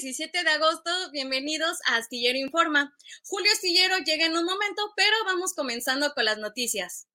17 0.00 0.44
de 0.44 0.50
agosto, 0.50 0.90
bienvenidos 1.10 1.78
a 1.88 1.96
Astillero 1.96 2.38
Informa. 2.38 2.94
Julio 3.24 3.50
Astillero 3.50 3.98
llega 3.98 4.26
en 4.26 4.36
un 4.36 4.44
momento, 4.44 4.92
pero 4.94 5.16
vamos 5.24 5.54
comenzando 5.54 6.12
con 6.14 6.24
las 6.24 6.38
noticias. 6.38 7.08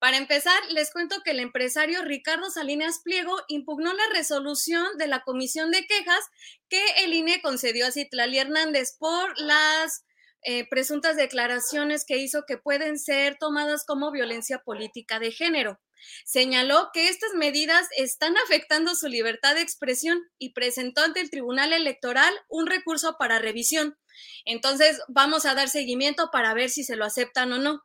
Para 0.00 0.16
empezar, 0.16 0.60
les 0.70 0.90
cuento 0.90 1.22
que 1.24 1.30
el 1.30 1.38
empresario 1.38 2.02
Ricardo 2.02 2.50
Salinas 2.50 3.02
Pliego 3.04 3.36
impugnó 3.46 3.92
la 3.92 4.02
resolución 4.12 4.98
de 4.98 5.06
la 5.06 5.22
Comisión 5.22 5.70
de 5.70 5.86
Quejas 5.86 6.24
que 6.68 6.84
el 7.04 7.14
INE 7.14 7.40
concedió 7.40 7.86
a 7.86 7.92
Citlali 7.92 8.38
Hernández 8.38 8.96
por 8.98 9.38
las 9.38 10.04
eh, 10.42 10.68
presuntas 10.68 11.14
declaraciones 11.14 12.04
que 12.04 12.18
hizo 12.18 12.46
que 12.48 12.58
pueden 12.58 12.98
ser 12.98 13.36
tomadas 13.38 13.84
como 13.86 14.10
violencia 14.10 14.58
política 14.58 15.20
de 15.20 15.30
género. 15.30 15.80
Señaló 16.24 16.90
que 16.92 17.08
estas 17.08 17.34
medidas 17.34 17.86
están 17.96 18.36
afectando 18.38 18.94
su 18.94 19.08
libertad 19.08 19.54
de 19.54 19.60
expresión 19.60 20.22
y 20.38 20.52
presentó 20.52 21.02
ante 21.02 21.20
el 21.20 21.30
Tribunal 21.30 21.72
Electoral 21.72 22.34
un 22.48 22.66
recurso 22.66 23.16
para 23.18 23.38
revisión. 23.38 23.96
Entonces, 24.44 25.00
vamos 25.08 25.44
a 25.46 25.54
dar 25.54 25.68
seguimiento 25.68 26.30
para 26.32 26.54
ver 26.54 26.70
si 26.70 26.84
se 26.84 26.96
lo 26.96 27.04
aceptan 27.04 27.52
o 27.52 27.58
no. 27.58 27.82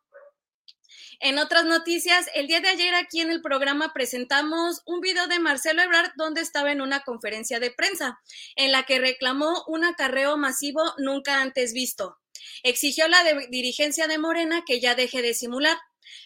En 1.22 1.38
otras 1.38 1.66
noticias, 1.66 2.28
el 2.34 2.48
día 2.48 2.62
de 2.62 2.70
ayer 2.70 2.96
aquí 2.96 3.20
en 3.20 3.30
el 3.30 3.42
programa 3.42 3.92
presentamos 3.94 4.82
un 4.86 5.02
video 5.02 5.28
de 5.28 5.40
Marcelo 5.40 5.82
Ebrard 5.82 6.12
donde 6.16 6.40
estaba 6.40 6.72
en 6.72 6.80
una 6.80 7.02
conferencia 7.02 7.60
de 7.60 7.72
prensa 7.72 8.22
en 8.56 8.72
la 8.72 8.84
que 8.84 9.00
reclamó 9.00 9.66
un 9.68 9.84
acarreo 9.84 10.38
masivo 10.38 10.82
nunca 10.98 11.42
antes 11.42 11.74
visto. 11.74 12.18
Exigió 12.64 13.06
a 13.06 13.10
la 13.10 13.24
dirigencia 13.50 14.08
de 14.08 14.18
Morena 14.18 14.64
que 14.66 14.80
ya 14.80 14.96
deje 14.96 15.22
de 15.22 15.34
simular. 15.34 15.78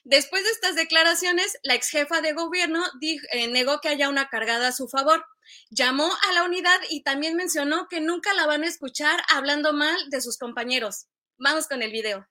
Después 0.04 0.44
de 0.44 0.50
estas 0.52 0.76
declaraciones, 0.76 1.58
la 1.64 1.76
ex 1.76 1.90
jefa 1.90 2.22
de 2.22 2.34
gobierno 2.34 2.84
eh, 3.02 3.48
negó 3.48 3.80
que 3.82 3.90
haya 3.90 4.10
una 4.10 4.30
cargada 4.30 4.70
a 4.70 4.72
su 4.72 4.88
favor. 4.88 5.26
Llamó 5.70 6.10
a 6.30 6.34
la 6.34 6.44
unidad 6.44 6.80
y 6.90 7.04
también 7.04 7.36
mencionó 7.36 7.88
que 7.90 8.02
nunca 8.02 8.34
la 8.34 8.46
van 8.46 8.64
a 8.64 8.68
escuchar 8.68 9.22
hablando 9.30 9.74
mal 9.74 9.98
de 10.10 10.22
sus 10.22 10.38
compañeros. 10.38 11.08
Vamos 11.38 11.68
con 11.68 11.82
el 11.82 11.92
video. 11.92 12.28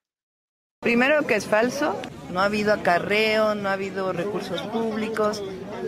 Primero 0.81 1.25
que 1.29 1.37
es 1.37 1.47
falso, 1.47 1.97
no 2.31 2.41
ha 2.41 2.47
habido 2.47 2.73
acarreo, 2.73 3.55
no 3.55 3.69
ha 3.69 3.75
habido 3.75 4.13
recursos 4.13 4.61
públicos, 4.63 5.41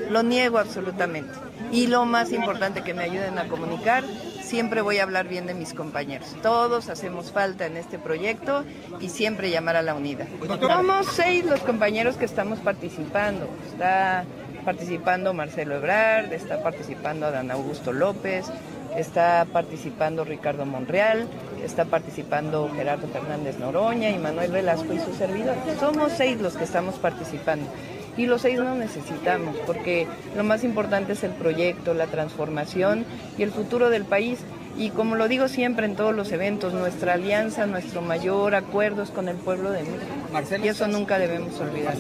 lo 0.09 0.23
niego 0.23 0.59
absolutamente. 0.59 1.37
Y 1.73 1.89
lo 1.89 2.05
más 2.05 2.31
importante 2.31 2.85
que 2.85 2.95
me 2.95 3.03
ayuden 3.03 3.39
a 3.39 3.49
comunicar, 3.49 4.05
siempre 4.45 4.83
voy 4.83 4.99
a 4.99 5.03
hablar 5.03 5.27
bien 5.27 5.47
de 5.47 5.55
mis 5.55 5.75
compañeros. 5.75 6.29
Todos 6.43 6.89
hacemos 6.89 7.33
falta 7.33 7.67
en 7.67 7.77
este 7.77 7.99
proyecto 7.99 8.65
y 9.01 9.09
siempre 9.09 9.51
llamar 9.51 9.77
a 9.77 9.83
la 9.83 9.95
unidad. 9.95 10.27
Somos 10.61 11.07
seis 11.13 11.45
los 11.45 11.61
compañeros 11.61 12.17
que 12.17 12.25
estamos 12.25 12.59
participando. 12.61 13.49
Está 13.67 14.25
participando 14.65 15.35
Marcelo 15.35 15.77
Ebrard, 15.77 16.33
está 16.33 16.63
participando 16.63 17.27
Adán 17.27 17.51
Augusto 17.51 17.93
López, 17.93 18.47
está 18.97 19.47
participando 19.53 20.25
Ricardo 20.25 20.65
Monreal, 20.65 21.29
está 21.65 21.85
participando 21.85 22.71
Gerardo 22.75 23.09
Fernández 23.09 23.59
Noroña 23.59 24.11
y 24.11 24.19
Manuel 24.19 24.53
Velasco 24.53 24.93
y 24.93 25.01
su 25.01 25.15
servidor. 25.15 25.57
Somos 25.81 26.13
seis 26.13 26.41
los 26.41 26.57
que 26.57 26.65
estamos 26.65 26.97
participando. 26.97 27.67
Y 28.17 28.27
los 28.27 28.43
seis 28.43 28.59
no 28.59 28.75
necesitamos, 28.75 29.57
porque 29.67 30.07
lo 30.37 30.45
más 30.45 30.63
importante 30.63 31.15
es 31.15 31.25
el 31.25 31.33
proyecto, 31.33 31.95
la 31.95 32.07
transformación 32.07 33.05
y 33.37 33.43
el 33.43 33.51
futuro 33.51 33.91
del 33.91 34.05
país. 34.05 34.41
Y 34.77 34.91
como 34.91 35.15
lo 35.17 35.29
digo 35.29 35.49
siempre 35.49 35.87
en 35.87 35.97
todos 35.97 36.15
los 36.15 36.33
eventos, 36.33 36.73
nuestra 36.75 37.15
alianza, 37.15 37.67
nuestro 37.67 38.03
mayor 38.03 38.55
acuerdo 38.55 39.03
es 39.03 39.11
con 39.11 39.29
el 39.29 39.37
pueblo 39.37 39.71
de 39.71 39.83
México. 39.83 40.65
y 40.65 40.69
eso 40.69 40.87
nunca 40.87 41.19
debemos 41.19 41.59
olvidar. 41.61 41.97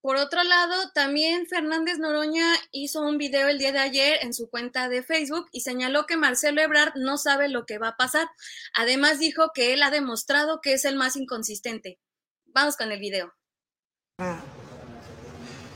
Por 0.00 0.16
otro 0.16 0.42
lado, 0.42 0.90
también 0.94 1.46
Fernández 1.46 1.98
Noroña 1.98 2.54
hizo 2.72 3.02
un 3.02 3.18
video 3.18 3.48
el 3.48 3.58
día 3.58 3.70
de 3.70 3.80
ayer 3.80 4.18
en 4.22 4.32
su 4.32 4.48
cuenta 4.48 4.88
de 4.88 5.02
Facebook 5.02 5.48
y 5.52 5.60
señaló 5.60 6.06
que 6.06 6.16
Marcelo 6.16 6.62
Ebrard 6.62 6.94
no 6.96 7.18
sabe 7.18 7.50
lo 7.50 7.66
que 7.66 7.78
va 7.78 7.88
a 7.88 7.96
pasar. 7.98 8.26
Además 8.74 9.18
dijo 9.18 9.50
que 9.54 9.74
él 9.74 9.82
ha 9.82 9.90
demostrado 9.90 10.62
que 10.62 10.72
es 10.72 10.86
el 10.86 10.96
más 10.96 11.16
inconsistente. 11.16 11.98
Vamos 12.46 12.76
con 12.76 12.90
el 12.92 12.98
video. 12.98 13.34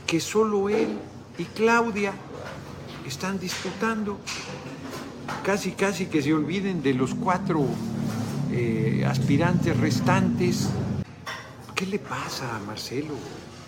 Que 0.05 0.19
solo 0.19 0.69
él 0.69 0.99
y 1.37 1.45
Claudia 1.45 2.13
están 3.05 3.39
disputando. 3.39 4.19
Casi, 5.43 5.71
casi 5.71 6.05
que 6.05 6.21
se 6.21 6.33
olviden 6.33 6.81
de 6.83 6.93
los 6.93 7.15
cuatro 7.15 7.65
eh, 8.51 9.03
aspirantes 9.07 9.77
restantes. 9.77 10.69
¿Qué 11.73 11.85
le 11.85 11.99
pasa 11.99 12.55
a 12.55 12.59
Marcelo? 12.59 13.15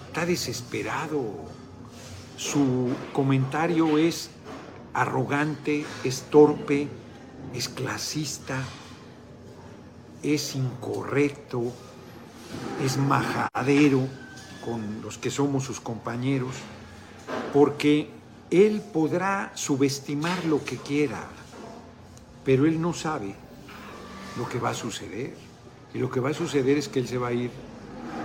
Está 0.08 0.26
desesperado. 0.26 1.24
Su 2.38 2.94
comentario 3.14 3.98
es 3.98 4.30
arrogante, 4.94 5.86
es 6.04 6.22
torpe, 6.30 6.88
es 7.54 7.68
clasista, 7.70 8.64
es 10.22 10.56
incorrecto, 10.56 11.74
es 12.84 12.98
majadero 12.98 14.08
con 14.68 15.02
los 15.02 15.18
que 15.18 15.32
somos 15.32 15.64
sus 15.64 15.80
compañeros, 15.80 16.54
porque 17.54 18.10
él 18.52 18.82
podrá 18.82 19.54
subestimar 19.56 20.44
lo 20.44 20.66
que 20.66 20.76
quiera, 20.76 21.24
pero 22.44 22.66
él 22.66 22.82
no 22.82 22.92
sabe 22.92 23.34
lo 24.38 24.50
que 24.50 24.60
va 24.60 24.72
a 24.72 24.74
suceder. 24.74 25.34
Y 25.94 26.00
lo 26.00 26.10
que 26.10 26.20
va 26.20 26.32
a 26.32 26.34
suceder 26.34 26.78
es 26.78 26.90
que 26.90 27.00
él 27.00 27.08
se 27.08 27.18
va 27.18 27.30
a 27.30 27.34
ir 27.34 27.50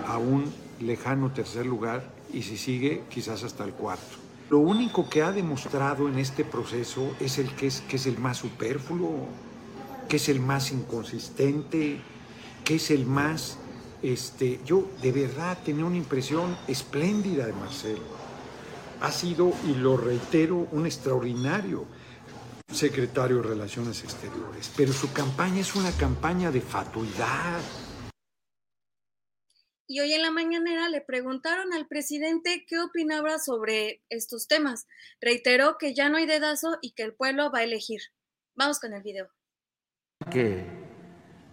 a 0.08 0.18
un 0.18 0.52
lejano 0.80 1.30
tercer 1.30 1.64
lugar 1.64 2.10
y 2.32 2.42
si 2.42 2.56
sigue 2.56 3.04
quizás 3.08 3.44
hasta 3.44 3.62
el 3.62 3.72
cuarto. 3.72 4.16
Lo 4.50 4.58
único 4.58 5.08
que 5.08 5.22
ha 5.22 5.30
demostrado 5.30 6.08
en 6.08 6.18
este 6.18 6.44
proceso 6.44 7.14
es 7.20 7.38
el 7.38 7.54
que 7.54 7.68
es, 7.68 7.82
que 7.82 7.94
es 7.94 8.06
el 8.06 8.18
más 8.18 8.38
superfluo, 8.38 9.28
que 10.08 10.16
es 10.16 10.28
el 10.28 10.40
más 10.40 10.72
inconsistente, 10.72 12.00
que 12.64 12.74
es 12.74 12.90
el 12.90 13.06
más 13.06 13.58
este, 14.02 14.60
yo 14.64 14.90
de 15.00 15.12
verdad 15.12 15.58
tenía 15.64 15.84
una 15.84 15.96
impresión 15.96 16.56
espléndida 16.66 17.46
de 17.46 17.52
Marcelo. 17.52 18.22
ha 19.00 19.10
sido, 19.10 19.52
y 19.66 19.74
lo 19.74 19.96
reitero, 19.96 20.68
un 20.70 20.86
extraordinario 20.86 21.86
secretario 22.72 23.38
de 23.38 23.48
Relaciones 23.48 24.02
Exteriores, 24.04 24.70
pero 24.76 24.92
su 24.92 25.12
campaña 25.12 25.60
es 25.60 25.74
una 25.74 25.90
campaña 25.92 26.50
de 26.50 26.60
fatuidad. 26.60 27.60
Y 29.88 30.00
hoy 30.00 30.14
en 30.14 30.22
la 30.22 30.30
mañanera 30.30 30.88
le 30.88 31.00
preguntaron 31.00 31.72
al 31.72 31.86
presidente 31.86 32.64
qué 32.66 32.80
opinaba 32.80 33.38
sobre 33.38 34.02
estos 34.08 34.46
temas. 34.46 34.86
Reiteró 35.20 35.76
que 35.78 35.94
ya 35.94 36.08
no 36.08 36.16
hay 36.16 36.26
dedazo 36.26 36.78
y 36.80 36.92
que 36.92 37.02
el 37.02 37.14
pueblo 37.14 37.50
va 37.50 37.58
a 37.58 37.64
elegir. 37.64 38.00
Vamos 38.54 38.78
con 38.80 38.94
el 38.94 39.02
video. 39.02 39.28
Que 40.30 40.64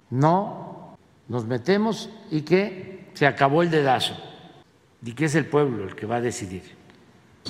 no 0.09 0.68
nos 1.29 1.45
metemos 1.45 2.09
y 2.31 2.41
que 2.41 3.09
se 3.13 3.25
acabó 3.25 3.61
el 3.63 3.71
dedazo 3.71 4.15
y 5.03 5.13
que 5.13 5.25
es 5.25 5.35
el 5.35 5.45
pueblo 5.45 5.85
el 5.85 5.95
que 5.95 6.05
va 6.05 6.17
a 6.17 6.21
decidir. 6.21 6.63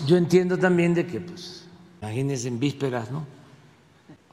Yo 0.06 0.18
entiendo 0.18 0.58
también 0.58 0.94
de 0.94 1.08
que, 1.08 1.20
pues, 1.20 1.66
imagínense 2.02 2.48
en 2.48 2.60
vísperas, 2.60 3.10
¿no? 3.10 3.26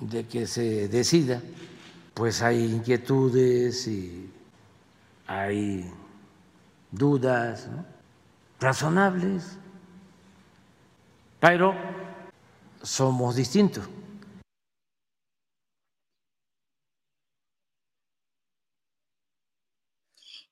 De 0.00 0.26
que 0.26 0.46
se 0.46 0.88
decida, 0.88 1.40
pues 2.12 2.42
hay 2.42 2.64
inquietudes 2.64 3.86
y 3.86 4.30
hay 5.26 5.90
dudas 6.90 7.68
razonables, 8.60 9.56
pero 11.40 11.74
somos 12.82 13.36
distintos. 13.36 13.88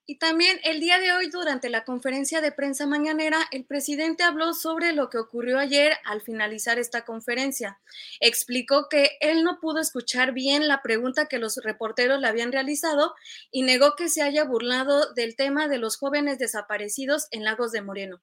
Y 0.07 0.19
también 0.19 0.59
el 0.63 0.79
día 0.79 0.99
de 0.99 1.11
hoy, 1.13 1.29
durante 1.31 1.67
la 1.67 1.83
conferencia 1.83 2.39
de 2.39 2.51
prensa 2.51 2.85
mañanera, 2.85 3.39
el 3.51 3.65
presidente 3.65 4.21
habló 4.21 4.53
sobre 4.53 4.93
lo 4.93 5.09
que 5.09 5.17
ocurrió 5.17 5.57
ayer 5.57 5.93
al 6.05 6.21
finalizar 6.21 6.77
esta 6.77 7.05
conferencia. 7.05 7.79
Explicó 8.19 8.87
que 8.87 9.17
él 9.19 9.43
no 9.43 9.59
pudo 9.59 9.79
escuchar 9.79 10.31
bien 10.31 10.67
la 10.67 10.83
pregunta 10.83 11.25
que 11.25 11.39
los 11.39 11.57
reporteros 11.57 12.21
le 12.21 12.27
habían 12.27 12.51
realizado 12.51 13.15
y 13.49 13.63
negó 13.63 13.95
que 13.95 14.07
se 14.07 14.21
haya 14.21 14.43
burlado 14.43 15.11
del 15.15 15.35
tema 15.35 15.67
de 15.67 15.79
los 15.79 15.97
jóvenes 15.97 16.37
desaparecidos 16.37 17.27
en 17.31 17.43
Lagos 17.43 17.71
de 17.71 17.81
Moreno. 17.81 18.21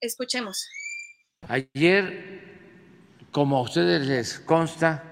Escuchemos. 0.00 0.68
Ayer, 1.46 3.28
como 3.30 3.58
a 3.58 3.62
ustedes 3.62 4.08
les 4.08 4.40
consta, 4.40 5.04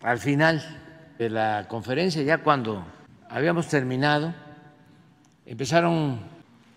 al 0.00 0.18
final 0.18 1.14
de 1.18 1.30
la 1.30 1.68
conferencia, 1.68 2.20
ya 2.22 2.38
cuando 2.38 2.84
habíamos 3.28 3.68
terminado, 3.68 4.34
empezaron 5.50 6.20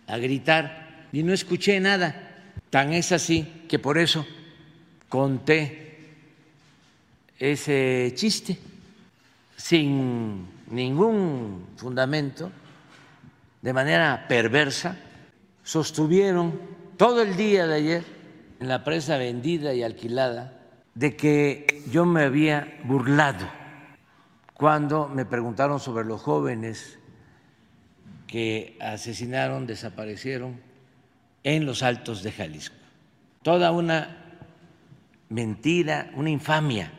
a 0.07 0.17
gritar 0.17 1.07
y 1.11 1.21
no 1.21 1.31
escuché 1.31 1.79
nada. 1.79 2.41
Tan 2.71 2.91
es 2.91 3.11
así 3.11 3.65
que 3.69 3.77
por 3.77 3.99
eso 3.99 4.25
conté 5.07 5.99
ese 7.37 8.11
chiste 8.15 8.57
sin 9.55 10.47
ningún 10.71 11.67
fundamento, 11.77 12.51
de 13.61 13.73
manera 13.73 14.25
perversa, 14.27 14.97
sostuvieron 15.63 16.59
todo 16.97 17.21
el 17.21 17.37
día 17.37 17.67
de 17.67 17.75
ayer 17.75 18.03
en 18.59 18.69
la 18.69 18.83
presa 18.83 19.17
vendida 19.17 19.75
y 19.75 19.83
alquilada 19.83 20.59
de 20.95 21.15
que 21.15 21.83
yo 21.91 22.05
me 22.05 22.23
había 22.23 22.79
burlado 22.85 23.45
cuando 24.55 25.07
me 25.09 25.25
preguntaron 25.25 25.79
sobre 25.79 26.05
los 26.05 26.21
jóvenes 26.21 26.97
que 28.33 28.79
asesinaron, 28.81 29.67
desaparecieron 29.67 30.59
en 31.43 31.67
los 31.67 31.83
altos 31.83 32.23
de 32.23 32.31
Jalisco. 32.31 32.75
Toda 33.43 33.69
una 33.69 34.39
mentira, 35.29 36.11
una 36.15 36.31
infamia. 36.31 36.91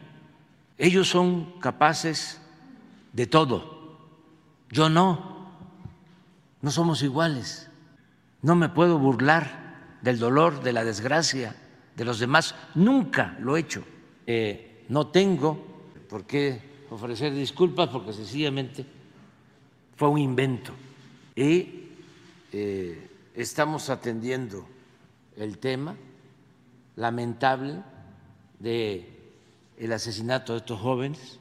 Ellos 0.79 1.09
son 1.09 1.59
capaces 1.59 2.41
de 3.13 3.27
todo. 3.27 3.99
Yo 4.71 4.89
no. 4.89 5.51
No 6.63 6.71
somos 6.71 7.03
iguales. 7.03 7.69
No 8.41 8.55
me 8.55 8.69
puedo 8.69 9.01
burlar 9.01 9.99
del 10.03 10.21
dolor, 10.21 10.63
de 10.63 10.73
la 10.73 10.85
desgracia 10.85 11.57
de 11.97 12.05
los 12.05 12.21
demás. 12.21 12.55
Nunca 12.77 13.37
lo 13.41 13.57
he 13.57 13.61
hecho. 13.61 13.83
Eh, 14.29 14.85
no 14.89 15.09
tengo 15.09 15.91
por 16.09 16.27
qué 16.27 16.85
ofrecer 16.91 17.35
disculpas 17.35 17.89
porque 17.89 18.13
sencillamente 18.13 18.87
fue 19.97 20.09
un 20.09 20.21
invento 20.21 20.73
y 21.35 21.91
eh, 22.53 23.11
estamos 23.35 23.91
atendiendo 23.91 24.69
el 25.37 25.59
tema 25.59 25.97
lamentable 26.97 27.83
de 28.59 29.11
el 29.77 29.93
asesinato 29.93 30.53
de 30.53 30.59
estos 30.59 30.81
jóvenes. 30.81 31.41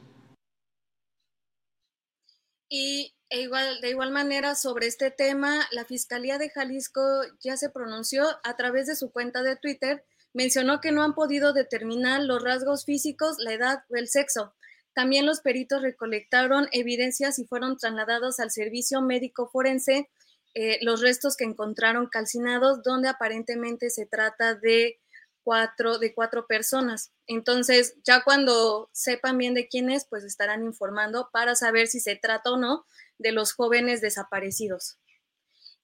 Y 2.70 3.14
e 3.30 3.48
de 3.82 3.90
igual 3.90 4.12
manera 4.12 4.56
sobre 4.56 4.88
este 4.88 5.12
tema, 5.12 5.68
la 5.72 5.86
Fiscalía 5.86 6.38
de 6.38 6.50
Jalisco 6.50 7.02
ya 7.40 7.58
se 7.58 7.70
pronunció 7.70 8.26
a 8.44 8.56
través 8.56 8.88
de 8.88 8.96
su 8.96 9.12
cuenta 9.12 9.44
de 9.44 9.56
Twitter, 9.56 10.06
mencionó 10.34 10.82
que 10.82 10.92
no 10.92 11.04
han 11.04 11.14
podido 11.14 11.54
determinar 11.54 12.22
los 12.22 12.44
rasgos 12.44 12.86
físicos, 12.86 13.38
la 13.40 13.54
edad 13.54 13.84
o 13.90 13.96
el 13.96 14.08
sexo. 14.08 14.54
También 14.94 15.26
los 15.26 15.42
peritos 15.42 15.82
recolectaron 15.82 16.68
evidencias 16.72 17.40
y 17.40 17.46
fueron 17.46 17.78
trasladados 17.78 18.40
al 18.40 18.52
servicio 18.52 19.02
médico 19.02 19.50
forense 19.52 20.10
eh, 20.56 20.78
los 20.82 21.02
restos 21.02 21.36
que 21.36 21.46
encontraron 21.46 22.08
calcinados, 22.08 22.84
donde 22.84 23.10
aparentemente 23.10 23.90
se 23.90 24.06
trata 24.06 24.54
de 24.54 25.00
cuatro, 25.44 25.98
de 25.98 26.14
cuatro 26.14 26.46
personas. 26.46 27.12
Entonces, 27.26 27.96
ya 28.04 28.24
cuando 28.24 28.90
sepan 28.94 29.38
bien 29.38 29.56
de 29.56 29.68
quién 29.68 29.90
es, 29.90 30.06
pues 30.06 30.24
estarán 30.24 30.64
informando 30.64 31.30
para 31.32 31.56
saber 31.56 31.88
si 31.88 32.00
se 32.00 32.16
trata 32.16 32.52
o 32.52 32.58
no 32.58 32.86
de 33.18 33.32
los 33.32 33.54
jóvenes 33.54 34.02
desaparecidos. 34.02 34.98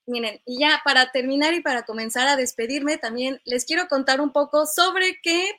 Miren, 0.05 0.41
y 0.45 0.59
ya 0.59 0.81
para 0.83 1.11
terminar 1.11 1.53
y 1.53 1.61
para 1.61 1.83
comenzar 1.83 2.27
a 2.27 2.35
despedirme, 2.35 2.97
también 2.97 3.41
les 3.45 3.65
quiero 3.65 3.87
contar 3.87 4.21
un 4.21 4.31
poco 4.31 4.65
sobre 4.65 5.19
qué 5.21 5.51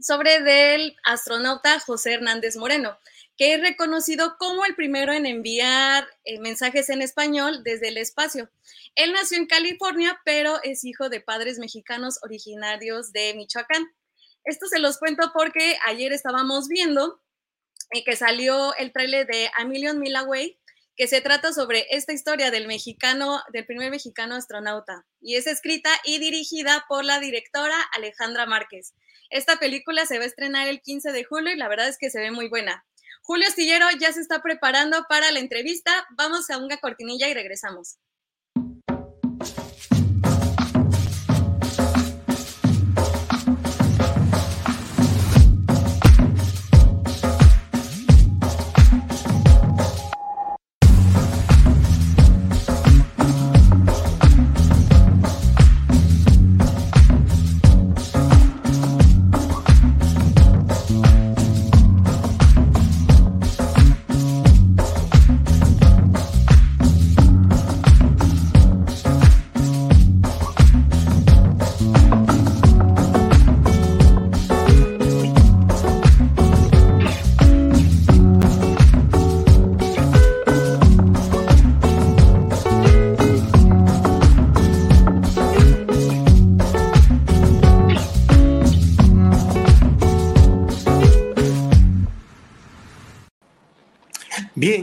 sobre 0.00 0.40
del 0.40 0.96
astronauta 1.04 1.78
José 1.80 2.14
Hernández 2.14 2.56
Moreno, 2.56 2.98
que 3.36 3.54
es 3.54 3.60
reconocido 3.60 4.36
como 4.38 4.64
el 4.64 4.74
primero 4.74 5.12
en 5.12 5.26
enviar 5.26 6.06
eh, 6.24 6.38
mensajes 6.40 6.90
en 6.90 7.02
español 7.02 7.62
desde 7.64 7.88
el 7.88 7.96
espacio. 7.96 8.50
Él 8.94 9.12
nació 9.12 9.38
en 9.38 9.46
California, 9.46 10.20
pero 10.24 10.60
es 10.62 10.84
hijo 10.84 11.08
de 11.08 11.20
padres 11.20 11.58
mexicanos 11.58 12.18
originarios 12.22 13.12
de 13.12 13.34
Michoacán. 13.34 13.86
Esto 14.44 14.66
se 14.66 14.78
los 14.78 14.98
cuento 14.98 15.32
porque 15.34 15.76
ayer 15.86 16.12
estábamos 16.12 16.68
viendo 16.68 17.20
eh, 17.92 18.04
que 18.04 18.14
salió 18.14 18.74
el 18.76 18.92
trailer 18.92 19.26
de 19.26 19.50
A 19.58 19.64
Million 19.64 19.98
Mile 19.98 20.18
Away, 20.18 20.59
que 20.96 21.08
se 21.08 21.20
trata 21.20 21.52
sobre 21.52 21.86
esta 21.90 22.12
historia 22.12 22.50
del 22.50 22.66
mexicano, 22.66 23.40
del 23.52 23.66
primer 23.66 23.90
mexicano 23.90 24.34
astronauta, 24.34 25.06
y 25.20 25.36
es 25.36 25.46
escrita 25.46 25.90
y 26.04 26.18
dirigida 26.18 26.84
por 26.88 27.04
la 27.04 27.20
directora 27.20 27.76
Alejandra 27.92 28.46
Márquez. 28.46 28.94
Esta 29.30 29.58
película 29.58 30.06
se 30.06 30.18
va 30.18 30.24
a 30.24 30.26
estrenar 30.26 30.68
el 30.68 30.80
15 30.82 31.12
de 31.12 31.24
julio 31.24 31.52
y 31.52 31.56
la 31.56 31.68
verdad 31.68 31.88
es 31.88 31.98
que 31.98 32.10
se 32.10 32.20
ve 32.20 32.30
muy 32.30 32.48
buena. 32.48 32.84
Julio 33.22 33.46
Astillero 33.46 33.86
ya 33.98 34.12
se 34.12 34.20
está 34.20 34.42
preparando 34.42 35.04
para 35.08 35.30
la 35.30 35.38
entrevista. 35.38 35.92
Vamos 36.16 36.50
a 36.50 36.58
una 36.58 36.78
cortinilla 36.78 37.28
y 37.28 37.34
regresamos. 37.34 37.98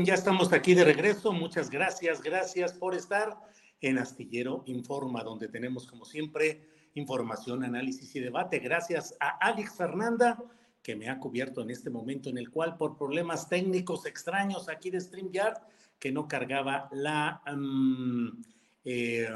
Ya 0.08 0.14
estamos 0.14 0.54
aquí 0.54 0.74
de 0.74 0.86
regreso. 0.86 1.34
Muchas 1.34 1.70
gracias, 1.70 2.22
gracias 2.24 2.72
por 2.72 2.96
estar 2.96 3.38
en 3.82 3.98
Astillero 3.98 4.64
Informa, 4.66 5.22
donde 5.22 5.50
tenemos 5.50 5.86
como 5.86 6.06
siempre 6.06 6.66
información, 6.94 7.66
análisis 7.66 8.16
y 8.16 8.22
debate. 8.22 8.60
Gracias 8.60 9.18
a 9.20 9.38
Alex 9.46 9.76
Fernanda, 9.76 10.42
que 10.82 10.96
me 10.96 11.10
ha 11.10 11.20
cubierto 11.20 11.62
en 11.62 11.72
este 11.72 11.90
momento 11.90 12.30
en 12.30 12.38
el 12.38 12.50
cual 12.50 12.78
por 12.78 12.98
problemas 12.98 13.50
técnicos 13.50 14.06
extraños 14.06 14.70
aquí 14.70 14.92
de 14.92 15.02
StreamYard, 15.02 15.58
que 16.00 16.14
no 16.14 16.26
cargaba 16.26 16.88
la, 16.94 17.42
eh, 18.86 19.28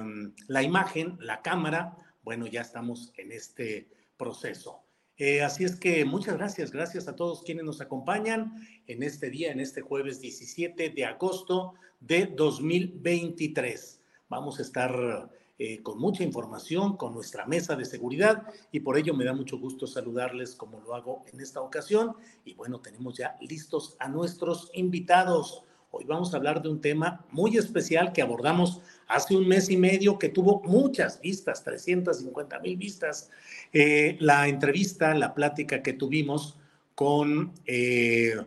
la 0.48 0.64
imagen, 0.64 1.18
la 1.20 1.42
cámara, 1.42 1.98
bueno, 2.24 2.48
ya 2.48 2.62
estamos 2.62 3.12
en 3.18 3.34
este 3.34 3.90
proceso. 4.16 4.86
Eh, 5.24 5.44
así 5.44 5.64
es 5.64 5.76
que 5.76 6.04
muchas 6.04 6.36
gracias, 6.36 6.72
gracias 6.72 7.08
a 7.08 7.16
todos 7.16 7.44
quienes 7.44 7.64
nos 7.64 7.80
acompañan 7.80 8.56
en 8.88 9.04
este 9.04 9.30
día, 9.30 9.52
en 9.52 9.60
este 9.60 9.82
jueves 9.82 10.20
17 10.20 10.90
de 10.90 11.06
agosto 11.06 11.76
de 12.00 12.26
2023. 12.26 14.02
Vamos 14.30 14.58
a 14.58 14.64
estar 14.64 15.30
eh, 15.60 15.84
con 15.84 16.00
mucha 16.00 16.24
información, 16.24 16.98
con 16.98 17.14
nuestra 17.14 17.46
mesa 17.46 17.76
de 17.76 17.86
seguridad 17.86 18.48
y 18.72 18.80
por 18.80 18.98
ello 18.98 19.14
me 19.14 19.24
da 19.24 19.36
mucho 19.36 19.60
gusto 19.60 19.86
saludarles 19.86 20.56
como 20.56 20.80
lo 20.80 20.96
hago 20.96 21.24
en 21.32 21.40
esta 21.40 21.62
ocasión. 21.62 22.16
Y 22.44 22.56
bueno, 22.56 22.80
tenemos 22.80 23.16
ya 23.16 23.38
listos 23.42 23.96
a 24.00 24.10
nuestros 24.10 24.72
invitados. 24.74 25.66
Hoy 25.94 26.06
vamos 26.06 26.34
a 26.34 26.38
hablar 26.38 26.62
de 26.62 26.70
un 26.70 26.80
tema 26.80 27.26
muy 27.32 27.58
especial 27.58 28.14
que 28.14 28.22
abordamos 28.22 28.80
hace 29.10 29.36
un 29.36 29.46
mes 29.46 29.70
y 29.70 29.76
medio 29.76 30.18
que 30.18 30.30
tuvo 30.30 30.62
muchas 30.64 31.20
vistas, 31.20 31.66
350 31.66 32.60
mil 32.60 32.78
vistas, 32.78 33.30
eh, 33.74 34.16
la 34.22 34.48
entrevista, 34.48 35.14
la 35.14 35.34
plática 35.34 35.84
que 35.84 35.92
tuvimos 35.92 36.58
con 36.96 37.52
eh, 37.66 38.38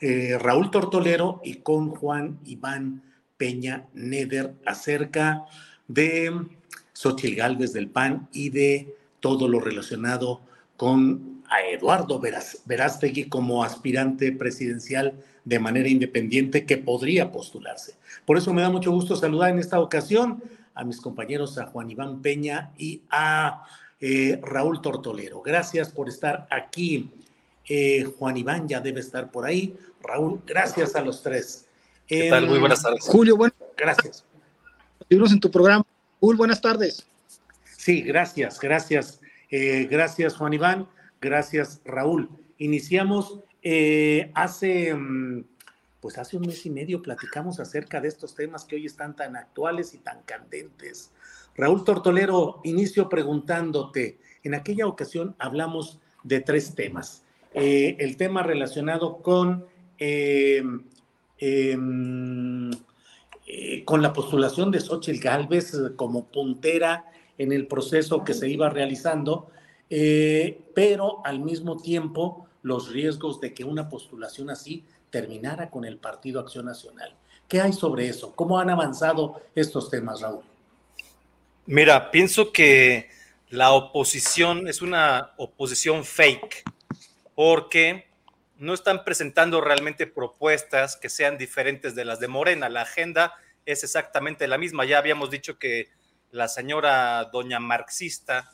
eh, 0.00 0.38
Raúl 0.40 0.72
Tortolero 0.72 1.40
y 1.44 1.58
con 1.58 1.90
Juan 1.90 2.40
Iván 2.44 3.04
Peña 3.36 3.86
Neder 3.94 4.54
acerca 4.66 5.44
de 5.86 6.46
Xochitl 6.94 7.36
Galvez 7.36 7.72
del 7.72 7.90
PAN 7.90 8.28
y 8.32 8.50
de 8.50 8.96
todo 9.20 9.46
lo 9.46 9.60
relacionado 9.60 10.40
con 10.76 11.38
a 11.48 11.62
Eduardo 11.62 12.20
Verástegui 12.66 13.28
como 13.28 13.64
aspirante 13.64 14.32
presidencial 14.32 15.14
de 15.48 15.58
manera 15.58 15.88
independiente 15.88 16.66
que 16.66 16.76
podría 16.76 17.32
postularse. 17.32 17.94
Por 18.26 18.36
eso 18.36 18.52
me 18.52 18.60
da 18.60 18.68
mucho 18.68 18.90
gusto 18.90 19.16
saludar 19.16 19.50
en 19.50 19.58
esta 19.58 19.80
ocasión 19.80 20.42
a 20.74 20.84
mis 20.84 21.00
compañeros, 21.00 21.56
a 21.56 21.66
Juan 21.66 21.90
Iván 21.90 22.20
Peña 22.20 22.70
y 22.76 23.00
a 23.08 23.64
eh, 23.98 24.38
Raúl 24.42 24.82
Tortolero. 24.82 25.40
Gracias 25.40 25.88
por 25.88 26.10
estar 26.10 26.46
aquí. 26.50 27.10
Eh, 27.66 28.04
Juan 28.18 28.36
Iván 28.36 28.68
ya 28.68 28.80
debe 28.80 29.00
estar 29.00 29.30
por 29.30 29.46
ahí. 29.46 29.74
Raúl, 30.02 30.42
gracias 30.46 30.94
a 30.94 31.00
los 31.00 31.22
tres. 31.22 31.66
¿Qué 32.06 32.28
tal? 32.28 32.46
Muy 32.46 32.58
buenas 32.58 32.82
tardes. 32.82 33.04
Julio, 33.04 33.34
bueno. 33.34 33.54
Gracias. 33.74 34.26
Libros 35.08 35.32
en 35.32 35.40
tu 35.40 35.50
programa. 35.50 35.84
Julio, 36.20 36.36
buenas 36.36 36.60
tardes. 36.60 37.06
Sí, 37.78 38.02
gracias, 38.02 38.60
gracias. 38.60 39.20
Eh, 39.50 39.88
gracias, 39.90 40.36
Juan 40.36 40.52
Iván. 40.52 40.88
Gracias, 41.22 41.80
Raúl. 41.86 42.28
Iniciamos 42.58 43.40
eh, 43.62 44.30
hace, 44.34 44.94
mm, 44.94 45.44
pues 46.00 46.18
hace 46.18 46.36
un 46.36 46.46
mes 46.46 46.64
y 46.66 46.70
medio 46.70 47.02
platicamos 47.02 47.58
acerca 47.60 48.00
de 48.00 48.08
estos 48.08 48.34
temas 48.34 48.64
que 48.64 48.76
hoy 48.76 48.86
están 48.86 49.16
tan 49.16 49.36
actuales 49.36 49.94
y 49.94 49.98
tan 49.98 50.22
candentes. 50.22 51.10
Raúl 51.56 51.82
Tortolero, 51.82 52.60
inicio 52.62 53.08
preguntándote, 53.08 54.18
en 54.44 54.54
aquella 54.54 54.86
ocasión 54.86 55.34
hablamos 55.38 55.98
de 56.22 56.40
tres 56.40 56.74
temas. 56.74 57.24
Eh, 57.52 57.96
el 57.98 58.16
tema 58.16 58.44
relacionado 58.44 59.18
con, 59.18 59.66
eh, 59.98 60.62
em, 61.38 62.70
con 63.84 64.02
la 64.02 64.12
postulación 64.12 64.70
de 64.70 64.78
Xochitl 64.78 65.20
Galvez 65.20 65.72
como 65.96 66.26
puntera 66.26 67.06
en 67.38 67.52
el 67.52 67.66
proceso 67.66 68.22
que 68.22 68.34
se 68.34 68.48
iba 68.48 68.68
realizando, 68.68 69.50
pero 69.88 71.24
al 71.24 71.40
mismo 71.40 71.78
tiempo 71.78 72.47
los 72.62 72.90
riesgos 72.90 73.40
de 73.40 73.54
que 73.54 73.64
una 73.64 73.88
postulación 73.88 74.50
así 74.50 74.84
terminara 75.10 75.70
con 75.70 75.84
el 75.84 75.96
Partido 75.96 76.40
Acción 76.40 76.66
Nacional. 76.66 77.14
¿Qué 77.48 77.60
hay 77.60 77.72
sobre 77.72 78.08
eso? 78.08 78.34
¿Cómo 78.34 78.58
han 78.58 78.70
avanzado 78.70 79.40
estos 79.54 79.90
temas, 79.90 80.20
Raúl? 80.20 80.44
Mira, 81.66 82.10
pienso 82.10 82.52
que 82.52 83.10
la 83.48 83.72
oposición 83.72 84.68
es 84.68 84.82
una 84.82 85.32
oposición 85.38 86.04
fake, 86.04 86.62
porque 87.34 88.08
no 88.58 88.74
están 88.74 89.04
presentando 89.04 89.60
realmente 89.60 90.06
propuestas 90.06 90.96
que 90.96 91.08
sean 91.08 91.38
diferentes 91.38 91.94
de 91.94 92.04
las 92.04 92.20
de 92.20 92.28
Morena. 92.28 92.68
La 92.68 92.82
agenda 92.82 93.32
es 93.64 93.84
exactamente 93.84 94.48
la 94.48 94.58
misma. 94.58 94.84
Ya 94.84 94.98
habíamos 94.98 95.30
dicho 95.30 95.58
que 95.58 95.88
la 96.30 96.48
señora 96.48 97.24
doña 97.32 97.60
marxista 97.60 98.50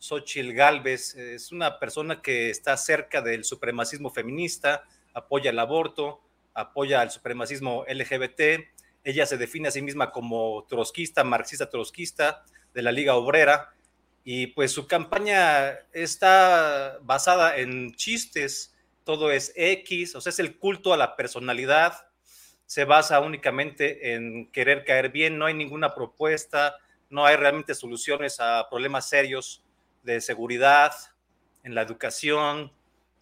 Xochitl 0.00 0.52
Galvez 0.54 1.14
es 1.14 1.52
una 1.52 1.78
persona 1.78 2.22
que 2.22 2.48
está 2.48 2.76
cerca 2.76 3.20
del 3.20 3.44
supremacismo 3.44 4.10
feminista, 4.10 4.84
apoya 5.12 5.50
el 5.50 5.58
aborto, 5.58 6.22
apoya 6.54 7.02
al 7.02 7.10
supremacismo 7.10 7.84
LGBT. 7.86 8.64
Ella 9.04 9.26
se 9.26 9.36
define 9.36 9.68
a 9.68 9.70
sí 9.70 9.82
misma 9.82 10.10
como 10.10 10.66
trotskista, 10.68 11.22
marxista 11.22 11.68
trotskista 11.68 12.44
de 12.72 12.82
la 12.82 12.92
Liga 12.92 13.14
Obrera. 13.14 13.74
Y 14.24 14.48
pues 14.48 14.72
su 14.72 14.86
campaña 14.86 15.78
está 15.92 16.98
basada 17.02 17.58
en 17.58 17.94
chistes, 17.94 18.74
todo 19.04 19.30
es 19.30 19.52
X, 19.54 20.14
o 20.14 20.20
sea, 20.20 20.30
es 20.30 20.38
el 20.38 20.58
culto 20.58 20.92
a 20.92 20.96
la 20.96 21.16
personalidad, 21.16 22.06
se 22.66 22.84
basa 22.84 23.20
únicamente 23.20 24.14
en 24.14 24.50
querer 24.50 24.84
caer 24.84 25.10
bien, 25.10 25.38
no 25.38 25.46
hay 25.46 25.54
ninguna 25.54 25.94
propuesta, 25.94 26.76
no 27.08 27.26
hay 27.26 27.36
realmente 27.36 27.74
soluciones 27.74 28.40
a 28.40 28.68
problemas 28.68 29.08
serios 29.08 29.64
de 30.02 30.20
seguridad, 30.20 30.92
en 31.62 31.74
la 31.74 31.82
educación, 31.82 32.72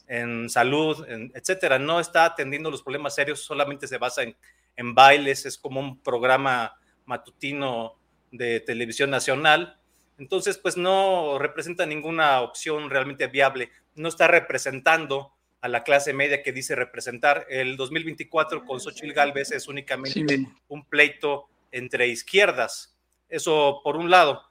en 0.06 0.48
salud, 0.48 1.06
etcétera. 1.34 1.78
No 1.78 2.00
está 2.00 2.24
atendiendo 2.24 2.70
los 2.70 2.82
problemas 2.82 3.14
serios, 3.14 3.40
solamente 3.40 3.86
se 3.86 3.98
basa 3.98 4.22
en, 4.22 4.36
en 4.76 4.94
bailes, 4.94 5.44
es 5.46 5.58
como 5.58 5.80
un 5.80 5.98
programa 6.00 6.78
matutino 7.04 7.96
de 8.30 8.60
televisión 8.60 9.10
nacional. 9.10 9.78
Entonces, 10.18 10.58
pues 10.58 10.76
no 10.76 11.38
representa 11.38 11.86
ninguna 11.86 12.40
opción 12.40 12.90
realmente 12.90 13.26
viable. 13.28 13.70
No 13.94 14.08
está 14.08 14.26
representando 14.26 15.32
a 15.60 15.68
la 15.68 15.82
clase 15.84 16.12
media 16.12 16.42
que 16.42 16.52
dice 16.52 16.74
representar. 16.74 17.46
El 17.48 17.76
2024 17.76 18.64
con 18.64 18.80
Xochitl 18.80 19.12
Galvez 19.12 19.50
es 19.52 19.68
únicamente 19.68 20.46
un 20.68 20.84
pleito 20.84 21.48
entre 21.72 22.08
izquierdas. 22.08 22.96
Eso 23.28 23.80
por 23.84 23.96
un 23.96 24.10
lado 24.10 24.47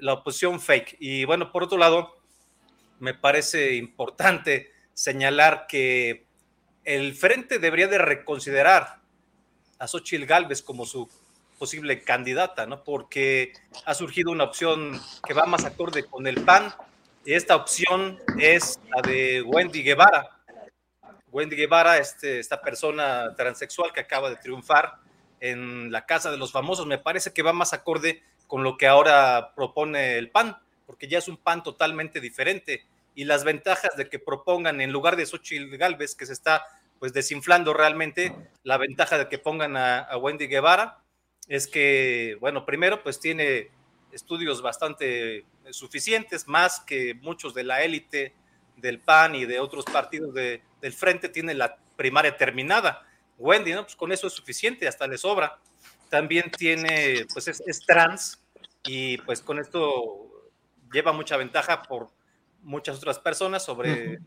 la 0.00 0.14
oposición 0.14 0.60
fake. 0.60 0.96
Y 0.98 1.24
bueno, 1.24 1.52
por 1.52 1.62
otro 1.62 1.78
lado, 1.78 2.16
me 2.98 3.14
parece 3.14 3.74
importante 3.74 4.72
señalar 4.94 5.66
que 5.66 6.26
el 6.84 7.14
frente 7.14 7.58
debería 7.58 7.88
de 7.88 7.98
reconsiderar 7.98 9.00
a 9.78 9.86
Xochitl 9.88 10.26
Galvez 10.26 10.62
como 10.62 10.84
su 10.84 11.08
posible 11.58 12.02
candidata, 12.02 12.66
¿no? 12.66 12.84
Porque 12.84 13.52
ha 13.84 13.94
surgido 13.94 14.30
una 14.30 14.44
opción 14.44 15.00
que 15.26 15.34
va 15.34 15.44
más 15.46 15.64
acorde 15.64 16.04
con 16.04 16.26
el 16.26 16.42
PAN, 16.42 16.72
y 17.24 17.34
esta 17.34 17.54
opción 17.54 18.18
es 18.38 18.80
la 18.88 19.02
de 19.02 19.42
Wendy 19.42 19.82
Guevara. 19.82 20.40
Wendy 21.30 21.54
Guevara, 21.54 21.98
este, 21.98 22.40
esta 22.40 22.60
persona 22.60 23.34
transexual 23.36 23.92
que 23.92 24.00
acaba 24.00 24.30
de 24.30 24.36
triunfar 24.36 24.96
en 25.38 25.92
la 25.92 26.06
Casa 26.06 26.30
de 26.30 26.38
los 26.38 26.50
Famosos, 26.50 26.86
me 26.86 26.98
parece 26.98 27.32
que 27.32 27.42
va 27.42 27.52
más 27.52 27.72
acorde 27.72 28.22
con 28.50 28.64
lo 28.64 28.76
que 28.76 28.88
ahora 28.88 29.52
propone 29.54 30.18
el 30.18 30.28
PAN, 30.28 30.58
porque 30.84 31.06
ya 31.06 31.18
es 31.18 31.28
un 31.28 31.36
PAN 31.36 31.62
totalmente 31.62 32.20
diferente. 32.20 32.84
Y 33.14 33.24
las 33.24 33.44
ventajas 33.44 33.96
de 33.96 34.08
que 34.08 34.18
propongan, 34.18 34.80
en 34.80 34.90
lugar 34.90 35.14
de 35.14 35.24
Xochitl 35.24 35.76
Galvez, 35.76 36.16
que 36.16 36.26
se 36.26 36.32
está 36.32 36.66
pues 36.98 37.12
desinflando 37.12 37.72
realmente, 37.72 38.34
la 38.64 38.76
ventaja 38.76 39.18
de 39.18 39.28
que 39.28 39.38
pongan 39.38 39.76
a, 39.76 40.16
Wendy 40.16 40.48
Guevara 40.48 40.98
es 41.46 41.68
que, 41.68 42.36
bueno, 42.40 42.66
primero 42.66 43.04
pues 43.04 43.20
tiene 43.20 43.70
estudios 44.10 44.62
bastante 44.62 45.44
suficientes, 45.70 46.48
más 46.48 46.80
que 46.80 47.14
muchos 47.14 47.54
de 47.54 47.62
la 47.62 47.84
élite 47.84 48.34
del 48.76 48.98
PAN 48.98 49.36
y 49.36 49.44
de 49.44 49.60
otros 49.60 49.84
partidos 49.84 50.34
del 50.34 50.92
frente, 50.92 51.28
tiene 51.28 51.54
la 51.54 51.78
primaria 51.94 52.36
terminada. 52.36 53.06
Wendy, 53.38 53.74
¿no? 53.74 53.84
Pues 53.84 53.94
con 53.94 54.10
eso 54.10 54.26
es 54.26 54.32
suficiente, 54.32 54.88
hasta 54.88 55.06
le 55.06 55.18
sobra 55.18 55.56
también 56.10 56.50
tiene, 56.50 57.26
pues 57.32 57.48
es, 57.48 57.80
trans 57.86 58.39
y 58.84 59.18
pues 59.18 59.42
con 59.42 59.58
esto 59.58 60.50
lleva 60.92 61.12
mucha 61.12 61.36
ventaja 61.36 61.82
por 61.82 62.10
muchas 62.62 62.98
otras 62.98 63.18
personas 63.18 63.64
sobre 63.64 64.18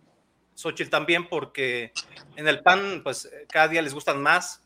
Xochitl 0.56 0.90
también, 0.90 1.28
porque 1.28 1.92
en 2.36 2.48
el 2.48 2.62
PAN, 2.62 3.02
pues 3.04 3.30
cada 3.50 3.68
día 3.68 3.82
les 3.82 3.94
gustan 3.94 4.22
más 4.22 4.62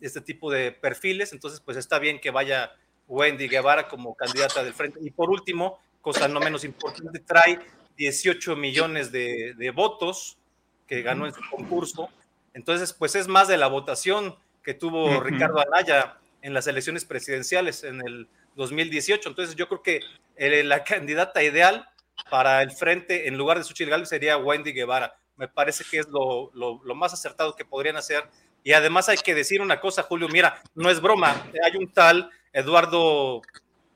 este 0.00 0.20
tipo 0.20 0.50
de 0.50 0.72
perfiles, 0.72 1.32
entonces 1.32 1.60
pues 1.60 1.76
está 1.76 1.98
bien 1.98 2.20
que 2.20 2.30
vaya 2.30 2.72
Wendy 3.06 3.48
Guevara 3.48 3.88
como 3.88 4.14
candidata 4.14 4.62
del 4.62 4.72
frente. 4.72 5.00
Y 5.02 5.10
por 5.10 5.30
último, 5.30 5.78
cosa 6.00 6.28
no 6.28 6.40
menos 6.40 6.64
importante, 6.64 7.18
trae 7.20 7.58
18 7.96 8.56
millones 8.56 9.12
de, 9.12 9.72
votos 9.74 10.38
que 10.86 11.02
ganó 11.02 11.26
en 11.26 11.34
su 11.34 11.40
concurso. 11.50 12.08
Entonces, 12.54 12.92
pues 12.92 13.14
es 13.14 13.28
más 13.28 13.48
de 13.48 13.56
la 13.56 13.68
votación 13.68 14.36
que 14.62 14.74
tuvo 14.74 15.20
Ricardo 15.20 15.60
Anaya 15.60 16.18
en 16.42 16.54
las 16.54 16.66
elecciones 16.66 17.04
presidenciales 17.04 17.84
en 17.84 18.00
el 18.00 18.28
2018. 18.56 19.28
Entonces 19.28 19.56
yo 19.56 19.68
creo 19.68 19.82
que 19.82 20.00
eh, 20.36 20.62
la 20.64 20.84
candidata 20.84 21.42
ideal 21.42 21.86
para 22.30 22.62
el 22.62 22.70
frente 22.72 23.28
en 23.28 23.36
lugar 23.36 23.58
de 23.58 23.64
Xochitl 23.64 23.90
Gálvez 23.90 24.08
sería 24.08 24.36
Wendy 24.36 24.72
Guevara. 24.72 25.14
Me 25.36 25.48
parece 25.48 25.84
que 25.90 25.98
es 25.98 26.08
lo, 26.08 26.50
lo, 26.52 26.94
más 26.94 27.14
acertado 27.14 27.56
que 27.56 27.64
podrían 27.64 27.96
hacer. 27.96 28.24
Y 28.62 28.72
además 28.72 29.08
hay 29.08 29.16
que 29.16 29.34
decir 29.34 29.62
una 29.62 29.80
cosa, 29.80 30.02
Julio, 30.02 30.28
mira, 30.28 30.60
no 30.74 30.90
es 30.90 31.00
broma, 31.00 31.46
hay 31.64 31.76
un 31.76 31.90
tal 31.90 32.30
Eduardo 32.52 33.40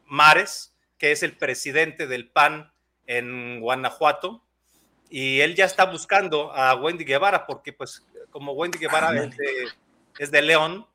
Mares, 0.06 0.74
que 0.96 1.12
es 1.12 1.22
el 1.22 1.36
presidente 1.36 2.06
del 2.06 2.30
PAN 2.30 2.72
en 3.06 3.60
Guanajuato, 3.60 4.42
y 5.10 5.40
él 5.40 5.54
ya 5.54 5.66
está 5.66 5.84
buscando 5.84 6.50
a 6.54 6.74
Wendy 6.76 7.04
Guevara, 7.04 7.46
porque 7.46 7.74
pues 7.74 8.06
como 8.30 8.52
Wendy 8.52 8.78
Guevara 8.78 9.10
ah, 9.10 9.16
es, 9.16 9.36
de, 9.36 9.68
es 10.18 10.30
de 10.30 10.40
León, 10.40 10.86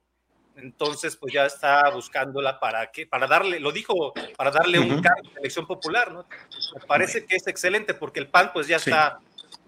entonces 0.62 1.16
pues 1.16 1.34
ya 1.34 1.46
está 1.46 1.90
buscándola 1.90 2.60
para 2.60 2.92
que, 2.92 3.06
para 3.06 3.28
darle, 3.28 3.60
lo 3.60 3.72
dijo, 3.72 4.14
para 4.38 4.52
darle 4.52 4.80
un 4.80 5.02
cargo 5.02 5.30
de 5.34 5.40
elección 5.40 5.66
popular, 5.66 6.12
¿no? 6.12 6.26
Me 6.76 6.86
parece 6.86 7.26
que 7.26 7.36
es 7.36 7.48
excelente 7.48 7.94
porque 7.94 8.20
el 8.20 8.28
PAN 8.28 8.52
pues 8.54 8.68
ya 8.68 8.78
está 8.78 9.20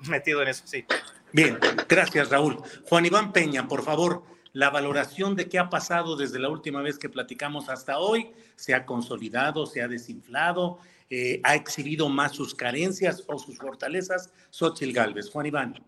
metido 0.07 0.41
en 0.41 0.49
eso, 0.49 0.63
sí. 0.65 0.85
Bien, 1.31 1.57
gracias 1.87 2.29
Raúl. 2.29 2.57
Juan 2.87 3.05
Iván 3.05 3.31
Peña, 3.31 3.67
por 3.67 3.83
favor, 3.83 4.23
la 4.53 4.69
valoración 4.69 5.35
de 5.35 5.47
qué 5.47 5.59
ha 5.59 5.69
pasado 5.69 6.15
desde 6.15 6.39
la 6.39 6.49
última 6.49 6.81
vez 6.81 6.99
que 6.99 7.09
platicamos 7.09 7.69
hasta 7.69 7.99
hoy, 7.99 8.31
se 8.55 8.73
ha 8.73 8.85
consolidado, 8.85 9.65
se 9.65 9.81
ha 9.81 9.87
desinflado, 9.87 10.79
eh, 11.09 11.39
ha 11.43 11.55
exhibido 11.55 12.09
más 12.09 12.33
sus 12.33 12.55
carencias 12.55 13.23
o 13.27 13.37
sus 13.37 13.57
fortalezas. 13.57 14.31
Xochitl 14.49 14.93
Galvez, 14.93 15.29
Juan 15.29 15.45
Iván. 15.45 15.83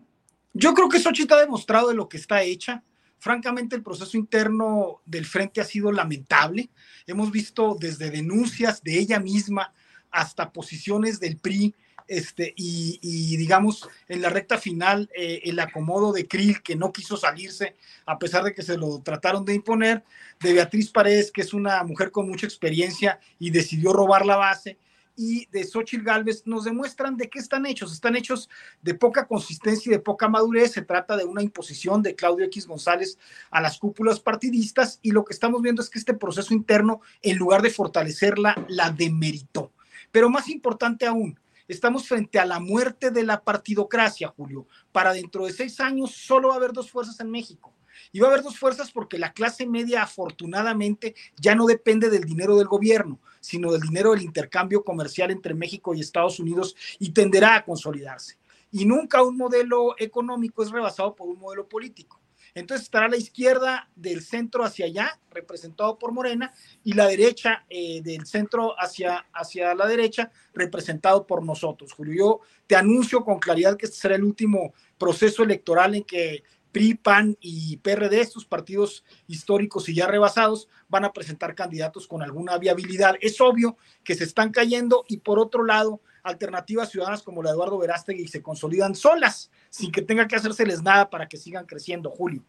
Yo 0.52 0.72
creo 0.72 0.88
que 0.88 1.00
Xochitl 1.00 1.34
ha 1.34 1.40
demostrado 1.40 1.88
de 1.88 1.94
lo 1.94 2.08
que 2.08 2.16
está 2.16 2.42
hecha 2.42 2.82
Francamente, 3.24 3.74
el 3.74 3.82
proceso 3.82 4.18
interno 4.18 5.00
del 5.06 5.24
frente 5.24 5.62
ha 5.62 5.64
sido 5.64 5.90
lamentable. 5.90 6.68
Hemos 7.06 7.32
visto 7.32 7.74
desde 7.80 8.10
denuncias 8.10 8.82
de 8.82 8.98
ella 8.98 9.18
misma 9.18 9.72
hasta 10.10 10.52
posiciones 10.52 11.20
del 11.20 11.38
PRI 11.38 11.74
este, 12.06 12.52
y, 12.54 13.34
digamos, 13.38 13.88
en 14.08 14.20
la 14.20 14.28
recta 14.28 14.58
final, 14.58 15.08
eh, 15.16 15.40
el 15.44 15.58
acomodo 15.58 16.12
de 16.12 16.28
Krill, 16.28 16.60
que 16.60 16.76
no 16.76 16.92
quiso 16.92 17.16
salirse, 17.16 17.76
a 18.04 18.18
pesar 18.18 18.44
de 18.44 18.52
que 18.52 18.62
se 18.62 18.76
lo 18.76 19.00
trataron 19.00 19.46
de 19.46 19.54
imponer, 19.54 20.04
de 20.40 20.52
Beatriz 20.52 20.90
Paredes, 20.90 21.32
que 21.32 21.40
es 21.40 21.54
una 21.54 21.82
mujer 21.82 22.10
con 22.10 22.28
mucha 22.28 22.44
experiencia 22.44 23.20
y 23.38 23.48
decidió 23.48 23.94
robar 23.94 24.26
la 24.26 24.36
base, 24.36 24.76
y 25.16 25.46
de 25.46 25.64
Xochitl 25.64 26.04
Galvez 26.04 26.42
nos 26.46 26.64
demuestran 26.64 27.16
de 27.16 27.28
qué 27.28 27.38
están 27.38 27.66
hechos. 27.66 27.92
Están 27.92 28.16
hechos 28.16 28.48
de 28.82 28.94
poca 28.94 29.26
consistencia 29.26 29.90
y 29.90 29.92
de 29.92 30.00
poca 30.00 30.28
madurez. 30.28 30.72
Se 30.72 30.82
trata 30.82 31.16
de 31.16 31.24
una 31.24 31.42
imposición 31.42 32.02
de 32.02 32.14
Claudio 32.14 32.46
X 32.46 32.66
González 32.66 33.18
a 33.50 33.60
las 33.60 33.78
cúpulas 33.78 34.20
partidistas 34.20 34.98
y 35.02 35.12
lo 35.12 35.24
que 35.24 35.32
estamos 35.32 35.62
viendo 35.62 35.82
es 35.82 35.90
que 35.90 35.98
este 35.98 36.14
proceso 36.14 36.54
interno, 36.54 37.00
en 37.22 37.36
lugar 37.36 37.62
de 37.62 37.70
fortalecerla, 37.70 38.64
la 38.68 38.90
demeritó. 38.90 39.72
Pero 40.10 40.30
más 40.30 40.48
importante 40.48 41.06
aún, 41.06 41.38
estamos 41.68 42.06
frente 42.06 42.38
a 42.38 42.46
la 42.46 42.60
muerte 42.60 43.10
de 43.10 43.22
la 43.22 43.42
partidocracia, 43.42 44.28
Julio. 44.28 44.66
Para 44.92 45.12
dentro 45.12 45.46
de 45.46 45.52
seis 45.52 45.80
años 45.80 46.12
solo 46.12 46.48
va 46.48 46.54
a 46.54 46.58
haber 46.58 46.72
dos 46.72 46.90
fuerzas 46.90 47.18
en 47.20 47.30
México 47.30 47.74
y 48.12 48.20
va 48.20 48.28
a 48.28 48.30
haber 48.30 48.44
dos 48.44 48.58
fuerzas 48.58 48.90
porque 48.90 49.18
la 49.18 49.32
clase 49.32 49.66
media 49.66 50.02
afortunadamente 50.02 51.14
ya 51.36 51.54
no 51.54 51.66
depende 51.66 52.10
del 52.10 52.24
dinero 52.24 52.56
del 52.56 52.68
gobierno, 52.68 53.20
sino 53.44 53.70
del 53.72 53.82
dinero 53.82 54.12
del 54.12 54.22
intercambio 54.22 54.82
comercial 54.82 55.30
entre 55.30 55.52
México 55.52 55.94
y 55.94 56.00
Estados 56.00 56.40
Unidos 56.40 56.74
y 56.98 57.10
tenderá 57.10 57.56
a 57.56 57.64
consolidarse. 57.64 58.38
Y 58.72 58.86
nunca 58.86 59.22
un 59.22 59.36
modelo 59.36 59.94
económico 59.98 60.62
es 60.62 60.70
rebasado 60.70 61.14
por 61.14 61.28
un 61.28 61.38
modelo 61.38 61.68
político. 61.68 62.20
Entonces 62.54 62.84
estará 62.84 63.08
la 63.08 63.16
izquierda 63.16 63.90
del 63.96 64.22
centro 64.22 64.64
hacia 64.64 64.86
allá, 64.86 65.20
representado 65.30 65.98
por 65.98 66.12
Morena, 66.12 66.52
y 66.84 66.92
la 66.92 67.06
derecha 67.06 67.66
eh, 67.68 68.00
del 68.00 68.26
centro 68.26 68.74
hacia, 68.78 69.26
hacia 69.32 69.74
la 69.74 69.86
derecha, 69.86 70.30
representado 70.54 71.26
por 71.26 71.44
nosotros. 71.44 71.92
Julio, 71.92 72.14
yo 72.16 72.40
te 72.66 72.76
anuncio 72.76 73.24
con 73.24 73.40
claridad 73.40 73.76
que 73.76 73.86
este 73.86 73.98
será 73.98 74.14
el 74.14 74.24
último 74.24 74.72
proceso 74.96 75.42
electoral 75.42 75.96
en 75.96 76.04
que 76.04 76.44
PRI, 76.74 76.94
PAN 76.94 77.38
y 77.40 77.76
PRD, 77.76 78.20
estos 78.20 78.44
partidos 78.44 79.04
históricos 79.28 79.88
y 79.88 79.94
ya 79.94 80.08
rebasados, 80.08 80.68
van 80.88 81.04
a 81.04 81.12
presentar 81.12 81.54
candidatos 81.54 82.08
con 82.08 82.20
alguna 82.20 82.58
viabilidad. 82.58 83.14
Es 83.20 83.40
obvio 83.40 83.76
que 84.02 84.16
se 84.16 84.24
están 84.24 84.50
cayendo 84.50 85.04
y 85.08 85.18
por 85.18 85.38
otro 85.38 85.64
lado, 85.64 86.02
alternativas 86.24 86.90
ciudadanas 86.90 87.22
como 87.22 87.44
la 87.44 87.50
de 87.50 87.54
Eduardo 87.54 87.78
Verástegui 87.78 88.26
se 88.26 88.42
consolidan 88.42 88.96
solas, 88.96 89.52
sin 89.70 89.92
que 89.92 90.02
tenga 90.02 90.26
que 90.26 90.34
hacérseles 90.34 90.82
nada 90.82 91.08
para 91.10 91.28
que 91.28 91.36
sigan 91.36 91.64
creciendo, 91.64 92.10
Julio. 92.10 92.42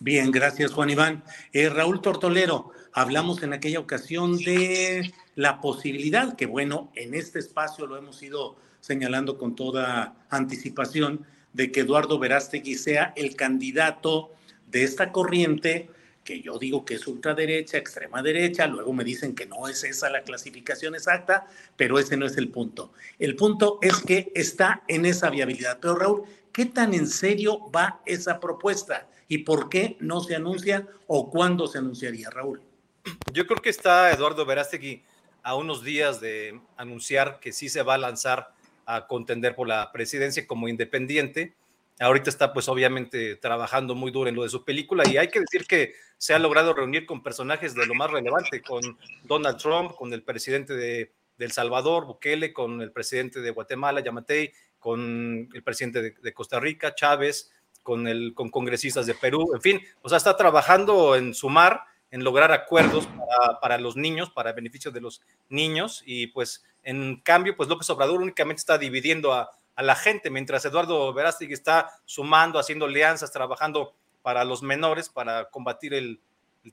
Bien, 0.00 0.30
gracias 0.30 0.72
Juan 0.72 0.90
Iván. 0.90 1.24
Eh, 1.54 1.70
Raúl 1.70 2.02
Tortolero, 2.02 2.72
hablamos 2.92 3.42
en 3.42 3.54
aquella 3.54 3.80
ocasión 3.80 4.36
de 4.36 5.14
la 5.34 5.62
posibilidad, 5.62 6.36
que 6.36 6.44
bueno, 6.44 6.92
en 6.94 7.14
este 7.14 7.38
espacio 7.38 7.86
lo 7.86 7.96
hemos 7.96 8.22
ido 8.22 8.56
señalando 8.80 9.38
con 9.38 9.56
toda 9.56 10.14
anticipación, 10.28 11.24
de 11.56 11.72
que 11.72 11.80
Eduardo 11.80 12.18
Verástegui 12.18 12.74
sea 12.74 13.14
el 13.16 13.34
candidato 13.34 14.30
de 14.66 14.84
esta 14.84 15.10
corriente 15.10 15.88
que 16.22 16.42
yo 16.42 16.58
digo 16.58 16.84
que 16.84 16.94
es 16.94 17.06
ultraderecha, 17.06 17.78
extrema 17.78 18.20
derecha, 18.20 18.66
luego 18.66 18.92
me 18.92 19.04
dicen 19.04 19.34
que 19.34 19.46
no 19.46 19.68
es 19.68 19.84
esa 19.84 20.10
la 20.10 20.22
clasificación 20.22 20.94
exacta, 20.94 21.46
pero 21.76 21.98
ese 21.98 22.16
no 22.16 22.26
es 22.26 22.36
el 22.36 22.50
punto. 22.50 22.92
El 23.18 23.36
punto 23.36 23.78
es 23.80 24.02
que 24.02 24.32
está 24.34 24.82
en 24.88 25.06
esa 25.06 25.30
viabilidad. 25.30 25.78
Pero 25.80 25.94
Raúl, 25.94 26.22
¿qué 26.52 26.66
tan 26.66 26.92
en 26.92 27.06
serio 27.06 27.70
va 27.70 28.02
esa 28.04 28.40
propuesta 28.40 29.08
y 29.28 29.38
por 29.38 29.68
qué 29.68 29.96
no 30.00 30.20
se 30.20 30.34
anuncia 30.34 30.86
o 31.06 31.30
cuándo 31.30 31.68
se 31.68 31.78
anunciaría, 31.78 32.28
Raúl? 32.28 32.60
Yo 33.32 33.46
creo 33.46 33.62
que 33.62 33.70
está 33.70 34.10
Eduardo 34.10 34.44
Verástegui 34.44 35.04
a 35.44 35.54
unos 35.54 35.84
días 35.84 36.20
de 36.20 36.60
anunciar 36.76 37.38
que 37.38 37.52
sí 37.52 37.68
se 37.68 37.82
va 37.82 37.94
a 37.94 37.98
lanzar 37.98 38.55
a 38.86 39.06
contender 39.06 39.54
por 39.54 39.68
la 39.68 39.92
presidencia 39.92 40.46
como 40.46 40.68
independiente. 40.68 41.54
Ahorita 41.98 42.30
está 42.30 42.52
pues 42.52 42.68
obviamente 42.68 43.36
trabajando 43.36 43.94
muy 43.94 44.10
duro 44.10 44.28
en 44.28 44.36
lo 44.36 44.44
de 44.44 44.48
su 44.48 44.64
película 44.64 45.02
y 45.08 45.16
hay 45.16 45.28
que 45.28 45.40
decir 45.40 45.66
que 45.66 45.94
se 46.18 46.34
ha 46.34 46.38
logrado 46.38 46.72
reunir 46.72 47.04
con 47.04 47.22
personajes 47.22 47.74
de 47.74 47.86
lo 47.86 47.94
más 47.94 48.10
relevante, 48.10 48.62
con 48.62 48.98
Donald 49.24 49.58
Trump, 49.58 49.92
con 49.92 50.12
el 50.12 50.22
presidente 50.22 50.74
de, 50.74 51.12
El 51.38 51.52
Salvador, 51.52 52.06
Bukele, 52.06 52.52
con 52.52 52.80
el 52.80 52.92
presidente 52.92 53.40
de 53.40 53.50
Guatemala, 53.50 54.00
Yamatei, 54.00 54.52
con 54.78 55.48
el 55.52 55.62
presidente 55.62 56.14
de, 56.22 56.32
Costa 56.32 56.60
Rica, 56.60 56.94
Chávez, 56.94 57.50
con, 57.82 58.06
el, 58.06 58.34
con 58.34 58.50
congresistas 58.50 59.06
de 59.06 59.14
Perú, 59.14 59.52
en 59.54 59.60
fin, 59.60 59.80
o 60.02 60.08
sea, 60.08 60.18
está 60.18 60.36
trabajando 60.36 61.16
en 61.16 61.34
sumar, 61.34 61.82
en 62.10 62.24
lograr 62.24 62.52
acuerdos 62.52 63.08
para, 63.60 63.78
los 63.78 63.96
niños, 63.96 64.30
para 64.30 64.52
beneficio 64.52 64.90
de 64.90 65.00
los 65.00 65.22
niños 65.48 66.02
y 66.06 66.28
pues 66.28 66.64
en 66.82 67.20
cambio, 67.20 67.56
pues 67.56 67.68
López 67.68 67.90
Obrador 67.90 68.20
únicamente 68.20 68.60
está 68.60 68.78
dividiendo 68.78 69.32
a, 69.32 69.50
la 69.76 69.94
gente, 69.94 70.30
mientras 70.30 70.64
Eduardo 70.64 71.12
Verástegui 71.12 71.52
está 71.52 71.90
sumando, 72.06 72.58
haciendo 72.58 72.86
alianzas, 72.86 73.30
trabajando 73.30 73.94
para 74.22 74.42
los 74.42 74.62
menores, 74.62 75.10
para 75.10 75.50
combatir 75.50 75.92
el, 75.92 76.20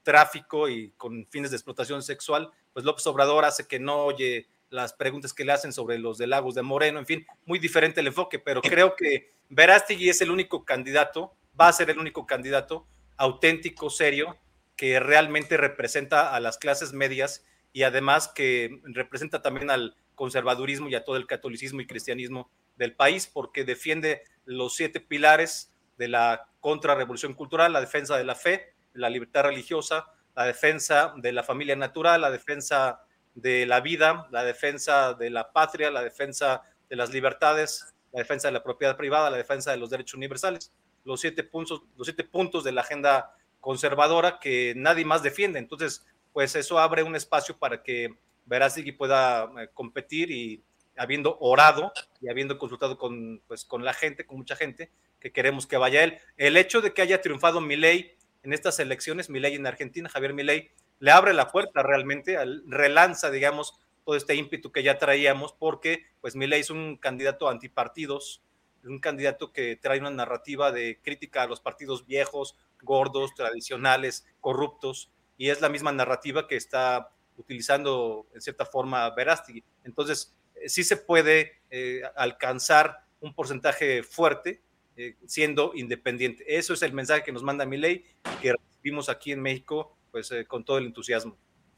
tráfico 0.01 0.69
y 0.69 0.89
con 0.97 1.27
fines 1.29 1.51
de 1.51 1.57
explotación 1.57 2.01
sexual, 2.01 2.49
pues 2.73 2.83
López 2.83 3.05
Obrador 3.05 3.45
hace 3.45 3.67
que 3.67 3.77
no 3.79 4.05
oye 4.05 4.47
las 4.71 4.91
preguntas 4.91 5.33
que 5.33 5.45
le 5.45 5.51
hacen 5.51 5.71
sobre 5.71 5.99
los 5.99 6.17
de 6.17 6.25
Lagos 6.25 6.55
de 6.55 6.63
Moreno, 6.63 6.97
en 6.97 7.05
fin, 7.05 7.27
muy 7.45 7.59
diferente 7.59 8.01
el 8.01 8.07
enfoque, 8.07 8.39
pero 8.39 8.59
creo 8.59 8.95
que 8.95 9.29
Verástegui 9.49 10.09
es 10.09 10.19
el 10.21 10.31
único 10.31 10.65
candidato, 10.65 11.35
va 11.59 11.67
a 11.67 11.73
ser 11.73 11.91
el 11.91 11.99
único 11.99 12.25
candidato 12.25 12.87
auténtico, 13.17 13.91
serio, 13.91 14.35
que 14.83 14.99
realmente 14.99 15.55
representa 15.55 16.35
a 16.35 16.41
las 16.41 16.57
clases 16.57 16.91
medias 16.91 17.45
y 17.71 17.83
además 17.83 18.27
que 18.27 18.81
representa 18.83 19.41
también 19.41 19.69
al 19.69 19.95
conservadurismo 20.13 20.89
y 20.89 20.95
a 20.95 21.05
todo 21.05 21.15
el 21.15 21.25
catolicismo 21.25 21.79
y 21.79 21.87
cristianismo 21.87 22.51
del 22.75 22.93
país, 22.93 23.25
porque 23.25 23.63
defiende 23.63 24.23
los 24.43 24.75
siete 24.75 24.99
pilares 24.99 25.71
de 25.97 26.09
la 26.09 26.49
contrarrevolución 26.59 27.33
cultural, 27.33 27.71
la 27.71 27.79
defensa 27.79 28.17
de 28.17 28.25
la 28.25 28.35
fe, 28.35 28.73
la 28.91 29.09
libertad 29.09 29.43
religiosa, 29.43 30.07
la 30.35 30.43
defensa 30.43 31.13
de 31.15 31.31
la 31.31 31.43
familia 31.43 31.77
natural, 31.77 32.19
la 32.19 32.29
defensa 32.29 33.05
de 33.35 33.65
la 33.65 33.79
vida, 33.79 34.27
la 34.31 34.43
defensa 34.43 35.13
de 35.13 35.29
la 35.29 35.53
patria, 35.53 35.91
la 35.91 36.03
defensa 36.03 36.63
de 36.89 36.97
las 36.97 37.09
libertades, 37.13 37.95
la 38.11 38.19
defensa 38.19 38.49
de 38.49 38.55
la 38.55 38.63
propiedad 38.63 38.97
privada, 38.97 39.29
la 39.29 39.37
defensa 39.37 39.71
de 39.71 39.77
los 39.77 39.89
derechos 39.89 40.15
universales. 40.15 40.73
Los 41.05 41.21
siete 41.21 41.45
puntos, 41.45 41.83
los 41.95 42.05
siete 42.05 42.25
puntos 42.25 42.65
de 42.65 42.73
la 42.73 42.81
agenda 42.81 43.33
conservadora 43.63 44.39
que 44.41 44.73
nadie 44.75 45.05
más 45.05 45.23
defiende. 45.23 45.57
Entonces, 45.57 46.05
pues 46.33 46.53
eso 46.57 46.79
abre 46.79 47.01
un 47.01 47.15
espacio 47.15 47.57
para 47.57 47.81
que 47.81 48.13
Verástegui 48.45 48.91
pueda 48.91 49.49
eh, 49.57 49.69
competir 49.73 50.31
y 50.31 50.61
habiendo 50.97 51.37
orado 51.39 51.93
y 52.21 52.29
habiendo 52.29 52.57
consultado 52.57 52.97
con, 52.97 53.41
pues, 53.47 53.63
con 53.63 53.85
la 53.85 53.93
gente, 53.93 54.25
con 54.25 54.35
mucha 54.35 54.57
gente, 54.57 54.91
que 55.17 55.31
queremos 55.31 55.65
que 55.65 55.77
vaya 55.77 56.03
él. 56.03 56.17
El 56.35 56.57
hecho 56.57 56.81
de 56.81 56.93
que 56.93 57.01
haya 57.01 57.21
triunfado 57.21 57.61
Milei 57.61 58.17
en 58.43 58.51
estas 58.51 58.79
elecciones, 58.79 59.29
Milei 59.29 59.55
en 59.55 59.65
Argentina, 59.65 60.09
Javier 60.09 60.33
Milei, 60.33 60.71
le 60.99 61.11
abre 61.11 61.33
la 61.33 61.49
puerta 61.49 61.83
realmente, 61.83 62.37
relanza, 62.67 63.31
digamos, 63.31 63.79
todo 64.03 64.17
este 64.17 64.35
ímpetu 64.35 64.73
que 64.73 64.83
ya 64.83 64.97
traíamos, 64.97 65.53
porque 65.53 66.03
pues 66.19 66.35
Milei 66.35 66.59
es 66.59 66.69
un 66.69 66.97
candidato 66.97 67.47
antipartidos, 67.47 68.43
un 68.83 68.99
candidato 68.99 69.53
que 69.53 69.77
trae 69.77 70.01
una 70.01 70.09
narrativa 70.09 70.73
de 70.73 70.99
crítica 71.01 71.43
a 71.43 71.47
los 71.47 71.61
partidos 71.61 72.05
viejos, 72.05 72.57
gordos, 72.83 73.33
tradicionales, 73.33 74.25
corruptos, 74.39 75.09
y 75.37 75.49
es 75.49 75.61
la 75.61 75.69
misma 75.69 75.91
narrativa 75.91 76.47
que 76.47 76.55
está 76.55 77.09
utilizando 77.37 78.27
en 78.33 78.41
cierta 78.41 78.65
forma 78.65 79.09
Verástegui. 79.11 79.63
Entonces, 79.83 80.35
eh, 80.55 80.69
sí 80.69 80.83
se 80.83 80.97
puede 80.97 81.61
eh, 81.69 82.01
alcanzar 82.15 83.05
un 83.19 83.33
porcentaje 83.33 84.03
fuerte 84.03 84.61
eh, 84.95 85.15
siendo 85.25 85.71
independiente. 85.75 86.43
Eso 86.47 86.73
es 86.73 86.81
el 86.81 86.93
mensaje 86.93 87.23
que 87.23 87.31
nos 87.31 87.43
manda 87.43 87.65
mi 87.65 87.77
ley, 87.77 88.05
que 88.41 88.53
recibimos 88.53 89.09
aquí 89.09 89.31
en 89.31 89.41
México, 89.41 89.95
pues 90.11 90.31
con 90.47 90.63
todo 90.63 90.77
el 90.77 90.85
entusiasmo. 90.85 91.35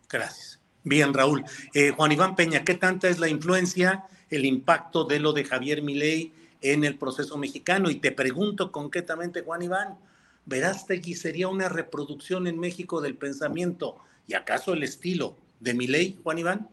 Gracias. 0.09 0.59
Bien, 0.83 1.13
Raúl. 1.13 1.43
Juan 1.95 2.11
Iván 2.11 2.35
Peña, 2.35 2.63
¿qué 2.63 2.75
tanta 2.75 3.07
es 3.07 3.17
la 3.17 3.27
influencia, 3.27 4.05
el 4.29 4.45
impacto 4.45 5.05
de 5.05 5.19
lo 5.19 5.33
de 5.33 5.45
Javier 5.45 5.81
Milei 5.81 6.33
en 6.61 6.83
el 6.83 6.97
proceso 6.97 7.37
mexicano? 7.37 7.89
Y 7.89 7.95
te 7.95 8.11
pregunto 8.11 8.71
concretamente, 8.71 9.41
Juan 9.41 9.63
Iván, 9.63 9.97
¿Verástegui 10.45 11.15
sería 11.15 11.47
una 11.47 11.69
reproducción 11.69 12.47
en 12.47 12.59
México 12.59 13.01
del 13.01 13.17
pensamiento 13.17 13.97
y 14.27 14.35
acaso 14.35 14.73
el 14.73 14.83
estilo 14.83 15.35
de 15.59 15.73
Milei, 15.73 16.19
Juan 16.23 16.37
Iván? 16.37 16.69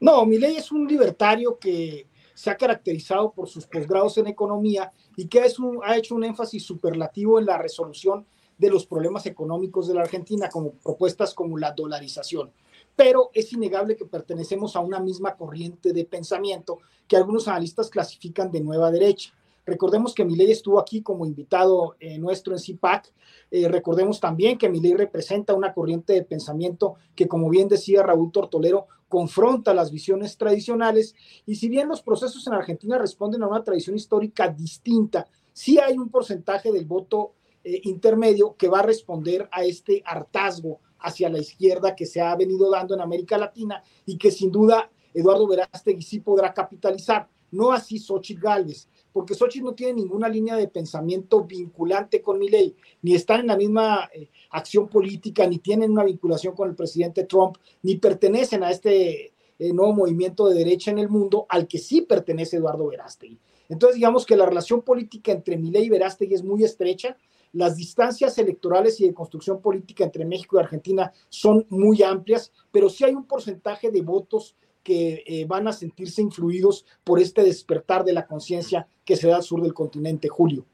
No, 0.00 0.24
Milei 0.26 0.56
es 0.56 0.70
un 0.70 0.86
libertario 0.86 1.58
que 1.58 2.06
se 2.34 2.50
ha 2.50 2.56
caracterizado 2.56 3.32
por 3.32 3.48
sus 3.48 3.66
posgrados 3.66 4.16
en 4.18 4.28
economía 4.28 4.92
y 5.16 5.26
que 5.26 5.40
ha 5.40 5.96
hecho 5.96 6.14
un 6.14 6.24
énfasis 6.24 6.62
superlativo 6.62 7.38
en 7.38 7.46
la 7.46 7.58
resolución 7.58 8.26
de 8.58 8.70
los 8.70 8.86
problemas 8.86 9.24
económicos 9.26 9.88
de 9.88 9.94
la 9.94 10.02
Argentina, 10.02 10.48
como 10.48 10.72
propuestas 10.72 11.32
como 11.32 11.56
la 11.56 11.72
dolarización. 11.72 12.52
Pero 12.94 13.30
es 13.32 13.52
innegable 13.52 13.96
que 13.96 14.04
pertenecemos 14.04 14.76
a 14.76 14.80
una 14.80 15.00
misma 15.00 15.36
corriente 15.36 15.92
de 15.92 16.04
pensamiento 16.04 16.78
que 17.06 17.16
algunos 17.16 17.48
analistas 17.48 17.88
clasifican 17.88 18.50
de 18.50 18.60
nueva 18.60 18.90
derecha. 18.90 19.32
Recordemos 19.68 20.14
que 20.14 20.24
Milei 20.24 20.50
estuvo 20.50 20.80
aquí 20.80 21.02
como 21.02 21.26
invitado 21.26 21.94
eh, 22.00 22.16
nuestro 22.16 22.54
en 22.54 22.58
CIPAC. 22.58 23.12
Eh, 23.50 23.68
recordemos 23.68 24.18
también 24.18 24.56
que 24.56 24.70
Milei 24.70 24.94
representa 24.94 25.52
una 25.52 25.74
corriente 25.74 26.14
de 26.14 26.22
pensamiento 26.22 26.94
que, 27.14 27.28
como 27.28 27.50
bien 27.50 27.68
decía 27.68 28.02
Raúl 28.02 28.32
Tortolero, 28.32 28.86
confronta 29.10 29.74
las 29.74 29.90
visiones 29.90 30.38
tradicionales. 30.38 31.14
Y 31.44 31.56
si 31.56 31.68
bien 31.68 31.86
los 31.86 32.00
procesos 32.00 32.46
en 32.46 32.54
Argentina 32.54 32.96
responden 32.96 33.42
a 33.42 33.46
una 33.46 33.62
tradición 33.62 33.94
histórica 33.94 34.48
distinta, 34.48 35.28
sí 35.52 35.78
hay 35.78 35.98
un 35.98 36.08
porcentaje 36.08 36.72
del 36.72 36.86
voto 36.86 37.34
eh, 37.62 37.82
intermedio 37.84 38.56
que 38.56 38.68
va 38.68 38.78
a 38.78 38.84
responder 38.84 39.50
a 39.52 39.64
este 39.64 40.02
hartazgo 40.06 40.80
hacia 41.00 41.28
la 41.28 41.40
izquierda 41.40 41.94
que 41.94 42.06
se 42.06 42.22
ha 42.22 42.34
venido 42.36 42.70
dando 42.70 42.94
en 42.94 43.02
América 43.02 43.36
Latina 43.36 43.82
y 44.06 44.16
que 44.16 44.30
sin 44.30 44.50
duda 44.50 44.90
Eduardo 45.12 45.46
Verástegui 45.46 46.00
sí 46.00 46.20
podrá 46.20 46.54
capitalizar. 46.54 47.28
No 47.50 47.70
así 47.72 47.98
Xochitl 47.98 48.40
Gálvez 48.40 48.88
porque 49.12 49.34
Xochitl 49.34 49.64
no 49.64 49.74
tiene 49.74 49.94
ninguna 49.94 50.28
línea 50.28 50.56
de 50.56 50.68
pensamiento 50.68 51.44
vinculante 51.44 52.22
con 52.22 52.38
mi 52.38 52.48
ley, 52.48 52.74
ni 53.02 53.14
están 53.14 53.40
en 53.40 53.46
la 53.48 53.56
misma 53.56 54.08
eh, 54.12 54.28
acción 54.50 54.88
política, 54.88 55.46
ni 55.46 55.58
tienen 55.58 55.90
una 55.90 56.04
vinculación 56.04 56.54
con 56.54 56.68
el 56.68 56.76
presidente 56.76 57.24
Trump, 57.24 57.56
ni 57.82 57.96
pertenecen 57.96 58.62
a 58.62 58.70
este 58.70 59.32
eh, 59.58 59.72
nuevo 59.72 59.92
movimiento 59.92 60.48
de 60.48 60.54
derecha 60.54 60.90
en 60.90 60.98
el 60.98 61.08
mundo 61.08 61.46
al 61.48 61.66
que 61.66 61.78
sí 61.78 62.02
pertenece 62.02 62.56
Eduardo 62.56 62.86
Verástegui. 62.86 63.38
Entonces, 63.68 63.96
digamos 63.96 64.24
que 64.24 64.36
la 64.36 64.46
relación 64.46 64.82
política 64.82 65.32
entre 65.32 65.56
Milei 65.56 65.86
y 65.86 65.90
Verástegui 65.90 66.34
es 66.34 66.44
muy 66.44 66.64
estrecha. 66.64 67.16
Las 67.52 67.76
distancias 67.76 68.38
electorales 68.38 69.00
y 69.00 69.06
de 69.06 69.14
construcción 69.14 69.60
política 69.60 70.04
entre 70.04 70.24
México 70.24 70.56
y 70.56 70.60
Argentina 70.60 71.12
son 71.28 71.66
muy 71.70 72.02
amplias, 72.02 72.52
pero 72.70 72.88
sí 72.88 73.04
hay 73.04 73.14
un 73.14 73.26
porcentaje 73.26 73.90
de 73.90 74.02
votos 74.02 74.54
que 74.88 75.22
eh, 75.26 75.44
van 75.44 75.68
a 75.68 75.74
sentirse 75.74 76.22
influidos 76.22 76.86
por 77.04 77.20
este 77.20 77.44
despertar 77.44 78.06
de 78.06 78.14
la 78.14 78.26
conciencia 78.26 78.88
que 79.04 79.16
se 79.16 79.28
da 79.28 79.36
al 79.36 79.42
sur 79.42 79.60
del 79.60 79.74
continente, 79.74 80.28
Julio. 80.28 80.64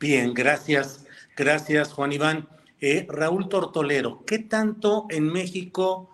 Bien, 0.00 0.32
gracias. 0.32 1.04
Gracias, 1.36 1.92
Juan 1.92 2.12
Iván. 2.12 2.48
Eh, 2.80 3.06
Raúl 3.10 3.50
Tortolero, 3.50 4.24
¿qué 4.24 4.38
tanto 4.38 5.04
en 5.10 5.30
México 5.30 6.08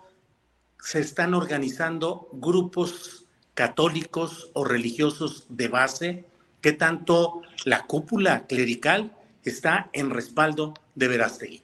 se 0.81 0.99
están 0.99 1.33
organizando 1.33 2.27
grupos 2.33 3.25
católicos 3.53 4.51
o 4.51 4.65
religiosos 4.65 5.45
de 5.47 5.69
base? 5.69 6.25
¿Qué 6.59 6.73
tanto 6.73 7.41
la 7.63 7.83
cúpula 7.83 8.47
clerical 8.47 9.15
está 9.45 9.89
en 9.93 10.09
respaldo 10.09 10.73
de 10.95 11.07
Verástegui? 11.07 11.63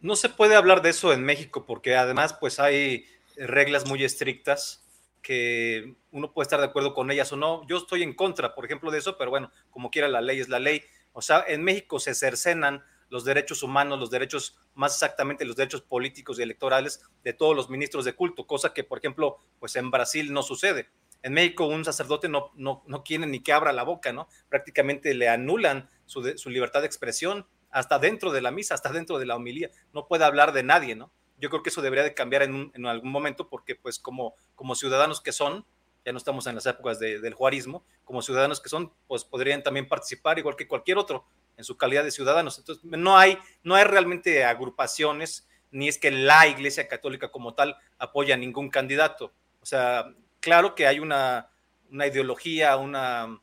No 0.00 0.16
se 0.16 0.30
puede 0.30 0.56
hablar 0.56 0.80
de 0.80 0.90
eso 0.90 1.12
en 1.12 1.22
México 1.22 1.66
porque 1.66 1.96
además 1.96 2.34
pues 2.40 2.60
hay 2.60 3.04
reglas 3.36 3.86
muy 3.86 4.04
estrictas 4.04 4.82
que 5.22 5.96
uno 6.12 6.32
puede 6.32 6.44
estar 6.44 6.60
de 6.60 6.66
acuerdo 6.66 6.94
con 6.94 7.10
ellas 7.10 7.32
o 7.32 7.36
no. 7.36 7.66
Yo 7.66 7.78
estoy 7.78 8.02
en 8.02 8.14
contra, 8.14 8.54
por 8.54 8.64
ejemplo, 8.64 8.90
de 8.90 8.98
eso, 8.98 9.18
pero 9.18 9.30
bueno, 9.30 9.50
como 9.70 9.90
quiera 9.90 10.08
la 10.08 10.20
ley 10.20 10.38
es 10.38 10.48
la 10.48 10.60
ley. 10.60 10.82
O 11.12 11.20
sea, 11.20 11.44
en 11.48 11.64
México 11.64 11.98
se 11.98 12.14
cercenan 12.14 12.84
los 13.08 13.24
derechos 13.24 13.62
humanos, 13.62 13.98
los 13.98 14.10
derechos, 14.10 14.56
más 14.74 14.94
exactamente 14.94 15.44
los 15.44 15.56
derechos 15.56 15.82
políticos 15.82 16.38
y 16.38 16.42
electorales 16.42 17.02
de 17.24 17.32
todos 17.32 17.56
los 17.56 17.70
ministros 17.70 18.04
de 18.04 18.14
culto, 18.14 18.46
cosa 18.46 18.72
que, 18.72 18.84
por 18.84 18.98
ejemplo, 18.98 19.38
pues 19.58 19.74
en 19.76 19.90
Brasil 19.90 20.32
no 20.32 20.42
sucede. 20.42 20.90
En 21.22 21.32
México 21.32 21.66
un 21.66 21.84
sacerdote 21.84 22.28
no, 22.28 22.52
no, 22.54 22.84
no 22.86 23.02
quiere 23.02 23.26
ni 23.26 23.40
que 23.40 23.52
abra 23.52 23.72
la 23.72 23.82
boca, 23.82 24.12
¿no? 24.12 24.28
Prácticamente 24.48 25.12
le 25.14 25.28
anulan 25.28 25.88
su, 26.04 26.36
su 26.36 26.50
libertad 26.50 26.80
de 26.80 26.86
expresión 26.86 27.46
hasta 27.70 27.98
dentro 27.98 28.30
de 28.30 28.42
la 28.42 28.50
misa, 28.50 28.74
hasta 28.74 28.92
dentro 28.92 29.18
de 29.18 29.26
la 29.26 29.36
homilía. 29.36 29.70
No 29.92 30.06
puede 30.06 30.24
hablar 30.24 30.52
de 30.52 30.62
nadie, 30.62 30.94
¿no? 30.94 31.10
Yo 31.38 31.50
creo 31.50 31.62
que 31.62 31.70
eso 31.70 31.82
debería 31.82 32.04
de 32.04 32.14
cambiar 32.14 32.42
en, 32.42 32.86
algún 32.86 33.10
momento 33.10 33.48
porque 33.48 33.74
pues 33.74 33.98
como, 33.98 34.34
como 34.54 34.74
ciudadanos 34.74 35.20
que 35.20 35.32
son, 35.32 35.66
ya 36.04 36.12
no 36.12 36.18
estamos 36.18 36.46
en 36.46 36.54
las 36.54 36.66
épocas 36.66 36.98
del 36.98 37.34
juarismo, 37.34 37.84
como 38.04 38.22
ciudadanos 38.22 38.60
que 38.60 38.68
son, 38.68 38.92
pues 39.08 39.24
podrían 39.24 39.62
también 39.62 39.88
participar 39.88 40.38
igual 40.38 40.56
que 40.56 40.68
cualquier 40.68 40.98
otro 40.98 41.26
en 41.56 41.64
su 41.64 41.76
calidad 41.76 42.04
de 42.04 42.10
ciudadanos. 42.10 42.58
Entonces, 42.58 42.84
no 42.84 43.18
hay, 43.18 43.38
no 43.62 43.74
hay 43.74 43.84
realmente 43.84 44.44
agrupaciones, 44.44 45.48
ni 45.70 45.88
es 45.88 45.98
que 45.98 46.10
la 46.10 46.46
Iglesia 46.46 46.88
Católica 46.88 47.30
como 47.30 47.54
tal 47.54 47.76
apoya 47.98 48.34
a 48.34 48.38
ningún 48.38 48.70
candidato. 48.70 49.32
O 49.60 49.66
sea, 49.66 50.14
claro 50.40 50.74
que 50.74 50.86
hay 50.86 51.00
una, 51.00 51.50
una 51.90 52.06
ideología, 52.06 52.76
una, 52.76 53.40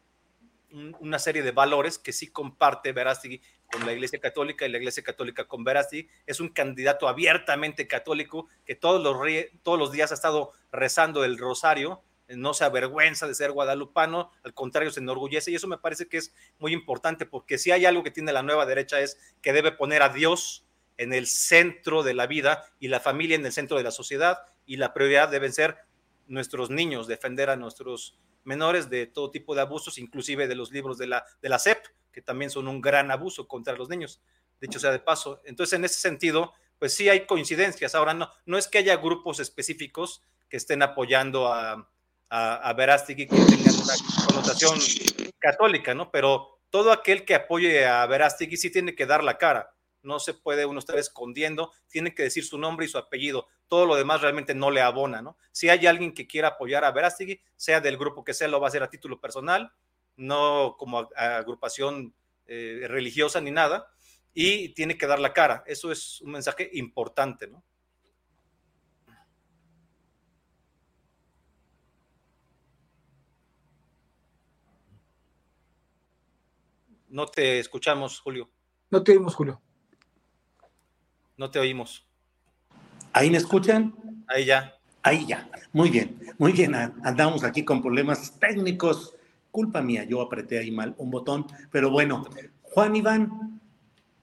una 0.99 1.19
serie 1.19 1.43
de 1.43 1.51
valores 1.51 1.99
que 1.99 2.13
sí 2.13 2.31
comparte 2.31 2.91
Verástegui 2.91 3.41
con 3.73 3.85
la 3.87 3.93
Iglesia 3.93 4.19
Católica 4.19 4.65
y 4.65 4.69
la 4.69 4.77
Iglesia 4.77 5.01
Católica 5.01 5.45
con 5.45 5.63
Verasti. 5.63 6.07
Es 6.27 6.39
un 6.39 6.49
candidato 6.49 7.07
abiertamente 7.07 7.87
católico 7.87 8.47
que 8.65 8.75
todos 8.75 9.01
los, 9.01 9.17
todos 9.63 9.79
los 9.79 9.91
días 9.91 10.11
ha 10.11 10.15
estado 10.15 10.51
rezando 10.71 11.25
el 11.25 11.39
rosario, 11.39 12.03
no 12.29 12.53
se 12.53 12.63
avergüenza 12.63 13.27
de 13.27 13.33
ser 13.33 13.51
guadalupano, 13.51 14.31
al 14.43 14.53
contrario, 14.53 14.91
se 14.91 14.99
enorgullece 14.99 15.51
y 15.51 15.55
eso 15.55 15.67
me 15.67 15.77
parece 15.77 16.07
que 16.07 16.17
es 16.17 16.33
muy 16.59 16.71
importante 16.71 17.25
porque 17.25 17.57
si 17.57 17.71
hay 17.71 17.85
algo 17.85 18.03
que 18.03 18.11
tiene 18.11 18.31
la 18.31 18.43
nueva 18.43 18.65
derecha 18.65 19.01
es 19.01 19.17
que 19.41 19.53
debe 19.53 19.71
poner 19.71 20.03
a 20.03 20.09
Dios 20.09 20.65
en 20.97 21.11
el 21.11 21.27
centro 21.27 22.03
de 22.03 22.13
la 22.13 22.27
vida 22.27 22.65
y 22.79 22.87
la 22.87 22.99
familia 22.99 23.35
en 23.35 23.45
el 23.45 23.51
centro 23.51 23.77
de 23.77 23.83
la 23.83 23.91
sociedad 23.91 24.43
y 24.65 24.77
la 24.77 24.93
prioridad 24.93 25.29
deben 25.29 25.51
ser 25.51 25.77
nuestros 26.27 26.69
niños, 26.69 27.07
defender 27.07 27.49
a 27.49 27.55
nuestros 27.55 28.17
menores 28.43 28.89
de 28.89 29.07
todo 29.07 29.31
tipo 29.31 29.55
de 29.55 29.61
abusos, 29.61 29.97
inclusive 29.97 30.47
de 30.47 30.55
los 30.55 30.71
libros 30.71 30.97
de 30.97 31.07
la, 31.07 31.25
de 31.41 31.49
la 31.49 31.59
SEP, 31.59 31.83
que 32.13 32.21
también 32.21 32.49
son 32.49 32.69
un 32.69 32.79
gran 32.79 33.11
abuso 33.11 33.47
contra 33.47 33.73
los 33.73 33.89
niños, 33.89 34.21
de 34.61 34.67
hecho 34.67 34.79
sea 34.79 34.91
de 34.91 34.99
paso. 34.99 35.41
Entonces, 35.43 35.73
en 35.77 35.83
ese 35.83 35.99
sentido, 35.99 36.53
pues 36.79 36.93
sí 36.93 37.09
hay 37.09 37.25
coincidencias. 37.25 37.95
Ahora, 37.95 38.13
no, 38.13 38.29
no 38.45 38.57
es 38.57 38.67
que 38.67 38.77
haya 38.77 38.95
grupos 38.97 39.39
específicos 39.39 40.21
que 40.47 40.57
estén 40.57 40.81
apoyando 40.83 41.51
a, 41.51 41.89
a, 42.29 42.55
a 42.55 42.73
Verástegui 42.73 43.27
que 43.27 43.35
tengan 43.35 43.75
una 43.75 43.93
connotación 44.27 44.79
católica, 45.39 45.93
¿no? 45.93 46.11
Pero 46.11 46.59
todo 46.69 46.91
aquel 46.91 47.25
que 47.25 47.35
apoye 47.35 47.85
a 47.85 48.05
Verástegui 48.05 48.57
sí 48.57 48.71
tiene 48.71 48.95
que 48.95 49.05
dar 49.05 49.23
la 49.23 49.37
cara. 49.37 49.73
No 50.01 50.19
se 50.19 50.33
puede 50.33 50.65
uno 50.65 50.79
estar 50.79 50.97
escondiendo, 50.97 51.71
tiene 51.87 52.13
que 52.13 52.23
decir 52.23 52.45
su 52.45 52.57
nombre 52.57 52.85
y 52.85 52.89
su 52.89 52.97
apellido. 52.97 53.47
Todo 53.67 53.85
lo 53.85 53.95
demás 53.95 54.21
realmente 54.21 54.53
no 54.53 54.69
le 54.69 54.81
abona, 54.81 55.21
¿no? 55.21 55.37
Si 55.51 55.69
hay 55.69 55.87
alguien 55.87 56.13
que 56.13 56.27
quiera 56.27 56.49
apoyar 56.49 56.83
a 56.83 56.91
Verástegui, 56.91 57.41
sea 57.55 57.79
del 57.79 57.97
grupo 57.97 58.23
que 58.23 58.33
sea, 58.33 58.47
lo 58.47 58.59
va 58.59 58.67
a 58.67 58.69
hacer 58.69 58.83
a 58.83 58.89
título 58.89 59.21
personal, 59.21 59.71
no 60.15 60.75
como 60.77 61.09
agrupación 61.15 62.13
eh, 62.45 62.85
religiosa 62.87 63.41
ni 63.41 63.51
nada, 63.51 63.87
y 64.33 64.69
tiene 64.69 64.97
que 64.97 65.07
dar 65.07 65.19
la 65.19 65.33
cara. 65.33 65.63
Eso 65.67 65.91
es 65.91 66.21
un 66.21 66.31
mensaje 66.31 66.69
importante, 66.73 67.47
¿no? 67.47 67.63
No 77.09 77.27
te 77.27 77.59
escuchamos, 77.59 78.19
Julio. 78.19 78.49
No 78.89 79.03
te 79.03 79.11
oímos, 79.11 79.35
Julio. 79.35 79.61
No 81.37 81.51
te 81.51 81.59
oímos. 81.59 82.07
¿Ahí 83.11 83.29
me 83.29 83.37
escuchan? 83.37 83.93
Ahí 84.27 84.45
ya. 84.45 84.75
Ahí 85.03 85.27
ya. 85.27 85.47
Muy 85.71 85.91
bien, 85.91 86.19
muy 86.39 86.53
bien. 86.53 86.73
Andamos 86.73 87.43
aquí 87.43 87.63
con 87.63 87.83
problemas 87.83 88.39
técnicos 88.39 89.13
culpa 89.53 89.83
mía, 89.83 90.03
yo 90.03 90.19
apreté 90.19 90.57
ahí 90.57 90.71
mal 90.71 90.95
un 90.97 91.11
botón, 91.11 91.45
pero 91.71 91.91
bueno, 91.91 92.25
Juan 92.63 92.95
Iván, 92.95 93.61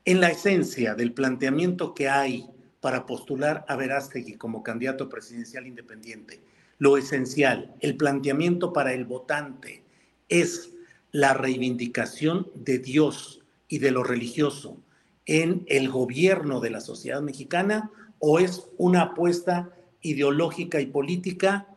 en 0.04 0.20
la 0.20 0.28
esencia 0.28 0.96
del 0.96 1.12
planteamiento 1.12 1.94
que 1.94 2.08
hay 2.08 2.50
para 2.80 3.06
postular 3.06 3.64
a 3.68 3.76
Verástegui 3.76 4.34
como 4.34 4.64
candidato 4.64 5.08
presidencial 5.08 5.68
independiente, 5.68 6.40
lo 6.78 6.96
esencial, 6.96 7.72
el 7.78 7.96
planteamiento 7.96 8.72
para 8.72 8.92
el 8.92 9.04
votante 9.04 9.84
es 10.28 10.72
la 11.12 11.32
reivindicación 11.32 12.48
de 12.56 12.78
Dios 12.78 13.44
y 13.68 13.78
de 13.78 13.92
lo 13.92 14.02
religioso 14.02 14.78
en 15.26 15.64
el 15.68 15.90
gobierno 15.90 16.58
de 16.58 16.70
la 16.70 16.80
sociedad 16.80 17.22
mexicana 17.22 17.92
o 18.18 18.40
es 18.40 18.66
una 18.78 19.02
apuesta 19.02 19.70
ideológica 20.00 20.80
y 20.80 20.86
política 20.86 21.68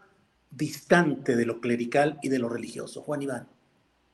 distante 0.56 1.36
de 1.36 1.46
lo 1.46 1.60
clerical 1.60 2.20
y 2.22 2.30
de 2.30 2.40
lo 2.40 2.50
religioso? 2.50 3.02
Juan 3.02 3.22
Iván. 3.22 3.48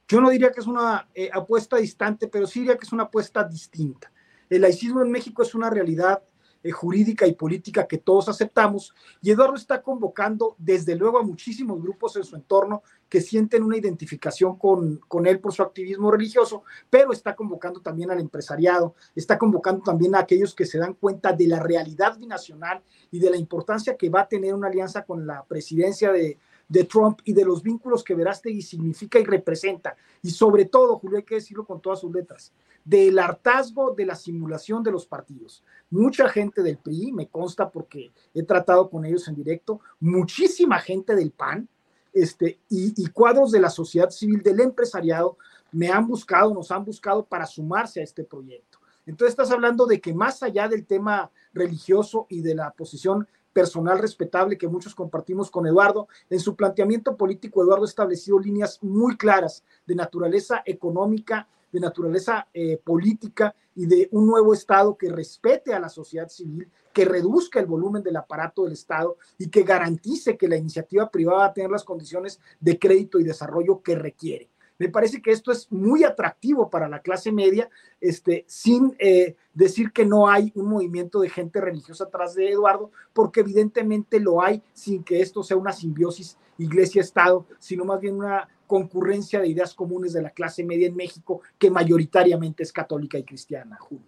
Yo 0.07 0.21
no 0.21 0.29
diría 0.29 0.51
que 0.51 0.61
es 0.61 0.67
una 0.67 1.07
eh, 1.13 1.29
apuesta 1.31 1.77
distante, 1.77 2.27
pero 2.27 2.47
sí 2.47 2.61
diría 2.61 2.77
que 2.77 2.85
es 2.85 2.93
una 2.93 3.03
apuesta 3.03 3.43
distinta. 3.43 4.11
El 4.49 4.61
laicismo 4.61 5.03
en 5.03 5.11
México 5.11 5.43
es 5.43 5.53
una 5.53 5.69
realidad 5.69 6.23
eh, 6.61 6.71
jurídica 6.71 7.25
y 7.25 7.33
política 7.33 7.87
que 7.87 7.97
todos 7.97 8.27
aceptamos. 8.29 8.93
Y 9.21 9.31
Eduardo 9.31 9.55
está 9.55 9.81
convocando, 9.81 10.55
desde 10.57 10.95
luego, 10.95 11.19
a 11.19 11.23
muchísimos 11.23 11.81
grupos 11.81 12.15
en 12.17 12.23
su 12.23 12.35
entorno 12.35 12.83
que 13.07 13.21
sienten 13.21 13.63
una 13.63 13.77
identificación 13.77 14.57
con, 14.57 14.97
con 15.07 15.25
él 15.25 15.39
por 15.39 15.53
su 15.53 15.63
activismo 15.63 16.11
religioso, 16.11 16.63
pero 16.89 17.11
está 17.13 17.35
convocando 17.35 17.81
también 17.81 18.11
al 18.11 18.19
empresariado, 18.19 18.93
está 19.15 19.37
convocando 19.37 19.83
también 19.83 20.15
a 20.15 20.19
aquellos 20.19 20.53
que 20.53 20.65
se 20.65 20.77
dan 20.77 20.95
cuenta 20.95 21.33
de 21.33 21.47
la 21.47 21.59
realidad 21.59 22.17
binacional 22.17 22.83
y 23.09 23.19
de 23.19 23.29
la 23.29 23.37
importancia 23.37 23.95
que 23.95 24.09
va 24.09 24.21
a 24.21 24.27
tener 24.27 24.53
una 24.53 24.67
alianza 24.67 25.05
con 25.05 25.25
la 25.25 25.43
presidencia 25.45 26.11
de, 26.11 26.37
de 26.69 26.83
Trump 26.83 27.19
y 27.25 27.33
de 27.33 27.43
los 27.43 27.61
vínculos 27.63 28.03
que 28.03 28.13
Verástegui 28.13 28.61
significa 28.61 29.19
y 29.19 29.25
representa. 29.25 29.97
Y 30.21 30.29
sobre 30.29 30.65
todo, 30.65 30.99
Julio, 30.99 31.17
hay 31.17 31.23
que 31.23 31.35
decirlo 31.35 31.65
con 31.65 31.81
todas 31.81 31.99
sus 31.99 32.13
letras, 32.13 32.53
del 32.85 33.17
hartazgo 33.17 33.93
de 33.95 34.05
la 34.05 34.15
simulación 34.15 34.83
de 34.83 34.91
los 34.91 35.05
partidos. 35.05 35.63
Mucha 35.89 36.29
gente 36.29 36.61
del 36.61 36.77
PRI, 36.77 37.11
me 37.11 37.27
consta 37.27 37.69
porque 37.69 38.11
he 38.33 38.43
tratado 38.43 38.89
con 38.89 39.03
ellos 39.03 39.27
en 39.27 39.35
directo, 39.35 39.81
muchísima 39.99 40.79
gente 40.79 41.15
del 41.15 41.31
PAN 41.31 41.67
este, 42.13 42.59
y, 42.69 42.93
y 42.95 43.07
cuadros 43.07 43.51
de 43.51 43.59
la 43.59 43.69
sociedad 43.69 44.11
civil, 44.11 44.41
del 44.43 44.59
empresariado, 44.61 45.37
me 45.71 45.89
han 45.89 46.07
buscado, 46.07 46.53
nos 46.53 46.71
han 46.71 46.85
buscado 46.85 47.25
para 47.25 47.45
sumarse 47.45 47.99
a 47.99 48.03
este 48.03 48.23
proyecto. 48.23 48.79
Entonces 49.05 49.31
estás 49.31 49.49
hablando 49.49 49.87
de 49.87 49.99
que 49.99 50.13
más 50.13 50.43
allá 50.43 50.67
del 50.67 50.85
tema 50.85 51.31
religioso 51.51 52.27
y 52.29 52.41
de 52.41 52.53
la 52.53 52.71
posición 52.71 53.27
personal 53.59 53.99
respetable 53.99 54.57
que 54.57 54.69
muchos 54.69 54.95
compartimos 54.95 55.51
con 55.51 55.67
Eduardo. 55.67 56.07
En 56.29 56.39
su 56.39 56.55
planteamiento 56.55 57.17
político, 57.17 57.61
Eduardo 57.61 57.83
ha 57.83 57.89
establecido 57.89 58.39
líneas 58.39 58.81
muy 58.81 59.17
claras 59.17 59.65
de 59.85 59.95
naturaleza 59.95 60.63
económica, 60.65 61.45
de 61.69 61.81
naturaleza 61.81 62.47
eh, 62.53 62.79
política 62.81 63.53
y 63.75 63.85
de 63.85 64.07
un 64.13 64.25
nuevo 64.27 64.53
Estado 64.53 64.95
que 64.95 65.09
respete 65.09 65.73
a 65.73 65.79
la 65.81 65.89
sociedad 65.89 66.29
civil, 66.29 66.69
que 66.93 67.03
reduzca 67.03 67.59
el 67.59 67.65
volumen 67.65 68.01
del 68.01 68.15
aparato 68.15 68.63
del 68.63 68.71
Estado 68.71 69.17
y 69.37 69.49
que 69.49 69.63
garantice 69.63 70.37
que 70.37 70.47
la 70.47 70.55
iniciativa 70.55 71.11
privada 71.11 71.39
va 71.39 71.45
a 71.47 71.53
tener 71.53 71.69
las 71.69 71.83
condiciones 71.83 72.39
de 72.61 72.79
crédito 72.79 73.19
y 73.19 73.25
desarrollo 73.25 73.81
que 73.81 73.95
requiere. 73.95 74.49
Me 74.79 74.89
parece 74.89 75.21
que 75.21 75.31
esto 75.31 75.51
es 75.51 75.71
muy 75.71 76.03
atractivo 76.05 76.69
para 76.69 76.87
la 76.87 77.01
clase 77.01 77.31
media, 77.31 77.69
este, 77.99 78.45
sin 78.47 78.95
eh, 78.97 79.35
decir 79.53 79.91
que 79.91 80.05
no 80.05 80.29
hay 80.29 80.51
un 80.55 80.67
movimiento 80.67 81.19
de 81.19 81.29
gente 81.29 81.59
religiosa 81.59 82.05
atrás 82.05 82.33
de 82.33 82.49
Eduardo, 82.49 82.89
porque 83.13 83.41
evidentemente 83.41 84.19
lo 84.21 84.41
hay 84.41 84.63
sin 84.73 85.03
que 85.03 85.21
esto 85.21 85.43
sea 85.43 85.57
una 85.57 85.73
simbiosis 85.73 86.37
iglesia-estado, 86.57 87.45
sino 87.59 87.83
más 87.83 87.99
bien 87.99 88.15
una 88.15 88.47
concurrencia 88.67 89.41
de 89.41 89.49
ideas 89.49 89.73
comunes 89.73 90.13
de 90.13 90.21
la 90.21 90.29
clase 90.29 90.63
media 90.63 90.87
en 90.87 90.95
México, 90.95 91.41
que 91.57 91.69
mayoritariamente 91.69 92.63
es 92.63 92.71
católica 92.71 93.17
y 93.17 93.23
cristiana, 93.23 93.77
Julio. 93.79 94.05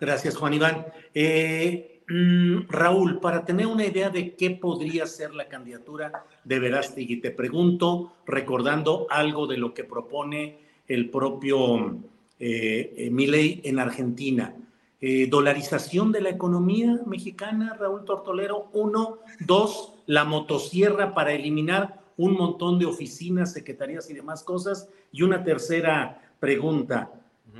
Gracias, 0.00 0.36
Juan 0.36 0.52
Iván. 0.52 0.86
Eh, 1.14 1.93
Mm, 2.08 2.68
Raúl, 2.68 3.18
para 3.20 3.44
tener 3.44 3.66
una 3.66 3.86
idea 3.86 4.10
de 4.10 4.34
qué 4.34 4.50
podría 4.50 5.06
ser 5.06 5.34
la 5.34 5.48
candidatura 5.48 6.24
de 6.44 6.58
Verástegui, 6.58 7.20
te 7.20 7.30
pregunto, 7.30 8.12
recordando 8.26 9.06
algo 9.08 9.46
de 9.46 9.56
lo 9.56 9.72
que 9.72 9.84
propone 9.84 10.58
el 10.86 11.08
propio 11.08 11.98
eh, 12.38 12.94
eh 12.96 13.10
Milei 13.10 13.62
en 13.64 13.78
Argentina. 13.78 14.54
Eh, 15.00 15.26
dolarización 15.28 16.12
de 16.12 16.20
la 16.20 16.30
economía 16.30 17.00
mexicana, 17.06 17.74
Raúl 17.78 18.04
Tortolero. 18.04 18.70
Uno, 18.72 19.18
dos, 19.40 19.92
la 20.06 20.24
motosierra 20.24 21.14
para 21.14 21.32
eliminar 21.32 22.00
un 22.16 22.34
montón 22.34 22.78
de 22.78 22.86
oficinas, 22.86 23.52
secretarías 23.52 24.08
y 24.10 24.14
demás 24.14 24.42
cosas. 24.42 24.88
Y 25.12 25.22
una 25.22 25.42
tercera 25.42 26.22
pregunta. 26.40 27.12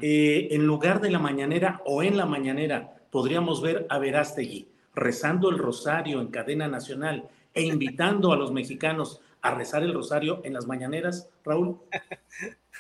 Eh, 0.03 0.49
en 0.51 0.67
lugar 0.67 1.01
de 1.01 1.11
la 1.11 1.19
mañanera 1.19 1.81
o 1.87 2.03
en 2.03 2.17
la 2.17 2.27
mañanera, 2.27 2.94
podríamos 3.15 3.63
ver 3.63 3.87
a 3.91 4.01
Verástegui 4.01 4.67
rezando 4.93 5.49
el 5.49 5.57
rosario 5.57 6.21
en 6.21 6.33
cadena 6.33 6.67
nacional 6.67 7.29
e 7.55 7.63
invitando 7.63 8.33
a 8.33 8.37
los 8.37 8.51
mexicanos 8.51 9.21
a 9.41 9.55
rezar 9.55 9.85
el 9.85 9.95
rosario 9.95 10.41
en 10.43 10.53
las 10.53 10.67
mañaneras, 10.67 11.31
Raúl? 11.45 11.79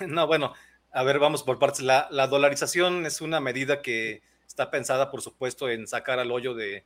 No, 0.08 0.26
bueno, 0.26 0.52
a 0.90 1.04
ver, 1.04 1.20
vamos 1.20 1.44
por 1.44 1.60
partes. 1.60 1.82
La, 1.82 2.08
dolarización 2.26 3.06
es 3.06 3.20
una 3.20 3.38
medida 3.38 3.80
que 3.80 4.22
está 4.44 4.72
pensada, 4.72 5.08
por 5.12 5.22
supuesto, 5.22 5.70
en 5.70 5.86
sacar 5.86 6.18
al 6.18 6.32
hoyo 6.32 6.52
de, 6.52 6.84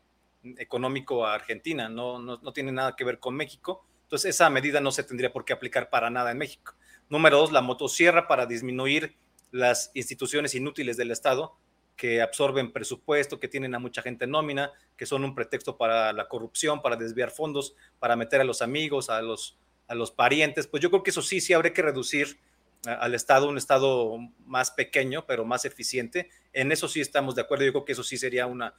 económico 0.59 1.25
a 1.25 1.33
Argentina, 1.33 1.89
no, 1.89 2.19
no, 2.19 2.37
no 2.43 2.53
tiene 2.53 2.71
nada 2.71 2.97
que 2.97 3.05
ver 3.05 3.19
con 3.19 3.35
México. 3.35 3.83
Entonces, 4.03 4.35
esa 4.35 4.51
medida 4.51 4.83
no 4.83 4.93
se 4.93 5.05
tendría 5.05 5.33
por 5.33 5.47
qué 5.47 5.55
aplicar 5.55 5.89
para 5.89 6.11
nada 6.11 6.33
en 6.33 6.37
México. 6.37 6.75
Número 7.09 7.39
dos, 7.39 7.51
la 7.51 7.63
motosierra 7.63 8.29
para 8.29 8.45
disminuir 8.45 9.17
las 9.53 9.91
instituciones 9.95 10.55
inútiles 10.55 10.99
del 10.99 11.13
Estado 11.13 11.57
que 11.99 12.23
absorben 12.23 12.73
presupuesto, 12.73 13.41
que 13.41 13.49
tienen 13.49 13.75
a 13.75 13.81
mucha 13.81 14.03
gente 14.03 14.25
en 14.25 14.31
nómina, 14.31 14.73
que 14.97 15.05
son 15.05 15.25
un 15.25 15.35
pretexto 15.35 15.77
para 15.77 16.13
la 16.13 16.29
corrupción, 16.29 16.81
para 16.81 16.95
desviar 16.95 17.33
fondos, 17.33 17.75
para 17.99 18.15
meter 18.15 18.41
a 18.41 18.45
los 18.45 18.63
amigos, 18.63 19.11
a 19.11 19.21
los, 19.21 19.59
a 19.89 19.97
los 19.97 20.13
parientes. 20.13 20.69
Pues 20.69 20.81
yo 20.81 20.91
creo 20.91 21.03
que 21.03 21.11
eso 21.11 21.23
sí, 21.23 21.41
sí 21.41 21.53
habría 21.53 21.73
que 21.73 21.83
reducir 21.83 22.39
al 22.87 23.17
Estado, 23.17 23.49
un 23.49 23.59
Estado 23.59 24.17
más 24.47 24.71
pequeño, 24.71 25.27
pero 25.27 25.45
más 25.45 25.65
eficiente. 25.65 26.31
En 26.53 26.71
eso 26.71 26.87
sí 26.87 27.01
estamos 27.01 27.35
de 27.35 27.43
acuerdo. 27.43 27.65
Yo 27.65 27.73
creo 27.73 27.85
que 27.85 27.93
eso 27.93 28.05
sí 28.05 28.17
sería 28.17 28.47
una, 28.47 28.75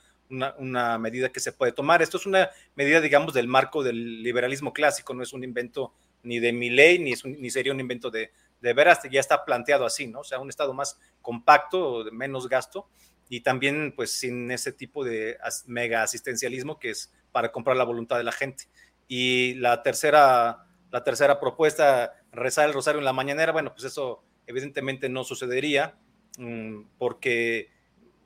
una, 0.58 0.98
medida 0.98 1.28
que 1.30 1.42
se 1.42 1.52
puede 1.52 1.74
tomar. 1.74 2.02
Esto 2.02 2.16
es 2.16 2.26
una 2.26 2.50
medida, 2.76 3.02
digamos, 3.02 3.34
del 3.34 3.50
marco 3.50 3.84
del 3.84 4.24
liberalismo 4.24 4.72
clásico, 4.72 5.14
no 5.14 5.24
es 5.24 5.34
un 5.34 5.44
invento 5.44 5.94
ni 6.24 6.40
de 6.40 6.54
mi 6.54 6.70
ley, 6.70 7.00
ni, 7.00 7.14
ni 7.26 7.50
sería 7.50 7.74
un 7.74 7.82
invento 7.82 8.10
de, 8.10 8.32
de 8.62 8.74
veras, 8.74 9.00
ya 9.10 9.20
está 9.20 9.46
planteado 9.46 9.86
así, 9.86 10.08
¿no? 10.08 10.20
O 10.20 10.24
sea, 10.24 10.40
un 10.40 10.50
Estado 10.50 10.74
más 10.74 11.00
compacto, 11.22 12.04
de 12.04 12.12
menos 12.12 12.50
gasto, 12.50 12.90
y 13.30 13.42
también 13.42 13.94
pues 13.96 14.12
sin 14.12 14.50
ese 14.52 14.72
tipo 14.74 15.06
de 15.06 15.38
mega 15.68 16.04
asistencialismo 16.04 16.80
que 16.80 16.90
es 16.90 17.14
para 17.32 17.52
comprar 17.52 17.78
la 17.78 17.84
voluntad 17.84 18.18
de 18.18 18.24
la 18.24 18.32
gente. 18.32 18.66
Y 19.08 19.54
la 19.56 19.84
tercera, 19.84 20.66
la 20.92 21.04
tercera 21.04 21.40
propuesta, 21.40 22.14
rezar 22.32 22.68
el 22.68 22.74
rosario 22.74 23.00
en 23.00 23.06
la 23.06 23.14
mañanera, 23.14 23.52
bueno, 23.52 23.72
pues 23.72 23.86
eso 23.86 24.24
evidentemente 24.48 25.10
no 25.10 25.24
sucedería 25.24 25.96
mm, 26.38 26.82
porque, 26.98 27.70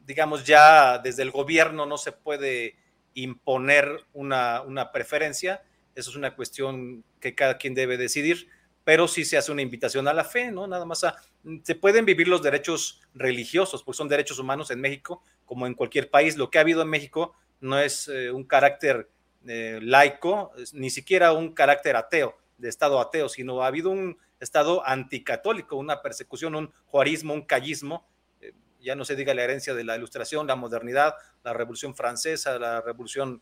digamos, 0.05 0.45
ya 0.45 0.99
desde 0.99 1.23
el 1.23 1.31
gobierno 1.31 1.85
no 1.85 1.97
se 1.97 2.13
puede 2.13 2.77
imponer 3.13 4.05
una, 4.13 4.61
una 4.61 4.91
preferencia, 4.91 5.63
eso 5.95 6.09
es 6.09 6.15
una 6.15 6.35
cuestión 6.35 7.03
que 7.19 7.35
cada 7.35 7.57
quien 7.57 7.75
debe 7.75 7.97
decidir 7.97 8.47
pero 8.83 9.07
sí 9.07 9.23
se 9.23 9.37
hace 9.37 9.51
una 9.51 9.61
invitación 9.61 10.07
a 10.07 10.13
la 10.13 10.23
fe, 10.23 10.51
¿no? 10.51 10.67
Nada 10.67 10.85
más 10.85 11.03
a, 11.03 11.15
se 11.63 11.75
pueden 11.75 12.05
vivir 12.05 12.27
los 12.27 12.41
derechos 12.41 13.01
religiosos, 13.13 13.83
porque 13.83 13.97
son 13.97 14.09
derechos 14.09 14.39
humanos 14.39 14.71
en 14.71 14.81
México, 14.81 15.23
como 15.45 15.67
en 15.67 15.73
cualquier 15.73 16.09
país. 16.09 16.37
Lo 16.37 16.49
que 16.49 16.57
ha 16.57 16.61
habido 16.61 16.81
en 16.81 16.89
México 16.89 17.33
no 17.61 17.79
es 17.79 18.07
eh, 18.09 18.31
un 18.31 18.43
carácter 18.43 19.09
eh, 19.47 19.79
laico, 19.81 20.51
ni 20.73 20.89
siquiera 20.89 21.31
un 21.33 21.53
carácter 21.53 21.95
ateo, 21.95 22.37
de 22.57 22.69
Estado 22.69 22.99
ateo, 22.99 23.29
sino 23.29 23.61
ha 23.61 23.67
habido 23.67 23.89
un 23.89 24.17
Estado 24.39 24.85
anticatólico, 24.85 25.77
una 25.77 26.01
persecución, 26.01 26.55
un 26.55 26.73
juarismo, 26.85 27.33
un 27.33 27.43
callismo, 27.43 28.05
eh, 28.41 28.53
ya 28.81 28.95
no 28.95 29.05
se 29.05 29.15
diga 29.15 29.33
la 29.33 29.43
herencia 29.43 29.73
de 29.73 29.85
la 29.85 29.95
ilustración, 29.95 30.47
la 30.47 30.55
modernidad, 30.55 31.15
la 31.43 31.53
revolución 31.53 31.95
francesa, 31.95 32.59
la 32.59 32.81
revolución 32.81 33.41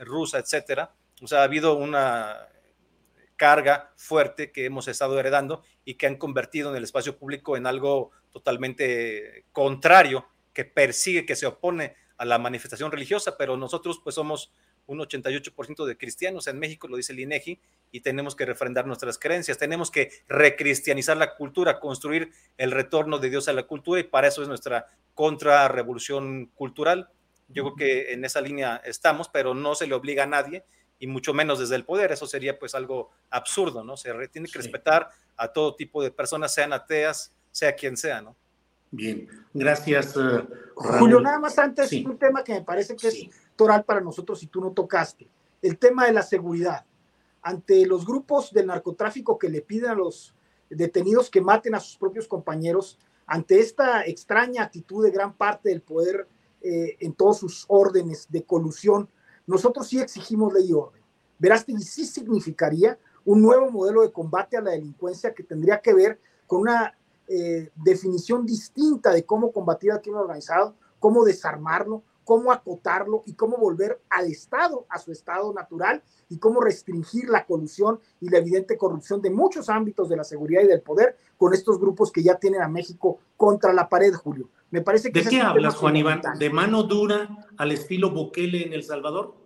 rusa, 0.00 0.38
etcétera. 0.38 0.92
O 1.22 1.26
sea, 1.26 1.40
ha 1.40 1.44
habido 1.44 1.74
una 1.74 2.48
carga 3.36 3.92
fuerte 3.96 4.52
que 4.52 4.64
hemos 4.64 4.88
estado 4.88 5.18
heredando 5.18 5.62
y 5.84 5.94
que 5.94 6.06
han 6.06 6.16
convertido 6.16 6.70
en 6.70 6.76
el 6.76 6.84
espacio 6.84 7.18
público 7.18 7.56
en 7.56 7.66
algo 7.66 8.10
totalmente 8.32 9.44
contrario, 9.52 10.26
que 10.52 10.64
persigue, 10.64 11.26
que 11.26 11.36
se 11.36 11.46
opone 11.46 11.96
a 12.16 12.24
la 12.24 12.38
manifestación 12.38 12.92
religiosa, 12.92 13.36
pero 13.36 13.56
nosotros 13.56 14.00
pues 14.02 14.14
somos 14.14 14.52
un 14.86 14.98
88% 14.98 15.84
de 15.84 15.96
cristianos 15.96 16.46
en 16.46 16.58
México, 16.58 16.88
lo 16.88 16.96
dice 16.96 17.12
el 17.12 17.20
INEGI, 17.20 17.60
y 17.90 18.00
tenemos 18.00 18.36
que 18.36 18.44
refrendar 18.44 18.86
nuestras 18.86 19.18
creencias, 19.18 19.58
tenemos 19.58 19.90
que 19.90 20.10
recristianizar 20.28 21.16
la 21.16 21.36
cultura, 21.36 21.80
construir 21.80 22.32
el 22.58 22.70
retorno 22.70 23.18
de 23.18 23.30
Dios 23.30 23.48
a 23.48 23.52
la 23.52 23.64
cultura, 23.64 24.00
y 24.00 24.04
para 24.04 24.28
eso 24.28 24.42
es 24.42 24.48
nuestra 24.48 24.86
contrarrevolución 25.14 26.46
cultural. 26.54 27.08
Yo 27.48 27.62
creo 27.64 27.76
que 27.76 28.12
en 28.12 28.24
esa 28.24 28.40
línea 28.40 28.80
estamos, 28.84 29.28
pero 29.28 29.54
no 29.54 29.74
se 29.74 29.86
le 29.86 29.94
obliga 29.94 30.24
a 30.24 30.26
nadie, 30.26 30.64
y 31.04 31.06
mucho 31.06 31.34
menos 31.34 31.58
desde 31.58 31.76
el 31.76 31.84
poder. 31.84 32.12
Eso 32.12 32.26
sería 32.26 32.58
pues 32.58 32.74
algo 32.74 33.10
absurdo, 33.28 33.84
¿no? 33.84 33.94
Se 33.94 34.10
tiene 34.28 34.48
que 34.48 34.58
respetar 34.58 35.10
a 35.36 35.48
todo 35.48 35.74
tipo 35.74 36.02
de 36.02 36.10
personas, 36.10 36.54
sean 36.54 36.72
ateas, 36.72 37.30
sea 37.50 37.74
quien 37.74 37.94
sea, 37.94 38.22
¿no? 38.22 38.34
Bien, 38.90 39.28
gracias. 39.52 40.16
Uh, 40.16 40.46
Julio, 40.74 41.20
nada 41.20 41.38
más 41.38 41.58
antes, 41.58 41.92
un 41.92 42.16
tema 42.16 42.42
que 42.42 42.54
me 42.54 42.62
parece 42.62 42.96
que 42.96 43.08
es 43.08 43.28
toral 43.54 43.84
para 43.84 44.00
nosotros 44.00 44.42
y 44.42 44.46
tú 44.46 44.62
no 44.62 44.70
tocaste, 44.70 45.28
el 45.60 45.76
tema 45.76 46.06
de 46.06 46.14
la 46.14 46.22
seguridad. 46.22 46.86
Ante 47.42 47.84
los 47.84 48.06
grupos 48.06 48.50
del 48.50 48.68
narcotráfico 48.68 49.38
que 49.38 49.50
le 49.50 49.60
piden 49.60 49.90
a 49.90 49.94
los 49.94 50.34
detenidos 50.70 51.28
que 51.28 51.42
maten 51.42 51.74
a 51.74 51.80
sus 51.80 51.98
propios 51.98 52.26
compañeros, 52.26 52.98
ante 53.26 53.60
esta 53.60 54.06
extraña 54.06 54.62
actitud 54.62 55.04
de 55.04 55.10
gran 55.10 55.34
parte 55.34 55.68
del 55.68 55.82
poder 55.82 56.26
eh, 56.62 56.96
en 57.00 57.12
todos 57.12 57.40
sus 57.40 57.66
órdenes 57.68 58.26
de 58.30 58.42
colusión 58.44 59.10
nosotros 59.46 59.88
sí 59.88 60.00
exigimos 60.00 60.52
ley 60.52 60.70
y 60.70 60.72
orden. 60.72 61.02
Verástegui 61.38 61.82
sí 61.82 62.06
significaría 62.06 62.98
un 63.24 63.42
nuevo 63.42 63.70
modelo 63.70 64.02
de 64.02 64.12
combate 64.12 64.56
a 64.56 64.60
la 64.60 64.72
delincuencia 64.72 65.34
que 65.34 65.42
tendría 65.42 65.80
que 65.80 65.94
ver 65.94 66.20
con 66.46 66.60
una 66.60 66.96
eh, 67.26 67.70
definición 67.74 68.44
distinta 68.44 69.10
de 69.10 69.24
cómo 69.24 69.50
combatir 69.50 69.92
al 69.92 70.00
crimen 70.00 70.20
organizado, 70.20 70.74
cómo 70.98 71.24
desarmarlo, 71.24 72.02
cómo 72.24 72.52
acotarlo 72.52 73.22
y 73.26 73.34
cómo 73.34 73.58
volver 73.58 74.00
al 74.10 74.26
Estado, 74.26 74.86
a 74.88 74.98
su 74.98 75.12
estado 75.12 75.52
natural 75.52 76.02
y 76.28 76.38
cómo 76.38 76.60
restringir 76.60 77.28
la 77.28 77.44
colusión 77.44 78.00
y 78.20 78.30
la 78.30 78.38
evidente 78.38 78.78
corrupción 78.78 79.20
de 79.20 79.30
muchos 79.30 79.68
ámbitos 79.68 80.08
de 80.08 80.16
la 80.16 80.24
seguridad 80.24 80.62
y 80.62 80.66
del 80.66 80.80
poder 80.80 81.16
con 81.36 81.52
estos 81.52 81.78
grupos 81.78 82.10
que 82.10 82.22
ya 82.22 82.36
tienen 82.36 82.62
a 82.62 82.68
México 82.68 83.18
contra 83.36 83.72
la 83.72 83.88
pared, 83.88 84.14
Julio. 84.14 84.48
Me 84.74 84.82
parece 84.82 85.12
que 85.12 85.22
¿De 85.22 85.30
qué 85.30 85.40
hablas, 85.40 85.76
Juan 85.76 85.94
Iván? 85.94 86.20
¿De 86.36 86.50
mano 86.50 86.82
dura 86.82 87.46
al 87.58 87.70
estilo 87.70 88.10
Bukele 88.10 88.66
en 88.66 88.72
El 88.72 88.82
Salvador? 88.82 89.36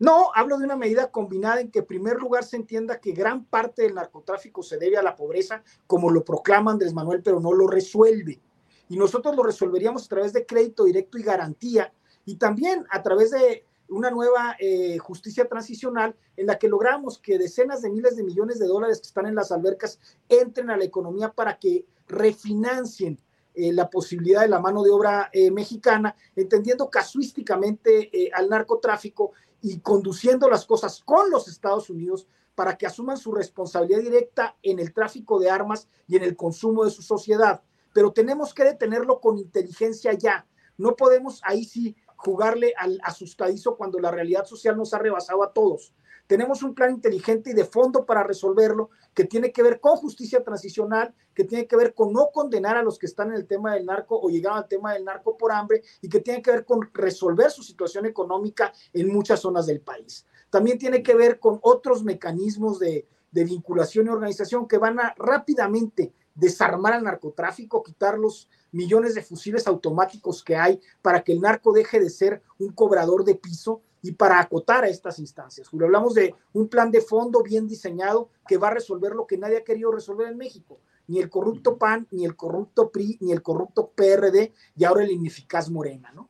No, 0.00 0.32
hablo 0.34 0.58
de 0.58 0.64
una 0.64 0.74
medida 0.74 1.12
combinada 1.12 1.60
en 1.60 1.70
que 1.70 1.78
en 1.78 1.86
primer 1.86 2.16
lugar 2.16 2.42
se 2.42 2.56
entienda 2.56 2.98
que 2.98 3.12
gran 3.12 3.44
parte 3.44 3.82
del 3.82 3.94
narcotráfico 3.94 4.64
se 4.64 4.76
debe 4.76 4.96
a 4.96 5.02
la 5.04 5.14
pobreza, 5.14 5.62
como 5.86 6.10
lo 6.10 6.24
proclama 6.24 6.72
Andrés 6.72 6.92
Manuel, 6.92 7.22
pero 7.22 7.38
no 7.38 7.52
lo 7.52 7.68
resuelve. 7.68 8.40
Y 8.88 8.96
nosotros 8.96 9.36
lo 9.36 9.44
resolveríamos 9.44 10.06
a 10.06 10.08
través 10.08 10.32
de 10.32 10.44
crédito 10.44 10.82
directo 10.82 11.18
y 11.18 11.22
garantía, 11.22 11.92
y 12.24 12.34
también 12.34 12.84
a 12.90 13.00
través 13.00 13.30
de 13.30 13.64
una 13.88 14.10
nueva 14.10 14.56
eh, 14.58 14.98
justicia 14.98 15.46
transicional 15.46 16.16
en 16.36 16.48
la 16.48 16.58
que 16.58 16.66
logramos 16.66 17.20
que 17.20 17.38
decenas 17.38 17.80
de 17.80 17.90
miles 17.90 18.16
de 18.16 18.24
millones 18.24 18.58
de 18.58 18.66
dólares 18.66 19.00
que 19.00 19.06
están 19.06 19.26
en 19.26 19.36
las 19.36 19.52
albercas 19.52 20.00
entren 20.28 20.68
a 20.70 20.76
la 20.76 20.84
economía 20.84 21.30
para 21.30 21.60
que 21.60 21.86
refinancien 22.08 23.20
eh, 23.54 23.72
la 23.72 23.88
posibilidad 23.88 24.42
de 24.42 24.48
la 24.48 24.60
mano 24.60 24.82
de 24.82 24.90
obra 24.90 25.30
eh, 25.32 25.50
mexicana, 25.50 26.14
entendiendo 26.34 26.90
casuísticamente 26.90 28.10
al 28.34 28.48
narcotráfico 28.48 29.32
y 29.60 29.80
conduciendo 29.80 30.48
las 30.48 30.66
cosas 30.66 31.00
con 31.04 31.30
los 31.30 31.48
Estados 31.48 31.88
Unidos 31.90 32.26
para 32.54 32.76
que 32.76 32.86
asuman 32.86 33.16
su 33.16 33.32
responsabilidad 33.32 34.00
directa 34.00 34.56
en 34.62 34.78
el 34.78 34.92
tráfico 34.92 35.38
de 35.38 35.50
armas 35.50 35.88
y 36.06 36.16
en 36.16 36.22
el 36.22 36.36
consumo 36.36 36.84
de 36.84 36.90
su 36.90 37.02
sociedad. 37.02 37.62
Pero 37.92 38.12
tenemos 38.12 38.54
que 38.54 38.64
detenerlo 38.64 39.20
con 39.20 39.38
inteligencia 39.38 40.12
ya. 40.12 40.46
No 40.76 40.96
podemos 40.96 41.40
ahí 41.44 41.64
sí 41.64 41.96
jugarle 42.16 42.72
al 42.76 42.98
asustadizo 43.02 43.76
cuando 43.76 43.98
la 43.98 44.10
realidad 44.10 44.44
social 44.44 44.76
nos 44.76 44.94
ha 44.94 44.98
rebasado 44.98 45.42
a 45.42 45.52
todos. 45.52 45.92
Tenemos 46.26 46.62
un 46.62 46.74
plan 46.74 46.90
inteligente 46.90 47.50
y 47.50 47.54
de 47.54 47.64
fondo 47.64 48.06
para 48.06 48.22
resolverlo 48.22 48.90
que 49.12 49.24
tiene 49.24 49.52
que 49.52 49.62
ver 49.62 49.78
con 49.78 49.96
justicia 49.96 50.42
transicional, 50.42 51.14
que 51.34 51.44
tiene 51.44 51.66
que 51.66 51.76
ver 51.76 51.92
con 51.92 52.12
no 52.12 52.30
condenar 52.32 52.76
a 52.76 52.82
los 52.82 52.98
que 52.98 53.06
están 53.06 53.28
en 53.28 53.34
el 53.34 53.46
tema 53.46 53.74
del 53.74 53.84
narco 53.84 54.18
o 54.18 54.30
llegaron 54.30 54.58
al 54.58 54.68
tema 54.68 54.94
del 54.94 55.04
narco 55.04 55.36
por 55.36 55.52
hambre 55.52 55.82
y 56.00 56.08
que 56.08 56.20
tiene 56.20 56.40
que 56.40 56.50
ver 56.50 56.64
con 56.64 56.88
resolver 56.94 57.50
su 57.50 57.62
situación 57.62 58.06
económica 58.06 58.72
en 58.92 59.12
muchas 59.12 59.40
zonas 59.40 59.66
del 59.66 59.80
país. 59.80 60.26
También 60.48 60.78
tiene 60.78 61.02
que 61.02 61.14
ver 61.14 61.38
con 61.38 61.58
otros 61.62 62.02
mecanismos 62.02 62.78
de, 62.78 63.06
de 63.30 63.44
vinculación 63.44 64.06
y 64.06 64.10
organización 64.10 64.66
que 64.66 64.78
van 64.78 65.00
a 65.00 65.14
rápidamente 65.18 66.14
desarmar 66.34 66.94
al 66.94 67.04
narcotráfico, 67.04 67.82
quitar 67.82 68.18
los 68.18 68.48
millones 68.72 69.14
de 69.14 69.22
fusiles 69.22 69.66
automáticos 69.66 70.42
que 70.42 70.56
hay 70.56 70.80
para 71.02 71.22
que 71.22 71.32
el 71.32 71.40
narco 71.40 71.72
deje 71.72 72.00
de 72.00 72.10
ser 72.10 72.42
un 72.58 72.72
cobrador 72.72 73.24
de 73.24 73.34
piso 73.34 73.82
y 74.04 74.12
para 74.12 74.38
acotar 74.38 74.84
a 74.84 74.88
estas 74.88 75.18
instancias. 75.18 75.66
Julio, 75.66 75.86
hablamos 75.86 76.12
de 76.12 76.34
un 76.52 76.68
plan 76.68 76.90
de 76.90 77.00
fondo 77.00 77.42
bien 77.42 77.66
diseñado 77.66 78.28
que 78.46 78.58
va 78.58 78.68
a 78.68 78.74
resolver 78.74 79.14
lo 79.14 79.26
que 79.26 79.38
nadie 79.38 79.56
ha 79.56 79.64
querido 79.64 79.90
resolver 79.90 80.28
en 80.28 80.36
México. 80.36 80.78
Ni 81.06 81.20
el 81.20 81.30
corrupto 81.30 81.78
PAN, 81.78 82.06
ni 82.10 82.26
el 82.26 82.36
corrupto 82.36 82.90
PRI, 82.90 83.16
ni 83.22 83.32
el 83.32 83.40
corrupto 83.40 83.92
PRD 83.94 84.52
y 84.76 84.84
ahora 84.84 85.04
el 85.04 85.10
ineficaz 85.10 85.70
Morena, 85.70 86.12
¿no? 86.14 86.28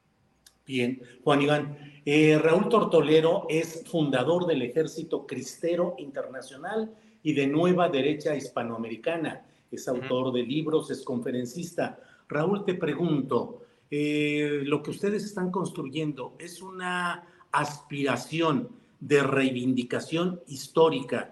Bien, 0.64 1.02
Juan 1.24 1.42
Iván. 1.42 1.76
Eh, 2.06 2.38
Raúl 2.38 2.68
Tortolero 2.68 3.46
es 3.48 3.82
fundador 3.90 4.46
del 4.46 4.62
Ejército 4.62 5.26
Cristero 5.26 5.96
Internacional 5.98 6.94
y 7.24 7.34
de 7.34 7.48
Nueva 7.48 7.88
Derecha 7.88 8.36
Hispanoamericana. 8.36 9.44
Es 9.68 9.88
autor 9.88 10.32
de 10.32 10.44
libros, 10.44 10.92
es 10.92 11.02
conferencista. 11.02 11.98
Raúl, 12.28 12.64
te 12.64 12.74
pregunto, 12.74 13.62
eh, 13.90 14.60
lo 14.62 14.80
que 14.80 14.90
ustedes 14.90 15.24
están 15.24 15.50
construyendo 15.50 16.36
es 16.38 16.62
una 16.62 17.33
aspiración 17.54 18.68
de 19.00 19.22
reivindicación 19.22 20.42
histórica 20.46 21.30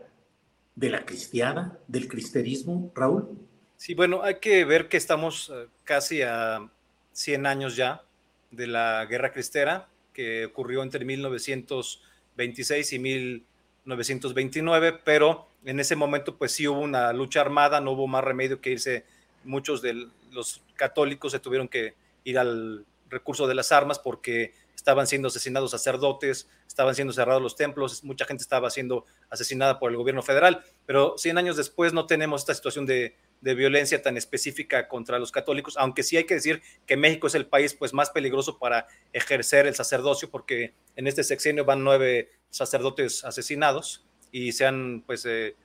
de 0.75 0.91
la 0.91 1.05
cristiada, 1.05 1.79
del 1.89 2.09
cristerismo, 2.09 2.91
Raúl? 2.95 3.39
Sí, 3.77 3.95
bueno, 3.95 4.23
hay 4.23 4.37
que 4.37 4.65
ver 4.65 4.89
que 4.89 4.97
estamos 4.97 5.53
eh, 5.53 5.67
casi 5.85 6.23
a 6.23 6.71
100 7.13 7.47
años 7.47 7.77
ya 7.77 8.03
de 8.51 8.67
la 8.67 9.05
guerra 9.07 9.33
cristera, 9.33 9.89
que 10.13 10.47
ocurrió 10.47 10.83
entre 10.83 11.05
1926 11.05 12.93
y 12.93 12.99
1929, 12.99 15.01
pero 15.05 15.47
en 15.65 15.79
ese 15.81 15.97
momento 15.97 16.37
pues 16.37 16.53
sí 16.53 16.69
hubo 16.69 16.81
una 16.81 17.13
lucha 17.13 17.41
armada, 17.41 17.81
no 17.81 17.93
hubo 17.93 18.07
más 18.07 18.23
remedio 18.23 18.61
que 18.61 18.71
irse, 18.71 19.05
muchos 19.45 19.83
de 19.83 20.09
los 20.31 20.63
católicos 20.75 21.33
se 21.33 21.41
tuvieron 21.41 21.69
que 21.69 21.95
ir 22.25 22.39
al 22.39 22.85
recurso 23.09 23.47
de 23.47 23.55
las 23.55 23.73
armas 23.73 23.99
porque 23.99 24.53
estaban 24.83 25.07
siendo 25.07 25.29
asesinados 25.29 25.71
sacerdotes, 25.71 26.49
estaban 26.67 26.97
siendo 26.97 27.13
cerrados 27.13 27.41
los 27.41 27.55
templos, 27.55 28.03
mucha 28.03 28.25
gente 28.25 28.43
estaba 28.43 28.69
siendo 28.69 29.05
asesinada 29.31 29.79
por 29.79 29.93
el 29.93 29.97
gobierno 29.97 30.23
federal, 30.23 30.65
pero 30.87 31.15
100 31.17 31.39
años 31.39 31.57
después 31.57 31.93
no 31.93 32.07
tenemos 32.07 32.41
esta 32.43 32.53
situación 32.53 32.85
de, 32.85 33.17
violencia 33.41 34.03
tan 34.03 34.17
específica 34.17 34.89
contra 34.89 35.21
los 35.21 35.31
católicos, 35.31 35.77
aunque 35.77 36.03
sí 36.03 36.17
hay 36.17 36.25
que 36.25 36.35
decir 36.35 36.63
que 36.87 36.97
México 36.97 37.29
es 37.29 37.35
el 37.37 37.47
país 37.47 37.75
pues 37.75 37.93
más 37.93 38.11
peligroso 38.11 38.59
para 38.59 38.87
ejercer 39.13 39.67
el 39.67 39.75
sacerdocio, 39.75 40.31
porque 40.31 40.75
en 40.97 41.07
este 41.07 41.23
sexenio 41.23 41.65
van 41.65 41.83
nueve 41.85 42.31
sacerdotes 42.51 43.25
asesinados 43.25 44.05
y 44.33 44.53
se 44.53 44.67
han 44.67 45.03
pues 45.07 45.25
eh, 45.27 45.57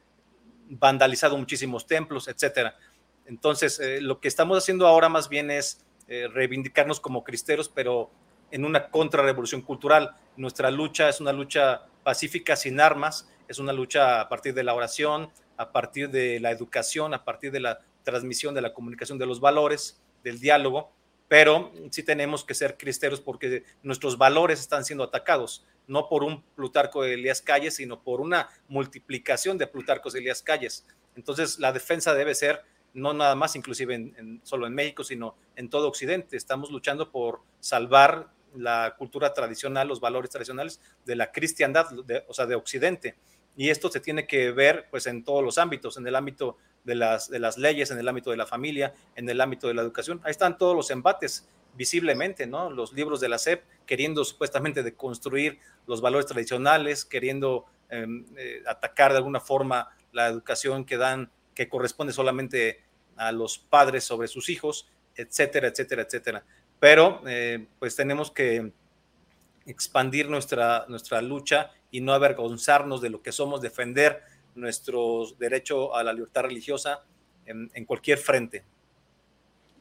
vandalizado 0.69 1.37
muchísimos 1.37 1.85
templos, 1.87 2.27
etcétera. 2.27 2.75
Entonces, 3.25 3.79
eh, 3.79 4.01
lo 4.01 4.19
que 4.19 4.27
estamos 4.27 4.57
haciendo 4.57 4.87
ahora 4.87 5.09
más 5.09 5.29
bien 5.29 5.51
es 5.51 5.85
eh, 6.07 6.27
reivindicarnos 6.33 6.99
como 6.99 7.23
cristeros, 7.23 7.69
pero 7.69 8.09
en 8.51 8.65
una 8.65 8.89
contrarrevolución 8.89 9.61
cultural. 9.61 10.15
Nuestra 10.35 10.71
lucha 10.71 11.09
es 11.09 11.19
una 11.19 11.33
lucha 11.33 11.83
pacífica 12.03 12.55
sin 12.55 12.79
armas, 12.79 13.29
es 13.47 13.59
una 13.59 13.73
lucha 13.73 14.21
a 14.21 14.29
partir 14.29 14.53
de 14.53 14.63
la 14.63 14.73
oración, 14.73 15.29
a 15.57 15.71
partir 15.71 16.09
de 16.09 16.39
la 16.39 16.51
educación, 16.51 17.13
a 17.13 17.23
partir 17.23 17.51
de 17.51 17.59
la 17.59 17.79
transmisión 18.03 18.53
de 18.53 18.61
la 18.61 18.73
comunicación 18.73 19.17
de 19.17 19.25
los 19.25 19.39
valores, 19.39 19.99
del 20.23 20.39
diálogo, 20.39 20.91
pero 21.27 21.73
sí 21.91 22.03
tenemos 22.03 22.45
que 22.45 22.53
ser 22.53 22.77
cristeros 22.77 23.19
porque 23.19 23.63
nuestros 23.83 24.17
valores 24.17 24.59
están 24.59 24.85
siendo 24.85 25.03
atacados, 25.03 25.65
no 25.87 26.07
por 26.07 26.23
un 26.23 26.41
Plutarco 26.55 27.03
de 27.03 27.15
Elías 27.15 27.41
Calles, 27.41 27.75
sino 27.75 28.01
por 28.01 28.21
una 28.21 28.49
multiplicación 28.69 29.57
de 29.57 29.67
Plutarcos 29.67 30.13
de 30.13 30.19
Elías 30.19 30.41
Calles. 30.41 30.85
Entonces, 31.15 31.59
la 31.59 31.73
defensa 31.73 32.13
debe 32.13 32.35
ser 32.35 32.63
no 32.93 33.13
nada 33.13 33.35
más 33.35 33.55
inclusive 33.55 33.93
en, 33.93 34.41
solo 34.43 34.67
en 34.67 34.73
México, 34.73 35.03
sino 35.03 35.35
en 35.55 35.69
todo 35.69 35.87
Occidente. 35.87 36.37
Estamos 36.37 36.71
luchando 36.71 37.11
por 37.11 37.41
salvar 37.59 38.29
la 38.55 38.95
cultura 38.97 39.33
tradicional, 39.33 39.87
los 39.87 39.99
valores 39.99 40.29
tradicionales 40.29 40.81
de 41.05 41.15
la 41.15 41.31
cristiandad, 41.31 41.87
o 42.27 42.33
sea, 42.33 42.45
de 42.45 42.55
Occidente. 42.55 43.15
Y 43.55 43.69
esto 43.69 43.89
se 43.89 43.99
tiene 43.99 44.27
que 44.27 44.51
ver 44.51 44.87
pues 44.91 45.07
en 45.07 45.23
todos 45.23 45.43
los 45.43 45.57
ámbitos, 45.57 45.97
en 45.97 46.07
el 46.07 46.15
ámbito 46.15 46.57
de 46.83 46.95
las, 46.95 47.29
de 47.29 47.39
las 47.39 47.57
leyes, 47.57 47.91
en 47.91 47.97
el 47.97 48.07
ámbito 48.07 48.31
de 48.31 48.37
la 48.37 48.45
familia, 48.45 48.93
en 49.15 49.27
el 49.29 49.41
ámbito 49.41 49.67
de 49.67 49.73
la 49.73 49.81
educación. 49.81 50.21
Ahí 50.23 50.31
están 50.31 50.57
todos 50.57 50.75
los 50.75 50.91
embates 50.91 51.47
visiblemente, 51.75 52.47
¿no? 52.47 52.69
Los 52.69 52.93
libros 52.93 53.19
de 53.19 53.29
la 53.29 53.37
SEP 53.37 53.63
queriendo 53.85 54.23
supuestamente 54.25 54.83
deconstruir 54.83 55.59
los 55.85 56.01
valores 56.01 56.25
tradicionales, 56.25 57.05
queriendo 57.05 57.65
em, 57.89 58.25
eh, 58.37 58.63
atacar 58.67 59.11
de 59.11 59.17
alguna 59.17 59.39
forma 59.39 59.89
la 60.11 60.27
educación 60.27 60.85
que 60.85 60.97
dan, 60.97 61.31
que 61.53 61.69
corresponde 61.69 62.13
solamente 62.13 62.83
a 63.15 63.31
los 63.31 63.57
padres 63.57 64.03
sobre 64.03 64.27
sus 64.27 64.49
hijos, 64.49 64.87
etcétera, 65.15 65.67
etcétera, 65.67 66.03
etcétera 66.03 66.43
pero 66.79 67.21
eh, 67.27 67.67
pues 67.79 67.95
tenemos 67.95 68.31
que 68.31 68.71
expandir 69.65 70.29
nuestra, 70.29 70.85
nuestra 70.87 71.21
lucha 71.21 71.71
y 71.91 72.01
no 72.01 72.13
avergonzarnos 72.13 73.01
de 73.01 73.09
lo 73.09 73.21
que 73.21 73.31
somos, 73.31 73.61
defender 73.61 74.21
nuestro 74.55 75.23
derecho 75.39 75.95
a 75.95 76.03
la 76.03 76.13
libertad 76.13 76.43
religiosa 76.43 77.03
en, 77.45 77.69
en 77.73 77.85
cualquier 77.85 78.17
frente. 78.17 78.63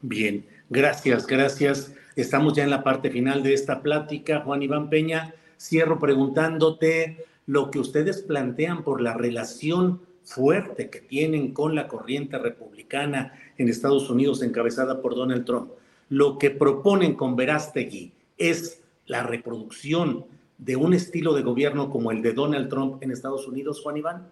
Bien, 0.01 0.45
gracias, 0.69 1.25
gracias. 1.25 1.93
Estamos 2.15 2.53
ya 2.53 2.63
en 2.63 2.69
la 2.69 2.83
parte 2.83 3.09
final 3.09 3.43
de 3.43 3.53
esta 3.53 3.81
plática. 3.81 4.41
Juan 4.41 4.61
Iván 4.61 4.89
Peña, 4.89 5.33
cierro 5.59 5.99
preguntándote 5.99 7.25
lo 7.45 7.71
que 7.71 7.79
ustedes 7.79 8.21
plantean 8.21 8.83
por 8.83 9.01
la 9.01 9.13
relación 9.13 10.01
fuerte 10.23 10.89
que 10.89 10.99
tienen 10.99 11.53
con 11.53 11.73
la 11.73 11.87
corriente 11.87 12.37
republicana 12.37 13.33
en 13.57 13.69
Estados 13.69 14.09
Unidos 14.09 14.43
encabezada 14.43 15.01
por 15.01 15.15
Donald 15.15 15.45
Trump 15.45 15.71
lo 16.09 16.37
que 16.37 16.51
proponen 16.51 17.15
con 17.15 17.35
Verástegui 17.35 18.13
es 18.37 18.81
la 19.05 19.23
reproducción 19.23 20.25
de 20.57 20.75
un 20.75 20.93
estilo 20.93 21.33
de 21.33 21.43
gobierno 21.43 21.89
como 21.89 22.11
el 22.11 22.21
de 22.21 22.33
Donald 22.33 22.69
Trump 22.69 23.03
en 23.03 23.11
Estados 23.11 23.47
Unidos, 23.47 23.81
Juan 23.81 23.97
Iván? 23.97 24.31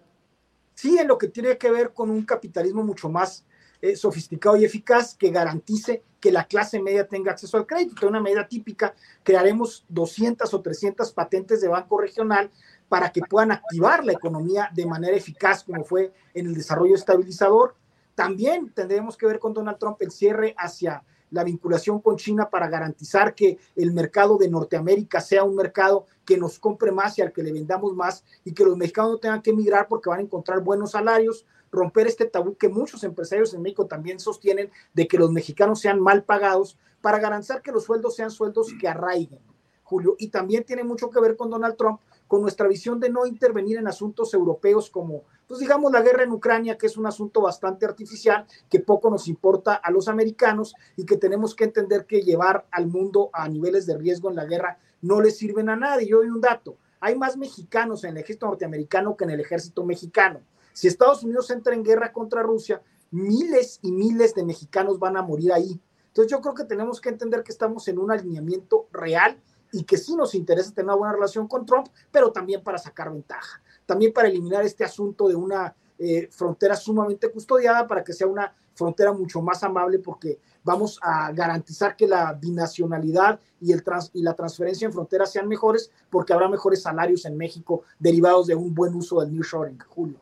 Sí, 0.74 0.98
en 0.98 1.08
lo 1.08 1.18
que 1.18 1.30
tiene 1.30 1.58
que 1.58 1.72
ver 1.72 1.94
con 1.94 2.10
un 2.10 2.24
capitalismo 2.24 2.84
mucho 2.84 3.10
más 3.10 3.46
eh, 3.82 3.96
sofisticado 3.96 4.58
y 4.58 4.66
eficaz 4.66 5.16
que 5.16 5.30
garantice 5.30 6.04
que 6.20 6.32
la 6.32 6.46
clase 6.46 6.82
media 6.82 7.08
tenga 7.08 7.32
acceso 7.32 7.58
al 7.58 7.68
crédito. 7.68 8.02
De 8.02 8.08
una 8.08 8.20
medida 8.20 8.48
típica, 8.48 8.96
crearemos 9.24 9.86
200 9.90 10.52
o 10.54 10.62
300 10.62 11.12
patentes 11.12 11.62
de 11.62 11.68
banco 11.68 12.00
regional 12.00 12.50
para 12.90 13.12
que 13.12 13.22
puedan 13.22 13.52
activar 13.52 14.04
la 14.04 14.14
economía 14.14 14.70
de 14.74 14.86
manera 14.86 15.16
eficaz, 15.16 15.64
como 15.64 15.84
fue 15.84 16.14
en 16.34 16.48
el 16.48 16.56
desarrollo 16.56 16.96
estabilizador. 16.96 17.76
También 18.16 18.72
tendremos 18.72 19.18
que 19.18 19.28
ver 19.28 19.40
con 19.40 19.54
Donald 19.54 19.78
Trump 19.78 19.98
el 20.02 20.12
cierre 20.12 20.56
hacia 20.58 21.04
la 21.36 21.44
vinculación 21.44 22.00
con 22.00 22.16
China 22.16 22.50
para 22.50 22.70
garantizar 22.70 23.36
que 23.36 23.60
el 23.76 23.92
mercado 23.92 24.38
de 24.38 24.50
Norteamérica 24.50 25.20
sea 25.20 25.44
un 25.44 25.54
mercado 25.54 26.06
que 26.24 26.38
nos 26.38 26.58
compre 26.60 26.94
más 26.94 27.20
y 27.20 27.22
al 27.22 27.34
que 27.34 27.44
le 27.44 27.52
vendamos 27.52 27.94
más 27.94 28.24
y 28.46 28.54
que 28.54 28.64
los 28.64 28.78
mexicanos 28.78 29.12
no 29.12 29.18
tengan 29.18 29.42
que 29.42 29.50
emigrar 29.50 29.90
porque 29.90 30.10
van 30.10 30.20
a 30.20 30.24
encontrar 30.24 30.62
buenos 30.62 30.92
salarios, 30.92 31.46
romper 31.74 32.08
este 32.08 32.26
tabú 32.26 32.56
que 32.56 32.70
muchos 32.70 33.04
empresarios 33.04 33.54
en 33.54 33.64
México 33.64 33.86
también 33.86 34.18
sostienen 34.18 34.72
de 34.94 35.08
que 35.10 35.18
los 35.18 35.30
mexicanos 35.30 35.82
sean 35.82 36.00
mal 36.00 36.24
pagados 36.24 36.80
para 37.02 37.20
garantizar 37.20 37.62
que 37.62 37.74
los 37.74 37.84
sueldos 37.84 38.16
sean 38.16 38.32
sueldos 38.32 38.74
que 38.80 38.88
arraiguen, 38.88 39.40
Julio. 39.84 40.16
Y 40.18 40.30
también 40.30 40.64
tiene 40.64 40.86
mucho 40.86 41.10
que 41.10 41.20
ver 41.20 41.36
con 41.36 41.50
Donald 41.50 41.76
Trump, 41.76 42.00
con 42.28 42.42
nuestra 42.42 42.68
visión 42.68 43.00
de 43.00 43.10
no 43.10 43.26
intervenir 43.26 43.78
en 43.78 43.88
asuntos 43.88 44.34
europeos 44.34 44.90
como, 44.90 45.24
pues 45.48 45.60
digamos, 45.60 45.92
la 45.92 46.02
guerra 46.02 46.24
en 46.24 46.32
Ucrania, 46.32 46.78
que 46.78 46.88
es 46.88 46.98
un 46.98 47.06
asunto 47.06 47.42
bastante 47.42 47.86
artificial, 47.86 48.46
que 48.70 48.80
poco 48.80 49.10
nos 49.10 49.28
importa 49.28 49.76
a 49.76 49.92
los 49.92 50.08
americanos 50.08 50.74
y 50.96 51.06
que 51.06 51.18
tenemos 51.18 51.56
que 51.56 51.66
entender 51.66 52.06
que 52.06 52.22
llevar 52.22 52.66
al 52.72 52.88
mundo 52.88 53.30
a 53.34 53.48
niveles 53.48 53.86
de 53.86 53.98
riesgo 53.98 54.30
en 54.30 54.36
la 54.36 54.46
guerra 54.46 54.80
no 55.02 55.22
le 55.22 55.32
sirven 55.32 55.70
a 55.70 55.76
nadie. 55.76 56.08
Yo 56.08 56.18
doy 56.18 56.30
un 56.30 56.42
dato, 56.42 56.78
hay 57.00 57.16
más 57.16 57.38
mexicanos 57.38 58.04
en 58.04 58.12
el 58.12 58.18
ejército 58.18 58.48
norteamericano 58.48 59.16
que 59.16 59.26
en 59.26 59.32
el 59.32 59.40
ejército 59.40 59.86
mexicano. 59.86 60.42
Si 60.74 60.88
Estados 60.88 61.24
Unidos 61.24 61.50
entra 61.52 61.74
en 61.74 61.84
guerra 61.84 62.12
contra 62.12 62.42
Rusia, 62.42 62.82
miles 63.12 63.80
y 63.82 63.92
miles 63.92 64.34
de 64.34 64.44
mexicanos 64.44 65.00
van 65.00 65.16
a 65.16 65.22
morir 65.22 65.54
ahí. 65.54 65.80
Entonces 66.08 66.32
yo 66.32 66.42
creo 66.42 66.54
que 66.54 66.64
tenemos 66.64 67.00
que 67.00 67.10
entender 67.10 67.44
que 67.44 67.52
estamos 67.52 67.88
en 67.88 68.00
un 68.00 68.12
alineamiento 68.12 68.88
real 68.92 69.38
y 69.76 69.84
que 69.84 69.98
sí 69.98 70.16
nos 70.16 70.34
interesa 70.36 70.74
tener 70.74 70.86
una 70.86 70.96
buena 70.96 71.14
relación 71.14 71.48
con 71.50 71.66
Trump, 71.66 71.88
pero 72.10 72.32
también 72.32 72.64
para 72.64 72.78
sacar 72.78 73.12
ventaja, 73.12 73.62
también 73.86 74.14
para 74.14 74.30
eliminar 74.30 74.64
este 74.64 74.86
asunto 74.86 75.28
de 75.28 75.36
una 75.36 75.76
eh, 76.00 76.30
frontera 76.32 76.78
sumamente 76.78 77.30
custodiada 77.30 77.86
para 77.86 78.02
que 78.02 78.14
sea 78.14 78.26
una 78.26 78.54
frontera 78.74 79.12
mucho 79.12 79.42
más 79.42 79.64
amable 79.64 80.00
porque 80.00 80.40
vamos 80.64 80.98
a 81.02 81.32
garantizar 81.34 81.96
que 81.98 82.08
la 82.08 82.34
binacionalidad 82.34 83.38
y, 83.60 83.74
el 83.74 83.84
trans, 83.84 84.12
y 84.14 84.22
la 84.22 84.34
transferencia 84.34 84.86
en 84.86 84.94
frontera 84.94 85.26
sean 85.26 85.48
mejores 85.48 85.92
porque 86.10 86.32
habrá 86.32 86.48
mejores 86.48 86.82
salarios 86.82 87.26
en 87.26 87.38
México 87.38 87.84
derivados 88.00 88.48
de 88.48 88.56
un 88.56 88.74
buen 88.74 88.96
uso 88.96 89.20
del 89.20 89.34
New 89.34 89.44
Shoring, 89.44 89.80
Julio. 89.90 90.20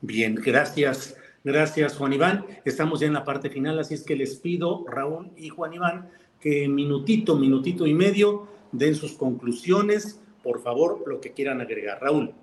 Bien, 0.00 0.34
gracias. 0.34 1.14
Gracias, 1.42 1.98
Juan 1.98 2.14
Iván. 2.14 2.46
Estamos 2.64 3.00
ya 3.00 3.06
en 3.06 3.12
la 3.12 3.24
parte 3.24 3.50
final, 3.50 3.78
así 3.78 3.92
es 3.92 4.02
que 4.02 4.16
les 4.16 4.36
pido, 4.36 4.86
Raúl 4.88 5.30
y 5.36 5.50
Juan 5.50 5.74
Iván, 5.74 6.08
que 6.44 6.68
minutito, 6.68 7.36
minutito 7.36 7.86
y 7.86 7.94
medio 7.94 8.46
den 8.70 8.94
sus 8.94 9.14
conclusiones, 9.14 10.20
por 10.42 10.62
favor, 10.62 11.02
lo 11.06 11.18
que 11.18 11.32
quieran 11.32 11.62
agregar. 11.62 12.02
Raúl. 12.02 12.34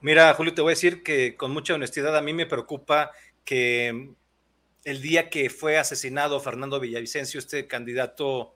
Mira, 0.00 0.32
Julio, 0.32 0.54
te 0.54 0.62
voy 0.62 0.70
a 0.70 0.72
decir 0.72 1.02
que 1.02 1.36
con 1.36 1.50
mucha 1.50 1.74
honestidad 1.74 2.16
a 2.16 2.22
mí 2.22 2.32
me 2.32 2.46
preocupa 2.46 3.10
que 3.44 4.14
el 4.84 5.02
día 5.02 5.28
que 5.28 5.50
fue 5.50 5.76
asesinado 5.76 6.40
Fernando 6.40 6.80
Villavicencio, 6.80 7.38
este 7.38 7.66
candidato 7.66 8.54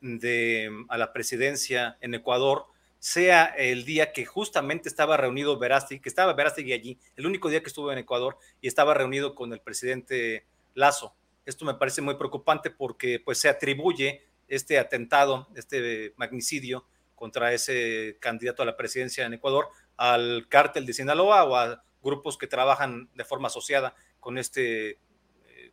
de, 0.00 0.72
a 0.88 0.98
la 0.98 1.12
presidencia 1.12 1.96
en 2.00 2.14
Ecuador, 2.14 2.64
sea 2.98 3.44
el 3.44 3.84
día 3.84 4.12
que 4.12 4.26
justamente 4.26 4.88
estaba 4.88 5.16
reunido 5.16 5.56
Verástegui, 5.56 6.00
que 6.00 6.08
estaba 6.08 6.32
Verástegui 6.32 6.72
allí, 6.72 6.98
el 7.14 7.26
único 7.26 7.48
día 7.48 7.60
que 7.60 7.68
estuvo 7.68 7.92
en 7.92 7.98
Ecuador 7.98 8.38
y 8.60 8.66
estaba 8.66 8.92
reunido 8.92 9.36
con 9.36 9.52
el 9.52 9.60
presidente 9.60 10.46
Lazo. 10.74 11.14
Esto 11.46 11.64
me 11.64 11.74
parece 11.74 12.02
muy 12.02 12.16
preocupante 12.16 12.70
porque 12.70 13.20
pues 13.24 13.38
se 13.38 13.48
atribuye 13.48 14.26
este 14.48 14.78
atentado, 14.78 15.48
este 15.56 16.12
magnicidio 16.16 16.86
contra 17.14 17.54
ese 17.54 18.18
candidato 18.20 18.62
a 18.62 18.66
la 18.66 18.76
presidencia 18.76 19.24
en 19.24 19.34
Ecuador 19.34 19.68
al 19.96 20.46
cártel 20.48 20.84
de 20.84 20.92
Sinaloa 20.92 21.44
o 21.44 21.56
a 21.56 21.82
grupos 22.02 22.36
que 22.36 22.46
trabajan 22.46 23.08
de 23.14 23.24
forma 23.24 23.48
asociada 23.48 23.94
con 24.20 24.38
este 24.38 24.90
eh, 24.90 25.72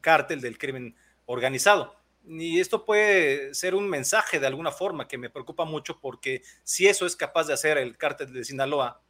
cártel 0.00 0.40
del 0.40 0.58
crimen 0.58 0.94
organizado. 1.26 1.96
Y 2.26 2.60
esto 2.60 2.84
puede 2.84 3.54
ser 3.54 3.74
un 3.74 3.88
mensaje 3.88 4.40
de 4.40 4.46
alguna 4.46 4.70
forma 4.70 5.06
que 5.06 5.18
me 5.18 5.30
preocupa 5.30 5.64
mucho 5.64 6.00
porque 6.00 6.42
si 6.62 6.86
eso 6.86 7.04
es 7.04 7.16
capaz 7.16 7.46
de 7.46 7.52
hacer 7.52 7.76
el 7.76 7.98
cártel 7.98 8.32
de 8.32 8.44
Sinaloa 8.44 9.02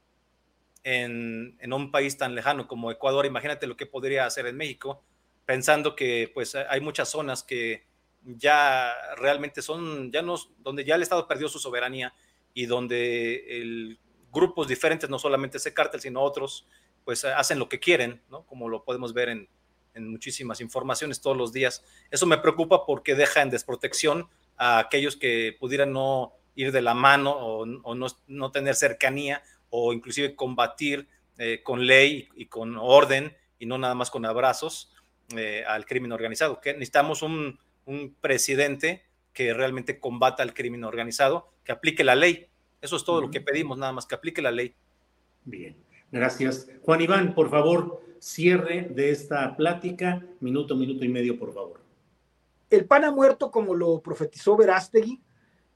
en, 0.83 1.57
un 1.73 1.91
país 1.91 2.19
tan 2.19 2.35
lejano 2.35 2.67
como 2.67 2.91
Ecuador, 2.91 3.25
imagínate 3.25 3.67
lo 3.67 3.77
que 3.77 3.87
podría 3.87 4.27
hacer 4.27 4.47
en 4.47 4.57
México, 4.57 5.05
pensando 5.47 5.95
que 5.97 6.31
pues 6.33 6.55
hay 6.55 6.81
muchas 6.81 7.09
zonas 7.09 7.43
que 7.43 7.87
ya 8.23 8.93
realmente 9.17 9.63
son, 9.63 10.11
ya 10.11 10.23
no, 10.23 10.37
donde 10.59 10.85
ya 10.85 10.95
el 10.95 11.03
Estado 11.03 11.29
perdió 11.29 11.49
su 11.49 11.59
soberanía 11.59 12.15
y 12.55 12.67
donde 12.67 13.61
el, 13.61 13.99
grupos 14.33 14.69
diferentes, 14.69 15.09
no 15.09 15.19
solamente 15.19 15.59
ese 15.59 15.73
cártel, 15.73 16.01
sino 16.01 16.21
otros, 16.21 16.67
pues 17.05 17.25
hacen 17.25 17.59
lo 17.59 17.69
que 17.69 17.81
quieren, 17.81 18.23
¿no? 18.31 18.45
Como 18.47 18.69
lo 18.69 18.85
podemos 18.85 19.15
ver 19.15 19.29
en, 19.29 19.49
en 19.95 20.11
muchísimas 20.11 20.61
informaciones 20.61 21.21
todos 21.21 21.37
los 21.37 21.53
días. 21.53 21.85
Eso 22.11 22.27
me 22.27 22.39
preocupa 22.39 22.85
porque 22.85 23.15
deja 23.15 23.43
en 23.43 23.51
desprotección 23.51 24.29
a 24.57 24.79
aquellos 24.79 25.17
que 25.17 25.57
pudieran 25.59 25.93
no 25.93 26.33
ir 26.55 26.73
de 26.73 26.83
la 26.83 26.95
mano 26.95 27.33
o, 27.33 27.95
no, 27.95 28.51
tener 28.51 28.75
cercanía 28.75 29.43
o 29.71 29.93
inclusive 29.93 30.37
combatir 30.37 31.09
eh, 31.39 31.63
con 31.65 31.87
ley 31.87 32.29
y 32.37 32.47
con 32.47 32.77
orden 32.77 33.37
y 33.59 33.67
no 33.67 33.79
nada 33.79 33.95
más 33.95 34.11
con 34.11 34.25
abrazos 34.25 34.93
eh, 35.37 35.65
al 35.67 35.87
crimen 35.87 36.13
organizado. 36.13 36.61
Que 36.61 36.73
necesitamos 36.73 37.23
un, 37.23 37.59
un 37.87 38.15
presidente 38.21 39.03
que 39.33 39.53
realmente 39.53 39.99
combata 39.99 40.43
al 40.43 40.55
crimen 40.55 40.85
organizado, 40.85 41.51
que 41.65 41.73
aplique 41.73 42.05
la 42.05 42.15
ley. 42.15 42.49
Eso 42.81 42.97
es 42.97 43.05
todo 43.05 43.21
lo 43.21 43.31
que 43.31 43.41
pedimos, 43.41 43.79
nada 43.79 43.93
más 43.93 44.07
que 44.07 44.15
aplique 44.15 44.43
la 44.43 44.51
ley. 44.51 44.75
Bien, 45.45 45.77
gracias. 46.13 46.69
Juan 46.83 47.01
Iván, 47.01 47.35
por 47.35 47.51
favor, 47.51 48.03
cierre 48.19 48.89
de 48.91 49.11
esta 49.11 49.57
plática. 49.57 50.25
Minuto, 50.41 50.77
minuto 50.77 51.05
y 51.05 51.09
medio, 51.09 51.39
por 51.39 51.53
favor. 51.53 51.81
El 52.71 52.87
pan 52.87 53.05
ha 53.05 53.11
muerto, 53.11 53.51
como 53.51 53.75
lo 53.75 54.01
profetizó 54.01 54.57
Verástegui. 54.57 55.21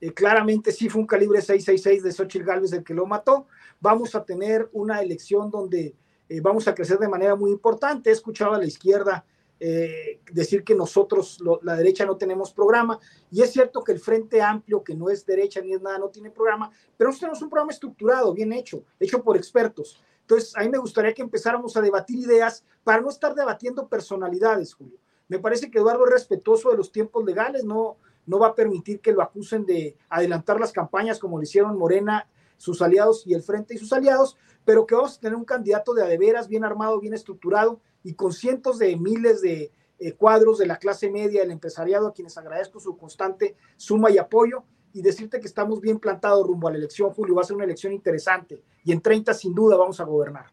Eh, 0.00 0.12
claramente 0.12 0.70
sí 0.70 0.88
fue 0.88 1.00
un 1.00 1.06
calibre 1.06 1.40
666 1.40 2.02
de 2.02 2.12
Xochitl 2.12 2.44
Gálvez 2.44 2.72
el 2.72 2.84
que 2.84 2.94
lo 2.94 3.06
mató. 3.06 3.46
Vamos 3.80 4.14
a 4.14 4.24
tener 4.24 4.68
una 4.72 5.00
elección 5.02 5.50
donde 5.50 5.94
eh, 6.28 6.40
vamos 6.40 6.68
a 6.68 6.74
crecer 6.74 6.98
de 6.98 7.08
manera 7.08 7.34
muy 7.34 7.50
importante. 7.50 8.10
He 8.10 8.12
escuchado 8.12 8.54
a 8.54 8.58
la 8.58 8.66
izquierda 8.66 9.24
eh, 9.60 10.20
decir 10.32 10.62
que 10.62 10.74
nosotros, 10.74 11.38
la 11.62 11.74
derecha, 11.74 12.06
no 12.06 12.16
tenemos 12.16 12.52
programa. 12.52 12.98
Y 13.30 13.42
es 13.42 13.52
cierto 13.52 13.82
que 13.82 13.92
el 13.92 13.98
Frente 13.98 14.40
Amplio, 14.40 14.84
que 14.84 14.94
no 14.94 15.10
es 15.10 15.26
derecha 15.26 15.60
ni 15.60 15.72
es 15.72 15.82
nada, 15.82 15.98
no 15.98 16.08
tiene 16.08 16.30
programa, 16.30 16.70
pero 16.96 17.08
nosotros 17.08 17.20
tenemos 17.20 17.42
un 17.42 17.50
programa 17.50 17.72
estructurado, 17.72 18.32
bien 18.32 18.52
hecho, 18.52 18.84
hecho 19.00 19.22
por 19.22 19.36
expertos. 19.36 20.00
Entonces, 20.20 20.54
a 20.56 20.60
mí 20.60 20.68
me 20.68 20.78
gustaría 20.78 21.14
que 21.14 21.22
empezáramos 21.22 21.76
a 21.76 21.80
debatir 21.80 22.18
ideas 22.18 22.64
para 22.84 23.00
no 23.00 23.08
estar 23.08 23.34
debatiendo 23.34 23.88
personalidades, 23.88 24.74
Julio. 24.74 24.98
Me 25.26 25.38
parece 25.38 25.70
que 25.70 25.78
Eduardo 25.78 26.04
es 26.06 26.12
respetuoso 26.12 26.70
de 26.70 26.76
los 26.76 26.92
tiempos 26.92 27.24
legales, 27.24 27.64
no, 27.64 27.96
no 28.26 28.38
va 28.38 28.48
a 28.48 28.54
permitir 28.54 29.00
que 29.00 29.12
lo 29.12 29.22
acusen 29.22 29.64
de 29.64 29.96
adelantar 30.08 30.60
las 30.60 30.72
campañas 30.72 31.18
como 31.18 31.38
lo 31.38 31.42
hicieron 31.42 31.78
Morena, 31.78 32.28
sus 32.58 32.82
aliados 32.82 33.26
y 33.26 33.34
el 33.34 33.42
Frente 33.42 33.74
y 33.74 33.78
sus 33.78 33.92
aliados, 33.92 34.36
pero 34.64 34.84
que 34.84 34.94
vamos 34.94 35.16
a 35.16 35.20
tener 35.20 35.36
un 35.36 35.44
candidato 35.44 35.94
de 35.94 36.02
adeveras, 36.02 36.48
bien 36.48 36.64
armado, 36.64 37.00
bien 37.00 37.14
estructurado 37.14 37.80
y 38.08 38.14
con 38.14 38.32
cientos 38.32 38.78
de 38.78 38.96
miles 38.96 39.42
de 39.42 39.70
eh, 39.98 40.12
cuadros 40.14 40.56
de 40.56 40.66
la 40.66 40.78
clase 40.78 41.10
media, 41.10 41.42
del 41.42 41.50
empresariado, 41.50 42.08
a 42.08 42.14
quienes 42.14 42.38
agradezco 42.38 42.80
su 42.80 42.96
constante 42.96 43.54
suma 43.76 44.10
y 44.10 44.16
apoyo 44.16 44.64
y 44.94 45.02
decirte 45.02 45.40
que 45.40 45.46
estamos 45.46 45.82
bien 45.82 45.98
plantados 45.98 46.46
rumbo 46.46 46.68
a 46.68 46.70
la 46.70 46.78
elección, 46.78 47.10
Julio. 47.10 47.34
Va 47.34 47.42
a 47.42 47.44
ser 47.44 47.56
una 47.56 47.66
elección 47.66 47.92
interesante 47.92 48.62
y 48.82 48.92
en 48.92 49.02
30 49.02 49.34
sin 49.34 49.54
duda 49.54 49.76
vamos 49.76 50.00
a 50.00 50.04
gobernar. 50.04 50.46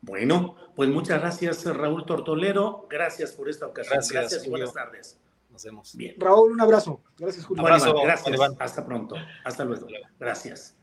Bueno, 0.00 0.56
pues 0.74 0.88
muchas 0.88 1.20
gracias 1.20 1.64
Raúl 1.64 2.04
Tortolero. 2.04 2.88
Gracias 2.90 3.30
por 3.30 3.48
esta 3.48 3.66
ocasión. 3.66 4.00
Gracias, 4.10 4.44
y 4.44 4.50
buenas 4.50 4.72
tardes. 4.72 5.16
Nos 5.50 5.62
vemos. 5.62 5.94
Bien. 5.94 6.16
Raúl, 6.18 6.50
un 6.50 6.60
abrazo. 6.60 7.02
Gracias, 7.16 7.46
Julio. 7.46 7.62
abrazo, 7.62 7.94
gracias. 8.02 8.40
Hasta 8.58 8.84
pronto. 8.84 9.14
Hasta 9.44 9.64
luego. 9.64 9.86
Gracias. 10.18 10.74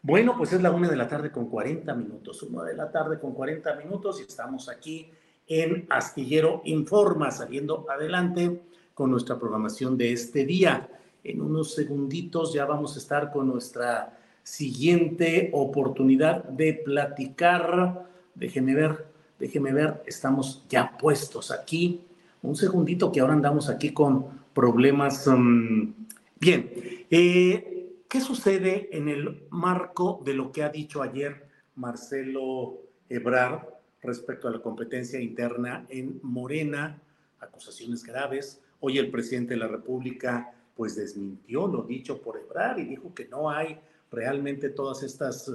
Bueno, 0.00 0.36
pues 0.38 0.52
es 0.52 0.62
la 0.62 0.70
una 0.70 0.88
de 0.88 0.96
la 0.96 1.08
tarde 1.08 1.32
con 1.32 1.50
40 1.50 1.92
minutos. 1.94 2.40
Una 2.44 2.62
de 2.62 2.76
la 2.76 2.92
tarde 2.92 3.18
con 3.18 3.34
40 3.34 3.74
minutos 3.74 4.20
y 4.20 4.22
estamos 4.22 4.68
aquí 4.68 5.10
en 5.46 5.86
Astillero 5.90 6.62
Informa, 6.64 7.30
saliendo 7.30 7.86
adelante 7.90 8.62
con 8.94 9.10
nuestra 9.10 9.38
programación 9.38 9.98
de 9.98 10.12
este 10.12 10.44
día. 10.44 10.88
En 11.22 11.40
unos 11.40 11.74
segunditos 11.74 12.52
ya 12.52 12.64
vamos 12.64 12.96
a 12.96 12.98
estar 12.98 13.32
con 13.32 13.48
nuestra 13.48 14.18
siguiente 14.42 15.50
oportunidad 15.52 16.44
de 16.44 16.74
platicar. 16.74 18.08
Déjeme 18.34 18.74
ver, 18.74 19.06
déjeme 19.38 19.72
ver, 19.72 20.02
estamos 20.06 20.64
ya 20.68 20.96
puestos 20.96 21.50
aquí. 21.50 22.02
Un 22.42 22.56
segundito 22.56 23.10
que 23.10 23.20
ahora 23.20 23.32
andamos 23.32 23.68
aquí 23.68 23.92
con 23.92 24.26
problemas. 24.52 25.26
Um, 25.26 25.94
bien, 26.38 26.70
eh, 27.10 28.02
¿qué 28.08 28.20
sucede 28.20 28.88
en 28.92 29.08
el 29.08 29.46
marco 29.50 30.20
de 30.24 30.34
lo 30.34 30.52
que 30.52 30.62
ha 30.62 30.68
dicho 30.68 31.02
ayer 31.02 31.48
Marcelo 31.76 32.78
Ebrard, 33.08 33.73
respecto 34.04 34.48
a 34.48 34.52
la 34.52 34.60
competencia 34.60 35.20
interna 35.20 35.86
en 35.88 36.20
Morena, 36.22 37.00
acusaciones 37.40 38.04
graves. 38.04 38.60
Hoy 38.80 38.98
el 38.98 39.10
presidente 39.10 39.54
de 39.54 39.60
la 39.60 39.68
República 39.68 40.52
pues 40.76 40.96
desmintió 40.96 41.66
lo 41.66 41.82
dicho 41.82 42.20
por 42.20 42.36
Ebrar 42.38 42.78
y 42.78 42.84
dijo 42.84 43.14
que 43.14 43.28
no 43.28 43.50
hay 43.50 43.78
realmente 44.10 44.70
todas 44.70 45.02
estas 45.02 45.50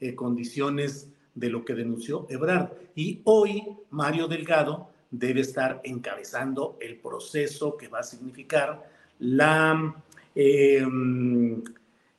eh, 0.00 0.14
condiciones 0.14 1.08
de 1.34 1.50
lo 1.50 1.64
que 1.64 1.74
denunció 1.74 2.26
Ebrard. 2.28 2.70
Y 2.94 3.20
hoy 3.24 3.62
Mario 3.90 4.26
Delgado 4.26 4.90
debe 5.10 5.40
estar 5.40 5.80
encabezando 5.84 6.76
el 6.80 6.96
proceso 6.96 7.76
que 7.76 7.88
va 7.88 8.00
a 8.00 8.02
significar 8.02 8.90
la, 9.18 9.94
em, 10.34 11.62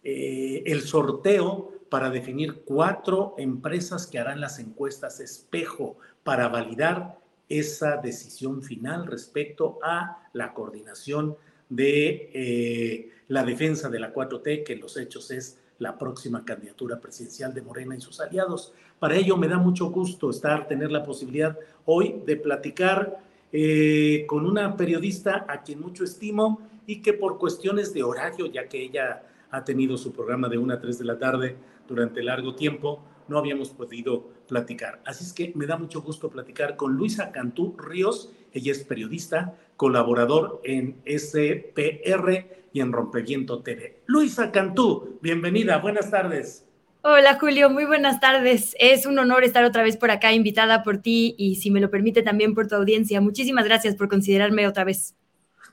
eh, 0.04 0.64
el 0.66 0.82
sorteo 0.82 1.74
para 1.98 2.12
definir 2.12 2.62
cuatro 2.64 3.34
empresas 3.40 4.06
que 4.06 4.20
harán 4.20 4.40
las 4.40 4.60
encuestas 4.60 5.20
espejo 5.20 5.98
para 6.24 6.48
validar 6.48 7.18
esa 7.50 7.98
decisión 7.98 8.62
final 8.62 9.08
respecto 9.08 9.80
a 9.82 10.30
la 10.34 10.54
coordinación 10.54 11.36
de 11.70 12.30
eh, 12.36 13.10
la 13.30 13.44
defensa 13.44 13.90
de 13.90 14.00
la 14.00 14.14
4T, 14.14 14.64
que 14.64 14.76
los 14.76 14.96
hechos 14.96 15.32
es 15.32 15.58
la 15.80 15.98
próxima 15.98 16.46
candidatura 16.46 17.02
presidencial 17.02 17.52
de 17.56 17.64
Morena 17.64 17.96
y 17.96 18.02
sus 18.02 18.20
aliados. 18.20 18.74
Para 19.00 19.16
ello 19.16 19.36
me 19.36 19.48
da 19.48 19.58
mucho 19.58 19.90
gusto 19.90 20.30
estar, 20.30 20.68
tener 20.68 20.92
la 20.92 21.04
posibilidad 21.04 21.58
hoy 21.86 22.22
de 22.28 22.36
platicar 22.36 23.22
eh, 23.52 24.24
con 24.28 24.46
una 24.46 24.78
periodista 24.78 25.48
a 25.50 25.64
quien 25.64 25.82
mucho 25.82 26.04
estimo 26.04 26.62
y 26.86 27.02
que 27.02 27.14
por 27.14 27.40
cuestiones 27.40 27.92
de 27.92 28.04
horario, 28.04 28.46
ya 28.46 28.70
que 28.70 28.84
ella 28.84 29.24
ha 29.50 29.64
tenido 29.64 29.98
su 29.98 30.12
programa 30.12 30.48
de 30.48 30.58
1 30.58 30.74
a 30.74 30.80
3 30.80 31.00
de 31.00 31.06
la 31.06 31.18
tarde 31.18 31.56
durante 31.88 32.22
largo 32.22 32.56
tiempo, 32.56 33.04
no 33.28 33.38
habíamos 33.38 33.70
podido 33.70 34.30
platicar. 34.48 35.02
Así 35.06 35.24
es 35.24 35.34
que 35.34 35.52
me 35.56 35.66
da 35.66 35.78
mucho 35.78 36.02
gusto 36.02 36.30
platicar 36.30 36.76
con 36.76 36.96
Luisa 36.96 37.32
Cantú 37.32 37.76
Ríos. 37.78 38.32
Ella 38.54 38.72
es 38.72 38.84
periodista, 38.84 39.56
colaborador 39.76 40.62
en 40.64 41.02
SPR 41.06 42.70
y 42.74 42.80
en 42.80 42.92
Rompeviento 42.92 43.62
TV. 43.62 44.02
Luisa 44.06 44.52
Cantú, 44.52 45.20
bienvenida, 45.22 45.78
buenas 45.78 46.10
tardes. 46.10 46.66
Hola 47.02 47.38
Julio, 47.40 47.70
muy 47.70 47.86
buenas 47.86 48.20
tardes. 48.20 48.76
Es 48.80 49.06
un 49.06 49.18
honor 49.20 49.44
estar 49.44 49.64
otra 49.64 49.84
vez 49.84 49.96
por 49.98 50.12
acá, 50.12 50.34
invitada 50.34 50.84
por 50.84 50.98
ti 50.98 51.36
y 51.38 51.56
si 51.56 51.72
me 51.72 51.80
lo 51.80 51.90
permite 51.90 52.22
también 52.22 52.54
por 52.54 52.68
tu 52.68 52.76
audiencia. 52.76 53.22
Muchísimas 53.22 53.66
gracias 53.66 53.96
por 53.96 54.10
considerarme 54.10 54.68
otra 54.68 54.84
vez. 54.84 55.16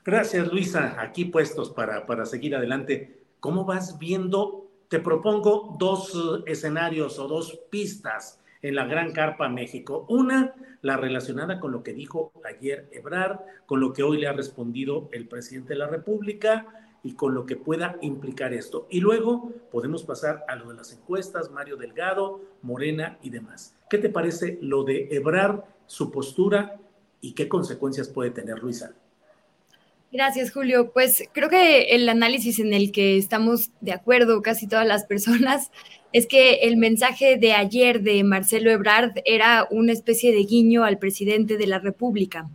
Gracias 0.05 0.47
Luisa, 0.47 0.95
aquí 0.99 1.25
puestos 1.25 1.71
para, 1.71 2.05
para 2.05 2.25
seguir 2.25 2.55
adelante. 2.55 3.25
¿Cómo 3.39 3.65
vas 3.65 3.99
viendo? 3.99 4.64
Te 4.89 4.99
propongo 4.99 5.75
dos 5.79 6.13
eh, 6.13 6.43
escenarios 6.51 7.17
o 7.19 7.27
dos 7.27 7.59
pistas 7.69 8.39
en 8.61 8.75
la 8.75 8.85
Gran 8.85 9.11
Carpa 9.13 9.49
México. 9.49 10.05
Una, 10.09 10.53
la 10.81 10.97
relacionada 10.97 11.59
con 11.59 11.71
lo 11.71 11.83
que 11.83 11.93
dijo 11.93 12.31
ayer 12.43 12.87
Ebrard, 12.91 13.39
con 13.65 13.79
lo 13.79 13.93
que 13.93 14.03
hoy 14.03 14.19
le 14.19 14.27
ha 14.27 14.33
respondido 14.33 15.09
el 15.11 15.27
presidente 15.27 15.73
de 15.73 15.79
la 15.79 15.87
República 15.87 16.67
y 17.03 17.13
con 17.13 17.35
lo 17.35 17.45
que 17.45 17.55
pueda 17.55 17.97
implicar 18.01 18.53
esto. 18.53 18.87
Y 18.89 18.99
luego 18.99 19.51
podemos 19.71 20.03
pasar 20.03 20.43
a 20.47 20.55
lo 20.55 20.69
de 20.69 20.75
las 20.75 20.91
encuestas, 20.93 21.51
Mario 21.51 21.77
Delgado, 21.77 22.41
Morena 22.63 23.19
y 23.21 23.29
demás. 23.29 23.75
¿Qué 23.89 23.99
te 23.99 24.09
parece 24.09 24.57
lo 24.61 24.83
de 24.83 25.09
Ebrard, 25.11 25.63
su 25.85 26.11
postura 26.11 26.79
y 27.21 27.33
qué 27.33 27.47
consecuencias 27.47 28.09
puede 28.09 28.31
tener 28.31 28.59
Luisa? 28.59 28.95
Gracias, 30.15 30.51
Julio. 30.51 30.93
Pues 30.93 31.27
creo 31.33 31.49
que 31.49 31.93
el 31.93 32.07
análisis 32.07 32.59
en 32.59 32.73
el 32.73 32.93
que 32.93 33.17
estamos 33.17 33.71
de 33.81 33.91
acuerdo 33.91 34.41
casi 34.41 34.65
todas 34.65 34.87
las 34.87 35.03
personas 35.07 35.71
es 36.13 36.25
que 36.25 36.59
el 36.61 36.77
mensaje 36.77 37.35
de 37.35 37.51
ayer 37.51 38.01
de 38.01 38.23
Marcelo 38.23 38.71
Ebrard 38.71 39.11
era 39.25 39.67
una 39.69 39.91
especie 39.91 40.31
de 40.31 40.45
guiño 40.45 40.85
al 40.85 40.99
presidente 40.99 41.57
de 41.57 41.67
la 41.67 41.79
República. 41.79 42.49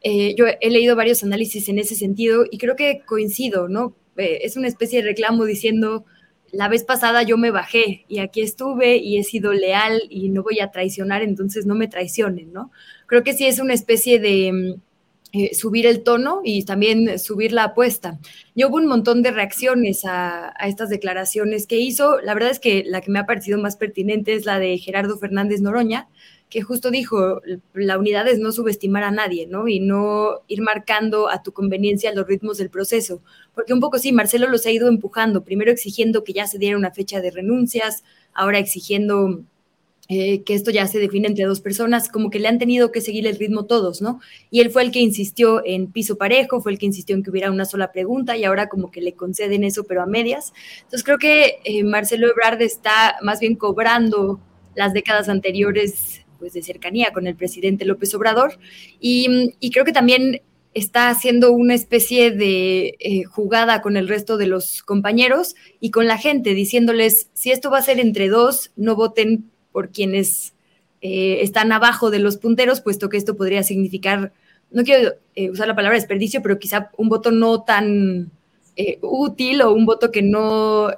Eh, 0.00 0.34
yo 0.36 0.46
he 0.58 0.70
leído 0.70 0.96
varios 0.96 1.22
análisis 1.22 1.68
en 1.68 1.78
ese 1.78 1.96
sentido 1.96 2.46
y 2.50 2.56
creo 2.56 2.76
que 2.76 3.02
coincido, 3.04 3.68
¿no? 3.68 3.94
Eh, 4.16 4.38
es 4.44 4.56
una 4.56 4.68
especie 4.68 5.02
de 5.02 5.08
reclamo 5.08 5.44
diciendo, 5.44 6.06
la 6.50 6.68
vez 6.68 6.82
pasada 6.82 7.24
yo 7.24 7.36
me 7.36 7.50
bajé 7.50 8.06
y 8.08 8.20
aquí 8.20 8.40
estuve 8.40 8.96
y 8.96 9.18
he 9.18 9.24
sido 9.24 9.52
leal 9.52 10.00
y 10.08 10.30
no 10.30 10.42
voy 10.42 10.60
a 10.60 10.70
traicionar, 10.70 11.20
entonces 11.20 11.66
no 11.66 11.74
me 11.74 11.88
traicionen, 11.88 12.54
¿no? 12.54 12.70
Creo 13.04 13.22
que 13.22 13.34
sí 13.34 13.44
es 13.44 13.58
una 13.58 13.74
especie 13.74 14.18
de 14.18 14.50
mm, 14.50 14.91
eh, 15.32 15.54
subir 15.54 15.86
el 15.86 16.02
tono 16.02 16.42
y 16.44 16.64
también 16.64 17.18
subir 17.18 17.52
la 17.52 17.64
apuesta. 17.64 18.18
Y 18.54 18.64
hubo 18.64 18.76
un 18.76 18.86
montón 18.86 19.22
de 19.22 19.30
reacciones 19.30 20.04
a, 20.04 20.48
a, 20.48 20.68
estas 20.68 20.90
declaraciones 20.90 21.66
que 21.66 21.78
hizo. 21.78 22.20
La 22.20 22.34
verdad 22.34 22.50
es 22.50 22.60
que 22.60 22.84
la 22.86 23.00
que 23.00 23.10
me 23.10 23.18
ha 23.18 23.26
parecido 23.26 23.58
más 23.58 23.76
pertinente 23.76 24.34
es 24.34 24.44
la 24.44 24.58
de 24.58 24.76
Gerardo 24.76 25.16
Fernández 25.16 25.62
Noroña, 25.62 26.08
que 26.52 26.60
justo 26.60 26.90
dijo, 26.90 27.40
la 27.72 27.96
unidad 27.96 28.28
es 28.28 28.38
no 28.38 28.52
subestimar 28.52 29.04
a 29.04 29.10
nadie, 29.10 29.46
¿no? 29.46 29.68
Y 29.68 29.80
no 29.80 30.42
ir 30.48 30.60
marcando 30.60 31.30
a 31.30 31.42
tu 31.42 31.52
conveniencia 31.52 32.12
los 32.14 32.26
ritmos 32.26 32.58
del 32.58 32.68
proceso. 32.68 33.22
Porque 33.54 33.72
un 33.72 33.80
poco 33.80 33.98
sí, 33.98 34.12
Marcelo 34.12 34.46
los 34.50 34.66
ha 34.66 34.70
ido 34.70 34.86
empujando, 34.86 35.44
primero 35.44 35.70
exigiendo 35.70 36.24
que 36.24 36.34
ya 36.34 36.46
se 36.46 36.58
diera 36.58 36.76
una 36.76 36.90
fecha 36.90 37.22
de 37.22 37.30
renuncias, 37.30 38.04
ahora 38.34 38.58
exigiendo 38.58 39.40
eh, 40.08 40.42
que 40.42 40.54
esto 40.54 40.70
ya 40.70 40.86
se 40.88 40.98
define 40.98 41.28
entre 41.28 41.44
dos 41.44 41.60
personas, 41.60 42.08
como 42.08 42.28
que 42.28 42.40
le 42.40 42.48
han 42.48 42.58
tenido 42.58 42.90
que 42.90 43.00
seguir 43.00 43.26
el 43.26 43.38
ritmo 43.38 43.66
todos, 43.66 44.02
¿no? 44.02 44.20
Y 44.50 44.60
él 44.60 44.70
fue 44.70 44.82
el 44.82 44.90
que 44.90 44.98
insistió 44.98 45.62
en 45.64 45.92
piso 45.92 46.18
parejo, 46.18 46.60
fue 46.60 46.72
el 46.72 46.78
que 46.78 46.86
insistió 46.86 47.14
en 47.14 47.22
que 47.22 47.30
hubiera 47.30 47.50
una 47.50 47.64
sola 47.64 47.92
pregunta 47.92 48.36
y 48.36 48.44
ahora 48.44 48.68
como 48.68 48.90
que 48.90 49.00
le 49.00 49.14
conceden 49.14 49.62
eso, 49.62 49.84
pero 49.84 50.02
a 50.02 50.06
medias. 50.06 50.52
Entonces 50.78 51.04
creo 51.04 51.18
que 51.18 51.60
eh, 51.64 51.84
Marcelo 51.84 52.28
Ebrard 52.28 52.60
está 52.62 53.16
más 53.22 53.38
bien 53.38 53.54
cobrando 53.54 54.40
las 54.74 54.92
décadas 54.92 55.28
anteriores 55.28 56.22
pues, 56.40 56.52
de 56.54 56.62
cercanía 56.62 57.12
con 57.12 57.28
el 57.28 57.36
presidente 57.36 57.84
López 57.84 58.12
Obrador. 58.16 58.58
Y, 58.98 59.54
creo 59.70 59.84
que 59.84 59.92
también 59.92 60.42
está 60.74 61.08
haciendo 61.10 61.52
una 61.52 61.74
especie 61.74 62.32
de 62.32 62.96
eh, 62.98 63.22
jugada 63.22 63.80
con 63.80 63.96
el 63.96 64.08
resto 64.08 64.36
de 64.36 64.48
los 64.48 64.82
compañeros 64.82 65.54
y 65.78 65.92
con 65.92 66.08
la 66.08 66.18
gente, 66.18 66.54
diciéndoles, 66.54 67.30
si 67.32 67.52
esto 67.52 67.70
va 67.70 67.78
a 67.78 67.82
ser 67.82 68.00
entre 68.00 68.28
dos, 68.28 68.72
no 68.74 68.96
voten 68.96 69.51
por 69.72 69.90
quienes 69.90 70.54
eh, 71.00 71.38
están 71.40 71.72
abajo 71.72 72.10
de 72.10 72.18
los 72.18 72.36
punteros, 72.36 72.80
puesto 72.80 73.08
que 73.08 73.16
esto 73.16 73.36
podría 73.36 73.62
significar, 73.62 74.32
no 74.70 74.84
quiero 74.84 75.14
eh, 75.34 75.50
usar 75.50 75.66
la 75.66 75.74
palabra 75.74 75.98
desperdicio, 75.98 76.42
pero 76.42 76.58
quizá 76.58 76.90
un 76.96 77.08
voto 77.08 77.30
no 77.30 77.62
tan 77.62 78.30
útil 79.02 79.60
o 79.60 79.72
un 79.74 79.84
voto 79.84 80.10
que 80.10 80.22
no 80.22 80.90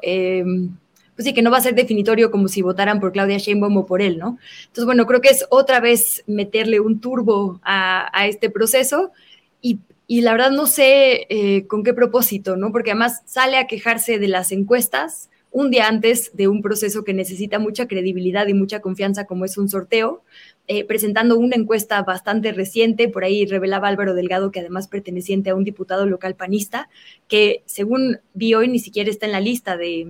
pues 1.15 1.27
sí, 1.27 1.35
que 1.35 1.43
no 1.43 1.51
va 1.51 1.59
a 1.59 1.63
ser 1.63 1.75
definitorio 1.75 2.31
como 2.31 2.49
si 2.49 2.63
votaran 2.63 3.01
por 3.01 3.13
Claudia 3.13 3.39
Sheinbaum 3.39 3.77
o 3.77 3.87
por 3.87 4.03
él, 4.03 4.19
¿no? 4.19 4.39
Entonces, 4.63 4.85
bueno, 4.85 5.07
creo 5.07 5.21
que 5.21 5.29
es 5.29 5.47
otra 5.51 5.81
vez 5.81 6.25
meterle 6.27 6.81
un 6.81 7.01
turbo 7.01 7.61
a, 7.63 8.27
este 8.27 8.51
proceso 8.51 9.13
y, 9.61 9.81
la 10.09 10.33
verdad 10.33 10.51
no 10.51 10.67
sé 10.67 11.27
eh, 11.31 11.67
con 11.67 11.83
qué 11.83 11.95
propósito, 11.95 12.57
¿no? 12.57 12.73
Porque 12.73 12.91
además 12.91 13.23
sale 13.25 13.57
a 13.57 13.67
quejarse 13.67 14.19
de 14.19 14.29
las 14.29 14.53
encuestas 14.53 15.31
un 15.55 15.71
día 15.71 15.87
antes 15.87 16.33
de 16.35 16.49
un 16.49 16.63
proceso 16.63 17.05
que 17.05 17.15
necesita 17.15 17.61
mucha 17.61 17.87
credibilidad 17.87 18.49
y 18.49 18.55
mucha 18.55 18.81
confianza 18.81 19.25
como 19.25 19.45
es 19.45 19.57
un 19.57 19.69
sorteo, 19.69 20.25
eh, 20.67 20.85
presentando 20.85 21.39
una 21.39 21.55
encuesta 21.55 22.03
bastante 22.03 22.51
reciente, 22.51 23.09
por 23.09 23.23
ahí 23.23 23.47
revelaba 23.47 23.87
Álvaro 23.87 24.15
Delgado 24.15 24.51
que 24.51 24.59
además 24.59 24.89
perteneciente 24.89 25.51
a 25.51 25.55
un 25.55 25.63
diputado 25.63 26.07
local 26.07 26.35
panista, 26.35 26.89
que 27.29 27.63
según 27.67 28.19
vi 28.35 28.55
hoy 28.55 28.67
ni 28.67 28.81
siquiera 28.81 29.09
está 29.09 29.27
en 29.27 29.33
la 29.33 29.41
lista 29.41 29.77
de 29.77 30.09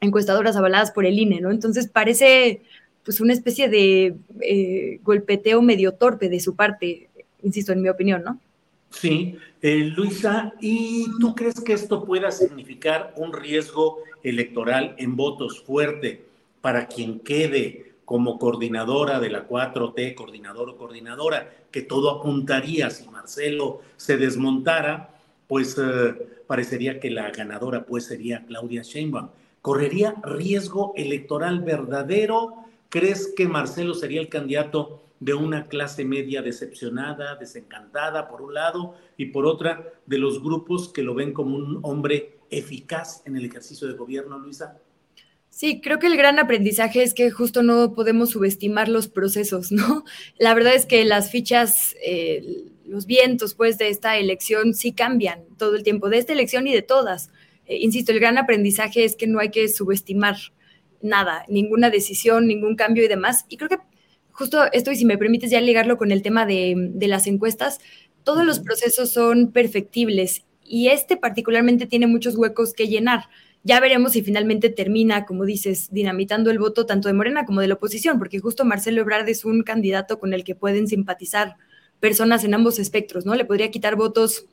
encuestadoras 0.00 0.56
avaladas 0.56 0.92
por 0.92 1.04
el 1.04 1.18
INE, 1.18 1.42
¿no? 1.42 1.50
Entonces 1.50 1.86
parece 1.86 2.62
pues 3.04 3.20
una 3.20 3.34
especie 3.34 3.68
de 3.68 4.14
eh, 4.40 4.98
golpeteo 5.02 5.60
medio 5.60 5.92
torpe 5.92 6.30
de 6.30 6.40
su 6.40 6.56
parte, 6.56 7.10
insisto, 7.42 7.72
en 7.72 7.82
mi 7.82 7.90
opinión, 7.90 8.24
¿no? 8.24 8.40
Sí, 8.88 9.36
eh, 9.60 9.92
Luisa, 9.94 10.54
¿y 10.58 11.06
tú 11.20 11.34
crees 11.34 11.60
que 11.60 11.74
esto 11.74 12.02
pueda 12.02 12.30
significar 12.30 13.12
un 13.18 13.34
riesgo 13.34 13.98
electoral 14.22 14.94
en 14.98 15.16
votos 15.16 15.60
fuerte 15.60 16.24
para 16.60 16.86
quien 16.86 17.20
quede 17.20 17.94
como 18.04 18.38
coordinadora 18.38 19.20
de 19.20 19.30
la 19.30 19.46
4T, 19.46 20.14
coordinador 20.14 20.70
o 20.70 20.76
coordinadora, 20.76 21.48
que 21.70 21.82
todo 21.82 22.10
apuntaría 22.10 22.90
si 22.90 23.08
Marcelo 23.08 23.82
se 23.96 24.16
desmontara, 24.16 25.14
pues 25.46 25.78
eh, 25.78 26.14
parecería 26.46 26.98
que 26.98 27.10
la 27.10 27.30
ganadora 27.30 27.86
pues 27.86 28.06
sería 28.06 28.44
Claudia 28.46 28.82
Sheinbaum. 28.82 29.28
¿Correría 29.62 30.16
riesgo 30.24 30.92
electoral 30.96 31.60
verdadero? 31.60 32.64
¿Crees 32.88 33.32
que 33.36 33.46
Marcelo 33.46 33.94
sería 33.94 34.20
el 34.20 34.28
candidato 34.28 35.02
de 35.20 35.34
una 35.34 35.68
clase 35.68 36.04
media 36.04 36.42
decepcionada, 36.42 37.36
desencantada, 37.36 38.26
por 38.26 38.42
un 38.42 38.54
lado, 38.54 38.94
y 39.18 39.26
por 39.26 39.46
otra, 39.46 39.86
de 40.06 40.18
los 40.18 40.42
grupos 40.42 40.88
que 40.88 41.02
lo 41.02 41.14
ven 41.14 41.32
como 41.32 41.56
un 41.56 41.78
hombre 41.82 42.39
eficaz 42.50 43.22
en 43.24 43.36
el 43.36 43.44
ejercicio 43.44 43.88
de 43.88 43.94
gobierno, 43.94 44.38
Luisa? 44.38 44.78
Sí, 45.50 45.80
creo 45.80 45.98
que 45.98 46.06
el 46.06 46.16
gran 46.16 46.38
aprendizaje 46.38 47.02
es 47.02 47.12
que 47.12 47.30
justo 47.30 47.62
no 47.62 47.92
podemos 47.94 48.30
subestimar 48.30 48.88
los 48.88 49.08
procesos, 49.08 49.72
¿no? 49.72 50.04
La 50.38 50.54
verdad 50.54 50.74
es 50.74 50.86
que 50.86 51.04
las 51.04 51.30
fichas, 51.30 51.96
eh, 52.02 52.64
los 52.86 53.06
vientos, 53.06 53.54
pues, 53.54 53.76
de 53.76 53.88
esta 53.88 54.16
elección 54.16 54.74
sí 54.74 54.92
cambian 54.92 55.44
todo 55.58 55.76
el 55.76 55.82
tiempo, 55.82 56.08
de 56.08 56.18
esta 56.18 56.32
elección 56.32 56.66
y 56.66 56.72
de 56.72 56.82
todas. 56.82 57.30
Eh, 57.66 57.78
insisto, 57.78 58.12
el 58.12 58.20
gran 58.20 58.38
aprendizaje 58.38 59.04
es 59.04 59.16
que 59.16 59.26
no 59.26 59.40
hay 59.40 59.50
que 59.50 59.68
subestimar 59.68 60.36
nada, 61.02 61.44
ninguna 61.48 61.90
decisión, 61.90 62.46
ningún 62.46 62.76
cambio 62.76 63.04
y 63.04 63.08
demás. 63.08 63.44
Y 63.48 63.56
creo 63.56 63.68
que 63.68 63.78
justo 64.30 64.64
esto, 64.72 64.92
y 64.92 64.96
si 64.96 65.04
me 65.04 65.18
permites 65.18 65.50
ya 65.50 65.60
ligarlo 65.60 65.98
con 65.98 66.12
el 66.12 66.22
tema 66.22 66.46
de, 66.46 66.74
de 66.76 67.08
las 67.08 67.26
encuestas, 67.26 67.80
todos 68.24 68.44
los 68.46 68.60
procesos 68.60 69.12
son 69.12 69.50
perfectibles 69.50 70.44
y 70.70 70.88
este 70.88 71.16
particularmente 71.16 71.86
tiene 71.86 72.06
muchos 72.06 72.36
huecos 72.36 72.72
que 72.72 72.86
llenar. 72.86 73.24
Ya 73.64 73.80
veremos 73.80 74.12
si 74.12 74.22
finalmente 74.22 74.70
termina, 74.70 75.26
como 75.26 75.44
dices, 75.44 75.88
dinamitando 75.90 76.50
el 76.50 76.60
voto 76.60 76.86
tanto 76.86 77.08
de 77.08 77.14
Morena 77.14 77.44
como 77.44 77.60
de 77.60 77.66
la 77.66 77.74
oposición, 77.74 78.20
porque 78.20 78.38
justo 78.38 78.64
Marcelo 78.64 79.00
Ebrard 79.00 79.28
es 79.28 79.44
un 79.44 79.64
candidato 79.64 80.20
con 80.20 80.32
el 80.32 80.44
que 80.44 80.54
pueden 80.54 80.86
simpatizar 80.86 81.56
personas 81.98 82.44
en 82.44 82.54
ambos 82.54 82.78
espectros, 82.78 83.26
¿no? 83.26 83.34
Le 83.34 83.44
podría 83.44 83.72
quitar 83.72 83.96
votos 83.96 84.46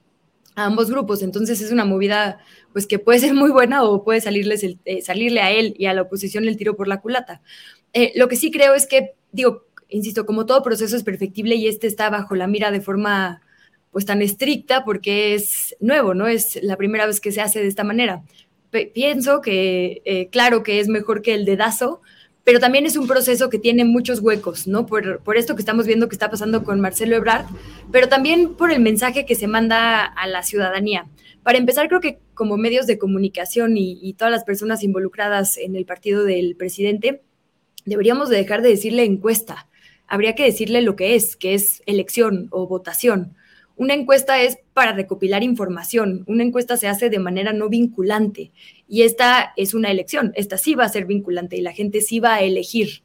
a 0.55 0.65
ambos 0.65 0.89
grupos, 0.89 1.21
entonces 1.21 1.61
es 1.61 1.71
una 1.71 1.85
movida 1.85 2.39
pues 2.73 2.87
que 2.87 2.97
puede 2.97 3.19
ser 3.19 3.35
muy 3.35 3.51
buena 3.51 3.83
o 3.83 4.03
puede 4.03 4.19
salirles 4.19 4.63
eh, 4.63 5.01
salirle 5.03 5.41
a 5.41 5.51
él 5.51 5.75
y 5.77 5.85
a 5.85 5.93
la 5.93 6.01
oposición 6.01 6.47
el 6.47 6.57
tiro 6.57 6.75
por 6.75 6.87
la 6.87 6.99
culata. 6.99 7.41
Eh, 7.93 8.11
lo 8.15 8.27
que 8.27 8.35
sí 8.35 8.49
creo 8.49 8.73
es 8.73 8.87
que, 8.87 9.13
digo, 9.31 9.67
insisto, 9.87 10.25
como 10.25 10.47
todo 10.47 10.63
proceso 10.63 10.95
es 10.97 11.03
perfectible 11.03 11.53
y 11.55 11.67
este 11.67 11.85
está 11.85 12.09
bajo 12.09 12.33
la 12.35 12.47
mira 12.47 12.71
de 12.71 12.81
forma 12.81 13.43
pues 13.97 14.05
tan 14.05 14.21
estricta 14.21 14.85
porque 14.85 15.33
es 15.33 15.75
nuevo, 15.79 16.13
¿no? 16.13 16.27
Es 16.27 16.59
la 16.61 16.77
primera 16.77 17.07
vez 17.07 17.19
que 17.19 17.31
se 17.31 17.41
hace 17.41 17.61
de 17.61 17.67
esta 17.67 17.83
manera. 17.83 18.21
pienso 18.93 19.41
que, 19.41 20.03
eh, 20.05 20.27
claro 20.29 20.61
que 20.61 20.79
es 20.79 20.87
mejor 20.87 21.23
que 21.23 21.33
el 21.33 21.45
dedazo, 21.45 22.01
pero 22.43 22.59
también 22.59 22.85
es 22.85 22.95
un 22.95 23.07
proceso 23.07 23.49
que 23.49 23.57
tiene 23.57 23.85
muchos 23.85 24.19
huecos, 24.19 24.67
¿no? 24.67 24.85
Por, 24.85 25.21
por, 25.23 25.35
esto 25.35 25.55
que 25.55 25.63
estamos 25.63 25.87
viendo 25.87 26.09
que 26.09 26.13
está 26.13 26.29
pasando 26.29 26.63
con 26.63 26.79
Marcelo 26.79 27.15
Ebrard, 27.15 27.47
pero 27.91 28.07
también 28.07 28.53
por 28.53 28.71
el 28.71 28.81
mensaje 28.81 29.25
que 29.25 29.33
se 29.33 29.47
manda 29.47 30.05
a 30.05 30.27
la 30.27 30.43
ciudadanía. 30.43 31.07
Para 31.41 31.57
empezar, 31.57 31.87
creo 31.87 31.99
que 31.99 32.19
como 32.35 32.55
medios 32.55 32.85
de 32.85 32.99
comunicación 32.99 33.77
y, 33.77 33.97
y 33.99 34.13
todas 34.13 34.31
las 34.31 34.43
personas 34.43 34.83
involucradas 34.83 35.57
en 35.57 35.75
el 35.75 35.85
partido 35.87 36.23
del 36.23 36.55
presidente, 36.55 37.23
deberíamos 37.85 38.29
de 38.29 38.37
dejar 38.37 38.61
de 38.61 38.69
decirle 38.69 39.05
encuesta. 39.05 39.67
Habría 40.05 40.35
que 40.35 40.43
decirle 40.43 40.83
lo 40.83 40.95
que 40.95 41.15
es, 41.15 41.35
que 41.35 41.55
es 41.55 41.81
elección 41.87 42.47
o 42.51 42.67
votación. 42.67 43.35
Una 43.77 43.93
encuesta 43.93 44.41
es 44.41 44.57
para 44.73 44.91
recopilar 44.91 45.43
información, 45.43 46.23
una 46.27 46.43
encuesta 46.43 46.77
se 46.77 46.87
hace 46.87 47.11
de 47.11 47.19
manera 47.19 47.53
no 47.53 47.69
vinculante 47.69 48.51
y 48.89 49.03
esta 49.03 49.53
es 49.55 49.75
una 49.75 49.91
elección, 49.91 50.33
esta 50.35 50.57
sí 50.57 50.73
va 50.73 50.85
a 50.85 50.89
ser 50.89 51.05
vinculante 51.05 51.57
y 51.57 51.61
la 51.61 51.73
gente 51.73 52.01
sí 52.01 52.19
va 52.19 52.35
a 52.35 52.41
elegir. 52.41 53.03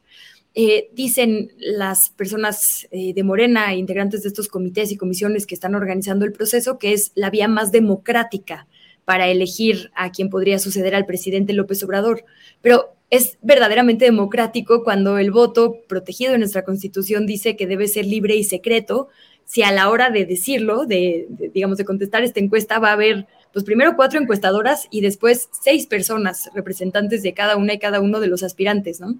Eh, 0.55 0.89
dicen 0.93 1.51
las 1.57 2.09
personas 2.09 2.87
eh, 2.91 3.13
de 3.13 3.23
Morena, 3.23 3.73
integrantes 3.75 4.23
de 4.23 4.29
estos 4.29 4.47
comités 4.47 4.91
y 4.91 4.97
comisiones 4.97 5.45
que 5.45 5.55
están 5.55 5.75
organizando 5.75 6.25
el 6.25 6.31
proceso, 6.31 6.79
que 6.79 6.93
es 6.93 7.11
la 7.13 7.29
vía 7.29 7.47
más 7.47 7.71
democrática 7.71 8.67
para 9.05 9.27
elegir 9.27 9.91
a 9.95 10.11
quien 10.11 10.29
podría 10.29 10.59
suceder 10.59 10.95
al 10.95 11.05
presidente 11.05 11.53
López 11.53 11.83
Obrador. 11.83 12.25
Pero 12.61 12.95
es 13.09 13.37
verdaderamente 13.43 14.05
democrático 14.05 14.83
cuando 14.83 15.19
el 15.19 15.29
voto 15.29 15.81
protegido 15.87 16.33
en 16.33 16.39
nuestra 16.39 16.63
constitución 16.63 17.27
dice 17.27 17.55
que 17.55 17.67
debe 17.67 17.87
ser 17.87 18.05
libre 18.05 18.35
y 18.35 18.43
secreto, 18.43 19.09
si 19.45 19.63
a 19.63 19.71
la 19.71 19.89
hora 19.89 20.09
de 20.09 20.25
decirlo, 20.25 20.85
de, 20.85 21.27
digamos, 21.53 21.77
de 21.77 21.85
contestar 21.85 22.23
esta 22.23 22.39
encuesta, 22.39 22.79
va 22.79 22.89
a 22.89 22.93
haber, 22.93 23.27
pues 23.51 23.65
primero 23.65 23.95
cuatro 23.95 24.19
encuestadoras 24.19 24.87
y 24.91 25.01
después 25.01 25.49
seis 25.51 25.85
personas 25.87 26.49
representantes 26.53 27.23
de 27.23 27.33
cada 27.33 27.57
una 27.57 27.73
y 27.73 27.79
cada 27.79 28.01
uno 28.01 28.19
de 28.19 28.27
los 28.27 28.43
aspirantes, 28.43 28.99
¿no? 28.99 29.19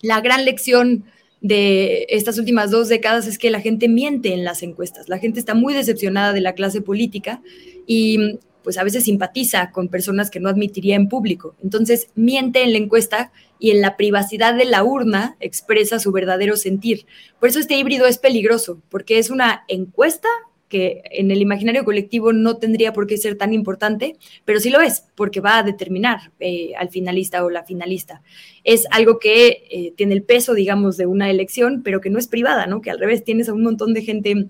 La 0.00 0.20
gran 0.20 0.44
lección 0.44 1.04
de 1.40 2.06
estas 2.08 2.38
últimas 2.38 2.70
dos 2.70 2.88
décadas 2.88 3.26
es 3.26 3.38
que 3.38 3.50
la 3.50 3.60
gente 3.60 3.88
miente 3.88 4.32
en 4.32 4.44
las 4.44 4.62
encuestas. 4.62 5.08
La 5.08 5.18
gente 5.18 5.38
está 5.38 5.54
muy 5.54 5.74
decepcionada 5.74 6.32
de 6.32 6.40
la 6.40 6.54
clase 6.54 6.80
política 6.80 7.40
y 7.86 8.38
pues 8.68 8.76
a 8.76 8.84
veces 8.84 9.04
simpatiza 9.04 9.70
con 9.70 9.88
personas 9.88 10.28
que 10.28 10.40
no 10.40 10.50
admitiría 10.50 10.94
en 10.94 11.08
público. 11.08 11.56
Entonces 11.64 12.10
miente 12.14 12.62
en 12.62 12.72
la 12.72 12.76
encuesta 12.76 13.32
y 13.58 13.70
en 13.70 13.80
la 13.80 13.96
privacidad 13.96 14.54
de 14.54 14.66
la 14.66 14.84
urna 14.84 15.38
expresa 15.40 15.98
su 15.98 16.12
verdadero 16.12 16.54
sentir. 16.54 17.06
Por 17.40 17.48
eso 17.48 17.60
este 17.60 17.78
híbrido 17.78 18.04
es 18.04 18.18
peligroso, 18.18 18.82
porque 18.90 19.18
es 19.18 19.30
una 19.30 19.64
encuesta 19.68 20.28
que 20.68 21.00
en 21.12 21.30
el 21.30 21.40
imaginario 21.40 21.82
colectivo 21.82 22.34
no 22.34 22.58
tendría 22.58 22.92
por 22.92 23.06
qué 23.06 23.16
ser 23.16 23.38
tan 23.38 23.54
importante, 23.54 24.16
pero 24.44 24.60
sí 24.60 24.68
lo 24.68 24.82
es, 24.82 25.06
porque 25.14 25.40
va 25.40 25.56
a 25.56 25.62
determinar 25.62 26.30
eh, 26.38 26.72
al 26.78 26.90
finalista 26.90 27.42
o 27.46 27.48
la 27.48 27.64
finalista. 27.64 28.20
Es 28.64 28.84
algo 28.90 29.18
que 29.18 29.64
eh, 29.70 29.94
tiene 29.96 30.12
el 30.12 30.24
peso, 30.24 30.52
digamos, 30.52 30.98
de 30.98 31.06
una 31.06 31.30
elección, 31.30 31.80
pero 31.82 32.02
que 32.02 32.10
no 32.10 32.18
es 32.18 32.28
privada, 32.28 32.66
¿no? 32.66 32.82
Que 32.82 32.90
al 32.90 32.98
revés 32.98 33.24
tienes 33.24 33.48
a 33.48 33.54
un 33.54 33.62
montón 33.62 33.94
de 33.94 34.02
gente 34.02 34.48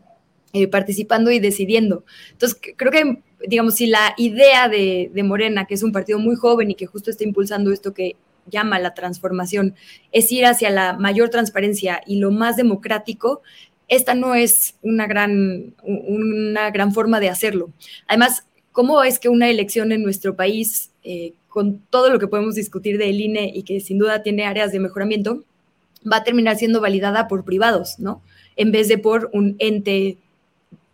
eh, 0.55 0.67
participando 0.67 1.31
y 1.31 1.39
decidiendo. 1.39 2.05
Entonces, 2.33 2.59
creo 2.75 2.91
que, 2.91 3.23
digamos, 3.47 3.77
si 3.77 3.87
la 3.87 4.15
idea 4.17 4.69
de, 4.69 5.11
de 5.13 5.23
Morena, 5.23 5.67
que 5.67 5.75
es 5.75 5.83
un 5.83 5.93
partido 5.93 6.19
muy 6.19 6.37
joven 6.37 6.71
y 6.71 6.75
que 6.75 6.87
justo 6.87 7.11
está 7.11 7.25
impulsando 7.25 7.73
esto 7.73 7.95
que 7.95 8.17
llama 8.51 8.79
la 8.79 8.95
transformación, 8.95 9.75
es 10.13 10.31
ir 10.33 10.47
hacia 10.47 10.71
la 10.71 10.95
mayor 10.95 11.29
transparencia 11.29 12.01
y 12.07 12.19
lo 12.19 12.31
más 12.31 12.57
democrático, 12.57 13.43
esta 13.89 14.15
no 14.15 14.35
es 14.35 14.75
una 14.83 15.07
gran, 15.07 15.75
una 15.83 16.71
gran 16.71 16.93
forma 16.93 17.21
de 17.21 17.31
hacerlo. 17.31 17.71
Además, 18.07 18.45
¿cómo 18.73 19.03
es 19.03 19.19
que 19.19 19.29
una 19.29 19.49
elección 19.49 19.93
en 19.93 20.03
nuestro 20.03 20.37
país, 20.37 20.91
eh, 21.05 21.33
con 21.49 21.79
todo 21.91 22.11
lo 22.11 22.19
que 22.19 22.29
podemos 22.29 22.55
discutir 22.55 22.99
del 22.99 23.21
INE 23.21 23.51
y 23.55 23.63
que 23.63 23.81
sin 23.81 23.99
duda 23.99 24.23
tiene 24.23 24.45
áreas 24.45 24.73
de 24.73 24.81
mejoramiento, 24.81 25.45
va 26.11 26.19
a 26.19 26.25
terminar 26.25 26.57
siendo 26.57 26.81
validada 26.81 27.29
por 27.29 27.45
privados, 27.45 27.99
¿no? 27.99 28.23
En 28.57 28.71
vez 28.71 28.89
de 28.89 28.99
por 28.99 29.31
un 29.33 29.57
ente 29.59 30.19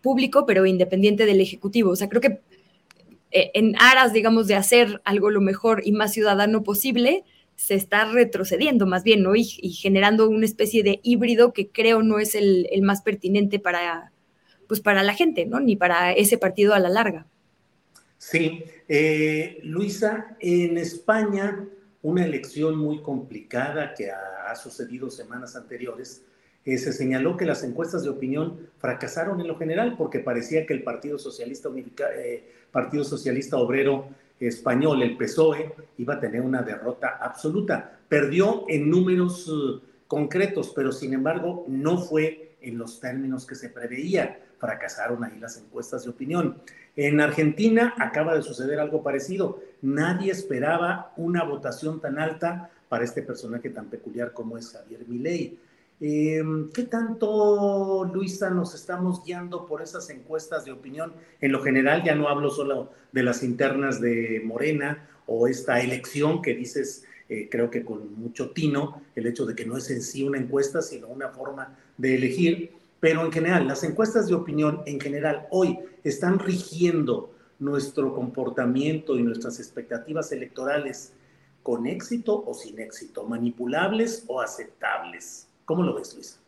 público, 0.05 0.45
pero 0.45 0.67
independiente 0.67 1.25
del 1.25 1.41
Ejecutivo. 1.41 1.89
O 1.89 1.95
sea, 1.95 2.09
creo 2.09 2.21
que 2.21 2.39
eh, 3.31 3.49
en 3.55 3.75
aras, 3.79 4.13
digamos, 4.13 4.45
de 4.45 4.53
hacer 4.53 5.01
algo 5.03 5.31
lo 5.31 5.41
mejor 5.41 5.81
y 5.83 5.93
más 5.93 6.13
ciudadano 6.13 6.61
posible, 6.61 7.23
se 7.55 7.73
está 7.73 8.05
retrocediendo 8.05 8.85
más 8.85 9.03
bien, 9.03 9.23
¿no? 9.23 9.35
Y, 9.35 9.45
generando 9.45 10.29
una 10.29 10.45
especie 10.45 10.83
de 10.83 10.99
híbrido 11.01 11.53
que 11.53 11.69
creo 11.69 12.03
no 12.03 12.19
es 12.19 12.35
el, 12.35 12.69
más 12.83 13.01
pertinente 13.01 13.57
para, 13.57 14.11
pues 14.67 14.79
para 14.79 15.01
la 15.01 15.15
gente, 15.15 15.47
¿no? 15.47 15.59
Ni 15.59 15.75
para 15.75 16.13
ese 16.13 16.37
partido 16.37 16.75
a 16.75 16.79
la 16.79 16.89
larga. 16.89 17.25
Sí, 18.19 18.63
eh, 18.87 19.59
Luisa, 19.63 20.37
en 20.39 20.77
España, 20.77 21.65
una 22.03 22.23
elección 22.23 22.77
muy 22.77 23.01
complicada 23.01 23.95
que 23.95 24.11
ha, 24.11 24.55
sucedido 24.55 25.09
semanas 25.09 25.55
anteriores, 25.55 26.23
eh, 26.65 26.77
se 26.79 26.91
señaló 26.91 27.37
que 27.37 27.45
las 27.45 27.63
encuestas 27.63 28.03
de 28.03 28.09
opinión 28.09 28.59
fracasaron 28.79 29.39
en 29.39 29.47
lo 29.47 29.57
general 29.57 29.95
porque 29.97 30.19
parecía 30.19 30.65
que 30.65 30.73
el 30.73 30.83
Partido 30.83 31.19
Socialista, 31.19 31.69
eh, 32.17 32.43
Partido 32.71 33.03
Socialista 33.03 33.57
Obrero 33.57 34.07
español, 34.39 35.01
el 35.01 35.15
PSOE, 35.15 35.73
iba 35.97 36.15
a 36.15 36.19
tener 36.19 36.41
una 36.41 36.61
derrota 36.61 37.19
absoluta. 37.21 37.99
Perdió 38.09 38.65
en 38.67 38.89
números 38.89 39.47
uh, 39.47 39.79
concretos, 40.07 40.73
pero 40.75 40.91
sin 40.91 41.13
embargo 41.13 41.65
no 41.67 41.99
fue 41.99 42.55
en 42.61 42.77
los 42.77 42.99
términos 42.99 43.45
que 43.45 43.55
se 43.55 43.69
preveía. 43.69 44.39
Fracasaron 44.57 45.23
ahí 45.23 45.39
las 45.39 45.57
encuestas 45.57 46.03
de 46.03 46.09
opinión. 46.09 46.57
En 46.95 47.21
Argentina 47.21 47.93
acaba 47.97 48.35
de 48.35 48.41
suceder 48.41 48.79
algo 48.79 49.03
parecido. 49.03 49.61
Nadie 49.81 50.31
esperaba 50.31 51.13
una 51.17 51.43
votación 51.43 52.01
tan 52.01 52.19
alta 52.19 52.71
para 52.89 53.03
este 53.03 53.21
personaje 53.21 53.69
tan 53.69 53.85
peculiar 53.87 54.33
como 54.33 54.57
es 54.57 54.71
Javier 54.71 55.05
Milei. 55.07 55.57
Em, 56.01 56.69
¿Qué 56.71 56.83
tanto, 56.83 58.03
Luisa, 58.13 58.49
nos 58.49 58.75
estamos 58.75 59.23
guiando 59.23 59.65
por 59.65 59.81
esas 59.81 60.09
encuestas 60.09 60.65
de 60.65 60.73
opinión? 60.73 61.13
En 61.39 61.53
lo 61.53 61.61
general, 61.63 62.03
ya 62.03 62.15
no 62.15 62.27
hablo 62.27 62.49
solo 62.49 62.91
de 63.13 63.23
las 63.23 63.43
internas 63.43 64.01
de 64.01 64.41
Morena 64.43 65.07
o 65.25 65.47
esta 65.47 65.79
elección 65.79 66.41
que 66.41 66.53
dices, 66.53 67.05
eh, 67.29 67.47
creo 67.49 67.69
que 67.69 67.85
con 67.85 68.13
mucho 68.19 68.51
tino, 68.51 69.01
el 69.15 69.25
hecho 69.25 69.45
de 69.45 69.55
que 69.55 69.65
no 69.65 69.77
es 69.77 69.89
en 69.89 70.01
sí 70.01 70.23
una 70.23 70.37
encuesta, 70.37 70.81
sino 70.81 71.07
una 71.07 71.29
forma 71.29 71.77
de 71.97 72.15
elegir. 72.15 72.73
Pero 72.99 73.23
en 73.23 73.31
general, 73.31 73.65
las 73.67 73.83
encuestas 73.83 74.27
de 74.27 74.35
opinión 74.35 74.81
en 74.85 74.99
general 74.99 75.47
hoy 75.49 75.79
están 76.03 76.39
rigiendo 76.39 77.31
nuestro 77.59 78.13
comportamiento 78.13 79.17
y 79.17 79.23
nuestras 79.23 79.59
expectativas 79.59 80.31
electorales 80.33 81.13
con 81.63 81.87
éxito 81.87 82.43
o 82.45 82.53
sin 82.53 82.79
éxito, 82.79 83.23
manipulables 83.23 84.25
o 84.27 84.41
aceptables. 84.41 85.47
¿Cómo 85.65 85.83
lo 85.83 85.95
ves, 85.95 86.13
Luis? 86.13 86.39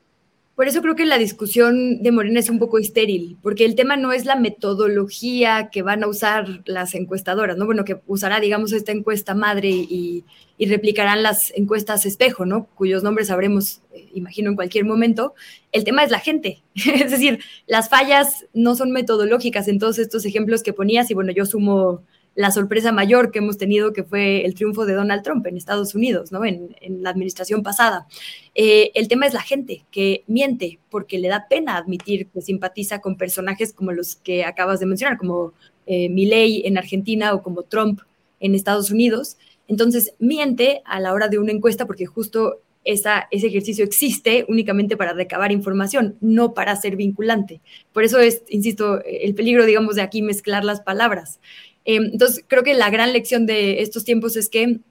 Por 0.57 0.67
eso 0.67 0.81
creo 0.81 0.95
que 0.95 1.05
la 1.05 1.19
discusión 1.19 2.01
de 2.01 2.11
Morena 2.11 2.39
es 2.39 2.49
un 2.49 2.57
poco 2.57 2.79
estéril, 2.79 3.37
porque 3.43 3.63
el 3.63 3.75
tema 3.75 3.95
no 3.95 4.11
es 4.11 4.25
la 4.25 4.35
metodología 4.35 5.69
que 5.71 5.83
van 5.83 6.03
a 6.03 6.07
usar 6.07 6.63
las 6.65 6.95
encuestadoras, 6.95 7.57
¿no? 7.57 7.67
Bueno, 7.67 7.85
que 7.85 8.01
usará, 8.07 8.39
digamos, 8.39 8.71
esta 8.71 8.91
encuesta 8.91 9.35
madre 9.35 9.69
y, 9.69 10.23
replicarán 10.59 11.21
las 11.21 11.53
encuestas 11.55 12.07
espejo, 12.07 12.47
¿no? 12.47 12.65
Cuyos 12.73 13.03
nombres 13.03 13.27
sabremos, 13.27 13.81
eh, 13.93 14.09
imagino, 14.15 14.49
en 14.49 14.55
cualquier 14.55 14.85
momento. 14.85 15.35
El 15.71 15.83
tema 15.83 16.03
es 16.03 16.09
la 16.09 16.19
gente. 16.19 16.63
es 16.75 17.11
decir, 17.11 17.37
las 17.67 17.87
fallas 17.87 18.47
no 18.55 18.75
son 18.75 18.91
metodológicas 18.91 19.67
en 19.67 19.77
todos 19.77 19.99
estos 19.99 20.25
ejemplos 20.25 20.63
que 20.63 20.73
ponías, 20.73 21.11
y 21.11 21.13
bueno, 21.13 21.31
yo 21.31 21.45
sumo 21.45 22.01
la 22.37 22.51
sorpresa 22.51 22.91
mayor 22.91 23.31
que 23.31 23.39
hemos 23.39 23.57
tenido, 23.57 23.93
que 23.93 24.03
fue 24.03 24.45
el 24.45 24.53
triunfo 24.53 24.85
de 24.85 24.93
Donald 24.93 25.23
Trump 25.23 25.47
en 25.47 25.57
Estados 25.57 25.95
Unidos, 25.95 26.31
¿no? 26.31 26.45
En, 26.45 26.69
la 27.01 27.09
administración 27.09 27.63
pasada. 27.63 28.05
Eh, 28.53 28.91
el 28.93 29.07
tema 29.07 29.25
es 29.25 29.33
la 29.33 29.41
gente 29.41 29.85
que 29.89 30.23
miente 30.27 30.77
porque 30.91 31.17
le 31.17 31.29
da 31.29 31.47
pena 31.49 31.77
admitir 31.77 32.27
que 32.27 32.41
simpatiza 32.41 33.01
con 33.01 33.17
personajes 33.17 33.73
como 33.73 33.91
los 33.91 34.17
que 34.17 34.45
acabas 34.45 34.79
de 34.79 34.85
mencionar, 34.85 35.17
como 35.17 35.53
eh, 35.87 36.09
en 36.13 36.77
Argentina 36.77 37.33
o 37.33 37.41
como 37.41 37.63
Trump 37.63 38.01
en 38.39 38.53
Estados 38.53 38.91
Unidos. 38.91 39.37
Entonces, 39.67 40.13
miente 40.19 40.83
a 40.85 40.99
la 40.99 41.13
hora 41.13 41.29
de 41.29 41.39
una 41.39 41.53
encuesta 41.53 41.87
porque 41.87 42.05
justo 42.05 42.61
ese 42.87 43.47
ejercicio 43.47 43.83
existe 43.83 44.45
únicamente 44.47 44.95
para 44.95 45.13
recabar 45.13 45.51
información, 45.51 46.15
no 46.21 46.53
para 46.53 46.75
ser 46.75 46.95
vinculante. 46.95 47.59
Por 47.91 48.03
eso 48.03 48.19
es, 48.19 48.43
insisto, 48.47 49.03
el 49.03 49.35
peligro, 49.35 49.65
digamos, 49.65 49.95
de 49.95 50.03
aquí 50.03 50.21
mezclar 50.21 50.63
las 50.63 50.81
palabras. 50.81 51.39
Em, 51.87 52.03
entonces, 52.11 52.43
creo 52.47 52.63
que 52.63 52.73
la 52.73 52.89
gran 52.89 53.13
lección 53.13 53.45
de 53.45 53.81
estos 53.81 54.03
tiempos 54.03 54.35
es 54.35 54.49
que 54.49 54.81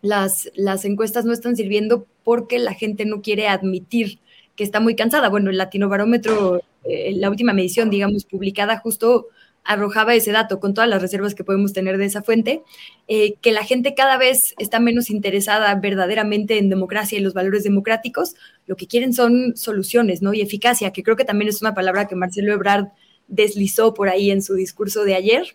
las, 0.00 0.48
encuestas 0.84 1.26
no 1.26 1.32
están 1.34 1.54
sirviendo 1.56 2.06
porque 2.24 2.58
la 2.58 2.72
gente 2.72 3.04
no 3.04 3.20
quiere 3.20 3.48
admitir 3.48 4.18
que 4.56 4.64
está 4.64 4.80
muy 4.80 4.96
cansada. 4.96 5.28
Bueno, 5.28 5.50
el 5.50 5.58
Latino 5.58 5.90
Barómetro, 5.90 6.62
eh, 6.84 7.12
la 7.14 7.28
última 7.28 7.52
medición, 7.52 7.90
digamos, 7.90 8.24
publicada 8.24 8.78
justo 8.78 9.26
arrojaba 9.62 10.14
ese 10.14 10.32
dato 10.32 10.58
con 10.58 10.72
todas 10.72 10.88
las 10.88 11.02
reservas 11.02 11.34
que 11.34 11.44
podemos 11.44 11.74
tener 11.74 11.98
de 11.98 12.06
esa 12.06 12.22
fuente, 12.22 12.62
eh, 13.06 13.34
que 13.42 13.52
la 13.52 13.64
gente 13.64 13.94
cada 13.94 14.16
vez 14.16 14.54
está 14.56 14.80
menos 14.80 15.10
interesada 15.10 15.74
verdaderamente 15.74 16.56
en 16.56 16.70
democracia 16.70 17.18
y 17.18 17.20
los 17.20 17.34
valores 17.34 17.64
democráticos, 17.64 18.34
lo 18.66 18.76
que 18.76 18.86
quieren 18.86 19.12
son 19.12 19.54
soluciones, 19.54 20.22
¿no? 20.22 20.32
Y 20.32 20.40
eficacia, 20.40 20.92
que 20.94 21.02
creo 21.02 21.16
que 21.16 21.26
también 21.26 21.50
es 21.50 21.60
una 21.60 21.74
palabra 21.74 22.08
que 22.08 22.14
Marcelo 22.14 22.54
Ebrard 22.54 22.86
deslizó 23.26 23.92
por 23.92 24.08
ahí 24.08 24.30
en 24.30 24.42
su 24.42 24.54
discurso 24.54 25.04
de 25.04 25.14
ayer. 25.14 25.54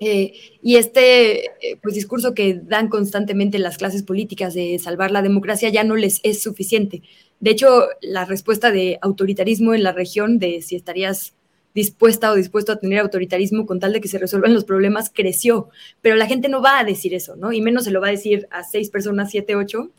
Eh, 0.00 0.32
y 0.62 0.76
este 0.76 1.44
eh, 1.44 1.78
pues, 1.82 1.94
discurso 1.94 2.32
que 2.34 2.54
dan 2.54 2.88
constantemente 2.88 3.58
las 3.58 3.76
clases 3.76 4.02
políticas 4.02 4.54
de 4.54 4.78
salvar 4.78 5.10
la 5.10 5.20
democracia 5.20 5.68
ya 5.68 5.84
no 5.84 5.94
les 5.94 6.20
es 6.22 6.42
suficiente. 6.42 7.02
De 7.38 7.50
hecho, 7.50 7.88
la 8.00 8.24
respuesta 8.24 8.70
de 8.70 8.98
autoritarismo 9.02 9.74
en 9.74 9.82
la 9.82 9.92
región, 9.92 10.38
de 10.38 10.62
si 10.62 10.74
estarías 10.74 11.34
dispuesta 11.74 12.32
o 12.32 12.34
dispuesto 12.34 12.72
a 12.72 12.80
tener 12.80 12.98
autoritarismo 12.98 13.66
con 13.66 13.78
tal 13.78 13.92
de 13.92 14.00
que 14.00 14.08
se 14.08 14.18
resuelvan 14.18 14.54
los 14.54 14.64
problemas, 14.64 15.10
creció. 15.14 15.68
Pero 16.00 16.16
la 16.16 16.26
gente 16.26 16.48
no 16.48 16.62
va 16.62 16.80
a 16.80 16.84
decir 16.84 17.14
eso, 17.14 17.36
¿no? 17.36 17.52
Y 17.52 17.60
menos 17.60 17.84
se 17.84 17.90
lo 17.90 18.00
va 18.00 18.08
a 18.08 18.12
decir 18.12 18.48
a 18.50 18.64
seis 18.64 18.90
personas, 18.90 19.30
siete, 19.30 19.54
ocho, 19.54 19.90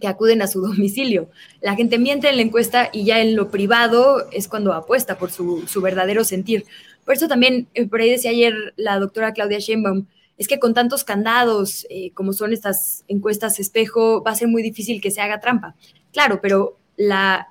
que 0.00 0.06
acuden 0.06 0.42
a 0.42 0.46
su 0.46 0.60
domicilio. 0.66 1.28
La 1.60 1.76
gente 1.76 1.98
miente 1.98 2.28
en 2.28 2.36
la 2.36 2.42
encuesta 2.42 2.90
y 2.92 3.04
ya 3.04 3.20
en 3.20 3.36
lo 3.36 3.50
privado 3.50 4.28
es 4.30 4.48
cuando 4.48 4.72
apuesta 4.72 5.18
por 5.18 5.30
su, 5.30 5.64
verdadero 5.82 6.24
sentir. 6.24 6.64
Por 7.04 7.14
eso 7.14 7.28
también, 7.28 7.68
eh, 7.74 7.86
por 7.86 8.00
ahí 8.00 8.10
decía 8.10 8.30
ayer 8.30 8.54
la 8.76 8.98
doctora 8.98 9.32
Claudia 9.32 9.58
Sheinbaum, 9.58 10.06
es 10.38 10.48
que 10.48 10.58
con 10.58 10.72
tantos 10.72 11.04
candados 11.04 11.86
eh, 11.90 12.12
como 12.14 12.32
son 12.32 12.52
estas 12.52 13.04
encuestas 13.08 13.60
espejo, 13.60 14.22
va 14.22 14.30
a 14.30 14.36
ser 14.36 14.48
muy 14.48 14.62
difícil 14.62 15.00
que 15.00 15.10
se 15.10 15.20
haga 15.20 15.40
trampa. 15.40 15.74
Claro, 16.12 16.40
pero 16.40 16.78
la, 16.96 17.48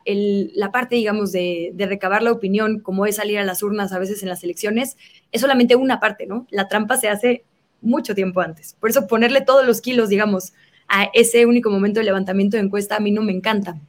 parte, 0.71 0.95
digamos, 0.95 1.31
de, 1.31 1.71
de, 1.73 1.85
recabar 1.85 2.21
la 2.21 2.31
opinión, 2.31 2.79
como 2.79 3.05
es 3.05 3.15
salir 3.15 3.39
a 3.39 3.43
las 3.43 3.63
urnas 3.63 3.91
a 3.93 3.99
veces 3.99 4.21
en 4.21 4.29
las 4.29 4.43
elecciones, 4.43 4.97
es 5.31 5.41
solamente 5.41 5.75
una 5.75 5.99
parte, 5.99 6.27
¿no? 6.27 6.45
La 6.51 6.67
trampa 6.67 6.97
se 6.97 7.09
hace 7.09 7.43
mucho 7.81 8.15
tiempo 8.15 8.41
antes. 8.41 8.75
Por 8.79 8.89
eso 8.89 9.07
ponerle 9.07 9.41
todos 9.41 9.65
los 9.65 9.81
kilos, 9.81 10.09
digamos, 10.09 10.53
a 10.87 11.09
ese 11.13 11.45
único 11.45 11.69
momento 11.69 11.99
de 11.99 12.05
levantamiento 12.05 12.57
de 12.57 12.63
encuesta 12.63 12.97
a 12.97 12.99
mí 12.99 13.11
no 13.11 13.21
me 13.21 13.31
encanta. 13.31 13.79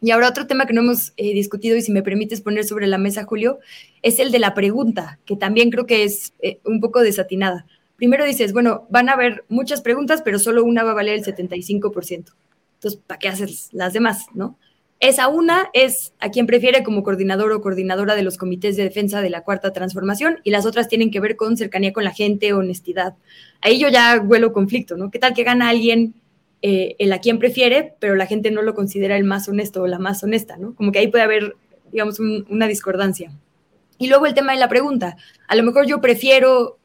Y 0.00 0.10
ahora 0.10 0.28
otro 0.28 0.46
tema 0.46 0.66
que 0.66 0.72
no 0.72 0.80
hemos 0.80 1.12
eh, 1.16 1.32
discutido 1.32 1.76
y 1.76 1.82
si 1.82 1.92
me 1.92 2.02
permites 2.02 2.40
poner 2.40 2.64
sobre 2.64 2.86
la 2.86 2.98
mesa, 2.98 3.24
Julio, 3.24 3.60
es 4.02 4.18
el 4.18 4.32
de 4.32 4.38
la 4.38 4.54
pregunta, 4.54 5.18
que 5.24 5.36
también 5.36 5.70
creo 5.70 5.86
que 5.86 6.04
es 6.04 6.34
eh, 6.40 6.58
un 6.64 6.80
poco 6.80 7.00
desatinada. 7.00 7.66
Primero 7.96 8.24
dices, 8.24 8.52
bueno, 8.52 8.86
van 8.90 9.08
a 9.08 9.12
haber 9.12 9.44
muchas 9.48 9.80
preguntas, 9.80 10.22
pero 10.22 10.38
solo 10.38 10.64
una 10.64 10.82
va 10.82 10.90
a 10.90 10.94
valer 10.94 11.14
el 11.14 11.24
75%. 11.24 12.32
Entonces, 12.74 13.00
¿para 13.06 13.18
qué 13.18 13.28
haces 13.28 13.68
las 13.72 13.92
demás, 13.92 14.26
no? 14.34 14.58
Esa 14.98 15.26
una 15.26 15.68
es 15.72 16.12
a 16.20 16.30
quien 16.30 16.46
prefiere 16.46 16.84
como 16.84 17.02
coordinador 17.02 17.50
o 17.50 17.60
coordinadora 17.60 18.14
de 18.14 18.22
los 18.22 18.38
comités 18.38 18.76
de 18.76 18.84
defensa 18.84 19.20
de 19.20 19.30
la 19.30 19.42
cuarta 19.42 19.72
transformación 19.72 20.38
y 20.44 20.50
las 20.50 20.64
otras 20.64 20.86
tienen 20.86 21.10
que 21.10 21.18
ver 21.18 21.34
con 21.34 21.56
cercanía 21.56 21.92
con 21.92 22.04
la 22.04 22.12
gente, 22.12 22.52
honestidad. 22.52 23.14
Ahí 23.60 23.80
yo 23.80 23.88
ya 23.88 24.20
huelo 24.20 24.52
conflicto, 24.52 24.96
¿no? 24.96 25.10
¿Qué 25.10 25.18
tal 25.18 25.34
que 25.34 25.42
gana 25.42 25.70
alguien 25.70 26.14
eh, 26.62 26.94
el 27.00 27.12
a 27.12 27.18
quien 27.18 27.40
prefiere, 27.40 27.94
pero 27.98 28.14
la 28.14 28.26
gente 28.26 28.52
no 28.52 28.62
lo 28.62 28.74
considera 28.76 29.16
el 29.16 29.24
más 29.24 29.48
honesto 29.48 29.82
o 29.82 29.88
la 29.88 29.98
más 29.98 30.22
honesta, 30.22 30.56
¿no? 30.56 30.76
Como 30.76 30.92
que 30.92 31.00
ahí 31.00 31.08
puede 31.08 31.24
haber, 31.24 31.56
digamos, 31.90 32.20
una 32.20 32.68
discordancia. 32.68 33.32
Y 34.02 34.08
luego 34.08 34.26
el 34.26 34.34
tema 34.34 34.52
de 34.52 34.58
la 34.58 34.68
pregunta. 34.68 35.16
A 35.46 35.54
lo 35.54 35.62
mejor 35.62 35.86
yo 35.86 36.00
prefiero, 36.00 36.78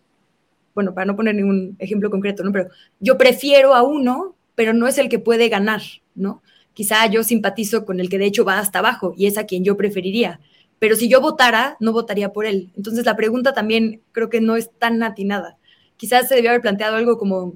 bueno, 0.76 0.94
para 0.94 1.06
no 1.06 1.16
poner 1.16 1.36
ningún 1.36 1.76
ejemplo 1.80 2.10
concreto, 2.10 2.44
¿no? 2.44 2.52
Pero 2.52 2.70
yo 3.00 3.18
prefiero 3.18 3.74
a 3.74 3.84
uno, 3.84 4.36
pero 4.56 4.74
no 4.74 4.88
es 4.88 4.98
el 4.98 5.10
que 5.10 5.20
puede 5.20 5.50
ganar, 5.50 5.82
¿no? 6.16 6.42
quizá 6.78 7.08
yo 7.08 7.24
simpatizo 7.24 7.86
con 7.86 8.00
el 8.00 8.08
que 8.08 8.20
de 8.20 8.28
hecho 8.28 8.46
va 8.46 8.60
hasta 8.60 8.78
abajo 8.78 9.16
y 9.18 9.26
es 9.26 9.40
a 9.40 9.48
quien 9.48 9.64
yo 9.64 9.76
preferiría. 9.78 10.40
Pero 10.78 10.96
si 10.96 11.10
yo 11.10 11.22
votara, 11.22 11.76
no 11.80 11.92
votaría 11.92 12.32
por 12.32 12.46
él. 12.46 12.70
Entonces 12.78 13.04
la 13.04 13.16
pregunta 13.16 13.56
también 13.56 14.04
creo 14.12 14.30
que 14.30 14.42
no 14.42 14.56
es 14.56 14.70
tan 14.78 15.02
atinada. 15.02 15.58
Quizás 15.98 16.28
se 16.28 16.36
debió 16.36 16.52
haber 16.52 16.62
planteado 16.62 16.98
algo 16.98 17.18
como, 17.18 17.56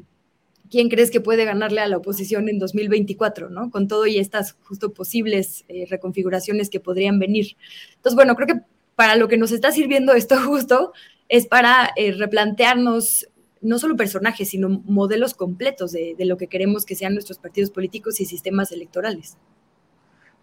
¿quién 0.71 0.89
crees 0.89 1.11
que 1.11 1.21
puede 1.21 1.45
ganarle 1.45 1.81
a 1.81 1.87
la 1.87 1.97
oposición 1.97 2.49
en 2.49 2.57
2024, 2.57 3.51
¿no? 3.51 3.69
Con 3.69 3.87
todo 3.87 4.07
y 4.07 4.17
estas 4.17 4.53
justo 4.63 4.91
posibles 4.91 5.65
eh, 5.67 5.85
reconfiguraciones 5.87 6.71
que 6.71 6.79
podrían 6.79 7.19
venir. 7.19 7.57
Entonces, 7.97 8.15
bueno, 8.15 8.35
creo 8.35 8.47
que 8.47 8.61
para 9.01 9.15
lo 9.15 9.27
que 9.27 9.37
nos 9.39 9.51
está 9.51 9.71
sirviendo 9.71 10.13
esto 10.13 10.39
justo 10.45 10.93
es 11.27 11.47
para 11.47 11.89
eh, 11.95 12.11
replantearnos 12.11 13.27
no 13.59 13.79
solo 13.79 13.95
personajes, 13.95 14.49
sino 14.49 14.69
modelos 14.69 15.33
completos 15.33 15.91
de, 15.91 16.15
lo 16.19 16.37
que 16.37 16.45
queremos 16.45 16.85
que 16.85 16.93
sean 16.93 17.13
nuestros 17.13 17.39
partidos 17.39 17.71
políticos 17.71 18.21
y 18.21 18.25
sistemas 18.25 18.71
electorales. 18.71 19.37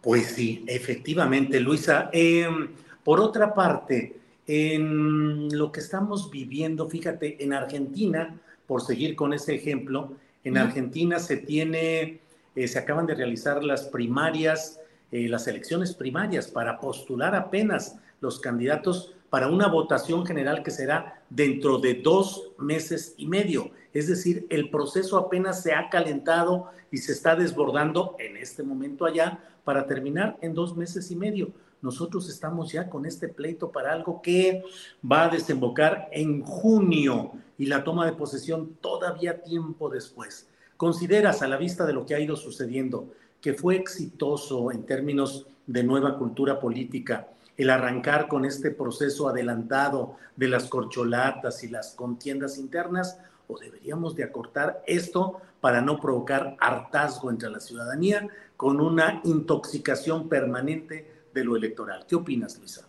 Pues 0.00 0.32
sí, 0.32 0.64
efectivamente, 0.66 1.60
Luisa. 1.60 2.10
Em, 2.12 2.70
por 3.04 3.20
otra 3.20 3.54
parte, 3.54 4.16
en 4.44 5.56
lo 5.56 5.70
que 5.70 5.78
estamos 5.78 6.28
viviendo, 6.28 6.88
fíjate, 6.88 7.40
en 7.44 7.52
Argentina, 7.52 8.40
por 8.66 8.82
seguir 8.82 9.14
con 9.14 9.32
ese 9.34 9.54
ejemplo, 9.54 10.16
en 10.42 10.58
Argentina 10.58 11.20
se 11.20 11.36
tiene, 11.36 12.18
eh, 12.56 12.66
se 12.66 12.78
acaban 12.80 13.06
de 13.06 13.14
realizar 13.14 13.62
las 13.62 13.84
primarias, 13.84 14.80
eh, 15.12 15.28
las 15.28 15.46
elecciones 15.46 15.94
primarias 15.94 16.48
para 16.48 16.80
postular 16.80 17.36
apenas 17.36 17.98
los 18.20 18.40
candidatos 18.40 19.14
para 19.30 19.48
una 19.48 19.68
votación 19.68 20.24
general 20.24 20.62
que 20.62 20.70
será 20.70 21.22
dentro 21.28 21.78
de 21.78 21.94
dos 21.94 22.50
meses 22.58 23.14
y 23.16 23.26
medio. 23.26 23.70
Es 23.92 24.08
decir, 24.08 24.46
el 24.48 24.70
proceso 24.70 25.18
apenas 25.18 25.62
se 25.62 25.74
ha 25.74 25.90
calentado 25.90 26.66
y 26.90 26.98
se 26.98 27.12
está 27.12 27.36
desbordando 27.36 28.16
en 28.18 28.36
este 28.36 28.62
momento 28.62 29.04
allá 29.04 29.40
para 29.64 29.86
terminar 29.86 30.38
en 30.40 30.54
dos 30.54 30.76
meses 30.76 31.10
y 31.10 31.16
medio. 31.16 31.52
Nosotros 31.80 32.28
estamos 32.28 32.72
ya 32.72 32.88
con 32.88 33.06
este 33.06 33.28
pleito 33.28 33.70
para 33.70 33.92
algo 33.92 34.20
que 34.20 34.62
va 35.04 35.24
a 35.24 35.28
desembocar 35.28 36.08
en 36.10 36.42
junio 36.42 37.32
y 37.56 37.66
la 37.66 37.84
toma 37.84 38.06
de 38.06 38.12
posesión 38.12 38.76
todavía 38.80 39.42
tiempo 39.42 39.88
después. 39.88 40.48
¿Consideras 40.76 41.42
a 41.42 41.48
la 41.48 41.56
vista 41.56 41.86
de 41.86 41.92
lo 41.92 42.06
que 42.06 42.14
ha 42.14 42.20
ido 42.20 42.36
sucediendo 42.36 43.12
que 43.40 43.52
fue 43.52 43.76
exitoso 43.76 44.72
en 44.72 44.84
términos 44.86 45.46
de 45.66 45.84
nueva 45.84 46.18
cultura 46.18 46.58
política? 46.58 47.28
El 47.58 47.70
arrancar 47.70 48.28
con 48.28 48.44
este 48.44 48.70
proceso 48.70 49.28
adelantado 49.28 50.16
de 50.36 50.48
las 50.48 50.68
corcholatas 50.68 51.64
y 51.64 51.68
las 51.68 51.92
contiendas 51.92 52.56
internas 52.56 53.18
o 53.48 53.58
deberíamos 53.58 54.14
de 54.14 54.24
acortar 54.24 54.82
esto 54.86 55.40
para 55.60 55.80
no 55.80 56.00
provocar 56.00 56.56
hartazgo 56.60 57.30
entre 57.30 57.50
la 57.50 57.58
ciudadanía 57.58 58.28
con 58.56 58.80
una 58.80 59.20
intoxicación 59.24 60.28
permanente 60.28 61.06
de 61.34 61.44
lo 61.44 61.56
electoral. 61.56 62.06
¿Qué 62.08 62.14
opinas, 62.14 62.56
Luisa? 62.58 62.86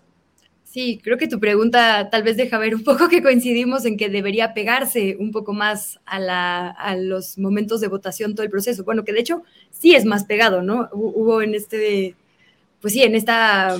Sí, 0.64 1.00
creo 1.04 1.18
que 1.18 1.28
tu 1.28 1.40
pregunta 1.40 2.12
tal 2.12 2.22
vez 2.22 2.38
deja 2.38 2.60
ver 2.60 2.76
un 2.76 2.84
poco 2.84 3.10
que 3.10 3.24
coincidimos 3.24 3.86
en 3.86 3.98
que 3.98 4.08
debería 4.08 4.54
pegarse 4.54 5.18
un 5.20 5.32
poco 5.32 5.52
más 5.52 6.00
a, 6.06 6.96
los 6.96 7.40
momentos 7.40 7.82
de 7.82 7.88
votación 7.88 8.36
todo 8.36 8.44
el 8.44 8.52
proceso. 8.52 8.84
Bueno, 8.84 9.04
que 9.04 9.14
de 9.14 9.22
hecho 9.22 9.42
sí 9.72 9.96
es 9.96 10.06
más 10.06 10.26
pegado, 10.26 10.62
¿no? 10.62 10.88
Hubo 10.92 11.42
en 11.42 11.56
este, 11.56 12.16
pues 12.82 12.94
sí, 12.94 13.02
en 13.02 13.16
esta 13.16 13.76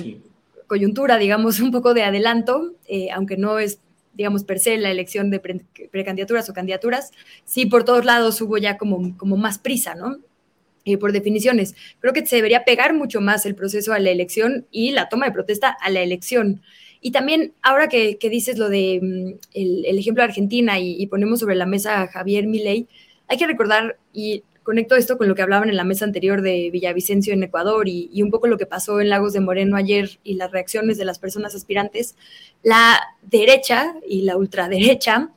coyuntura, 0.70 1.18
digamos, 1.18 1.58
un 1.66 1.72
poco 1.72 1.94
de 1.94 2.04
adelanto, 2.04 2.76
eh, 2.86 3.08
aunque 3.10 3.36
no 3.36 3.58
es, 3.58 3.80
digamos, 4.14 4.44
per 4.44 4.60
se 4.60 4.78
la 4.78 4.92
elección 4.92 5.28
de 5.28 5.40
precandidaturas 5.90 6.48
o 6.48 6.54
candidaturas, 6.54 7.10
sí 7.44 7.66
por 7.66 7.84
todos 7.84 8.04
lados 8.04 8.40
hubo 8.40 8.56
ya 8.56 8.78
como, 8.78 9.16
como 9.18 9.36
más 9.36 9.58
prisa, 9.58 9.96
¿no? 9.96 10.18
Eh, 10.84 10.96
por 10.96 11.10
definiciones. 11.12 11.74
Creo 11.98 12.12
que 12.12 12.24
se 12.24 12.36
debería 12.36 12.64
pegar 12.64 12.94
mucho 12.94 13.20
más 13.20 13.46
el 13.46 13.56
proceso 13.56 13.92
a 13.92 13.98
la 13.98 14.10
elección 14.10 14.66
y 14.70 14.92
la 14.92 15.08
toma 15.08 15.26
de 15.26 15.32
protesta 15.32 15.68
a 15.68 15.90
la 15.90 16.02
elección. 16.02 16.62
Y 17.00 17.10
también, 17.10 17.52
ahora 17.62 17.88
que, 17.88 18.16
dices 18.30 18.56
lo 18.56 18.68
de 18.68 19.00
mm, 19.02 19.38
el, 19.54 19.98
ejemplo 19.98 20.22
de 20.22 20.28
Argentina 20.28 20.78
y, 20.78 21.02
y, 21.02 21.06
ponemos 21.08 21.40
sobre 21.40 21.56
la 21.56 21.66
mesa 21.66 22.00
a 22.00 22.06
Javier 22.06 22.46
Milei, 22.46 22.86
hay 23.26 23.38
que 23.38 23.46
recordar, 23.46 23.98
y 24.12 24.44
conecto 24.70 24.94
esto 24.94 25.18
con 25.18 25.26
lo 25.26 25.34
que 25.34 25.42
hablaban 25.42 25.68
en 25.68 25.74
la 25.74 25.82
mesa 25.82 26.04
anterior 26.04 26.42
de 26.42 26.70
Villavicencio 26.70 27.32
en 27.32 27.42
Ecuador 27.42 27.88
y, 27.88 28.22
un 28.22 28.30
poco 28.30 28.46
lo 28.46 28.56
que 28.56 28.66
pasó 28.66 29.00
en 29.00 29.08
Lagos 29.08 29.32
de 29.32 29.40
Moreno 29.40 29.76
ayer 29.76 30.20
y 30.22 30.34
las 30.34 30.52
reacciones 30.52 30.96
de 30.96 31.04
las 31.04 31.18
personas 31.18 31.56
aspirantes, 31.56 32.14
la 32.62 33.00
derecha 33.20 33.96
y 34.08 34.22
la 34.22 34.36
ultraderecha 34.36 35.30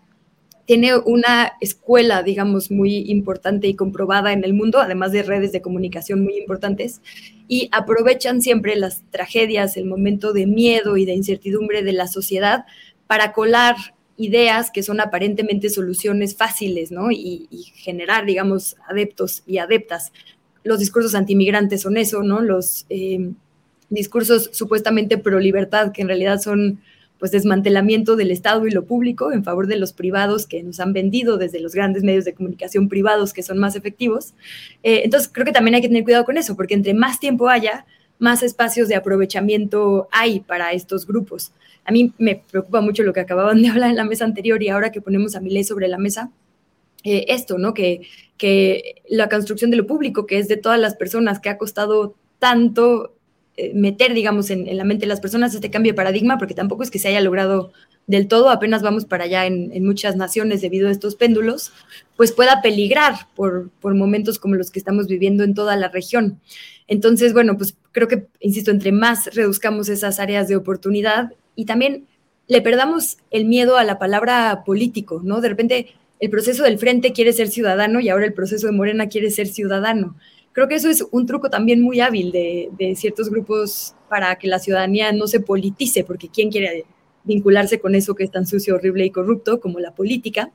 tiene 0.67 0.95
una 0.97 1.53
escuela, 1.61 2.21
digamos, 2.21 2.69
muy 2.69 3.09
importante 3.09 3.67
y 3.67 3.73
comprobada 3.73 4.33
en 4.33 4.43
el 4.43 4.53
mundo, 4.53 4.79
además 4.79 5.11
de 5.11 5.23
redes 5.23 5.51
de 5.51 5.63
comunicación 5.63 6.23
muy 6.23 6.37
importantes, 6.37 7.01
y 7.47 7.69
aprovechan 7.71 8.39
siempre 8.39 8.75
las 8.75 9.01
tragedias, 9.09 9.77
el 9.77 9.85
momento 9.85 10.33
de 10.33 10.45
miedo 10.45 10.95
y 10.95 11.05
de 11.05 11.13
incertidumbre 11.13 11.81
de 11.81 11.93
la 11.93 12.05
sociedad 12.05 12.65
para 13.07 13.33
colar 13.33 13.77
ideas 14.17 14.71
que 14.71 14.83
son 14.83 14.99
aparentemente 14.99 15.69
soluciones 15.69 16.35
fáciles, 16.35 16.91
¿no? 16.91 17.11
Y, 17.11 17.47
generar, 17.75 18.25
digamos, 18.25 18.75
adeptos 18.87 19.43
y 19.45 19.57
adeptas. 19.57 20.11
los 20.63 20.79
discursos 20.79 21.13
antimigrantes 21.13 21.81
son 21.81 21.97
eso, 21.97 22.23
¿no? 22.23 22.41
Los 22.41 22.85
eh, 22.89 23.31
discursos 23.89 24.49
supuestamente 24.53 25.17
pro 25.17 25.39
libertad, 25.39 25.91
que 25.91 26.01
en 26.01 26.07
realidad 26.07 26.39
son 26.39 26.79
pues 27.19 27.31
desmantelamiento 27.31 28.17
del 28.17 28.31
Estado 28.31 28.67
y 28.67 28.71
lo 28.71 28.83
público 28.83 29.31
en 29.31 29.45
favor 29.45 29.67
de 29.67 29.77
los 29.77 29.93
privados 29.93 30.45
que 30.45 30.61
nos 30.61 30.81
han 30.81 30.91
vendido 30.91 31.37
desde 31.37 31.61
los 31.61 31.73
grandes 31.73 32.03
medios 32.03 32.25
de 32.25 32.33
comunicación 32.33 32.89
privados 32.89 33.31
que 33.31 33.43
son 33.43 33.59
más 33.59 33.77
efectivos. 33.77 34.33
Eh, 34.83 35.03
entonces 35.05 35.29
creo 35.31 35.45
que 35.45 35.53
también 35.53 35.75
hay 35.75 35.81
que 35.81 35.87
tener 35.87 36.03
cuidado 36.03 36.25
con 36.25 36.37
eso, 36.37 36.57
porque 36.57 36.73
entre 36.73 36.93
más 36.93 37.21
tiempo 37.21 37.47
haya, 37.47 37.85
más 38.19 38.43
espacios 38.43 38.89
de 38.89 38.95
aprovechamiento 38.95 40.09
hay 40.11 40.41
para 40.41 40.73
estos 40.73 41.07
grupos. 41.07 41.53
A 41.85 41.91
mí 41.91 42.13
me 42.17 42.43
preocupa 42.49 42.81
mucho 42.81 43.03
lo 43.03 43.13
que 43.13 43.19
acababan 43.19 43.61
de 43.61 43.67
hablar 43.69 43.89
en 43.89 43.95
la 43.97 44.05
mesa 44.05 44.25
anterior 44.25 44.61
y 44.61 44.69
ahora 44.69 44.91
que 44.91 45.01
ponemos 45.01 45.35
a 45.35 45.41
mi 45.41 45.49
ley 45.49 45.63
sobre 45.63 45.87
la 45.87 45.97
mesa, 45.97 46.31
eh, 47.03 47.25
esto, 47.27 47.57
¿no? 47.57 47.73
Que, 47.73 48.01
la 49.07 49.29
construcción 49.29 49.71
de 49.71 49.77
lo 49.77 49.87
público, 49.87 50.25
que 50.25 50.37
es 50.37 50.49
de 50.49 50.57
todas 50.57 50.77
las 50.77 50.95
personas, 50.95 51.39
que 51.39 51.47
ha 51.47 51.57
costado 51.57 52.15
tanto 52.39 53.15
eh, 53.55 53.71
meter, 53.73 54.13
digamos, 54.13 54.49
en, 54.49 54.75
la 54.75 54.83
mente 54.83 55.01
de 55.03 55.07
las 55.07 55.21
personas 55.21 55.55
este 55.55 55.71
cambio 55.71 55.93
de 55.93 55.95
paradigma, 55.95 56.37
porque 56.37 56.53
tampoco 56.53 56.83
es 56.83 56.91
que 56.91 56.99
se 56.99 57.07
haya 57.07 57.21
logrado 57.21 57.71
del 58.05 58.27
todo, 58.27 58.49
apenas 58.49 58.81
vamos 58.81 59.05
para 59.05 59.25
allá 59.25 59.45
en, 59.45 59.85
muchas 59.85 60.17
naciones 60.17 60.61
debido 60.61 60.89
a 60.89 60.91
estos 60.91 61.15
péndulos, 61.15 61.71
pues 62.17 62.31
pueda 62.33 62.61
peligrar 62.61 63.13
por, 63.33 63.69
momentos 63.81 64.39
como 64.39 64.55
los 64.55 64.71
que 64.71 64.79
estamos 64.79 65.07
viviendo 65.07 65.43
en 65.43 65.53
toda 65.53 65.77
la 65.77 65.87
región. 65.87 66.41
Entonces, 66.87 67.31
bueno, 67.31 67.57
pues 67.57 67.77
creo 67.91 68.07
que, 68.07 68.27
insisto, 68.41 68.71
entre 68.71 68.91
más 68.91 69.33
reduzcamos 69.33 69.87
esas 69.87 70.19
áreas 70.19 70.47
de 70.47 70.57
oportunidad 70.57 71.31
y 71.55 71.65
también 71.65 72.07
le 72.47 72.61
perdamos 72.61 73.17
el 73.31 73.45
miedo 73.45 73.77
a 73.77 73.83
la 73.83 73.99
palabra 73.99 74.63
político, 74.65 75.21
¿no? 75.23 75.41
De 75.41 75.49
repente 75.49 75.87
el 76.19 76.29
proceso 76.29 76.63
del 76.63 76.77
frente 76.77 77.13
quiere 77.13 77.33
ser 77.33 77.47
ciudadano 77.47 77.99
y 77.99 78.09
ahora 78.09 78.25
el 78.25 78.33
proceso 78.33 78.67
de 78.67 78.73
Morena 78.73 79.07
quiere 79.07 79.29
ser 79.31 79.47
ciudadano 79.47 80.15
creo 80.53 80.67
que 80.67 80.75
eso 80.75 80.89
es 80.89 81.03
un 81.11 81.25
truco 81.25 81.49
también 81.49 81.81
muy 81.81 81.99
hábil 81.99 82.31
de, 82.31 82.93
ciertos 82.95 83.29
grupos 83.29 83.95
para 84.07 84.35
que 84.37 84.47
la 84.47 84.59
ciudadanía 84.59 85.11
no 85.11 85.27
se 85.27 85.39
politice, 85.39 86.03
porque 86.03 86.29
¿quién 86.29 86.51
quiere 86.51 86.85
vincularse 87.25 87.79
con 87.79 87.95
eso 87.95 88.15
que 88.15 88.23
es 88.23 88.31
tan 88.31 88.45
sucio, 88.45 88.75
horrible 88.75 89.05
y 89.05 89.09
corrupto 89.09 89.59
como 89.59 89.79
la 89.79 89.93
política? 89.93 90.51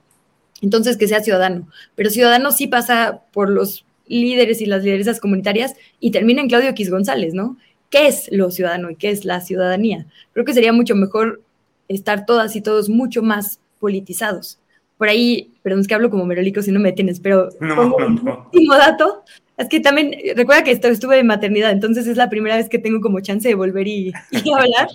Entonces, 0.63 0.97
que 0.97 1.09
sea 1.09 1.23
ciudadano. 1.23 1.69
Pero 1.95 2.11
ciudadano 2.11 2.53
sí 2.53 2.69
pasa 2.69 3.23
por 3.33 3.51
los 3.51 3.85
líderes 4.07 4.61
y 4.61 4.67
las 4.67 4.83
lideresas 4.83 5.21
comunitarias 5.21 5.75
y 6.01 6.13
termina 6.13 6.41
en 6.41 6.49
Claudio 6.49 6.71
X 6.71 6.91
González, 6.91 7.35
¿no? 7.35 7.59
¿Qué 7.91 8.07
es 8.07 8.29
lo 8.31 8.51
ciudadano 8.51 8.91
y 8.91 8.97
qué 8.97 9.11
es 9.11 9.25
la 9.25 9.41
ciudadanía? 9.41 10.07
Creo 10.33 10.45
que 10.45 10.55
sería 10.55 10.73
mucho 10.73 10.95
mejor 10.95 11.43
estar 11.89 12.27
todas 12.27 12.55
y 12.57 12.61
todos 12.61 12.89
mucho 12.89 13.23
más 13.23 13.61
politizados. 13.81 14.59
Por 14.99 15.09
ahí, 15.09 15.53
perdón, 15.63 15.81
es 15.81 15.89
que 15.89 15.95
hablo 15.95 16.11
como 16.11 16.27
merolico 16.27 16.61
si 16.61 16.73
no 16.73 16.81
me 16.81 16.93
tienes, 16.93 17.21
pero 17.21 17.49
no, 17.61 17.97
un 17.97 18.29
último 18.53 18.75
dato 18.75 19.25
es 19.59 19.69
que 19.69 19.81
también, 19.81 20.15
recuerda 20.37 20.63
que 20.63 20.71
estuve 20.71 21.17
de 21.17 21.25
maternidad, 21.25 21.73
entonces 21.73 22.07
es 22.07 22.17
la 22.17 22.31
primera 22.31 22.57
vez 22.57 22.69
que 22.69 22.79
tengo 22.79 23.01
como 23.01 23.21
chance 23.21 23.49
de 23.49 23.57
volver 23.57 23.89
y, 23.89 24.13
hablar. 24.57 24.89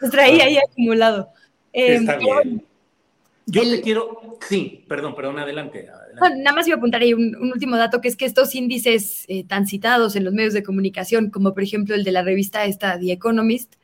Pues 0.00 0.10
traía 0.10 0.44
ahí 0.44 0.56
acumulado. 0.56 1.28
Eh, 1.72 1.96
Está 1.96 2.16
bien. 2.16 2.64
Yo 3.46 3.62
te 3.62 3.80
quiero, 3.80 4.38
sí, 4.48 4.84
perdón, 4.88 5.14
perdón, 5.14 5.38
adelante. 5.38 5.86
nada 6.36 6.52
más 6.52 6.66
iba 6.66 6.74
a 6.74 6.78
apuntar 6.78 7.02
ahí 7.02 7.14
un, 7.14 7.36
último 7.36 7.76
dato, 7.76 8.00
que 8.00 8.08
es 8.08 8.16
que 8.16 8.24
estos 8.24 8.54
índices 8.54 9.24
eh, 9.28 9.44
tan 9.44 9.66
citados 9.66 10.16
en 10.16 10.24
los 10.24 10.34
medios 10.34 10.52
de 10.52 10.64
comunicación, 10.64 11.30
como 11.30 11.54
por 11.54 11.62
ejemplo 11.62 11.94
el 11.94 12.02
de 12.02 12.12
la 12.12 12.22
revista 12.22 12.64
esta 12.64 12.98
The 12.98 13.12
Economist, 13.12 13.74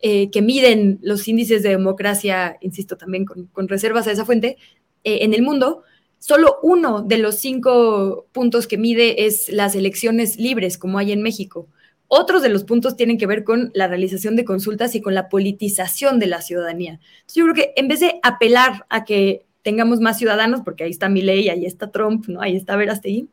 eh, 0.00 0.28
que 0.30 0.42
miden 0.42 0.98
los 1.02 1.28
índices 1.28 1.62
de 1.62 1.68
democracia, 1.68 2.56
insisto 2.60 2.96
también 2.96 3.24
con, 3.24 3.46
con 3.46 3.68
reservas 3.68 4.08
a 4.08 4.12
esa 4.12 4.24
fuente, 4.24 4.58
en 5.04 5.34
el 5.34 5.42
mundo, 5.42 5.84
Solo 6.22 6.60
uno 6.62 7.02
de 7.02 7.18
los 7.18 7.40
cinco 7.40 8.28
puntos 8.30 8.68
que 8.68 8.78
mide 8.78 9.26
es 9.26 9.48
las 9.48 9.74
elecciones 9.74 10.36
libres, 10.36 10.78
como 10.78 10.98
hay 10.98 11.10
en 11.10 11.20
México. 11.20 11.66
Otros 12.14 12.42
de 12.42 12.50
los 12.50 12.64
puntos 12.64 12.94
tienen 12.94 13.16
que 13.16 13.26
ver 13.26 13.42
con 13.42 13.70
la 13.72 13.88
realización 13.88 14.36
de 14.36 14.44
consultas 14.44 14.94
y 14.94 15.00
con 15.00 15.14
la 15.14 15.30
politización 15.30 16.18
de 16.18 16.26
la 16.26 16.42
ciudadanía. 16.42 17.00
Entonces, 17.00 17.36
yo 17.36 17.44
creo 17.44 17.54
que 17.54 17.72
en 17.74 17.88
vez 17.88 18.00
de 18.00 18.20
apelar 18.22 18.84
a 18.90 19.06
que 19.06 19.46
tengamos 19.62 19.98
más 19.98 20.18
ciudadanos, 20.18 20.60
porque 20.62 20.84
ahí 20.84 20.90
está 20.90 21.08
Milei, 21.08 21.48
ahí 21.48 21.64
está 21.64 21.90
Trump, 21.90 22.26
¿no? 22.28 22.42
ahí 22.42 22.54
está 22.54 22.76
Verastegui, 22.76 23.30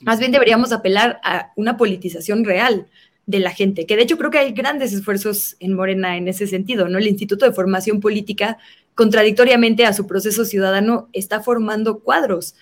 más 0.00 0.20
bien 0.20 0.32
deberíamos 0.32 0.72
apelar 0.72 1.20
a 1.22 1.52
una 1.54 1.76
politización 1.76 2.46
real 2.46 2.86
de 3.26 3.40
la 3.40 3.50
gente, 3.50 3.84
que 3.84 3.94
de 3.94 4.04
hecho 4.04 4.16
creo 4.16 4.30
que 4.30 4.38
hay 4.38 4.52
grandes 4.52 4.94
esfuerzos 4.94 5.56
en 5.60 5.74
Morena 5.74 6.16
en 6.16 6.26
ese 6.26 6.46
sentido, 6.46 6.88
¿no? 6.88 6.96
El 6.96 7.08
Instituto 7.08 7.44
de 7.44 7.52
Formación 7.52 8.00
Política 8.00 8.56
contradictoriamente 8.94 9.84
a 9.84 9.92
su 9.92 10.06
proceso 10.06 10.46
ciudadano, 10.46 11.10
está 11.12 11.40
formando 11.40 12.00
cuadros, 12.00 12.54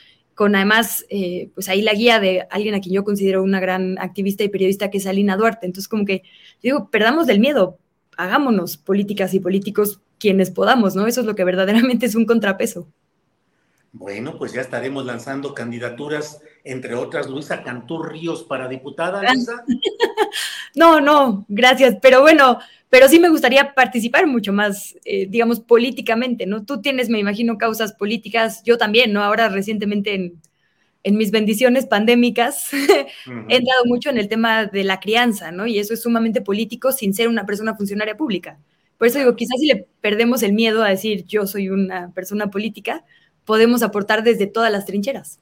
con 0.43 0.57
además, 0.57 1.07
eh, 1.09 1.51
pues 1.55 1.69
ahí 1.69 1.83
la 1.83 1.93
guía 1.93 2.19
de 2.19 2.49
alguien 2.51 2.75
a 2.75 2.81
quien 2.81 2.97
yo 2.97 3.05
considero 3.05 3.45
una 3.45 3.61
gran 3.61 3.97
activista 4.01 4.43
y 4.43 4.49
periodista, 4.49 4.91
que 4.91 4.99
es 4.99 5.07
Alina 5.07 5.37
Duarte. 5.37 5.67
Entonces, 5.67 5.87
como 5.87 6.05
que, 6.05 6.25
digo, 6.61 6.91
perdamos 6.91 7.29
del 7.29 7.39
miedo, 7.39 7.79
hagámonos 8.17 8.77
políticas 8.77 9.35
y 9.35 9.39
políticos 9.39 10.01
quienes 10.19 10.51
podamos, 10.51 10.97
¿no? 10.97 11.07
Eso 11.07 11.21
es 11.21 11.29
lo 11.29 11.37
que 11.37 11.45
verdaderamente 11.45 12.07
es 12.07 12.17
un 12.17 12.27
contrapeso. 12.27 12.89
Bueno, 13.93 14.37
pues 14.37 14.53
ya 14.53 14.63
estaremos 14.63 15.07
lanzando 15.07 15.55
candidaturas, 15.55 16.41
entre 16.65 16.97
otras, 16.97 17.31
Luisa 17.31 17.63
Cantú 17.63 18.03
Ríos 18.03 18.43
para 18.43 18.67
diputada, 18.67 19.23
no, 20.75 21.01
no, 21.01 21.45
gracias, 21.47 21.99
pero 22.03 22.21
bueno, 22.21 22.59
pero 22.93 23.09
sí 23.09 23.19
me 23.19 23.31
gustaría 23.31 23.73
participar 23.73 24.27
mucho 24.27 24.53
más, 24.53 24.95
eh, 25.07 25.27
digamos, 25.27 25.61
políticamente, 25.61 26.45
¿no? 26.45 26.67
Tú 26.67 26.83
tienes, 26.83 27.09
me 27.09 27.19
imagino, 27.19 27.57
causas 27.57 27.95
políticas, 27.95 28.63
yo 28.65 28.77
también, 28.77 29.15
¿no? 29.15 29.25
Ahora 29.25 29.49
recientemente 29.49 30.15
en, 31.03 31.17
mis 31.17 31.31
bendiciones 31.31 31.87
pandémicas 31.87 32.71
he 33.49 33.57
entrado 33.57 33.85
mucho 33.87 34.11
en 34.11 34.19
el 34.19 34.29
tema 34.29 34.67
de 34.67 34.85
la 34.85 35.01
crianza, 35.01 35.51
¿no? 35.53 35.67
Y 35.67 35.79
eso 35.79 35.95
es 35.95 36.03
sumamente 36.03 36.43
político 36.43 36.93
sin 36.93 37.15
ser 37.15 37.29
una 37.29 37.47
persona 37.47 37.75
funcionaria 37.75 38.15
pública. 38.15 38.59
Por 38.99 39.09
eso 39.09 39.19
digo, 39.19 39.37
quizás 39.37 39.59
si 39.59 39.69
le 39.69 39.87
perdemos 40.03 40.43
el 40.43 40.53
miedo 40.53 40.83
a 40.83 40.91
decir 40.91 41.25
yo 41.25 41.47
soy 41.47 41.71
una 41.71 42.13
persona 42.13 42.51
política, 42.51 43.07
podemos 43.47 43.83
aportar 43.83 44.23
desde 44.23 44.47
todas 44.47 44.71
las 44.71 44.85
trincheras. 44.85 45.41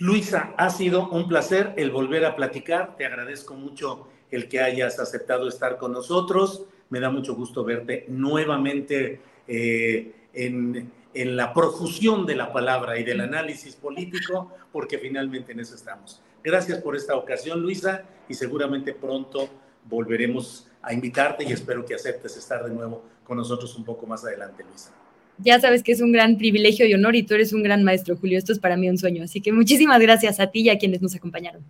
Luisa, 0.00 0.54
ha 0.58 0.70
sido 0.70 1.08
un 1.08 1.28
placer 1.28 1.72
el 1.76 1.92
volver 1.92 2.24
a 2.24 2.34
platicar. 2.34 2.96
Te 2.96 3.06
agradezco 3.06 3.54
mucho 3.54 4.08
el 4.30 4.48
que 4.48 4.60
hayas 4.60 4.98
aceptado 4.98 5.48
estar 5.48 5.78
con 5.78 5.92
nosotros. 5.92 6.64
Me 6.90 7.00
da 7.00 7.10
mucho 7.10 7.34
gusto 7.34 7.64
verte 7.64 8.04
nuevamente 8.08 9.20
eh, 9.48 10.12
en, 10.32 10.92
en, 11.14 11.36
la 11.36 11.52
profusión 11.52 12.26
de 12.26 12.36
la 12.36 12.52
palabra 12.52 12.98
y 12.98 13.04
del 13.04 13.20
análisis 13.20 13.74
político, 13.76 14.52
porque 14.72 14.98
finalmente 14.98 15.52
en 15.52 15.60
eso 15.60 15.74
estamos. 15.74 16.20
Gracias 16.42 16.78
por 16.78 16.94
esta 16.94 17.16
ocasión, 17.16 17.60
Luisa, 17.62 18.04
y 18.28 18.34
seguramente 18.34 18.92
pronto 18.92 19.48
volveremos 19.88 20.68
a 20.82 20.92
invitarte 20.92 21.44
y 21.44 21.52
espero 21.52 21.84
que 21.84 21.94
aceptes 21.94 22.36
estar 22.36 22.64
de 22.64 22.70
nuevo 22.70 23.02
con 23.24 23.36
nosotros 23.36 23.76
un 23.76 23.84
poco 23.84 24.06
más 24.06 24.24
adelante, 24.24 24.62
Luisa. 24.62 24.92
Ya 25.38 25.60
sabes 25.60 25.82
que 25.82 25.92
es 25.92 26.00
un 26.00 26.12
gran 26.12 26.38
privilegio 26.38 26.86
y 26.86 26.94
honor 26.94 27.14
y 27.16 27.22
tú 27.22 27.34
eres 27.34 27.52
un 27.52 27.62
gran 27.62 27.84
maestro, 27.84 28.16
Julio. 28.16 28.38
Esto 28.38 28.52
es 28.52 28.58
para 28.58 28.76
mí 28.76 28.88
un 28.88 28.96
sueño. 28.96 29.24
Así 29.24 29.40
que 29.40 29.52
muchísimas 29.52 30.00
gracias 30.00 30.40
a 30.40 30.50
ti 30.50 30.60
y 30.60 30.70
a 30.70 30.78
quienes 30.78 31.02
nos 31.02 31.14
acompañaron. 31.14 31.62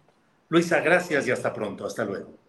Luisa, 0.49 0.81
gracias 0.81 1.27
y 1.27 1.31
hasta 1.33 1.53
pronto. 1.53 1.85
Hasta 1.85 2.05
luego. 2.05 2.46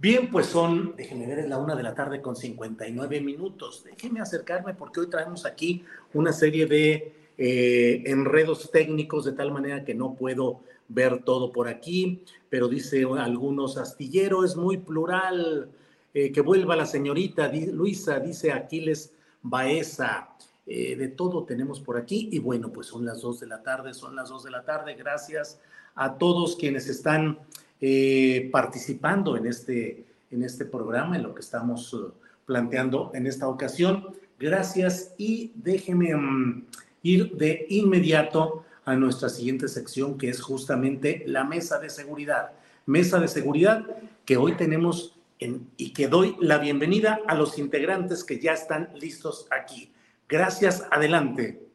Bien, 0.00 0.30
pues 0.30 0.46
son, 0.46 0.96
déjenme 0.96 1.26
ver, 1.26 1.40
es 1.40 1.48
la 1.50 1.58
una 1.58 1.76
de 1.76 1.82
la 1.82 1.94
tarde 1.94 2.22
con 2.22 2.34
59 2.34 3.20
minutos. 3.20 3.84
Déjenme 3.84 4.22
acercarme 4.22 4.72
porque 4.72 5.00
hoy 5.00 5.10
traemos 5.10 5.44
aquí 5.44 5.84
una 6.14 6.32
serie 6.32 6.64
de 6.64 7.12
eh, 7.36 8.02
enredos 8.06 8.70
técnicos 8.70 9.26
de 9.26 9.32
tal 9.32 9.52
manera 9.52 9.84
que 9.84 9.94
no 9.94 10.14
puedo 10.14 10.62
ver 10.88 11.22
todo 11.22 11.52
por 11.52 11.68
aquí, 11.68 12.24
pero 12.48 12.66
dice 12.66 13.06
algunos, 13.18 13.76
astillero 13.76 14.42
es 14.42 14.56
muy 14.56 14.78
plural, 14.78 15.70
eh, 16.14 16.32
que 16.32 16.40
vuelva 16.40 16.76
la 16.76 16.86
señorita 16.86 17.52
Luisa, 17.52 18.20
dice 18.20 18.52
Aquiles 18.52 19.12
Baeza. 19.42 20.30
Eh, 20.66 20.96
de 20.96 21.08
todo 21.08 21.44
tenemos 21.44 21.78
por 21.78 21.98
aquí 21.98 22.30
y 22.32 22.38
bueno, 22.38 22.72
pues 22.72 22.86
son 22.86 23.04
las 23.04 23.20
dos 23.20 23.40
de 23.40 23.48
la 23.48 23.62
tarde, 23.62 23.92
son 23.92 24.16
las 24.16 24.30
dos 24.30 24.44
de 24.44 24.50
la 24.50 24.64
tarde. 24.64 24.94
Gracias 24.94 25.60
a 25.94 26.16
todos 26.16 26.56
quienes 26.56 26.88
están 26.88 27.38
eh, 27.80 28.48
participando 28.52 29.36
en 29.36 29.46
este, 29.46 30.04
en 30.30 30.42
este 30.42 30.64
programa, 30.64 31.16
en 31.16 31.22
lo 31.22 31.34
que 31.34 31.40
estamos 31.40 31.92
uh, 31.94 32.12
planteando 32.44 33.10
en 33.14 33.26
esta 33.26 33.48
ocasión. 33.48 34.14
Gracias 34.38 35.14
y 35.18 35.52
déjenme 35.54 36.14
mm, 36.14 36.66
ir 37.02 37.36
de 37.36 37.66
inmediato 37.68 38.64
a 38.84 38.96
nuestra 38.96 39.28
siguiente 39.28 39.68
sección, 39.68 40.18
que 40.18 40.28
es 40.28 40.40
justamente 40.40 41.22
la 41.26 41.44
mesa 41.44 41.78
de 41.78 41.90
seguridad. 41.90 42.52
Mesa 42.86 43.18
de 43.18 43.28
seguridad 43.28 43.86
que 44.24 44.36
hoy 44.36 44.52
tenemos 44.56 45.18
en, 45.38 45.68
y 45.76 45.92
que 45.92 46.08
doy 46.08 46.36
la 46.40 46.58
bienvenida 46.58 47.20
a 47.26 47.34
los 47.34 47.58
integrantes 47.58 48.24
que 48.24 48.40
ya 48.40 48.52
están 48.52 48.90
listos 48.94 49.46
aquí. 49.50 49.92
Gracias, 50.28 50.86
adelante. 50.90 51.69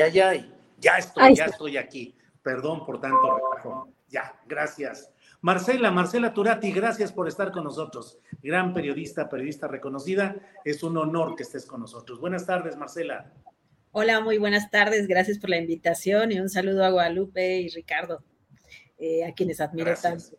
Ay, 0.00 0.20
ay, 0.20 0.20
ay. 0.20 0.54
Ya 0.78 0.98
estoy, 0.98 1.34
ya 1.34 1.46
estoy 1.46 1.76
aquí. 1.76 2.14
Perdón 2.42 2.84
por 2.86 3.00
tanto 3.00 3.36
relajo. 3.36 3.92
Ya, 4.08 4.34
gracias. 4.46 5.10
Marcela, 5.40 5.90
Marcela 5.90 6.32
Turati, 6.32 6.72
gracias 6.72 7.12
por 7.12 7.28
estar 7.28 7.52
con 7.52 7.64
nosotros. 7.64 8.18
Gran 8.42 8.74
periodista, 8.74 9.28
periodista 9.28 9.68
reconocida. 9.68 10.34
Es 10.64 10.82
un 10.82 10.96
honor 10.96 11.36
que 11.36 11.44
estés 11.44 11.66
con 11.66 11.80
nosotros. 11.80 12.20
Buenas 12.20 12.46
tardes, 12.46 12.76
Marcela. 12.76 13.32
Hola, 13.92 14.20
muy 14.20 14.38
buenas 14.38 14.70
tardes. 14.70 15.06
Gracias 15.06 15.38
por 15.38 15.50
la 15.50 15.58
invitación 15.58 16.32
y 16.32 16.40
un 16.40 16.48
saludo 16.48 16.84
a 16.84 16.90
Guadalupe 16.90 17.60
y 17.60 17.68
Ricardo, 17.68 18.22
eh, 18.98 19.24
a 19.24 19.32
quienes 19.32 19.60
admiro 19.60 19.94
tanto. 19.94 20.38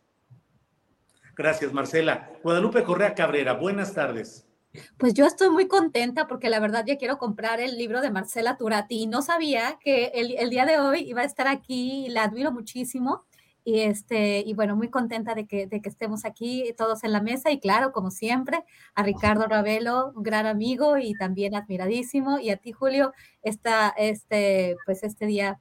Gracias, 1.35 1.71
Marcela. 1.71 2.31
Guadalupe 2.43 2.83
Correa 2.83 3.15
Cabrera, 3.15 3.53
buenas 3.53 3.93
tardes. 3.93 4.48
Pues 4.97 5.13
yo 5.13 5.25
estoy 5.25 5.49
muy 5.49 5.67
contenta 5.67 6.27
porque 6.27 6.49
la 6.49 6.59
verdad 6.59 6.85
ya 6.85 6.97
quiero 6.97 7.17
comprar 7.17 7.59
el 7.59 7.77
libro 7.77 8.01
de 8.01 8.11
Marcela 8.11 8.55
Turati 8.55 9.07
no 9.07 9.23
sabía 9.23 9.79
que 9.79 10.11
el, 10.13 10.35
el 10.37 10.49
día 10.51 10.65
de 10.65 10.77
hoy 10.77 10.99
iba 11.09 11.21
a 11.21 11.25
estar 11.25 11.47
aquí 11.47 12.05
y 12.05 12.09
la 12.09 12.23
admiro 12.23 12.51
muchísimo 12.51 13.25
y, 13.63 13.81
este, 13.81 14.39
y 14.39 14.53
bueno, 14.53 14.75
muy 14.75 14.89
contenta 14.89 15.35
de 15.35 15.45
que, 15.45 15.67
de 15.67 15.81
que 15.81 15.89
estemos 15.89 16.25
aquí 16.25 16.73
todos 16.77 17.03
en 17.03 17.11
la 17.11 17.21
mesa 17.21 17.51
y 17.51 17.59
claro, 17.59 17.91
como 17.91 18.09
siempre, 18.09 18.63
a 18.95 19.03
Ricardo 19.03 19.45
Ravelo, 19.47 20.11
un 20.15 20.23
gran 20.23 20.45
amigo 20.45 20.97
y 20.97 21.13
también 21.13 21.55
admiradísimo, 21.55 22.39
y 22.39 22.49
a 22.49 22.57
ti, 22.57 22.71
Julio, 22.71 23.13
esta, 23.43 23.89
este, 23.89 24.75
pues 24.85 25.03
este 25.03 25.25
día 25.25 25.59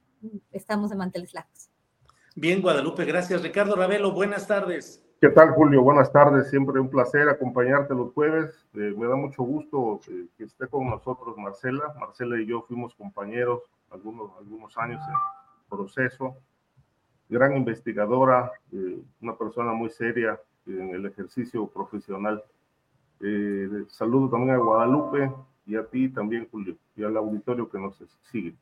estamos 0.53 0.91
de 0.91 0.97
manteles 0.97 1.35
largos. 1.35 1.71
Bien, 2.35 2.63
Guadalupe, 2.63 3.05
gracias. 3.05 3.43
Ricardo 3.43 3.75
Ravelo, 3.75 4.13
buenas 4.13 4.47
tardes. 4.47 5.05
¿Qué 5.21 5.31
tal, 5.31 5.51
Julio? 5.51 5.83
Buenas 5.83 6.13
tardes. 6.13 6.49
Siempre 6.49 6.81
un 6.81 6.91
placer 6.91 7.29
acompañarte 7.29 7.95
los 7.95 8.13
jueves. 8.13 8.67
Eh, 8.75 8.95
me 8.97 9.07
da 9.07 9.17
mucho 9.17 9.43
gusto 9.43 10.01
eh, 10.09 10.27
que 10.37 10.45
esté 10.45 10.69
con 10.69 10.89
nosotros 10.89 11.37
Marcela. 11.37 11.95
Marcela 11.99 12.41
y 12.41 12.47
yo 12.47 12.63
fuimos 12.63 12.95
compañeros 12.95 13.63
algunos, 13.91 14.31
algunos 14.39 14.77
años 14.79 15.01
en 15.09 15.77
proceso 15.77 16.37
gran 17.29 17.57
investigadora, 17.57 18.51
eh, 18.73 19.03
una 19.21 19.37
persona 19.37 19.73
muy 19.73 19.91
seria 19.91 20.41
en 20.67 20.95
el 20.95 21.07
ejercicio 21.07 21.67
profesional. 21.67 22.43
Eh, 23.21 23.85
saludo 23.89 24.31
también 24.31 24.55
a 24.55 24.59
Guadalupe 24.59 25.31
y 25.67 25.77
a 25.77 25.85
ti 25.85 26.09
también, 26.09 26.49
Julio, 26.51 26.77
y 26.97 27.05
al 27.05 27.17
auditorio 27.17 27.69
que 27.69 27.79
nos 27.79 28.03
sigue. 28.31 28.55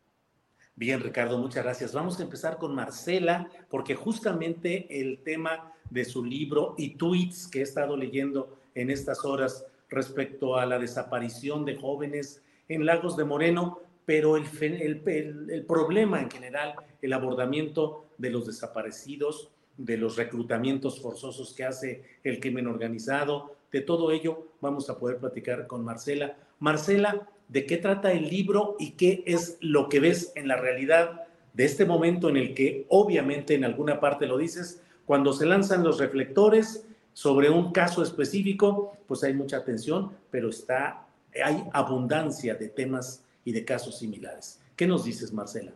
Bien, 0.78 1.00
Ricardo, 1.00 1.38
muchas 1.38 1.64
gracias. 1.64 1.94
Vamos 1.94 2.20
a 2.20 2.22
empezar 2.22 2.58
con 2.58 2.74
Marcela, 2.74 3.48
porque 3.70 3.94
justamente 3.94 4.86
el 5.00 5.22
tema 5.22 5.72
de 5.88 6.04
su 6.04 6.22
libro 6.22 6.74
y 6.76 6.96
tweets 6.96 7.48
que 7.48 7.60
he 7.60 7.62
estado 7.62 7.96
leyendo 7.96 8.58
en 8.74 8.90
estas 8.90 9.24
horas 9.24 9.64
respecto 9.88 10.56
a 10.56 10.66
la 10.66 10.78
desaparición 10.78 11.64
de 11.64 11.76
jóvenes 11.76 12.42
en 12.68 12.84
Lagos 12.84 13.16
de 13.16 13.24
Moreno, 13.24 13.80
pero 14.04 14.36
el, 14.36 14.44
el, 14.60 15.02
el, 15.50 15.64
problema 15.64 16.20
en 16.20 16.30
general, 16.30 16.74
el 17.00 17.14
abordamiento 17.14 18.04
de 18.18 18.28
los 18.28 18.46
desaparecidos, 18.46 19.48
de 19.78 19.96
los 19.96 20.16
reclutamientos 20.16 21.00
forzosos 21.00 21.54
que 21.54 21.64
hace 21.64 22.04
el 22.22 22.38
crimen 22.38 22.66
organizado, 22.66 23.56
de 23.72 23.80
todo 23.80 24.10
ello 24.10 24.48
vamos 24.60 24.90
a 24.90 24.98
poder 24.98 25.16
platicar 25.16 25.66
con 25.66 25.84
Marcela. 25.84 26.36
Marcela, 26.60 27.26
¿de 27.48 27.66
qué 27.66 27.76
trata 27.76 28.12
el 28.12 28.28
libro 28.28 28.76
y 28.78 28.92
qué 28.92 29.22
es 29.26 29.58
lo 29.60 29.88
que 29.88 30.00
ves 30.00 30.32
en 30.34 30.48
la 30.48 30.56
realidad 30.56 31.22
de 31.54 31.64
este 31.64 31.86
momento 31.86 32.28
en 32.28 32.36
el 32.36 32.54
que 32.54 32.86
obviamente 32.88 33.54
en 33.54 33.64
alguna 33.64 33.98
parte 33.98 34.26
lo 34.26 34.36
dices, 34.36 34.82
cuando 35.06 35.32
se 35.32 35.46
lanzan 35.46 35.82
los 35.82 35.98
reflectores 35.98 36.86
sobre 37.14 37.48
un 37.48 37.72
caso 37.72 38.02
específico, 38.02 38.92
pues 39.06 39.24
hay 39.24 39.32
mucha 39.32 39.56
atención, 39.56 40.12
pero 40.30 40.50
está, 40.50 41.06
hay 41.42 41.64
abundancia 41.72 42.54
de 42.56 42.68
temas 42.68 43.24
y 43.42 43.52
de 43.52 43.64
casos 43.64 43.98
similares. 43.98 44.60
¿Qué 44.76 44.86
nos 44.86 45.04
dices, 45.04 45.32
Marcela? 45.32 45.72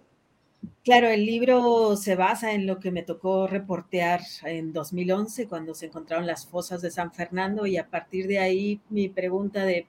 Claro, 0.85 1.09
el 1.09 1.25
libro 1.25 1.97
se 1.97 2.17
basa 2.17 2.53
en 2.53 2.67
lo 2.67 2.79
que 2.79 2.91
me 2.91 3.03
tocó 3.03 3.47
reportear 3.47 4.21
en 4.45 4.75
2011 4.75 5.49
cuando 5.49 5.75
se 5.75 5.87
encontraron 5.87 6.27
las 6.27 6.47
fosas 6.47 6.83
de 6.83 6.91
San 6.91 7.13
Fernando 7.13 7.65
y 7.67 7.79
a 7.79 7.89
partir 7.89 8.27
de 8.27 8.39
ahí 8.39 8.81
mi 8.91 9.09
pregunta 9.09 9.65
de, 9.65 9.87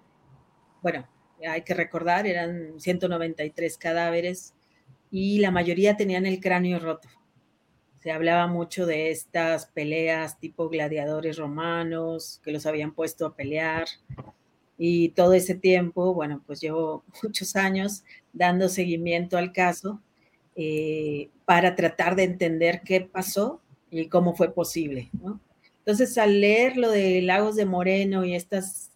bueno, 0.81 1.05
hay 1.47 1.61
que 1.63 1.73
recordar, 1.73 2.27
eran 2.27 2.79
193 2.79 3.77
cadáveres 3.77 4.53
y 5.09 5.39
la 5.39 5.51
mayoría 5.51 5.97
tenían 5.97 6.25
el 6.25 6.39
cráneo 6.39 6.79
roto. 6.79 7.09
Se 8.01 8.11
hablaba 8.11 8.47
mucho 8.47 8.85
de 8.85 9.11
estas 9.11 9.67
peleas 9.67 10.39
tipo 10.39 10.69
gladiadores 10.69 11.37
romanos 11.37 12.41
que 12.43 12.51
los 12.51 12.65
habían 12.65 12.93
puesto 12.93 13.25
a 13.25 13.35
pelear, 13.35 13.85
y 14.83 15.09
todo 15.09 15.33
ese 15.33 15.53
tiempo, 15.53 16.11
bueno, 16.15 16.41
pues 16.47 16.59
llevo 16.59 17.03
muchos 17.23 17.55
años 17.55 18.03
dando 18.33 18.67
seguimiento 18.67 19.37
al 19.37 19.53
caso 19.53 20.01
eh, 20.55 21.29
para 21.45 21.75
tratar 21.75 22.15
de 22.15 22.23
entender 22.23 22.81
qué 22.83 23.01
pasó 23.01 23.61
y 23.91 24.07
cómo 24.07 24.33
fue 24.33 24.51
posible, 24.55 25.11
¿no? 25.21 25.39
Entonces, 25.77 26.17
al 26.17 26.41
leer 26.41 26.77
lo 26.77 26.89
de 26.89 27.21
Lagos 27.21 27.55
de 27.57 27.65
Moreno 27.65 28.25
y 28.25 28.33
estas, 28.33 28.90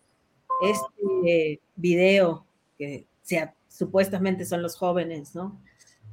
este 0.62 1.60
video 1.76 2.46
que 2.78 3.06
sea, 3.22 3.56
supuestamente 3.68 4.46
son 4.46 4.62
los 4.62 4.76
jóvenes, 4.76 5.36
¿no? 5.36 5.60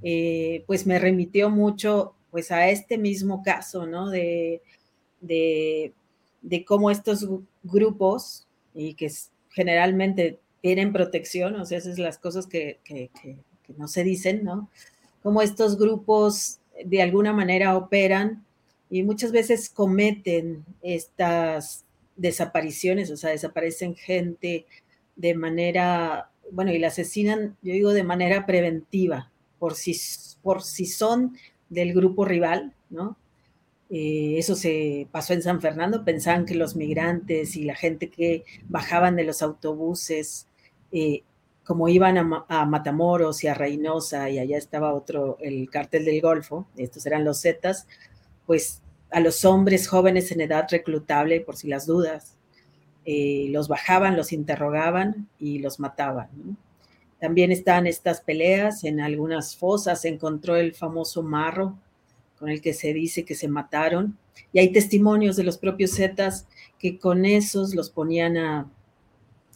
Eh, 0.02 0.64
pues 0.66 0.86
me 0.86 0.98
remitió 0.98 1.50
mucho 1.50 2.14
pues 2.30 2.50
a 2.50 2.68
este 2.68 2.98
mismo 2.98 3.42
caso, 3.42 3.86
¿no? 3.86 4.08
De, 4.10 4.62
de, 5.20 5.92
de 6.40 6.64
cómo 6.64 6.90
estos 6.90 7.26
grupos, 7.62 8.46
y 8.74 8.94
que 8.94 9.10
generalmente 9.50 10.40
tienen 10.60 10.92
protección, 10.92 11.56
o 11.56 11.66
sea, 11.66 11.78
esas 11.78 11.96
son 11.96 12.04
las 12.04 12.18
cosas 12.18 12.46
que, 12.46 12.80
no 13.76 13.88
se 13.88 14.04
dicen, 14.04 14.44
¿no? 14.44 14.68
Como 15.22 15.42
estos 15.42 15.78
grupos 15.78 16.58
de 16.84 17.02
alguna 17.02 17.32
manera 17.32 17.76
operan 17.76 18.44
y 18.90 19.02
muchas 19.02 19.32
veces 19.32 19.70
cometen 19.70 20.64
estas 20.82 21.84
desapariciones, 22.22 23.10
o 23.10 23.16
sea, 23.16 23.30
desaparecen 23.30 23.96
gente 23.96 24.64
de 25.16 25.34
manera, 25.34 26.30
bueno, 26.52 26.72
y 26.72 26.78
la 26.78 26.86
asesinan, 26.86 27.56
yo 27.62 27.72
digo, 27.72 27.92
de 27.92 28.04
manera 28.04 28.46
preventiva, 28.46 29.30
por 29.58 29.74
si, 29.74 29.96
por 30.40 30.62
si 30.62 30.86
son 30.86 31.36
del 31.68 31.92
grupo 31.92 32.24
rival, 32.24 32.74
¿no? 32.90 33.16
Eh, 33.90 34.36
eso 34.38 34.54
se 34.54 35.08
pasó 35.10 35.34
en 35.34 35.42
San 35.42 35.60
Fernando, 35.60 36.04
pensaban 36.04 36.46
que 36.46 36.54
los 36.54 36.76
migrantes 36.76 37.56
y 37.56 37.64
la 37.64 37.74
gente 37.74 38.08
que 38.08 38.44
bajaban 38.68 39.16
de 39.16 39.24
los 39.24 39.42
autobuses, 39.42 40.46
eh, 40.92 41.24
como 41.64 41.88
iban 41.88 42.16
a, 42.18 42.64
Matamoros 42.66 43.42
y 43.42 43.48
a 43.48 43.54
Reynosa, 43.54 44.30
y 44.30 44.38
allá 44.38 44.58
estaba 44.58 44.94
otro, 44.94 45.38
el 45.40 45.68
cártel 45.70 46.04
del 46.04 46.20
Golfo, 46.20 46.68
estos 46.76 47.04
eran 47.04 47.24
los 47.24 47.42
Zetas, 47.42 47.86
pues 48.46 48.81
a 49.12 49.20
los 49.20 49.44
hombres 49.44 49.88
jóvenes 49.88 50.32
en 50.32 50.40
edad 50.40 50.66
reclutable, 50.70 51.40
por 51.40 51.56
si 51.56 51.68
las 51.68 51.86
dudas, 51.86 52.34
eh, 53.04 53.46
los 53.50 53.68
bajaban, 53.68 54.16
los 54.16 54.32
interrogaban 54.32 55.28
y 55.38 55.58
los 55.58 55.80
mataban. 55.80 56.28
También 57.20 57.52
están 57.52 57.86
estas 57.86 58.20
peleas, 58.20 58.84
en 58.84 59.00
algunas 59.00 59.56
fosas 59.56 60.00
se 60.00 60.08
encontró 60.08 60.56
el 60.56 60.74
famoso 60.74 61.22
marro, 61.22 61.78
con 62.38 62.48
el 62.48 62.60
que 62.60 62.74
se 62.74 62.92
dice 62.92 63.24
que 63.24 63.34
se 63.34 63.48
mataron. 63.48 64.18
Y 64.52 64.58
hay 64.58 64.72
testimonios 64.72 65.36
de 65.36 65.44
los 65.44 65.58
propios 65.58 65.94
Zetas 65.94 66.46
que 66.78 66.98
con 66.98 67.24
esos 67.24 67.74
los 67.74 67.90
ponían 67.90 68.36
a, 68.36 68.68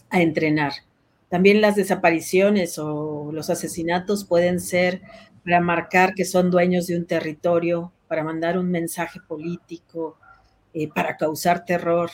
a 0.09 0.21
entrenar. 0.21 0.71
También 1.29 1.59
las 1.59 1.75
desapariciones 1.75 2.77
o 2.79 3.31
los 3.33 3.49
asesinatos 3.49 4.23
pueden 4.23 4.61
ser 4.61 5.01
para 5.43 5.59
marcar 5.59 6.13
que 6.13 6.23
son 6.23 6.49
dueños 6.49 6.87
de 6.87 6.97
un 6.97 7.05
territorio, 7.05 7.91
para 8.07 8.23
mandar 8.23 8.57
un 8.57 8.69
mensaje 8.69 9.19
político, 9.27 10.17
eh, 10.73 10.87
para 10.87 11.17
causar 11.17 11.65
terror. 11.65 12.09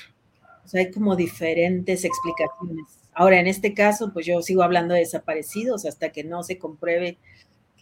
O 0.63 0.67
sea, 0.67 0.81
hay 0.81 0.91
como 0.91 1.15
diferentes 1.15 2.03
explicaciones. 2.05 2.99
Ahora, 3.13 3.39
en 3.39 3.47
este 3.47 3.73
caso, 3.73 4.11
pues 4.13 4.25
yo 4.25 4.41
sigo 4.41 4.63
hablando 4.63 4.93
de 4.93 5.01
desaparecidos 5.01 5.85
hasta 5.85 6.11
que 6.11 6.23
no 6.23 6.43
se 6.43 6.57
compruebe 6.57 7.17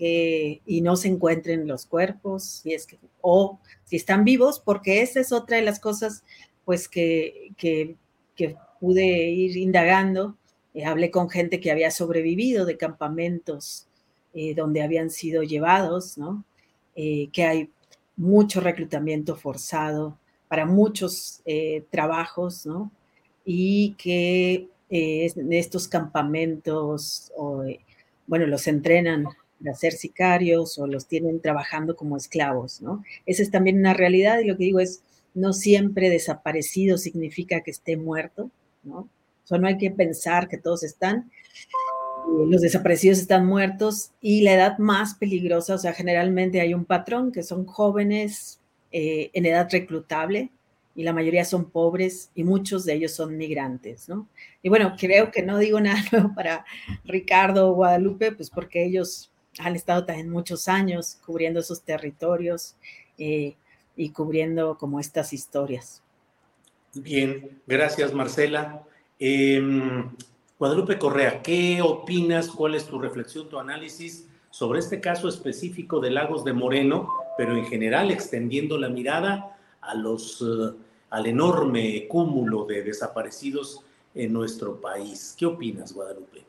y 0.04 0.82
no 0.82 0.96
se 0.96 1.10
encuentren 1.10 1.68
los 1.68 1.86
cuerpos, 1.86 2.44
si 2.64 2.74
es 2.74 2.88
que, 2.88 2.98
o 3.22 3.60
si 3.86 3.98
están 3.98 4.24
vivos, 4.24 4.60
porque 4.60 5.04
esa 5.04 5.20
es 5.20 5.32
otra 5.32 5.58
de 5.58 5.64
las 5.64 5.80
cosas 5.80 6.24
pues 6.66 6.88
que, 6.88 7.52
que, 7.58 7.98
pude 8.80 9.30
ir 9.30 9.58
indagando. 9.58 10.38
Eh, 10.74 10.86
hablé 10.86 11.12
con 11.12 11.30
gente 11.30 11.60
que 11.60 11.70
había 11.70 11.92
sobrevivido 11.92 12.66
de 12.66 12.78
campamentos 12.78 13.86
eh, 14.34 14.56
donde 14.56 14.82
habían 14.82 15.12
sido 15.12 15.44
llevados, 15.44 16.18
¿no? 16.18 16.44
Eh, 16.96 17.30
que 17.32 17.44
hay 17.44 17.70
mucho 18.22 18.62
reclutamiento 18.62 19.36
forzado 19.36 20.18
para 20.48 20.66
muchos 20.66 21.42
trabajos, 21.90 22.66
¿no? 22.66 22.92
Y 23.44 23.96
que 23.98 24.68
en 24.90 25.54
estos 25.54 25.88
campamentos, 25.88 27.32
bueno, 28.28 28.46
los 28.46 28.68
entrenan 28.68 29.26
para 29.64 29.76
ser 29.76 29.94
sicarios 29.94 30.78
o 30.78 30.88
los 30.88 31.08
tienen 31.08 31.42
trabajando 31.42 31.96
como 31.96 32.16
esclavos, 32.16 32.82
¿no? 32.82 33.04
Esa 33.26 33.42
es 33.42 33.50
también 33.50 33.80
una 33.80 33.94
realidad 33.94 34.40
y 34.40 34.46
lo 34.46 34.56
que 34.56 34.66
digo 34.66 34.80
es, 34.80 35.04
no 35.34 35.54
siempre 35.54 36.10
desaparecido 36.10 36.98
significa 36.98 37.62
que 37.62 37.72
esté 37.72 37.98
muerto, 37.98 38.52
¿no? 38.84 38.98
O 39.44 39.48
sea, 39.48 39.58
no 39.58 39.68
hay 39.68 39.78
que 39.78 39.90
pensar 39.90 40.48
que 40.48 40.58
todos 40.58 40.84
están. 40.84 41.32
Los 42.28 42.62
desaparecidos 42.62 43.20
están 43.20 43.46
muertos 43.46 44.12
y 44.22 44.42
la 44.42 44.54
edad 44.54 44.78
más 44.78 45.16
peligrosa, 45.16 45.76
o 45.76 45.78
sea, 45.78 45.94
generalmente 45.94 46.62
hay 46.62 46.74
un 46.74 46.86
patrón 46.86 47.32
que 47.32 47.44
son 47.44 47.66
jóvenes 47.66 48.60
eh, 48.92 49.30
en 49.34 49.46
edad 49.46 49.68
reclutable 49.72 50.52
y 50.96 51.04
la 51.04 51.14
mayoría 51.14 51.46
son 51.46 51.70
pobres 51.70 52.30
y 52.36 52.44
muchos 52.44 52.86
de 52.86 52.94
ellos 52.94 53.14
son 53.14 53.38
migrantes, 53.38 54.10
¿no? 54.10 54.28
Y 54.62 54.70
bueno, 54.70 54.96
creo 55.00 55.32
que 55.32 55.42
no 55.42 55.58
digo 55.58 55.80
nada 55.82 56.04
nuevo 56.12 56.34
para 56.36 56.66
Ricardo 57.06 57.70
o 57.70 57.74
Guadalupe, 57.74 58.32
pues 58.32 58.50
porque 58.50 58.84
ellos 58.84 59.32
han 59.60 59.76
estado 59.76 60.06
también 60.06 60.30
muchos 60.30 60.68
años 60.68 61.20
cubriendo 61.26 61.60
esos 61.60 61.84
territorios 61.84 62.76
eh, 63.18 63.56
y 63.96 64.10
cubriendo 64.10 64.78
como 64.78 65.00
estas 65.00 65.34
historias. 65.34 66.02
Bien, 66.94 67.62
gracias 67.68 68.14
Marcela. 68.14 68.84
Em, 69.20 70.10
Guadalupe 70.62 71.00
Correa, 71.00 71.42
¿qué 71.42 71.82
opinas? 71.82 72.48
¿Cuál 72.48 72.76
es 72.76 72.86
tu 72.86 73.00
reflexión, 73.00 73.50
tu 73.50 73.58
análisis 73.58 74.28
sobre 74.52 74.78
este 74.78 75.02
caso 75.02 75.28
específico 75.28 76.00
de 76.00 76.12
Lagos 76.12 76.46
de 76.46 76.54
Moreno, 76.54 77.10
pero 77.36 77.58
en 77.58 77.66
general 77.66 78.12
extendiendo 78.12 78.78
la 78.78 78.88
mirada 78.88 79.58
a 79.82 79.96
los, 79.96 80.40
eh, 80.44 80.78
al 81.10 81.26
enorme 81.26 82.08
cúmulo 82.08 82.66
de 82.66 82.84
desaparecidos 82.84 83.84
en 84.14 84.34
nuestro 84.34 84.80
país? 84.80 85.34
¿Qué 85.36 85.48
opinas, 85.48 85.94
Guadalupe? 85.94 86.44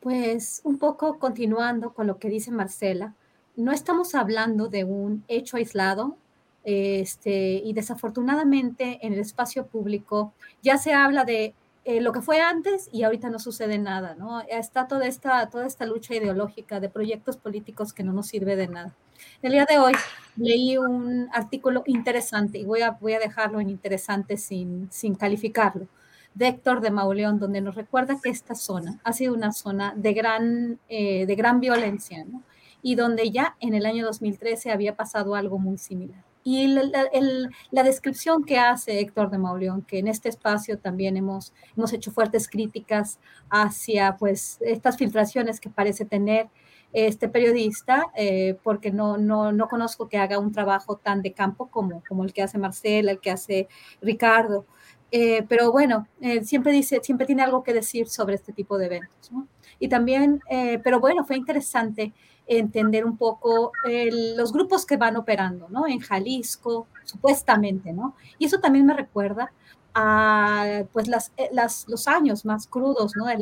Pues 0.00 0.60
un 0.64 0.76
poco 0.76 1.18
continuando 1.18 1.94
con 1.94 2.06
lo 2.06 2.18
que 2.18 2.28
dice 2.28 2.50
Marcela, 2.50 3.14
no 3.56 3.72
estamos 3.72 4.14
hablando 4.14 4.68
de 4.68 4.84
un 4.84 5.24
hecho 5.28 5.56
aislado, 5.56 6.18
este, 6.62 7.62
y 7.64 7.72
desafortunadamente 7.72 8.98
en 9.00 9.14
el 9.14 9.20
espacio 9.20 9.66
público 9.66 10.34
ya 10.62 10.76
se 10.76 10.92
habla 10.92 11.24
de 11.24 11.54
eh, 11.88 12.02
lo 12.02 12.12
que 12.12 12.20
fue 12.20 12.42
antes 12.42 12.90
y 12.92 13.04
ahorita 13.04 13.30
no 13.30 13.38
sucede 13.38 13.78
nada, 13.78 14.14
¿no? 14.14 14.42
Está 14.42 14.86
toda 14.86 15.06
esta, 15.06 15.48
toda 15.48 15.66
esta 15.66 15.86
lucha 15.86 16.14
ideológica 16.14 16.80
de 16.80 16.90
proyectos 16.90 17.38
políticos 17.38 17.94
que 17.94 18.02
no 18.04 18.12
nos 18.12 18.26
sirve 18.26 18.56
de 18.56 18.68
nada. 18.68 18.94
El 19.40 19.52
día 19.52 19.64
de 19.64 19.78
hoy 19.78 19.94
leí 20.36 20.76
un 20.76 21.30
artículo 21.32 21.84
interesante 21.86 22.58
y 22.58 22.66
voy 22.66 22.82
a, 22.82 22.90
voy 22.90 23.14
a 23.14 23.18
dejarlo 23.18 23.58
en 23.58 23.70
interesante 23.70 24.36
sin, 24.36 24.92
sin 24.92 25.14
calificarlo, 25.14 25.88
de 26.34 26.48
Héctor 26.48 26.82
de 26.82 26.90
Mauleón, 26.90 27.38
donde 27.38 27.62
nos 27.62 27.74
recuerda 27.74 28.20
que 28.22 28.28
esta 28.28 28.54
zona 28.54 29.00
ha 29.02 29.14
sido 29.14 29.32
una 29.32 29.52
zona 29.52 29.94
de 29.96 30.12
gran, 30.12 30.78
eh, 30.90 31.24
de 31.24 31.34
gran 31.36 31.58
violencia, 31.58 32.22
¿no? 32.22 32.42
Y 32.82 32.96
donde 32.96 33.30
ya 33.30 33.56
en 33.60 33.72
el 33.72 33.86
año 33.86 34.04
2013 34.04 34.72
había 34.72 34.94
pasado 34.94 35.34
algo 35.34 35.58
muy 35.58 35.78
similar. 35.78 36.22
Y 36.50 36.66
la, 36.66 37.82
descripción 37.82 38.42
que 38.42 38.58
hace 38.58 39.00
Héctor 39.00 39.28
de 39.28 39.36
Mauleón, 39.36 39.82
que 39.82 39.98
en 39.98 40.08
este 40.08 40.30
espacio 40.30 40.78
también 40.78 41.18
hemos, 41.18 41.52
hemos 41.76 41.92
hecho 41.92 42.10
fuertes 42.10 42.48
críticas 42.48 43.20
hacia 43.50 44.16
pues, 44.16 44.56
estas 44.62 44.96
filtraciones 44.96 45.60
que 45.60 45.68
parece 45.68 46.06
tener 46.06 46.48
este 46.94 47.28
periodista, 47.28 48.06
eh, 48.16 48.56
porque 48.62 48.90
no, 48.90 49.18
no, 49.18 49.52
no, 49.52 49.68
conozco 49.68 50.08
que 50.08 50.16
haga 50.16 50.38
un 50.38 50.50
trabajo 50.50 50.96
tan 50.96 51.20
de 51.20 51.34
campo 51.34 51.68
como, 51.68 52.02
como 52.08 52.24
el 52.24 52.32
que 52.32 52.42
hace 52.42 52.56
Marcela, 52.56 53.10
el 53.10 53.20
que 53.20 53.30
hace 53.30 53.68
Ricardo. 54.00 54.64
Eh, 55.10 55.44
pero 55.50 55.70
bueno, 55.70 56.08
eh, 56.22 56.42
siempre 56.44 56.72
dice, 56.72 57.00
siempre 57.02 57.26
tiene 57.26 57.42
algo 57.42 57.62
que 57.62 57.74
decir 57.74 58.08
sobre 58.08 58.36
este 58.36 58.54
tipo 58.54 58.78
de 58.78 58.86
eventos. 58.86 59.30
¿no? 59.30 59.46
Y 59.78 59.88
también, 59.88 60.40
pero 60.82 60.98
bueno, 60.98 61.26
fue 61.26 61.36
interesante 61.36 62.14
entender 62.48 63.04
un 63.04 63.16
poco 63.16 63.72
los 63.84 64.52
grupos 64.52 64.86
que 64.86 64.96
van 64.96 65.16
operando, 65.16 65.68
¿no? 65.68 65.86
En 65.86 66.00
Jalisco, 66.00 66.86
supuestamente, 67.04 67.92
¿no? 67.92 68.14
Y 68.38 68.46
eso 68.46 68.58
también 68.58 68.86
me 68.86 68.94
recuerda 68.94 69.52
a, 69.94 70.84
pues, 70.92 71.08
las, 71.08 71.32
eh, 71.36 71.48
las, 71.52 71.86
los 71.88 72.08
años 72.08 72.44
más 72.44 72.66
crudos, 72.66 73.12
¿no? 73.16 73.28
El... 73.28 73.40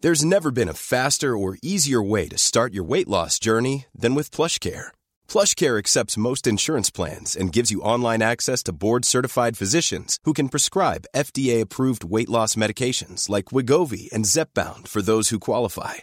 There's 0.00 0.24
never 0.24 0.50
been 0.50 0.68
a 0.68 0.74
faster 0.74 1.36
or 1.36 1.58
easier 1.62 2.02
way 2.02 2.26
to 2.28 2.36
start 2.36 2.74
your 2.74 2.82
weight 2.82 3.08
loss 3.08 3.38
journey 3.38 3.86
than 3.94 4.16
with 4.16 4.32
PlushCare. 4.32 4.88
PlushCare 5.28 5.78
accepts 5.78 6.18
most 6.18 6.46
insurance 6.46 6.90
plans 6.90 7.36
and 7.36 7.52
gives 7.52 7.70
you 7.70 7.80
online 7.82 8.20
access 8.20 8.64
to 8.64 8.72
board-certified 8.72 9.56
physicians 9.56 10.18
who 10.24 10.32
can 10.32 10.48
prescribe 10.48 11.06
FDA-approved 11.14 12.02
weight 12.02 12.28
loss 12.28 12.56
medications 12.56 13.28
like 13.28 13.52
Wigovi 13.52 14.10
and 14.12 14.24
Zepbound 14.24 14.88
for 14.88 15.02
those 15.02 15.28
who 15.28 15.38
qualify. 15.38 16.02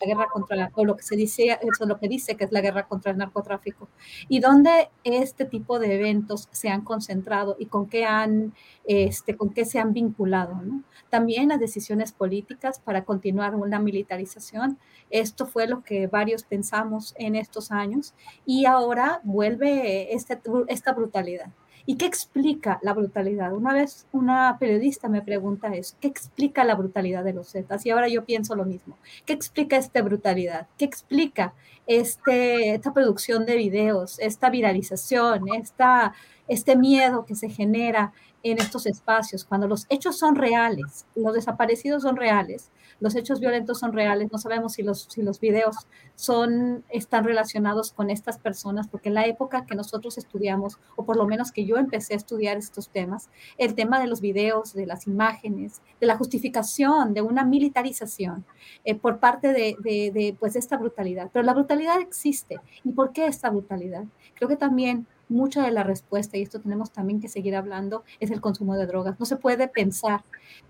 La 0.00 0.06
guerra 0.06 0.26
contra 0.28 0.56
la, 0.56 0.70
o 0.74 0.84
lo 0.84 0.96
que 0.96 1.02
se 1.02 1.16
dice, 1.16 1.46
eso 1.46 1.84
es 1.84 1.88
lo 1.88 1.98
que 1.98 2.08
dice 2.08 2.36
que 2.36 2.44
es 2.44 2.52
la 2.52 2.60
guerra 2.60 2.86
contra 2.88 3.12
el 3.12 3.18
narcotráfico, 3.18 3.88
y 4.28 4.40
dónde 4.40 4.90
este 5.04 5.44
tipo 5.44 5.78
de 5.78 5.94
eventos 5.94 6.48
se 6.50 6.68
han 6.68 6.82
concentrado 6.82 7.56
y 7.58 7.66
con 7.66 7.88
qué 7.88 8.04
han, 8.04 8.54
este, 8.84 9.36
con 9.36 9.50
qué 9.50 9.64
se 9.64 9.78
han 9.78 9.92
vinculado, 9.92 10.60
¿no? 10.62 10.82
También 11.10 11.48
las 11.48 11.60
decisiones 11.60 12.12
políticas 12.12 12.80
para 12.80 13.04
continuar 13.04 13.54
una 13.54 13.78
militarización. 13.78 14.78
Esto 15.10 15.46
fue 15.46 15.68
lo 15.68 15.84
que 15.84 16.08
varios 16.08 16.42
pensamos 16.42 17.14
en 17.16 17.36
estos 17.36 17.70
años 17.70 18.14
y 18.44 18.66
ahora 18.66 19.20
vuelve 19.22 20.12
este, 20.14 20.40
esta 20.68 20.92
brutalidad. 20.92 21.52
¿Y 21.86 21.96
qué 21.96 22.06
explica 22.06 22.78
la 22.82 22.94
brutalidad? 22.94 23.52
Una 23.52 23.74
vez 23.74 24.06
una 24.12 24.56
periodista 24.58 25.08
me 25.08 25.20
pregunta 25.20 25.74
eso, 25.74 25.96
¿qué 26.00 26.08
explica 26.08 26.64
la 26.64 26.74
brutalidad 26.74 27.24
de 27.24 27.34
los 27.34 27.52
Zetas? 27.52 27.84
Y 27.84 27.90
ahora 27.90 28.08
yo 28.08 28.24
pienso 28.24 28.54
lo 28.54 28.64
mismo. 28.64 28.96
¿Qué 29.26 29.34
explica 29.34 29.76
esta 29.76 30.00
brutalidad? 30.00 30.66
¿Qué 30.78 30.86
explica 30.86 31.52
este, 31.86 32.74
esta 32.74 32.94
producción 32.94 33.44
de 33.44 33.56
videos, 33.56 34.18
esta 34.18 34.48
viralización, 34.48 35.48
esta, 35.54 36.14
este 36.48 36.76
miedo 36.76 37.26
que 37.26 37.34
se 37.34 37.50
genera 37.50 38.12
en 38.42 38.58
estos 38.58 38.86
espacios, 38.86 39.44
cuando 39.44 39.66
los 39.66 39.86
hechos 39.88 40.18
son 40.18 40.36
reales, 40.36 41.06
los 41.14 41.34
desaparecidos 41.34 42.02
son 42.02 42.16
reales, 42.16 42.70
los 43.04 43.14
hechos 43.16 43.38
violentos 43.38 43.80
son 43.80 43.92
reales, 43.92 44.32
no 44.32 44.38
sabemos 44.38 44.72
si 44.72 44.82
los, 44.82 45.38
videos 45.38 45.76
son, 46.14 46.84
están 46.88 47.24
relacionados 47.24 47.92
con 47.92 48.08
estas 48.08 48.38
personas, 48.38 48.88
porque 48.88 49.10
en 49.10 49.14
la 49.14 49.26
época 49.26 49.66
que 49.66 49.74
nosotros 49.74 50.16
estudiamos, 50.16 50.78
o 50.96 51.04
por 51.04 51.18
lo 51.18 51.26
menos 51.26 51.52
que 51.52 51.66
yo 51.66 51.76
empecé 51.76 52.14
a 52.14 52.16
estudiar 52.16 52.56
estos 52.56 52.88
temas, 52.88 53.28
el 53.58 53.74
tema 53.74 54.00
de 54.00 54.06
los 54.06 54.22
videos, 54.22 54.72
de 54.72 54.86
las 54.86 55.06
imágenes, 55.06 55.82
de 56.00 56.06
la 56.06 56.16
justificación 56.16 57.12
de 57.12 57.20
una 57.20 57.44
militarización 57.44 58.46
eh, 58.86 58.94
por 58.94 59.18
parte 59.18 59.48
de, 59.48 59.76
de, 59.80 60.10
de 60.10 60.34
pues, 60.40 60.56
esta 60.56 60.78
brutalidad. 60.78 61.28
Pero 61.30 61.44
la 61.44 61.52
brutalidad 61.52 62.00
existe. 62.00 62.58
¿Y 62.84 62.92
por 62.92 63.12
qué 63.12 63.26
esta 63.26 63.50
brutalidad? 63.50 64.04
Creo 64.34 64.48
que 64.48 64.56
también 64.56 65.06
mucha 65.28 65.62
de 65.62 65.70
la 65.70 65.82
respuesta, 65.82 66.36
y 66.36 66.42
esto 66.42 66.60
tenemos 66.60 66.92
también 66.92 67.20
que 67.20 67.28
seguir 67.28 67.56
hablando, 67.56 68.04
es 68.20 68.30
el 68.30 68.40
consumo 68.40 68.76
de 68.76 68.86
drogas. 68.86 69.18
No 69.18 69.26
se 69.26 69.36
puede 69.36 69.68
pensar 69.68 70.22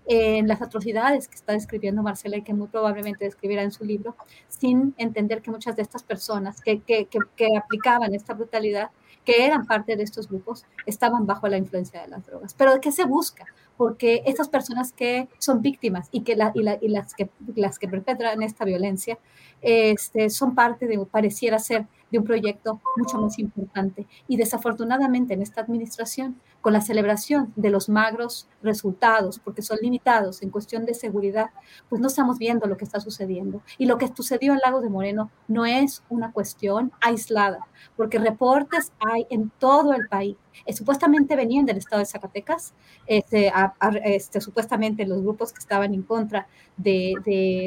en 0.05 0.47
las 0.47 0.61
atrocidades 0.61 1.27
que 1.27 1.35
está 1.35 1.53
describiendo 1.53 2.03
Marcela 2.03 2.37
y 2.37 2.41
que 2.41 2.53
muy 2.53 2.67
probablemente 2.67 3.25
describirá 3.25 3.63
en 3.63 3.71
su 3.71 3.85
libro, 3.85 4.15
sin 4.47 4.93
entender 4.97 5.41
que 5.41 5.51
muchas 5.51 5.75
de 5.75 5.81
estas 5.81 6.03
personas 6.03 6.61
que, 6.61 6.81
que, 6.81 7.07
que, 7.07 7.47
aplicaban 7.57 8.13
esta 8.13 8.33
brutalidad, 8.33 8.91
que 9.23 9.45
eran 9.45 9.65
parte 9.65 9.95
de 9.95 10.03
estos 10.03 10.27
grupos, 10.27 10.65
estaban 10.85 11.25
bajo 11.25 11.47
la 11.47 11.57
influencia 11.57 12.01
de 12.01 12.07
las 12.07 12.25
drogas. 12.25 12.53
Pero 12.53 12.79
¿qué 12.79 12.91
se 12.91 13.05
busca? 13.05 13.45
Porque 13.77 14.23
estas 14.25 14.49
personas 14.49 14.93
que 14.93 15.27
son 15.37 15.61
víctimas 15.61 16.07
y, 16.11 16.21
que 16.21 16.35
las 16.35 17.13
que 17.79 17.87
perpetran 17.87 18.41
esta 18.41 18.65
violencia 18.65 19.17
este, 19.61 20.29
son 20.29 20.53
parte 20.53 20.87
de, 20.87 21.03
pareciera 21.05 21.59
ser, 21.59 21.87
de 22.11 22.19
un 22.19 22.23
proyecto 22.23 22.81
mucho 22.97 23.17
más 23.17 23.39
importante. 23.39 24.07
Y 24.27 24.37
desafortunadamente 24.37 25.33
en 25.33 25.41
esta 25.41 25.61
administración, 25.61 26.39
con 26.61 26.73
la 26.73 26.81
celebración 26.81 27.51
de 27.55 27.69
los 27.69 27.89
magros 27.89 28.47
resultados, 28.61 29.39
porque 29.39 29.61
son 29.61 29.79
limitados 29.81 30.41
en 30.41 30.49
cuestión 30.49 30.85
de 30.85 30.93
seguridad, 30.93 31.49
pues 31.89 31.99
no 31.99 32.07
estamos 32.07 32.37
viendo 32.37 32.67
lo 32.67 32.77
que 32.77 32.85
está 32.85 32.99
sucediendo. 32.99 33.61
Y 33.77 33.85
lo 33.85 33.97
que 33.97 34.07
sucedió 34.07 34.53
en 34.53 34.59
Lagos 34.63 34.83
de 34.83 34.89
Moreno 34.89 35.31
no 35.47 35.65
es 35.65 36.03
una 36.09 36.31
cuestión 36.31 36.91
aislada, 37.01 37.67
porque 37.97 38.19
reportes 38.19 38.91
hay 38.99 39.25
en 39.29 39.51
todo 39.59 39.93
el 39.93 40.07
país. 40.07 40.37
Eh, 40.65 40.73
supuestamente 40.73 41.35
venían 41.35 41.65
del 41.65 41.77
estado 41.77 41.99
de 41.99 42.05
Zacatecas, 42.05 42.73
este, 43.05 43.51
este, 44.03 44.41
supuestamente 44.41 45.05
los 45.05 45.21
grupos 45.21 45.51
que 45.51 45.59
estaban 45.59 45.93
en 45.93 46.03
contra 46.03 46.47
de, 46.77 47.13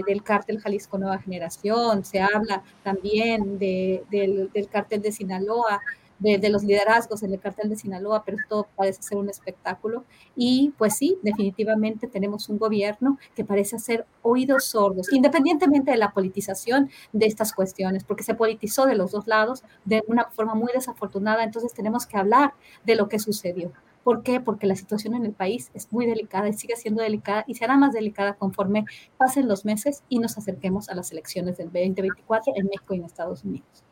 del 0.07 0.23
cártel 0.23 0.61
Jalisco 0.61 0.99
Nueva 0.99 1.19
Generación, 1.19 2.05
se 2.05 2.21
habla 2.21 2.63
también 2.83 3.59
del, 3.59 4.05
del 4.11 4.69
cártel 4.71 5.03
de 5.03 5.13
Sinaloa, 5.13 5.81
de, 6.19 6.49
los 6.49 6.65
liderazgos 6.65 7.23
en 7.23 7.33
el 7.33 7.41
cartel 7.41 7.69
de 7.69 7.77
Sinaloa, 7.77 8.25
pero 8.25 8.39
todo 8.49 8.67
parece 8.77 9.03
ser 9.03 9.19
un 9.19 9.29
espectáculo. 9.29 10.05
Y 10.37 10.73
pues 10.79 10.97
sí, 10.97 11.19
definitivamente 11.23 12.07
tenemos 12.07 12.49
un 12.49 12.59
gobierno 12.59 13.19
que 13.35 13.45
parece 13.45 13.77
hacer 13.77 14.07
oídos 14.23 14.65
sordos, 14.65 15.13
independientemente 15.13 15.91
de 15.91 15.97
la 15.97 16.13
politización 16.13 16.91
de 17.13 17.27
estas 17.27 17.53
cuestiones, 17.53 18.05
porque 18.05 18.25
se 18.25 18.35
politizó 18.35 18.87
de 18.87 18.95
los 18.95 19.13
dos 19.13 19.27
lados 19.27 19.63
de 19.85 20.05
una 20.09 20.25
forma 20.31 20.55
muy 20.55 20.71
desafortunada. 20.73 21.45
Entonces 21.45 21.73
tenemos 21.73 22.07
que 22.07 22.17
hablar 22.17 22.55
de 22.85 22.97
lo 22.97 23.09
que 23.09 23.19
sucedió. 23.19 23.73
¿Por 24.05 24.23
qué? 24.23 24.41
Porque 24.41 24.67
la 24.67 24.75
situación 24.75 25.15
en 25.15 25.27
el 25.27 25.33
país 25.33 25.71
es 25.75 25.93
muy 25.93 26.07
delicada 26.07 26.49
y 26.49 26.55
sigue 26.55 26.77
siendo 26.77 27.03
delicada 27.03 27.45
y 27.47 27.57
será 27.57 27.77
más 27.77 27.93
delicada 27.93 28.35
conforme 28.35 28.87
pasen 29.19 29.49
los 29.49 29.65
meses 29.67 30.03
y 30.09 30.19
nos 30.19 30.39
acerquemos 30.39 30.89
a 30.89 30.95
las 30.95 31.13
elecciones 31.13 31.59
del 31.59 31.67
2024 31.67 32.55
en 32.57 32.67
México 32.67 32.95
y 32.95 32.99
en 32.99 33.05
Estados 33.05 33.45
Unidos. 33.45 33.85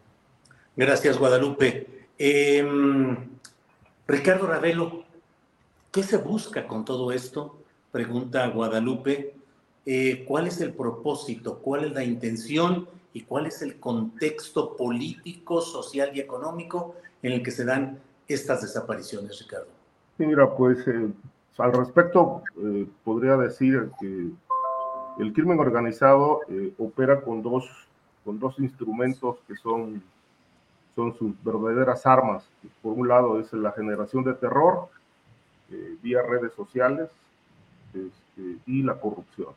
Gracias, 0.75 1.19
Guadalupe. 1.19 2.06
Em, 2.19 3.17
Ricardo 4.07 4.47
Ravelo, 4.47 5.05
¿qué 5.93 6.03
se 6.03 6.17
busca 6.17 6.67
con 6.67 6.85
todo 6.85 7.13
esto? 7.13 7.59
Pregunta 7.93 8.47
Guadalupe. 8.49 9.35
Eh, 9.85 10.25
¿Cuál 10.27 10.47
es 10.47 10.61
el 10.61 10.73
propósito? 10.73 11.59
¿Cuál 11.59 11.85
es 11.85 11.93
la 11.93 12.05
intención? 12.05 12.89
¿Y 13.13 13.23
cuál 13.23 13.47
es 13.47 13.61
el 13.63 13.79
contexto 13.79 14.77
político, 14.77 15.61
social 15.61 16.11
y 16.15 16.21
económico 16.21 16.95
en 17.23 17.33
el 17.33 17.43
que 17.43 17.51
se 17.51 17.65
dan 17.65 17.99
estas 18.27 18.63
desapariciones, 18.63 19.39
Ricardo? 19.41 19.69
Mira, 20.19 20.55
pues 20.57 20.87
eh, 20.89 21.09
al 21.59 21.73
respecto 21.73 22.43
eh, 22.63 22.87
podría 23.05 23.37
decir 23.37 23.91
que 24.01 24.31
el 25.19 25.33
crimen 25.33 25.59
organizado 25.61 26.41
opera 26.79 27.21
con 27.21 27.43
dos, 27.43 27.65
con 28.25 28.39
dos 28.39 28.59
instrumentos 28.59 29.37
que 29.47 29.57
son 29.57 30.03
son 30.97 31.15
sus 31.15 31.33
verdaderas 31.45 32.07
armas. 32.07 32.49
Por 32.83 32.95
un 32.95 33.07
lado 33.07 33.39
es 33.39 33.53
la 33.53 33.71
generación 33.73 34.25
de 34.25 34.35
terror 34.35 34.89
eh, 35.71 35.97
vía 36.03 36.23
redes 36.23 36.53
sociales 36.55 37.11
este, 37.93 38.59
y 38.67 38.83
la 38.83 38.99
corrupción. 38.99 39.51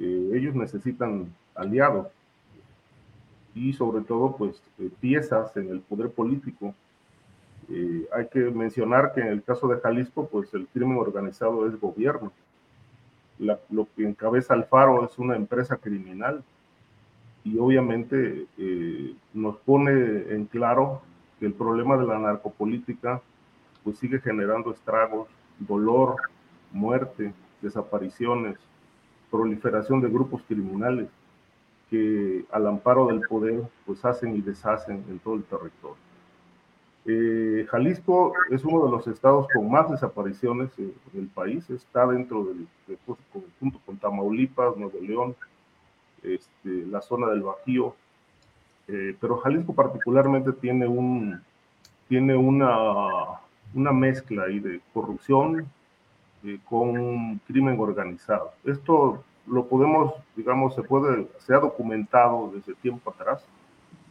Eh, 0.00 0.30
ellos 0.34 0.54
necesitan 0.54 1.34
aliados 1.54 2.06
y 3.54 3.72
sobre 3.72 4.04
todo 4.04 4.36
pues 4.36 4.62
eh, 4.78 4.90
piezas 5.00 5.56
en 5.56 5.70
el 5.70 5.80
poder 5.80 6.10
político. 6.10 6.74
hay 8.12 8.28
que 8.28 8.38
mencionar 8.38 9.12
que 9.12 9.22
en 9.22 9.28
el 9.28 9.42
caso 9.42 9.66
de 9.66 9.80
Jalisco 9.80 10.28
pues 10.28 10.54
el 10.54 10.68
crimen 10.68 10.98
organizado 10.98 11.66
es 11.66 11.80
gobierno. 11.80 12.30
lo 13.38 13.88
que 13.96 14.04
encabeza 14.06 14.54
Alfaro 14.54 15.04
es 15.04 15.18
una 15.18 15.34
empresa 15.34 15.76
criminal 15.76 16.44
y 17.46 17.58
obviamente 17.58 18.46
eh, 18.58 19.14
nos 19.32 19.56
pone 19.58 19.92
en 20.34 20.46
claro 20.46 21.02
que 21.38 21.46
el 21.46 21.52
problema 21.52 21.96
de 21.96 22.04
la 22.04 22.18
narcopolítica 22.18 23.22
pues 23.84 23.98
sigue 23.98 24.18
generando 24.18 24.72
estragos, 24.72 25.28
dolor, 25.60 26.16
muerte, 26.72 27.32
desapariciones, 27.62 28.58
proliferación 29.30 30.00
de 30.00 30.08
grupos 30.08 30.42
criminales 30.48 31.08
que 31.88 32.44
al 32.50 32.66
amparo 32.66 33.06
del 33.06 33.20
poder 33.20 33.62
pues 33.84 34.04
hacen 34.04 34.34
y 34.34 34.40
deshacen 34.40 35.04
en 35.08 35.20
todo 35.20 35.36
el 35.36 35.44
territorio. 35.44 35.96
Eh, 37.04 37.64
Jalisco 37.70 38.32
es 38.50 38.64
uno 38.64 38.86
de 38.86 38.90
los 38.90 39.06
estados 39.06 39.46
con 39.54 39.70
más 39.70 39.88
desapariciones 39.88 40.70
en 40.78 40.92
el 41.14 41.28
país, 41.28 41.70
está 41.70 42.08
dentro 42.08 42.42
del, 42.42 42.66
pues, 43.06 43.18
junto 43.60 43.78
con 43.86 43.96
Tamaulipas, 43.98 44.76
Nuevo 44.76 44.98
León, 45.00 45.36
este, 46.22 46.86
la 46.86 47.00
zona 47.00 47.28
del 47.28 47.42
Bajío, 47.42 47.94
eh, 48.88 49.16
pero 49.20 49.38
Jalisco 49.38 49.74
particularmente 49.74 50.52
tiene, 50.52 50.86
un, 50.86 51.40
tiene 52.08 52.36
una, 52.36 53.40
una 53.74 53.92
mezcla 53.92 54.44
ahí 54.44 54.60
de 54.60 54.80
corrupción 54.94 55.66
eh, 56.44 56.58
con 56.68 57.38
crimen 57.46 57.78
organizado. 57.80 58.52
Esto 58.64 59.24
lo 59.46 59.66
podemos, 59.66 60.14
digamos, 60.36 60.74
se 60.74 60.82
puede, 60.82 61.28
se 61.38 61.54
ha 61.54 61.58
documentado 61.58 62.52
desde 62.54 62.74
tiempo 62.74 63.10
atrás, 63.10 63.44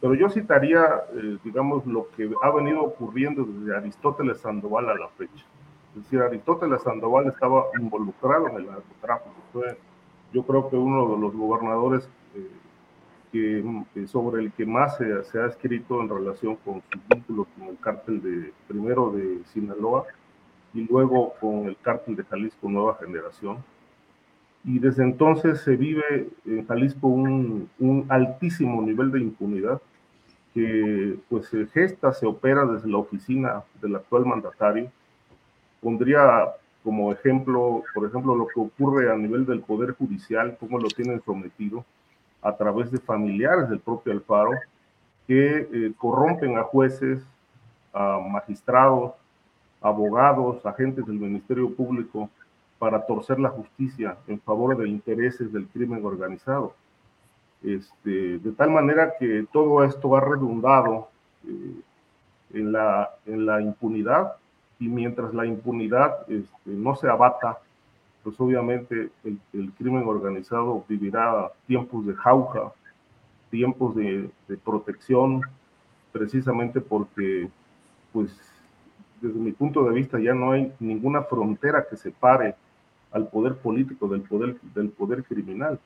pero 0.00 0.14
yo 0.14 0.28
citaría, 0.28 0.84
eh, 1.14 1.38
digamos, 1.42 1.86
lo 1.86 2.08
que 2.10 2.30
ha 2.42 2.50
venido 2.50 2.82
ocurriendo 2.82 3.44
desde 3.44 3.76
Aristóteles 3.76 4.40
Sandoval 4.40 4.90
a 4.90 4.94
la 4.94 5.08
fecha. 5.08 5.44
Es 5.96 6.02
decir, 6.02 6.20
Aristóteles 6.20 6.82
Sandoval 6.82 7.26
estaba 7.28 7.64
involucrado 7.80 8.48
en 8.48 8.56
el 8.56 8.66
narcotráfico, 8.66 9.34
fue 9.52 9.78
yo 10.36 10.42
creo 10.42 10.68
que 10.68 10.76
uno 10.76 11.14
de 11.14 11.18
los 11.18 11.34
gobernadores 11.34 12.06
eh, 12.34 12.50
que, 13.32 13.64
eh, 13.94 14.06
sobre 14.06 14.42
el 14.42 14.52
que 14.52 14.66
más 14.66 14.98
se, 14.98 15.24
se, 15.24 15.38
ha 15.40 15.46
escrito 15.46 16.02
en 16.02 16.10
relación 16.10 16.56
con 16.56 16.82
su 16.92 16.98
vínculo 17.08 17.46
con 17.56 17.68
el 17.68 17.78
cártel 17.78 18.20
de, 18.20 18.52
primero 18.68 19.10
de 19.12 19.42
Sinaloa 19.46 20.04
y 20.74 20.82
luego 20.82 21.32
con 21.40 21.64
el 21.64 21.76
cártel 21.78 22.16
de 22.16 22.24
Jalisco 22.24 22.68
Nueva 22.68 22.98
Generación. 23.00 23.64
Y 24.62 24.78
desde 24.78 25.04
entonces 25.04 25.62
se 25.62 25.74
vive 25.74 26.28
en 26.44 26.66
Jalisco 26.66 27.08
un, 27.08 27.70
un 27.78 28.04
altísimo 28.10 28.82
nivel 28.82 29.10
de 29.12 29.20
impunidad 29.20 29.80
que 30.52 31.18
pues 31.30 31.46
se 31.46 31.66
gesta, 31.68 32.12
se 32.12 32.26
opera 32.26 32.66
desde 32.66 32.90
la 32.90 32.98
oficina 32.98 33.62
del 33.80 33.96
actual 33.96 34.26
mandatario. 34.26 34.90
Pondría 35.80 36.44
como 36.86 37.10
ejemplo, 37.10 37.82
por 37.92 38.06
ejemplo, 38.06 38.36
lo 38.36 38.46
que 38.46 38.60
ocurre 38.60 39.12
a 39.12 39.16
nivel 39.16 39.44
del 39.44 39.60
Poder 39.60 39.96
Judicial, 39.96 40.56
cómo 40.60 40.78
lo 40.78 40.86
tienen 40.86 41.20
sometido 41.24 41.84
a 42.40 42.56
través 42.56 42.92
de 42.92 42.98
familiares 42.98 43.68
del 43.68 43.80
propio 43.80 44.12
Alfaro, 44.12 44.52
que 45.26 45.68
eh, 45.72 45.92
corrompen 45.98 46.56
a 46.56 46.62
jueces, 46.62 47.26
a 47.92 48.20
magistrados, 48.20 49.14
abogados, 49.80 50.64
agentes 50.64 51.04
del 51.04 51.18
Ministerio 51.18 51.74
Público 51.74 52.30
para 52.78 53.04
torcer 53.04 53.40
la 53.40 53.48
justicia 53.48 54.16
en 54.28 54.38
favor 54.38 54.76
de 54.76 54.88
intereses 54.88 55.52
del 55.52 55.66
crimen 55.66 56.06
organizado. 56.06 56.72
Este, 57.64 58.38
de 58.38 58.52
tal 58.52 58.70
manera 58.70 59.14
que 59.18 59.44
todo 59.52 59.82
esto 59.82 60.14
ha 60.14 60.20
redundado 60.20 61.08
eh, 61.48 61.80
en, 62.54 62.70
la, 62.70 63.10
en 63.26 63.44
la 63.44 63.60
impunidad 63.60 64.34
y 64.78 64.88
mientras 64.88 65.32
la 65.32 65.46
impunidad 65.46 66.22
este, 66.28 66.70
no 66.70 66.94
se 66.96 67.08
abata, 67.08 67.58
pues 68.22 68.38
obviamente 68.40 69.10
el, 69.24 69.72
crimen 69.78 70.02
organizado 70.06 70.84
vivirá 70.88 71.50
tiempos 71.66 72.06
de 72.06 72.14
jauja, 72.14 72.72
tiempos 73.50 73.94
de, 73.94 74.28
protección, 74.64 75.42
precisamente 76.12 76.80
porque, 76.80 77.48
pues, 78.12 78.36
desde 79.20 79.38
mi 79.38 79.52
punto 79.52 79.84
de 79.84 79.94
vista 79.94 80.18
ya 80.18 80.34
no 80.34 80.52
hay 80.52 80.72
ninguna 80.80 81.22
frontera 81.22 81.86
que 81.88 81.96
separe 81.96 82.54
al 83.12 83.28
poder 83.28 83.56
político 83.56 84.08
del 84.08 84.22
poder, 84.22 84.56
del 84.74 84.90
poder 84.90 85.24
criminal. 85.24 85.78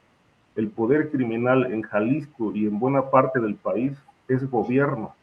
El 0.57 0.69
poder 0.69 1.11
criminal 1.11 1.73
en 1.73 1.83
Jalisco 1.83 2.53
y 2.55 2.67
en 2.67 2.79
buena 2.81 3.11
parte 3.11 3.39
del 3.39 3.55
país 3.55 3.93
es 4.27 4.49
gobierno 4.51 5.15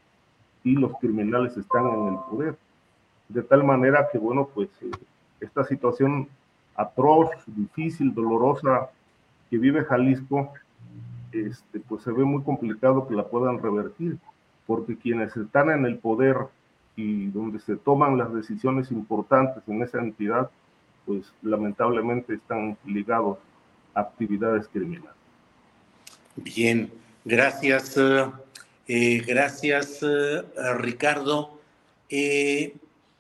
y 0.64 0.74
los 0.74 0.92
criminales 1.00 1.58
están 1.58 1.88
en 1.88 2.08
el 2.14 2.20
poder 2.30 2.58
de 3.30 3.44
tal 3.44 3.64
manera 3.64 4.08
que, 4.12 4.18
bueno, 4.18 4.50
pues 4.54 4.70
eh, 4.82 4.92
esta 5.40 5.64
situación 5.66 6.28
atroz, 6.76 7.30
difícil, 7.46 8.14
dolorosa 8.14 8.90
que 9.50 9.58
vive 9.58 9.84
Jalisco, 9.84 10.54
este, 11.32 11.80
pues 11.80 12.04
se 12.04 12.12
ve 12.12 12.24
muy 12.24 12.44
complicado 12.44 13.08
que 13.08 13.16
la 13.16 13.28
puedan 13.28 13.62
revertir, 13.62 14.18
porque 14.66 14.98
quienes 14.98 15.36
están 15.36 15.70
en 15.72 15.86
el 15.86 15.98
poder 15.98 16.38
y 16.96 17.28
donde 17.28 17.60
se 17.60 17.76
toman 17.76 18.18
las 18.18 18.34
decisiones 18.34 18.92
importantes 18.92 19.64
en 19.68 19.82
esa 19.82 20.00
entidad, 20.00 20.50
pues 21.06 21.32
lamentablemente 21.42 22.36
están 22.36 22.78
ligados 22.86 23.38
a 23.94 24.02
actividades 24.02 24.68
criminales. 24.68 25.12
Bien, 26.36 26.92
gracias, 27.24 27.98
eh, 27.98 28.26
eh, 28.88 29.24
gracias 29.26 30.06
Ricardo. 30.78 31.60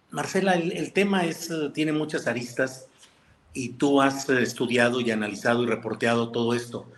Marcela, 0.09 0.55
el, 0.55 0.93
tema 0.93 1.25
es, 1.25 1.49
eh, 1.49 1.69
tiene 1.73 1.91
muchas 1.91 2.27
aristas 2.27 2.87
y 3.53 3.69
tú 3.69 4.01
has 4.01 4.29
eh, 4.29 4.41
estudiado 4.41 5.01
y 5.01 5.11
analizado 5.11 5.63
y 5.63 5.67
reporteado 5.67 6.31
todo 6.31 6.53
esto. 6.53 6.89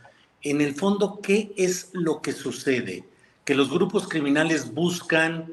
En 0.42 0.62
el 0.62 0.76
fondo, 0.76 1.20
¿qué 1.22 1.52
es 1.58 1.90
lo 1.94 2.22
que 2.22 2.32
sucede? 2.34 3.04
que 3.50 3.56
los 3.56 3.72
grupos 3.72 4.08
criminales 4.08 4.76
buscan 4.76 5.52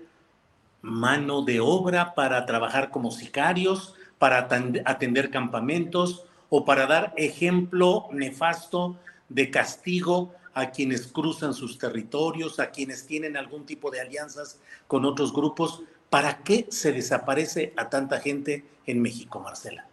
mano 0.83 1.41
de 1.41 1.61
obra 1.61 2.13
para 2.13 2.45
trabajar 2.45 2.91
como 2.91 3.11
sicarios, 3.11 3.95
para 4.19 4.47
atender 4.85 5.31
campamentos 5.31 6.27
o 6.51 6.67
para 6.67 6.87
dar 6.87 7.15
ejemplo 7.17 8.09
nefasto 8.13 8.99
de 9.31 9.51
castigo 9.51 10.35
a 10.53 10.73
quienes 10.73 11.07
cruzan 11.07 11.55
sus 11.55 11.79
territorios, 11.79 12.61
a 12.61 12.71
quienes 12.71 13.07
tienen 13.07 13.35
algún 13.39 13.65
tipo 13.65 13.91
de 13.91 14.03
alianzas 14.03 14.61
con 14.87 15.07
otros 15.07 15.33
grupos. 15.33 15.81
¿Para 16.17 16.39
qué 16.39 16.65
se 16.71 16.93
desaparece 16.93 17.75
a 17.77 17.91
tanta 17.91 18.21
gente 18.21 18.65
en 18.87 19.03
México, 19.03 19.39
Marcela? 19.39 19.87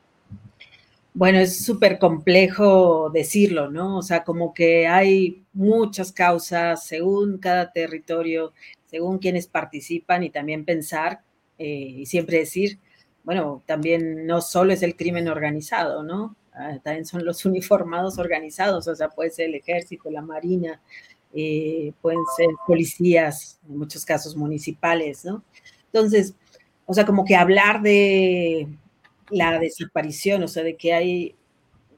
Bueno, 1.14 1.40
es 1.40 1.66
súper 1.66 2.00
complejo 2.00 3.10
decirlo, 3.10 3.70
¿no? 3.70 3.98
O 3.98 4.02
sea, 4.02 4.24
como 4.24 4.54
que 4.54 4.88
hay 4.88 5.44
muchas 5.52 6.14
causas 6.14 6.86
según 6.86 7.40
cada 7.40 7.74
territorio, 7.74 8.54
según 8.86 9.18
quienes 9.18 9.48
participan 9.48 10.24
y 10.24 10.30
también 10.30 10.64
pensar 10.64 11.20
eh, 11.58 11.66
y 11.68 12.06
siempre 12.06 12.38
decir, 12.38 12.80
bueno, 13.26 13.62
también 13.66 14.26
no 14.26 14.40
solo 14.40 14.72
es 14.72 14.82
el 14.82 14.96
crimen 14.96 15.28
organizado, 15.28 16.04
¿no? 16.04 16.38
Ah, 16.54 16.80
también 16.82 17.06
son 17.06 17.26
los 17.26 17.44
uniformados 17.46 18.18
organizados, 18.18 18.88
o 18.88 18.96
sea, 18.96 19.10
puede 19.10 19.30
ser 19.30 19.50
el 19.50 19.56
ejército, 19.56 20.10
la 20.10 20.22
marina, 20.22 20.80
eh, 21.34 21.92
pueden 22.02 22.22
ser 22.38 22.48
policías, 22.66 23.60
en 23.68 23.78
muchos 23.78 24.06
casos 24.06 24.38
municipales, 24.38 25.26
¿no? 25.26 25.44
Entonces, 25.94 26.34
o 26.86 26.94
sea, 26.94 27.06
como 27.06 27.24
que 27.24 27.36
hablar 27.36 27.82
de 27.82 28.68
la 29.30 29.60
desaparición, 29.60 30.44
o 30.44 30.48
sea, 30.48 30.64
de 30.64 30.76
que 30.76 30.94
hay, 30.94 31.36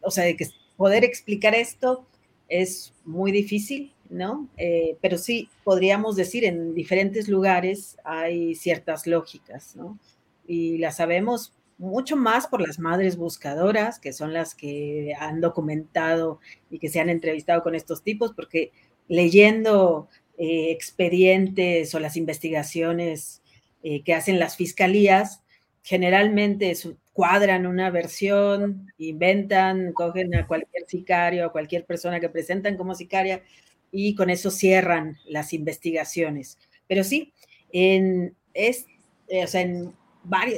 o 0.02 0.12
sea, 0.12 0.26
de 0.26 0.36
que 0.36 0.48
poder 0.76 1.04
explicar 1.04 1.56
esto 1.56 2.06
es 2.50 2.94
muy 3.06 3.32
difícil, 3.32 3.94
¿no? 4.10 4.50
Eh, 4.58 4.98
pero 5.02 5.18
sí 5.18 5.50
podríamos 5.64 6.16
decir 6.16 6.44
en 6.44 6.74
diferentes 6.76 7.28
lugares 7.30 7.98
hay 8.04 8.54
ciertas 8.56 9.08
lógicas, 9.08 9.76
¿no? 9.76 9.98
Y 10.46 10.78
las 10.78 10.98
sabemos 10.98 11.54
mucho 11.78 12.16
más 12.16 12.48
por 12.48 12.62
las 12.62 12.80
madres 12.80 13.18
buscadoras, 13.18 14.00
que 14.00 14.14
son 14.14 14.34
las 14.34 14.56
que 14.56 15.14
han 15.20 15.42
documentado 15.42 16.40
y 16.70 16.80
que 16.80 16.90
se 16.90 17.00
han 17.00 17.10
entrevistado 17.10 17.64
con 17.64 17.76
estos 17.76 18.04
tipos, 18.04 18.34
porque 18.34 18.72
leyendo 19.08 20.08
eh, 20.38 20.72
expedientes 20.72 21.96
o 21.96 22.00
las 22.00 22.18
investigaciones 22.18 23.42
eh, 23.88 24.02
que 24.02 24.16
hacen 24.16 24.40
las 24.40 24.58
fiscalías, 24.58 25.44
generalmente 25.84 26.74
cuadran 27.14 27.68
una 27.68 27.92
versión, 27.92 28.92
inventan, 28.98 29.94
cogen 29.94 30.34
a 30.34 30.48
cualquier 30.48 30.88
sicario, 30.88 31.46
a 31.46 31.52
cualquier 31.52 31.86
persona 31.86 32.20
que 32.20 32.30
presentan 32.30 32.78
como 32.78 32.96
sicaria 32.96 33.44
y 33.92 34.16
con 34.16 34.32
eso 34.32 34.50
cierran 34.50 35.18
las 35.28 35.54
investigaciones. 35.54 36.58
Pero 36.88 37.04
sí, 37.04 37.32
en, 37.72 38.36
es, 38.56 38.88
eh, 39.28 39.44
o 39.44 39.48
sea, 39.48 39.62
en 39.62 39.94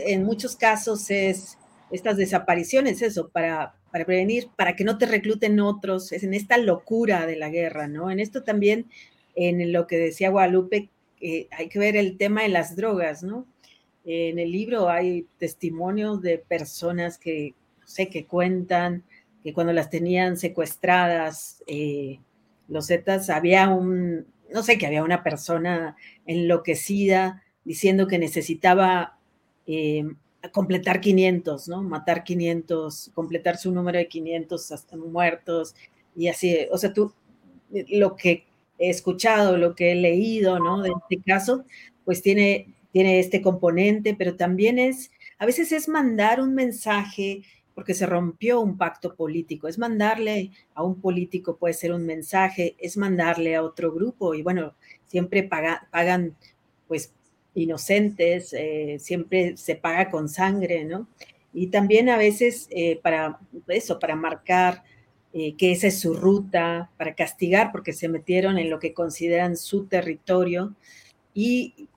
en 0.05 0.23
muchos 0.23 0.55
casos 0.55 1.11
es 1.11 1.57
estas 1.91 2.15
desapariciones, 2.15 3.01
eso, 3.01 3.27
para, 3.27 3.75
para 3.91 4.05
prevenir, 4.05 4.47
para 4.55 4.77
que 4.77 4.85
no 4.85 4.97
te 4.97 5.05
recluten 5.05 5.59
otros, 5.59 6.13
es 6.13 6.23
en 6.23 6.33
esta 6.33 6.57
locura 6.57 7.25
de 7.25 7.35
la 7.35 7.49
guerra, 7.49 7.89
¿no? 7.89 8.09
En 8.09 8.21
esto 8.21 8.43
también, 8.43 8.85
en 9.35 9.73
lo 9.73 9.85
que 9.85 9.97
decía 9.97 10.29
Guadalupe, 10.29 10.89
eh, 11.21 11.47
hay 11.51 11.69
que 11.69 11.79
ver 11.79 11.95
el 11.95 12.17
tema 12.17 12.43
de 12.43 12.49
las 12.49 12.75
drogas, 12.75 13.23
¿no? 13.23 13.45
En 14.05 14.39
el 14.39 14.51
libro 14.51 14.89
hay 14.89 15.27
testimonios 15.37 16.21
de 16.21 16.37
personas 16.37 17.17
que, 17.17 17.55
sé, 17.85 18.09
que 18.09 18.25
cuentan 18.25 19.03
que 19.43 19.53
cuando 19.53 19.73
las 19.73 19.89
tenían 19.89 20.37
secuestradas, 20.37 21.63
eh, 21.67 22.19
los 22.67 22.87
Zetas, 22.87 23.29
había 23.29 23.69
un, 23.69 24.25
no 24.53 24.63
sé, 24.63 24.77
que 24.77 24.87
había 24.87 25.03
una 25.03 25.23
persona 25.23 25.95
enloquecida 26.25 27.43
diciendo 27.63 28.07
que 28.07 28.19
necesitaba 28.19 29.17
eh, 29.65 30.05
completar 30.51 31.01
500, 31.01 31.67
¿no? 31.67 31.83
Matar 31.83 32.23
500, 32.23 33.11
completar 33.13 33.57
su 33.57 33.71
número 33.71 33.97
de 33.97 34.07
500 34.07 34.71
hasta 34.71 34.97
muertos 34.97 35.75
y 36.15 36.29
así, 36.29 36.67
o 36.71 36.77
sea, 36.77 36.93
tú, 36.93 37.13
eh, 37.73 37.85
lo 37.89 38.15
que 38.15 38.46
escuchado, 38.77 39.57
lo 39.57 39.75
que 39.75 39.91
he 39.91 39.95
leído, 39.95 40.59
¿no? 40.59 40.81
De 40.81 40.89
este 40.89 41.23
caso, 41.23 41.65
pues 42.05 42.21
tiene, 42.21 42.73
tiene 42.91 43.19
este 43.19 43.41
componente, 43.41 44.15
pero 44.17 44.35
también 44.35 44.79
es, 44.79 45.11
a 45.39 45.45
veces 45.45 45.71
es 45.71 45.87
mandar 45.87 46.41
un 46.41 46.53
mensaje 46.53 47.43
porque 47.77 47.93
se 47.93 48.07
rompió 48.07 48.59
un 48.59 48.75
pacto 48.75 49.13
político, 49.13 49.67
es 49.67 49.77
mandarle 49.77 50.49
a 50.73 50.81
un 50.81 50.99
político, 50.99 51.57
puede 51.57 51.75
ser 51.75 51.93
un 51.93 52.07
mensaje, 52.07 52.75
es 52.79 52.97
mandarle 52.97 53.55
a 53.55 53.61
otro 53.61 53.91
grupo 53.91 54.33
y 54.33 54.41
bueno, 54.41 54.73
siempre 55.05 55.43
pagan 55.43 56.35
pues 56.87 57.13
inocentes, 57.53 58.53
eh, 58.53 58.97
siempre 58.99 59.57
se 59.57 59.75
paga 59.75 60.09
con 60.09 60.27
sangre, 60.27 60.85
¿no? 60.85 61.07
Y 61.53 61.67
también 61.67 62.09
a 62.09 62.17
veces 62.17 62.67
eh, 62.71 62.99
para 63.01 63.39
eso, 63.67 63.99
para 63.99 64.15
marcar 64.15 64.83
eh, 65.39 65.53
que 65.55 65.71
esa 65.71 65.85
es 65.85 65.99
su 65.99 66.15
ruta, 66.15 66.89
para 66.97 67.13
castigar 67.13 67.71
porque 67.71 67.93
se 67.93 68.09
metieron 68.09 68.57
en 68.57 68.71
lo 68.71 68.79
que 68.79 68.95
consideran 68.95 69.55
su 69.55 69.85
territorio 69.85 70.73
y, 71.35 71.87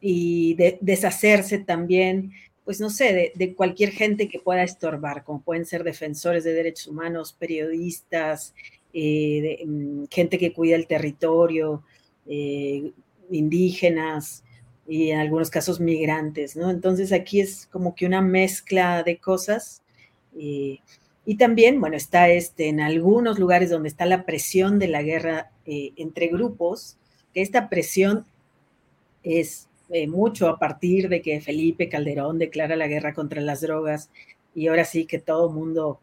y 0.00 0.54
deshacerse 0.80 1.58
también, 1.58 2.30
pues 2.64 2.78
no 2.78 2.90
sé, 2.90 3.32
de, 3.34 3.54
cualquier 3.56 3.90
gente 3.90 4.28
que 4.28 4.38
pueda 4.38 4.62
estorbar, 4.62 5.24
como 5.24 5.40
pueden 5.42 5.66
ser 5.66 5.82
defensores 5.82 6.44
de 6.44 6.52
derechos 6.52 6.86
humanos, 6.86 7.32
periodistas, 7.32 8.54
mm, 8.94 10.04
gente 10.08 10.38
que 10.38 10.52
cuida 10.52 10.76
el 10.76 10.86
territorio, 10.86 11.82
indígenas, 13.28 14.44
y 14.86 15.10
en 15.10 15.18
algunos 15.18 15.50
casos 15.50 15.80
migrantes, 15.80 16.54
¿no? 16.54 16.70
Entonces 16.70 17.12
aquí 17.12 17.40
es 17.40 17.66
como 17.66 17.96
que 17.96 18.06
una 18.06 18.20
mezcla 18.20 19.02
de 19.02 19.18
cosas. 19.18 19.82
Eh, 21.24 21.32
y 21.32 21.36
también, 21.36 21.80
bueno, 21.80 21.96
está 21.96 22.28
este, 22.28 22.68
en 22.68 22.80
algunos 22.80 23.38
lugares 23.38 23.70
donde 23.70 23.88
está 23.88 24.06
la 24.06 24.24
presión 24.24 24.78
de 24.78 24.88
la 24.88 25.02
guerra 25.02 25.50
eh, 25.66 25.92
entre 25.96 26.28
grupos, 26.28 26.96
que 27.32 27.42
esta 27.42 27.68
presión 27.68 28.26
es 29.22 29.68
eh, 29.90 30.06
mucho 30.06 30.48
a 30.48 30.58
partir 30.58 31.08
de 31.08 31.22
que 31.22 31.40
Felipe 31.40 31.88
Calderón 31.88 32.38
declara 32.38 32.76
la 32.76 32.86
guerra 32.86 33.14
contra 33.14 33.40
las 33.40 33.60
drogas 33.60 34.10
y 34.54 34.68
ahora 34.68 34.84
sí 34.84 35.06
que 35.06 35.18
todo 35.18 35.50
mundo 35.50 36.00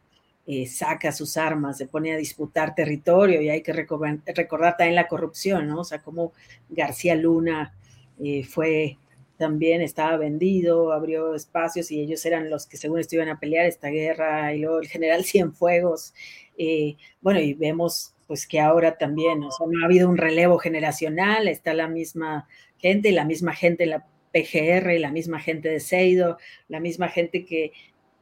saca 0.68 1.14
sus 1.14 1.38
armas, 1.38 1.78
se 1.78 1.88
pone 1.88 2.12
a 2.12 2.18
disputar 2.18 2.76
territorio 2.76 3.42
y 3.42 3.48
hay 3.48 3.62
que 3.62 3.72
recordar, 3.72 4.76
también 4.76 4.96
la 4.96 5.08
corrupción, 5.08 5.70
¿no? 5.70 5.80
O 5.80 5.84
sea, 5.86 6.02
como 6.02 6.34
García 6.68 7.16
Luna 7.16 7.74
eh, 8.24 8.44
fue 8.44 8.98
también, 9.42 9.82
estaba 9.82 10.18
vendido, 10.18 10.94
abrió 10.94 11.34
espacios 11.34 11.90
y 11.90 12.00
ellos 12.00 12.24
eran 12.28 12.52
los 12.52 12.68
que 12.68 12.78
según 12.78 13.00
esto 13.00 13.16
iban 13.16 13.30
a 13.30 13.40
pelear 13.40 13.66
esta 13.66 13.88
guerra 13.88 14.54
y 14.54 14.60
luego 14.60 14.80
el 14.80 14.88
general 14.88 15.24
Cienfuegos. 15.26 16.14
Eh, 16.60 16.96
bueno, 17.22 17.40
y 17.40 17.56
vemos 17.56 18.14
pues 18.28 18.46
que 18.46 18.60
ahora 18.60 19.00
también, 19.00 19.40
no 19.40 19.50
ha 19.82 19.86
habido 19.86 20.08
un 20.08 20.18
relevo 20.18 20.60
generacional, 20.60 21.48
está 21.48 21.74
la 21.74 21.88
misma 21.88 22.48
gente, 22.78 23.12
la 23.12 23.26
misma 23.26 23.56
gente 23.56 23.86
en 23.86 23.90
la 23.90 24.06
PGR, 24.32 25.00
la 25.00 25.12
misma 25.12 25.40
gente 25.40 25.70
de 25.70 25.80
Seido, 25.80 26.38
la 26.68 26.80
misma 26.80 27.10
gente 27.10 27.44
que 27.44 27.74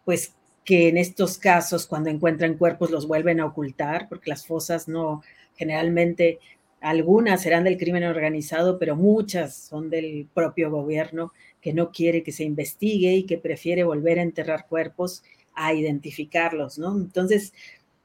pues 0.05 0.35
que 0.63 0.87
en 0.87 0.95
estos 0.95 1.37
casos 1.37 1.85
cuando 1.85 2.09
encuentran 2.09 2.57
cuerpos 2.57 2.91
los 2.91 3.07
vuelven 3.07 3.41
a 3.41 3.45
ocultar 3.45 4.07
porque 4.07 4.29
las 4.29 4.47
fosas 4.47 4.87
no 4.87 5.21
generalmente 5.57 6.39
algunas 6.81 7.41
serán 7.41 7.63
del 7.63 7.77
crimen 7.77 8.03
organizado, 8.03 8.79
pero 8.79 8.95
muchas 8.95 9.55
son 9.55 9.89
del 9.89 10.27
propio 10.33 10.71
gobierno 10.71 11.33
que 11.61 11.73
no 11.73 11.91
quiere 11.91 12.23
que 12.23 12.31
se 12.31 12.43
investigue 12.43 13.13
y 13.13 13.23
que 13.23 13.37
prefiere 13.37 13.83
volver 13.83 14.19
a 14.19 14.23
enterrar 14.23 14.67
cuerpos 14.67 15.23
a 15.53 15.73
identificarlos, 15.73 16.79
¿no? 16.79 16.95
Entonces, 16.95 17.53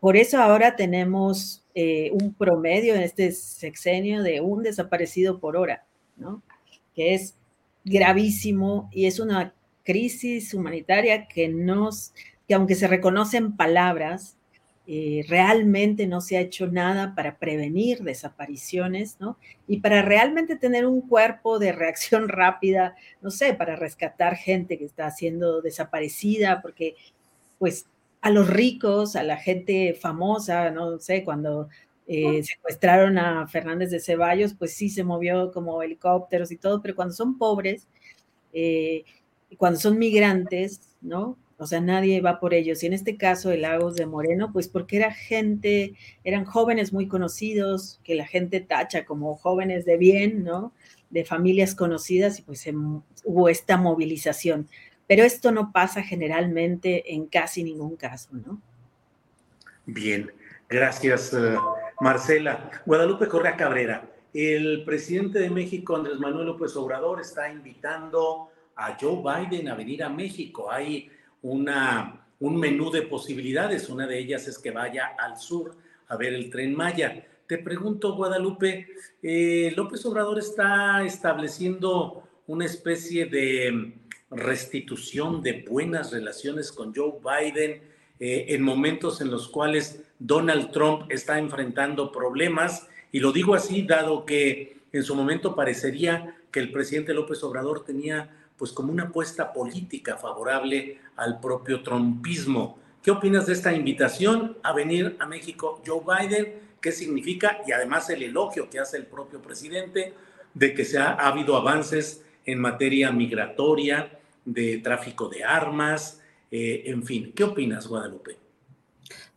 por 0.00 0.16
eso 0.16 0.38
ahora 0.38 0.76
tenemos 0.76 1.64
eh, 1.74 2.10
un 2.12 2.34
promedio 2.34 2.94
en 2.94 3.02
este 3.02 3.32
sexenio 3.32 4.22
de 4.22 4.40
un 4.40 4.62
desaparecido 4.62 5.38
por 5.38 5.56
hora, 5.56 5.84
¿no? 6.16 6.42
Que 6.94 7.14
es 7.14 7.36
gravísimo 7.84 8.88
y 8.92 9.06
es 9.06 9.20
una 9.20 9.54
crisis 9.84 10.52
humanitaria 10.54 11.28
que 11.28 11.48
nos, 11.48 12.12
que 12.48 12.54
aunque 12.54 12.74
se 12.74 12.88
reconocen 12.88 13.56
palabras, 13.56 14.36
eh, 14.86 15.24
realmente 15.28 16.06
no 16.06 16.20
se 16.20 16.36
ha 16.36 16.40
hecho 16.40 16.66
nada 16.66 17.14
para 17.14 17.38
prevenir 17.38 18.02
desapariciones, 18.02 19.16
¿no? 19.18 19.38
Y 19.66 19.80
para 19.80 20.02
realmente 20.02 20.56
tener 20.56 20.84
un 20.84 21.00
cuerpo 21.00 21.58
de 21.58 21.72
reacción 21.72 22.28
rápida, 22.28 22.94
no 23.22 23.30
sé, 23.30 23.54
para 23.54 23.76
rescatar 23.76 24.36
gente 24.36 24.78
que 24.78 24.84
está 24.84 25.10
siendo 25.10 25.62
desaparecida, 25.62 26.60
porque 26.60 26.96
pues 27.58 27.86
a 28.20 28.30
los 28.30 28.48
ricos, 28.48 29.16
a 29.16 29.22
la 29.22 29.36
gente 29.36 29.94
famosa, 29.94 30.70
no 30.70 30.98
sé, 30.98 31.24
cuando 31.24 31.68
eh, 32.06 32.42
secuestraron 32.42 33.16
a 33.16 33.46
Fernández 33.46 33.90
de 33.90 34.00
Ceballos, 34.00 34.54
pues 34.54 34.74
sí 34.74 34.90
se 34.90 35.04
movió 35.04 35.50
como 35.52 35.82
helicópteros 35.82 36.52
y 36.52 36.56
todo, 36.56 36.82
pero 36.82 36.94
cuando 36.94 37.14
son 37.14 37.38
pobres, 37.38 37.86
eh, 38.52 39.04
cuando 39.56 39.80
son 39.80 39.98
migrantes, 39.98 40.80
¿no? 41.00 41.38
O 41.64 41.66
sea, 41.66 41.80
nadie 41.80 42.20
va 42.20 42.40
por 42.40 42.52
ellos. 42.52 42.82
Y 42.82 42.86
en 42.88 42.92
este 42.92 43.16
caso, 43.16 43.50
el 43.50 43.62
Lagos 43.62 43.94
de 43.94 44.04
Moreno, 44.04 44.52
pues 44.52 44.68
porque 44.68 44.98
era 44.98 45.10
gente, 45.10 45.94
eran 46.22 46.44
jóvenes 46.44 46.92
muy 46.92 47.08
conocidos, 47.08 48.00
que 48.04 48.14
la 48.14 48.26
gente 48.26 48.60
tacha 48.60 49.06
como 49.06 49.34
jóvenes 49.36 49.86
de 49.86 49.96
bien, 49.96 50.44
¿no? 50.44 50.74
De 51.08 51.24
familias 51.24 51.74
conocidas, 51.74 52.38
y 52.38 52.42
pues 52.42 52.68
hubo 53.24 53.48
esta 53.48 53.78
movilización. 53.78 54.68
Pero 55.06 55.22
esto 55.22 55.52
no 55.52 55.72
pasa 55.72 56.02
generalmente 56.02 57.14
en 57.14 57.24
casi 57.28 57.64
ningún 57.64 57.96
caso, 57.96 58.28
¿no? 58.32 58.60
Bien, 59.86 60.30
gracias, 60.68 61.32
eh, 61.32 61.56
Marcela. 61.98 62.70
Guadalupe 62.84 63.26
Correa 63.26 63.56
Cabrera, 63.56 64.06
el 64.34 64.84
presidente 64.84 65.38
de 65.38 65.48
México, 65.48 65.96
Andrés 65.96 66.18
Manuel 66.18 66.48
López 66.48 66.76
Obrador, 66.76 67.22
está 67.22 67.50
invitando 67.50 68.50
a 68.76 68.98
Joe 69.00 69.22
Biden 69.22 69.68
a 69.68 69.74
venir 69.74 70.02
a 70.02 70.10
México. 70.10 70.70
Hay 70.70 71.10
una, 71.44 72.26
un 72.40 72.56
menú 72.56 72.90
de 72.90 73.02
posibilidades. 73.02 73.88
Una 73.88 74.06
de 74.06 74.18
ellas 74.18 74.48
es 74.48 74.58
que 74.58 74.70
vaya 74.70 75.14
al 75.18 75.38
sur 75.38 75.76
a 76.08 76.16
ver 76.16 76.34
el 76.34 76.50
tren 76.50 76.74
Maya. 76.74 77.26
Te 77.46 77.58
pregunto, 77.58 78.16
Guadalupe, 78.16 78.88
eh, 79.22 79.72
López 79.76 80.04
Obrador 80.06 80.38
está 80.38 81.04
estableciendo 81.04 82.22
una 82.46 82.64
especie 82.64 83.26
de 83.26 83.94
restitución 84.30 85.42
de 85.42 85.64
buenas 85.68 86.12
relaciones 86.12 86.72
con 86.72 86.94
Joe 86.94 87.14
Biden 87.20 87.82
eh, 88.18 88.46
en 88.48 88.62
momentos 88.62 89.20
en 89.20 89.30
los 89.30 89.48
cuales 89.48 90.02
Donald 90.18 90.70
Trump 90.72 91.10
está 91.10 91.38
enfrentando 91.38 92.10
problemas. 92.10 92.88
Y 93.12 93.20
lo 93.20 93.32
digo 93.32 93.54
así, 93.54 93.82
dado 93.82 94.24
que 94.24 94.78
en 94.92 95.02
su 95.02 95.14
momento 95.14 95.54
parecería 95.54 96.36
que 96.50 96.60
el 96.60 96.72
presidente 96.72 97.12
López 97.12 97.42
Obrador 97.42 97.84
tenía 97.84 98.43
pues 98.64 98.72
como 98.72 98.92
una 98.92 99.02
apuesta 99.02 99.52
política 99.52 100.16
favorable 100.16 100.98
al 101.16 101.38
propio 101.38 101.82
trumpismo. 101.82 102.78
¿Qué 103.02 103.10
opinas 103.10 103.44
de 103.44 103.52
esta 103.52 103.74
invitación 103.74 104.56
a 104.62 104.72
venir 104.72 105.18
a 105.18 105.26
México 105.26 105.82
Joe 105.86 106.00
Biden? 106.00 106.54
¿Qué 106.80 106.90
significa? 106.90 107.58
Y 107.66 107.72
además 107.72 108.08
el 108.08 108.22
elogio 108.22 108.70
que 108.70 108.78
hace 108.78 108.96
el 108.96 109.04
propio 109.04 109.42
presidente 109.42 110.14
de 110.54 110.72
que 110.72 110.86
se 110.86 110.96
ha, 110.96 111.10
habido 111.10 111.58
avances 111.58 112.24
en 112.46 112.58
materia 112.58 113.12
migratoria, 113.12 114.18
de 114.46 114.78
tráfico 114.78 115.28
de 115.28 115.44
armas, 115.44 116.22
eh, 116.50 116.84
en 116.86 117.04
fin. 117.04 117.34
¿Qué 117.36 117.44
opinas, 117.44 117.86
Guadalupe? 117.86 118.38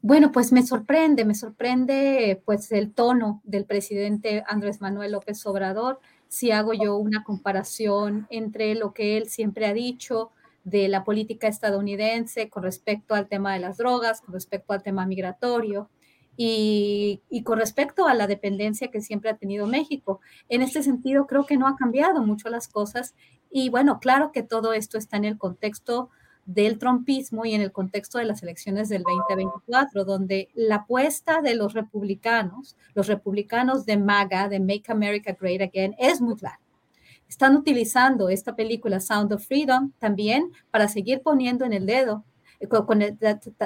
Bueno, 0.02 0.32
pues 0.32 0.54
me 0.54 0.66
sorprende, 0.66 1.26
me 1.26 1.36
sorprende 1.36 2.42
pues 2.46 2.72
el 2.72 2.94
tono 2.94 3.42
del 3.44 3.66
presidente 3.66 4.46
Andrés 4.48 4.80
Manuel 4.80 5.12
López 5.12 5.46
Obrador 5.46 6.00
si 6.30 6.52
hago 6.52 6.74
yo 6.74 6.98
una 6.98 7.24
comparación 7.24 8.28
entre 8.30 8.76
lo 8.76 8.94
que 8.94 9.18
él 9.18 9.30
siempre 9.30 9.66
ha 9.66 9.74
dicho 9.74 10.32
de 10.64 10.90
la 10.90 11.04
política 11.06 11.48
estadounidense 11.48 12.50
con 12.50 12.64
respecto 12.64 13.16
al 13.16 13.30
tema 13.30 13.54
de 13.54 13.60
las 13.60 13.78
drogas, 13.78 14.22
con 14.22 14.34
respecto 14.34 14.74
al 14.74 14.84
tema 14.84 15.06
migratorio 15.06 15.90
y, 16.36 17.22
con 17.44 17.58
respecto 17.58 18.06
a 18.06 18.14
la 18.14 18.28
dependencia 18.28 18.92
que 18.92 19.02
siempre 19.02 19.30
ha 19.30 19.38
tenido 19.38 19.66
México. 19.66 20.20
En 20.50 20.62
este 20.62 20.84
sentido, 20.84 21.26
creo 21.26 21.46
que 21.46 21.58
no 21.58 21.68
ha 21.68 21.76
cambiado 21.76 22.22
mucho 22.22 22.50
las 22.50 22.68
cosas 22.68 23.16
y 23.50 23.70
bueno, 23.70 24.00
claro 24.00 24.32
que 24.32 24.44
todo 24.44 24.74
esto 24.74 24.98
está 24.98 25.18
en 25.18 25.26
el 25.26 25.38
contexto 25.38 26.10
del 26.48 26.80
trumpismo 26.80 27.46
y 27.46 27.54
en 27.54 27.62
el 27.62 27.74
contexto 27.74 28.18
de 28.18 28.26
las 28.26 28.42
elecciones 28.42 28.88
del 28.88 29.04
2024, 29.04 30.06
donde 30.06 30.48
la 30.56 30.76
apuesta 30.78 31.42
de 31.42 31.56
los 31.56 31.74
republicanos, 31.74 32.78
los 32.96 33.08
republicanos 33.08 33.86
de 33.86 33.98
MAGA, 33.98 34.48
de 34.48 34.62
Make 34.62 34.86
America 34.88 35.38
Great 35.40 35.62
Again, 35.62 35.94
es 36.00 36.22
muy 36.22 36.38
clara. 36.38 36.60
Están 37.28 37.58
utilizando 37.58 38.30
esta 38.30 38.56
película 38.56 39.02
Sound 39.02 39.34
of 39.34 39.46
Freedom 39.46 39.92
también 40.00 40.54
para 40.72 40.88
seguir 40.88 41.22
poniendo 41.22 41.66
en 41.66 41.74
el 41.74 41.86
dedo, 41.86 42.24
eh, 42.62 42.68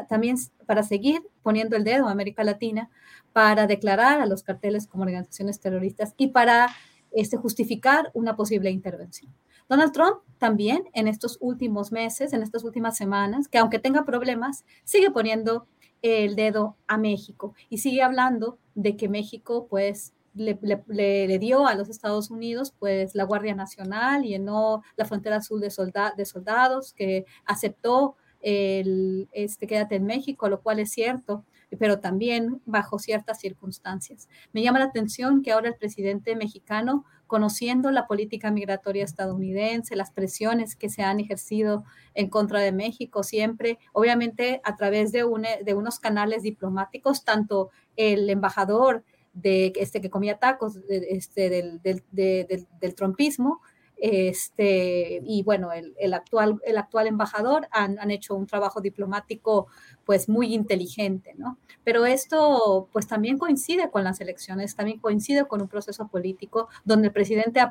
también 0.10 0.38
para 0.66 0.82
seguir 0.82 1.22
poniendo 1.44 1.78
el 1.78 1.84
dedo 1.84 2.08
a 2.08 2.12
América 2.12 2.44
Latina, 2.44 2.90
para 3.32 3.68
declarar 3.68 4.22
a 4.22 4.26
los 4.26 4.42
carteles 4.42 4.88
como 4.88 5.04
organizaciones 5.04 5.60
terroristas 5.60 6.16
y 6.18 6.30
para 6.30 6.70
este, 7.12 7.38
justificar 7.38 8.10
una 8.16 8.36
posible 8.36 8.72
intervención. 8.72 9.32
Donald 9.72 9.94
Trump 9.94 10.18
también 10.38 10.84
en 10.92 11.08
estos 11.08 11.38
últimos 11.40 11.94
meses, 11.94 12.34
en 12.34 12.44
estas 12.44 12.66
últimas 12.66 12.98
semanas, 12.98 13.48
que 13.48 13.58
aunque 13.58 13.80
tenga 13.80 14.04
problemas, 14.04 14.66
sigue 14.84 15.12
poniendo 15.12 15.66
el 16.02 16.36
dedo 16.36 16.76
a 16.88 16.98
México 16.98 17.56
y 17.70 17.78
sigue 17.78 18.02
hablando 18.02 18.58
de 18.76 18.98
que 18.98 19.08
México 19.08 19.68
pues 19.70 20.14
le, 20.34 21.38
dio 21.40 21.68
a 21.68 21.76
los 21.76 21.88
Estados 21.88 22.32
Unidos 22.32 22.74
pues 22.80 23.16
la 23.16 23.24
Guardia 23.24 23.56
Nacional 23.56 24.26
y 24.26 24.38
no 24.40 24.84
la 24.98 25.06
frontera 25.06 25.38
azul 25.38 25.62
de, 25.62 25.70
soldados, 25.72 26.92
que 26.92 27.26
aceptó 27.46 28.18
el 28.42 29.30
este, 29.32 29.68
quédate 29.68 29.96
en 29.96 30.06
México, 30.06 30.50
lo 30.50 30.62
cual 30.62 30.80
es 30.80 30.92
cierto, 30.92 31.46
pero 31.80 32.00
también 32.00 32.62
bajo 32.66 33.00
ciertas 33.00 33.40
circunstancias. 33.40 34.28
Me 34.52 34.64
llama 34.64 34.80
la 34.80 34.86
atención 34.86 35.42
que 35.42 35.54
ahora 35.54 35.70
el 35.70 35.76
presidente 35.76 36.36
mexicano, 36.36 37.06
conociendo 37.32 37.92
la 37.92 38.08
política 38.08 38.52
migratoria 38.52 39.06
estadounidense, 39.06 39.96
las 39.96 40.12
presiones 40.12 40.76
que 40.76 40.90
se 40.90 41.02
han 41.02 41.22
ejercido 41.22 41.86
en 42.14 42.28
contra 42.28 42.60
de 42.60 42.74
México 42.74 43.24
siempre, 43.24 43.80
obviamente 43.94 44.60
a 44.66 44.76
través 44.76 45.14
de, 45.14 45.24
de 45.64 45.74
unos 45.74 46.02
canales 46.02 46.44
diplomáticos, 46.44 47.24
tanto 47.24 47.70
el 47.96 48.30
embajador 48.30 49.06
de 49.32 49.72
este 49.78 50.02
que 50.02 50.10
comía 50.10 50.40
tacos 50.40 50.82
este, 50.90 51.50
del, 51.50 51.82
del, 51.82 52.04
del, 52.12 52.68
del 52.82 52.96
trompismo, 52.96 53.62
este, 54.02 55.22
y 55.24 55.44
bueno, 55.44 55.72
el, 55.72 55.94
el, 56.00 56.16
actual, 56.16 56.60
el 56.66 56.78
actual 56.78 57.06
embajador 57.06 57.68
han, 57.70 58.00
han, 58.00 58.10
hecho 58.10 58.34
un 58.34 58.48
trabajo 58.48 58.82
diplomático 58.82 59.68
pues 60.06 60.28
muy 60.28 60.56
inteligente, 60.56 61.36
¿no? 61.38 61.60
Pero 61.84 62.08
esto 62.08 62.90
pues 62.92 63.06
también 63.06 63.38
coincide 63.38 63.92
con 63.92 64.04
las 64.04 64.20
elecciones, 64.20 64.76
también 64.76 65.00
coincide 65.00 65.46
con 65.46 65.62
un 65.62 65.68
proceso 65.68 66.08
político 66.08 66.68
donde 66.84 67.10
el 67.10 67.14
presidente 67.14 67.62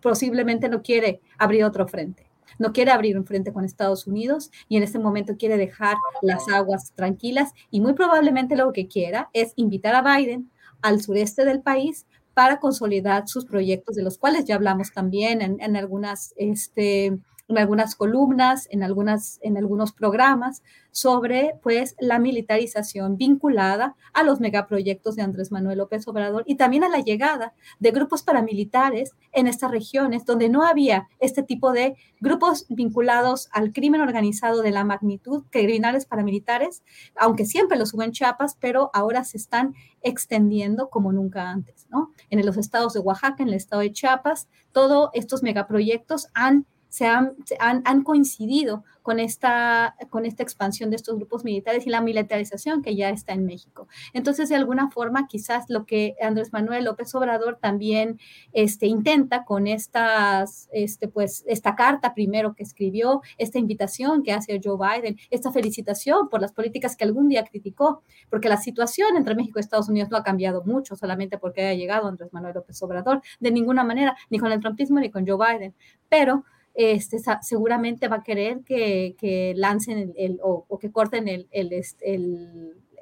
posiblemente 0.00 0.70
no 0.70 0.82
quiere 0.82 1.20
abrir 1.36 1.64
otro 1.64 1.86
frente 1.86 2.26
no 2.58 2.72
quiere 2.72 2.90
abrir 2.90 3.18
un 3.18 3.26
frente 3.26 3.52
con 3.52 3.64
Estados 3.64 4.06
Unidos 4.06 4.50
y 4.68 4.78
en 4.78 4.82
este 4.82 4.98
momento 4.98 5.36
quiere 5.36 5.58
dejar 5.58 5.96
las 6.22 6.48
aguas 6.48 6.92
tranquilas 6.94 7.52
y 7.70 7.82
muy 7.82 7.92
probablemente 7.92 8.56
lo 8.56 8.72
que 8.72 8.88
quiera 8.88 9.28
es 9.34 9.52
invitar 9.56 9.94
a 9.94 10.16
Biden 10.16 10.50
al 10.82 11.00
sureste 11.00 11.44
del 11.44 11.60
país 11.60 12.06
para 12.36 12.60
consolidar 12.60 13.26
sus 13.28 13.46
proyectos, 13.46 13.96
de 13.96 14.02
los 14.02 14.18
cuales 14.18 14.44
ya 14.44 14.56
hablamos 14.56 14.92
también 14.92 15.40
en, 15.40 15.56
en 15.58 15.74
algunas 15.74 16.34
este, 16.36 17.18
en 17.48 17.58
algunas 17.58 17.94
columnas, 17.94 18.66
en, 18.70 18.82
algunas, 18.82 19.38
en 19.42 19.56
algunos 19.56 19.92
programas 19.92 20.62
sobre 20.90 21.58
pues 21.62 21.94
la 22.00 22.18
militarización 22.18 23.16
vinculada 23.16 23.94
a 24.12 24.22
los 24.22 24.40
megaproyectos 24.40 25.14
de 25.14 25.22
Andrés 25.22 25.52
Manuel 25.52 25.78
López 25.78 26.08
Obrador 26.08 26.42
y 26.46 26.56
también 26.56 26.84
a 26.84 26.88
la 26.88 27.00
llegada 27.00 27.54
de 27.78 27.90
grupos 27.90 28.22
paramilitares 28.22 29.12
en 29.32 29.46
estas 29.46 29.70
regiones 29.70 30.24
donde 30.24 30.48
no 30.48 30.64
había 30.64 31.06
este 31.20 31.42
tipo 31.42 31.72
de 31.72 31.96
grupos 32.18 32.66
vinculados 32.68 33.48
al 33.52 33.72
crimen 33.72 34.00
organizado 34.00 34.62
de 34.62 34.70
la 34.70 34.84
magnitud 34.84 35.44
criminales 35.50 36.06
paramilitares, 36.06 36.82
aunque 37.14 37.44
siempre 37.44 37.78
los 37.78 37.92
hubo 37.92 38.02
en 38.02 38.12
Chiapas, 38.12 38.56
pero 38.58 38.90
ahora 38.94 39.22
se 39.24 39.36
están 39.36 39.74
extendiendo 40.02 40.88
como 40.88 41.12
nunca 41.12 41.50
antes, 41.50 41.86
¿no? 41.90 42.10
En 42.30 42.44
los 42.44 42.56
estados 42.56 42.94
de 42.94 43.00
Oaxaca, 43.00 43.42
en 43.42 43.48
el 43.48 43.54
estado 43.54 43.82
de 43.82 43.92
Chiapas, 43.92 44.48
todos 44.72 45.10
estos 45.12 45.42
megaproyectos 45.42 46.28
han 46.32 46.66
se 46.96 47.04
han, 47.04 47.34
han, 47.60 48.02
coincidido 48.04 48.82
con 49.02 49.20
esta, 49.20 49.96
con 50.08 50.24
esta 50.24 50.42
expansión 50.42 50.88
de 50.88 50.96
estos 50.96 51.16
grupos 51.16 51.44
militares 51.44 51.86
y 51.86 51.90
la 51.90 52.00
militarización 52.00 52.80
que 52.80 52.96
ya 52.96 53.10
está 53.10 53.34
en 53.34 53.44
México. 53.44 53.86
Entonces, 54.14 54.48
de 54.48 54.54
alguna 54.54 54.90
forma, 54.90 55.26
quizás 55.26 55.66
lo 55.68 55.84
que 55.84 56.16
Andrés 56.22 56.54
Manuel 56.54 56.86
López 56.86 57.14
Obrador 57.14 57.58
también 57.60 58.18
este, 58.54 58.86
intenta 58.86 59.44
con 59.44 59.66
estas, 59.66 60.70
este, 60.72 61.06
pues, 61.06 61.44
esta 61.46 61.76
carta 61.76 62.14
primero 62.14 62.54
que 62.54 62.62
escribió, 62.62 63.20
esta 63.36 63.58
invitación 63.58 64.22
que 64.22 64.32
hace 64.32 64.58
Joe 64.64 64.78
Biden, 64.78 65.18
esta 65.28 65.52
felicitación 65.52 66.30
por 66.30 66.40
las 66.40 66.54
políticas 66.54 66.96
que 66.96 67.04
algún 67.04 67.28
día 67.28 67.44
criticó, 67.44 68.04
porque 68.30 68.48
la 68.48 68.56
situación 68.56 69.18
entre 69.18 69.34
México 69.34 69.58
y 69.58 69.60
Estados 69.60 69.90
Unidos 69.90 70.08
no 70.10 70.16
ha 70.16 70.22
cambiado 70.22 70.64
mucho 70.64 70.96
solamente 70.96 71.36
porque 71.36 71.60
haya 71.60 71.78
llegado 71.78 72.08
Andrés 72.08 72.32
Manuel 72.32 72.54
López 72.54 72.82
Obrador, 72.82 73.20
de 73.38 73.50
ninguna 73.50 73.84
manera, 73.84 74.16
ni 74.30 74.38
con 74.38 74.50
el 74.50 74.60
trumpismo 74.60 74.98
ni 74.98 75.10
con 75.10 75.26
Joe 75.26 75.36
Biden, 75.36 75.74
pero 76.08 76.44
este, 76.76 77.18
seguramente 77.40 78.06
va 78.06 78.16
a 78.16 78.22
querer 78.22 78.60
que, 78.62 79.54
lancen 79.56 80.12
el, 80.16 80.38
o, 80.42 80.78
que 80.78 80.92
corten 80.92 81.26
el, 81.26 81.48
el, 81.50 81.72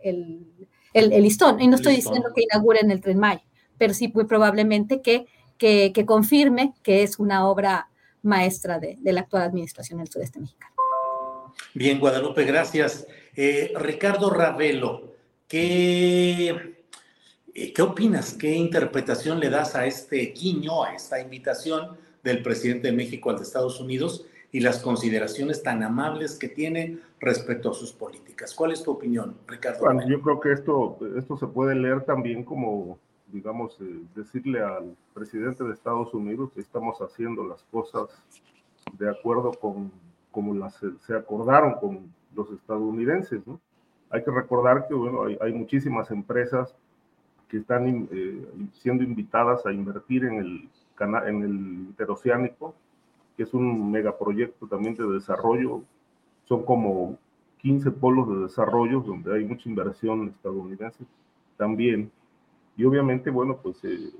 el, 0.01 1.23
listón. 1.23 1.61
Y 1.61 1.67
no 1.67 1.75
estoy 1.75 1.97
diciendo 1.97 2.31
que 2.35 2.45
inauguren 2.45 2.93
el 2.93 3.01
Tren 3.01 3.19
Maya, 3.19 3.45
pero 3.77 3.93
sí 3.93 4.13
muy 4.15 4.27
probablemente 4.27 5.03
que, 5.03 5.27
que, 5.59 6.05
confirme 6.07 6.73
que 6.85 7.03
es 7.03 7.19
una 7.19 7.49
obra 7.49 7.89
maestra 8.23 8.79
de, 8.79 8.97
la 9.03 9.23
actual 9.23 9.43
administración 9.43 9.99
del 9.99 10.09
sureste 10.09 10.39
mexicano. 10.39 10.73
Bien, 11.75 11.99
Guadalupe, 11.99 12.45
gracias. 12.45 13.07
Eh, 13.35 13.73
Ricardo 13.77 14.31
Ravelo, 14.31 15.15
¿qué, 15.49 16.77
eh, 17.53 17.73
¿qué 17.73 17.83
opinas? 17.83 18.35
¿Qué 18.35 18.53
interpretación 18.53 19.41
le 19.41 19.51
das 19.51 19.75
a 19.75 19.85
este 19.85 20.27
guiño, 20.27 20.85
a 20.85 20.95
esta 20.95 21.21
invitación? 21.21 22.04
Del 22.25 22.43
presidente 22.43 22.89
de 22.89 22.97
México 22.97 23.31
al 23.31 23.37
de 23.37 23.43
Estados 23.43 23.81
Unidos, 23.81 24.27
y 24.55 24.61
las 24.61 24.79
consideraciones 24.79 25.65
tan 25.65 25.83
amables 25.83 26.39
que 26.39 26.49
tiene 26.49 27.01
respecto 27.19 27.73
a 27.73 27.75
sus 27.75 27.93
políticas. 27.93 28.55
¿Cuál 28.55 28.71
es 28.71 28.85
tu 28.85 28.93
opinión, 28.93 29.35
Ricardo? 29.49 29.81
Bueno, 29.81 30.09
yo 30.09 30.23
creo 30.23 30.39
que 30.39 30.53
esto, 30.53 30.97
esto 31.17 31.37
se 31.37 31.49
puede 31.49 31.75
leer 31.75 32.03
también 32.05 32.45
como, 32.45 32.97
digamos, 33.33 33.77
eh, 33.81 34.03
decirle 34.15 34.63
al 34.63 34.97
presidente 35.13 35.65
de 35.65 35.73
Estados 35.73 36.15
Unidos 36.15 36.53
que 36.55 36.61
estamos 36.61 36.99
haciendo 37.01 37.45
las 37.45 37.65
cosas 37.65 38.11
de 38.97 39.11
acuerdo 39.11 39.51
con 39.55 39.91
como 40.31 40.55
las 40.55 40.81
se 41.05 41.17
acordaron 41.17 41.75
con 41.81 42.15
los 42.37 42.49
estadounidenses, 42.53 43.45
¿no? 43.49 43.61
Hay 44.11 44.23
que 44.23 44.31
recordar 44.31 44.87
que, 44.87 44.95
bueno, 44.95 45.25
hay, 45.25 45.37
hay 45.41 45.53
muchísimas 45.53 46.13
empresas 46.13 46.77
que 47.49 47.57
están 47.57 48.09
eh, 48.13 48.47
siendo 48.73 49.03
invitadas 49.03 49.67
a 49.67 49.73
invertir 49.73 50.25
en 50.25 50.35
el, 50.35 50.69
en 51.01 51.43
el 51.43 51.55
interoceánico, 51.89 52.75
que 53.37 53.43
es 53.43 53.55
un 53.55 53.91
megaproyecto 53.91 54.67
también 54.67 54.95
de 54.95 55.07
desarrollo. 55.07 55.83
Son 56.45 56.65
como 56.65 57.19
15 57.59 57.91
polos 57.93 58.29
de 58.29 58.43
desarrollo 58.45 59.01
donde 59.01 59.35
hay 59.35 59.45
mucha 59.45 59.69
inversión 59.69 60.29
estadounidense 60.29 61.05
también. 61.57 62.11
Y 62.77 62.85
obviamente, 62.85 63.31
bueno, 63.31 63.59
pues 63.63 63.83
eh, 63.85 64.13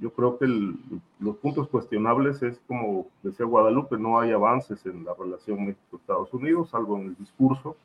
yo 0.00 0.12
creo 0.12 0.38
que 0.38 0.46
los 1.20 1.36
puntos 1.36 1.68
cuestionables 1.68 2.42
es, 2.42 2.60
como 2.66 3.06
decía 3.22 3.46
Guadalupe, 3.46 3.96
no 3.96 4.18
hay 4.18 4.32
avances 4.32 4.84
en 4.86 5.04
la 5.04 5.14
relación 5.14 5.66
México-Estados 5.66 6.32
Unidos, 6.34 6.70
salvo 6.70 6.96
en 6.98 7.06
el 7.08 7.16
discurso. 7.16 7.76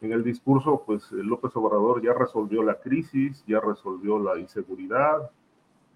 En 0.00 0.12
el 0.12 0.24
discurso, 0.24 0.82
pues 0.84 1.10
López 1.12 1.54
Obrador 1.54 2.02
ya 2.02 2.12
resolvió 2.12 2.62
la 2.62 2.80
crisis, 2.80 3.44
ya 3.46 3.60
resolvió 3.60 4.18
la 4.18 4.38
inseguridad, 4.38 5.30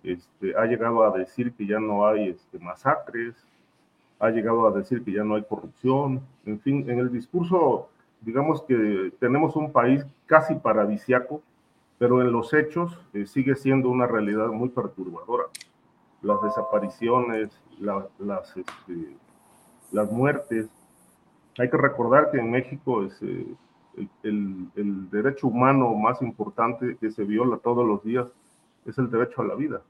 este, 0.03 0.57
ha 0.57 0.65
llegado 0.66 1.03
a 1.05 1.16
decir 1.16 1.53
que 1.53 1.66
ya 1.66 1.81
no 1.81 2.07
hay 2.07 2.29
este, 2.29 2.59
masacres, 2.59 3.35
ha 4.19 4.31
llegado 4.31 4.66
a 4.66 4.73
decir 4.73 5.03
que 5.03 5.12
ya 5.12 5.25
no 5.25 5.37
hay 5.37 5.43
corrupción. 5.45 6.20
En 6.45 6.61
fin, 6.61 6.89
en 6.89 6.99
el 6.99 7.12
discurso, 7.12 7.89
digamos 8.20 8.62
que 8.62 9.12
tenemos 9.20 9.57
un 9.57 9.73
país 9.73 10.05
casi 10.27 10.55
paradisiaco, 10.55 11.43
pero 11.99 12.20
en 12.20 12.33
los 12.33 12.53
hechos 12.55 12.99
eh, 13.12 13.27
sigue 13.27 13.55
siendo 13.57 13.89
una 13.91 14.07
realidad 14.07 14.49
muy 14.49 14.69
perturbadora. 14.69 15.45
Las 16.23 16.43
desapariciones, 16.43 17.51
las, 17.79 18.57
este, 18.57 19.16
las 19.93 20.11
muertes. 20.11 20.69
Hay 21.59 21.70
que 21.70 21.77
recordar 21.77 22.31
que 22.31 22.39
en 22.39 22.51
México 22.51 23.05
es, 23.05 23.20
el, 23.23 23.57
el, 24.75 25.11
derecho 25.11 25.49
humano 25.49 25.93
más 25.95 26.23
importante 26.23 26.97
que 27.01 27.11
se 27.11 27.25
viola 27.25 27.57
todos 27.59 27.87
los 27.87 28.03
días 28.05 28.29
es 28.90 28.98
el 28.98 29.10
derecho 29.10 29.43
a 29.43 29.47
la 29.47 29.55
vida. 29.55 29.82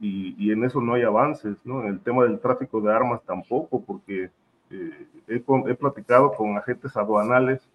Y, 0.00 0.34
y 0.38 0.52
en 0.52 0.64
eso 0.64 0.80
no 0.80 0.94
hay 0.94 1.02
avances, 1.02 1.56
¿no? 1.64 1.82
En 1.82 1.88
el 1.88 2.00
tema 2.00 2.24
del 2.24 2.40
tráfico 2.40 2.80
de 2.80 2.92
armas 2.92 3.22
tampoco, 3.24 3.80
porque 3.80 4.30
eh, 4.70 5.06
he, 5.28 5.36
he 5.36 5.74
platicado 5.74 6.32
con 6.32 6.56
agentes 6.56 6.96
aduanales 6.96 7.68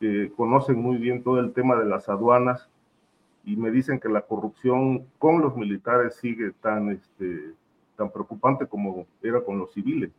que 0.00 0.32
conocen 0.36 0.80
muy 0.80 0.96
bien 0.96 1.22
todo 1.22 1.38
el 1.38 1.52
tema 1.52 1.76
de 1.76 1.84
las 1.84 2.08
aduanas 2.08 2.68
y 3.44 3.56
me 3.56 3.70
dicen 3.70 4.00
que 4.00 4.08
la 4.08 4.22
corrupción 4.22 5.06
con 5.18 5.40
los 5.40 5.56
militares 5.56 6.16
sigue 6.16 6.52
tan, 6.60 6.90
este, 6.90 7.54
tan 7.96 8.10
preocupante 8.10 8.66
como 8.66 9.06
era 9.22 9.40
con 9.40 9.58
los 9.58 9.72
civiles. 9.72 10.10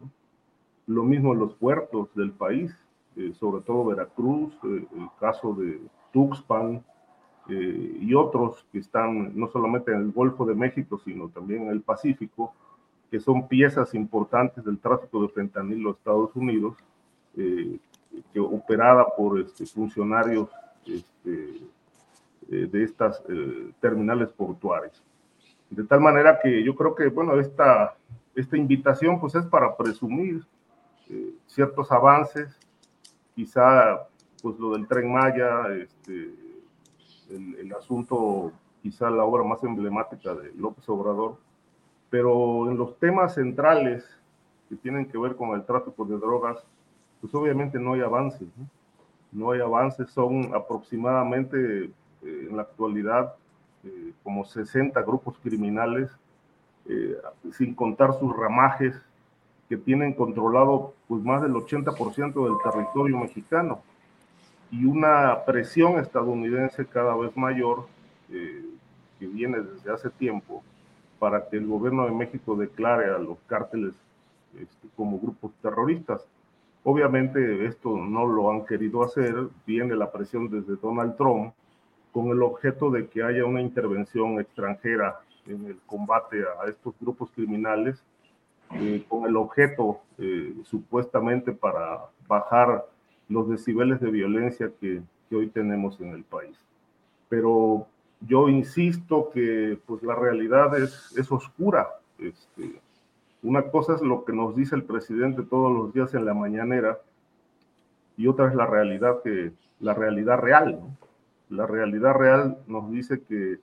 Lo 0.87 1.03
mismo 1.03 1.33
en 1.33 1.39
los 1.39 1.53
puertos 1.55 2.13
del 2.15 2.31
país, 2.31 2.75
eh, 3.15 3.33
sobre 3.33 3.61
todo 3.63 3.85
Veracruz, 3.85 4.53
eh, 4.63 4.85
el 4.95 5.07
caso 5.19 5.53
de 5.53 5.81
Tuxpan 6.11 6.83
eh, 7.49 7.97
y 7.99 8.13
otros 8.13 8.65
que 8.71 8.79
están 8.79 9.37
no 9.37 9.47
solamente 9.49 9.91
en 9.91 9.99
el 9.99 10.11
Golfo 10.11 10.45
de 10.45 10.55
México, 10.55 10.99
sino 11.03 11.29
también 11.29 11.63
en 11.63 11.69
el 11.69 11.81
Pacífico, 11.81 12.53
que 13.11 13.19
son 13.19 13.47
piezas 13.47 13.93
importantes 13.93 14.63
del 14.63 14.79
tráfico 14.79 15.21
de 15.21 15.29
fentanilo 15.29 15.89
a 15.89 15.93
Estados 15.93 16.35
Unidos, 16.35 16.75
que 17.35 18.39
operada 18.39 19.05
por 19.17 19.39
este, 19.39 19.65
funcionarios 19.65 20.49
este, 20.85 21.61
eh, 22.49 22.67
de 22.69 22.83
estas 22.83 23.21
eh, 23.29 23.71
terminales 23.79 24.29
portuarias. 24.29 25.01
De 25.69 25.83
tal 25.83 26.01
manera 26.01 26.39
que 26.41 26.63
yo 26.63 26.75
creo 26.75 26.93
que, 26.93 27.07
bueno, 27.07 27.39
esta, 27.39 27.95
esta 28.35 28.57
invitación 28.57 29.19
pues 29.19 29.33
es 29.35 29.45
para 29.45 29.75
presumir 29.75 30.43
eh, 31.09 31.33
ciertos 31.47 31.91
avances, 31.91 32.55
quizá 33.33 34.07
pues 34.41 34.59
lo 34.59 34.73
del 34.73 34.87
tren 34.87 35.11
Maya, 35.11 35.73
este, 35.73 36.33
el, 37.29 37.55
el, 37.55 37.73
asunto, 37.73 38.51
quizá 38.81 39.09
la 39.09 39.23
obra 39.23 39.43
más 39.43 39.63
emblemática 39.63 40.33
de 40.33 40.51
López 40.55 40.87
Obrador, 40.89 41.37
pero 42.09 42.69
en 42.69 42.77
los 42.77 42.97
temas 42.99 43.35
centrales 43.35 44.05
que 44.69 44.75
tienen 44.75 45.05
que 45.05 45.17
ver 45.17 45.35
con 45.35 45.55
el 45.55 45.65
tráfico 45.65 46.05
de 46.05 46.17
drogas, 46.17 46.63
pues 47.21 47.33
obviamente 47.35 47.79
no 47.79 47.93
hay 47.93 48.01
avances, 48.01 48.47
¿no? 48.57 48.67
no 49.31 49.51
hay 49.51 49.61
avances, 49.61 50.09
son 50.11 50.53
aproximadamente 50.53 51.85
eh, 51.85 51.91
en 52.21 52.55
la 52.55 52.63
actualidad 52.63 53.33
eh, 53.83 54.13
como 54.23 54.45
60 54.45 55.01
grupos 55.01 55.37
criminales, 55.39 56.09
eh, 56.85 57.17
sin 57.51 57.73
contar 57.73 58.13
sus 58.19 58.35
ramajes, 58.35 58.95
que 59.69 59.77
tienen 59.77 60.13
controlado 60.13 60.93
pues, 61.07 61.23
más 61.23 61.41
del 61.41 61.53
80% 61.53 62.33
del 62.33 62.71
territorio 62.71 63.17
mexicano 63.17 63.81
y 64.73 64.85
una 64.85 65.45
presión 65.45 65.99
estadounidense 65.99 66.85
cada 66.85 67.15
vez 67.15 67.35
mayor 67.37 67.85
que 69.19 69.27
viene 69.27 69.61
desde 69.61 69.91
hace 69.91 70.09
tiempo 70.09 70.63
para 71.19 71.47
que 71.47 71.57
el 71.57 71.67
gobierno 71.67 72.05
de 72.05 72.11
México 72.11 72.55
declare 72.55 73.05
a 73.11 73.19
los 73.19 73.37
cárteles 73.47 73.93
este, 74.59 74.87
como 74.97 75.19
grupos 75.19 75.51
terroristas. 75.61 76.27
Obviamente 76.83 77.65
esto 77.65 77.95
no 77.95 78.25
lo 78.25 78.51
han 78.51 78.65
querido 78.65 79.03
hacer, 79.03 79.33
viene 79.65 79.95
la 79.95 80.11
presión 80.11 80.49
desde 80.49 80.75
Donald 80.81 81.15
Trump, 81.15 81.53
con 82.11 82.27
el 82.29 82.41
objeto 82.43 82.89
de 82.89 83.07
que 83.07 83.23
haya 83.23 83.45
una 83.45 83.61
intervención 83.61 84.39
extranjera 84.39 85.19
en 85.45 85.65
el 85.65 85.77
combate 85.85 86.43
a 86.61 86.67
estos 86.67 86.93
grupos 86.99 87.29
criminales, 87.31 88.03
eh, 88.71 89.05
con 89.07 89.25
el 89.25 89.37
objeto 89.37 90.01
eh, 90.17 90.53
supuestamente 90.65 91.51
para 91.51 92.01
bajar 92.27 92.85
los 93.29 93.49
decibeles 93.49 93.99
de 93.99 94.11
violencia 94.11 94.71
que, 94.79 95.01
que, 95.29 95.35
hoy 95.35 95.47
tenemos 95.47 95.99
en 95.99 96.09
el 96.09 96.23
país. 96.23 96.57
Pero 97.29 97.87
yo 98.21 98.49
insisto 98.49 99.29
que 99.33 99.79
pues 99.85 100.03
la 100.03 100.15
realidad 100.15 100.77
es, 100.77 101.13
es 101.17 101.31
oscura. 101.31 101.87
Este, 102.19 102.79
una 103.41 103.63
cosa 103.63 103.95
es 103.95 104.01
lo 104.01 104.23
que 104.23 104.33
nos 104.33 104.55
dice 104.55 104.75
el 104.75 104.83
presidente 104.83 105.43
todos 105.43 105.71
los 105.71 105.93
días 105.93 106.13
en 106.13 106.25
la 106.25 106.33
mañanera 106.33 106.99
y 108.15 108.27
otra 108.27 108.47
es 108.47 108.55
la 108.55 108.65
realidad 108.65 109.21
que 109.23 109.51
la 109.79 109.93
realidad 109.93 110.39
real. 110.39 110.79
la 111.49 111.67
realidad 111.67 112.13
real 112.13 112.57
nos 112.67 112.89
dice 112.91 113.21
que 113.21 113.59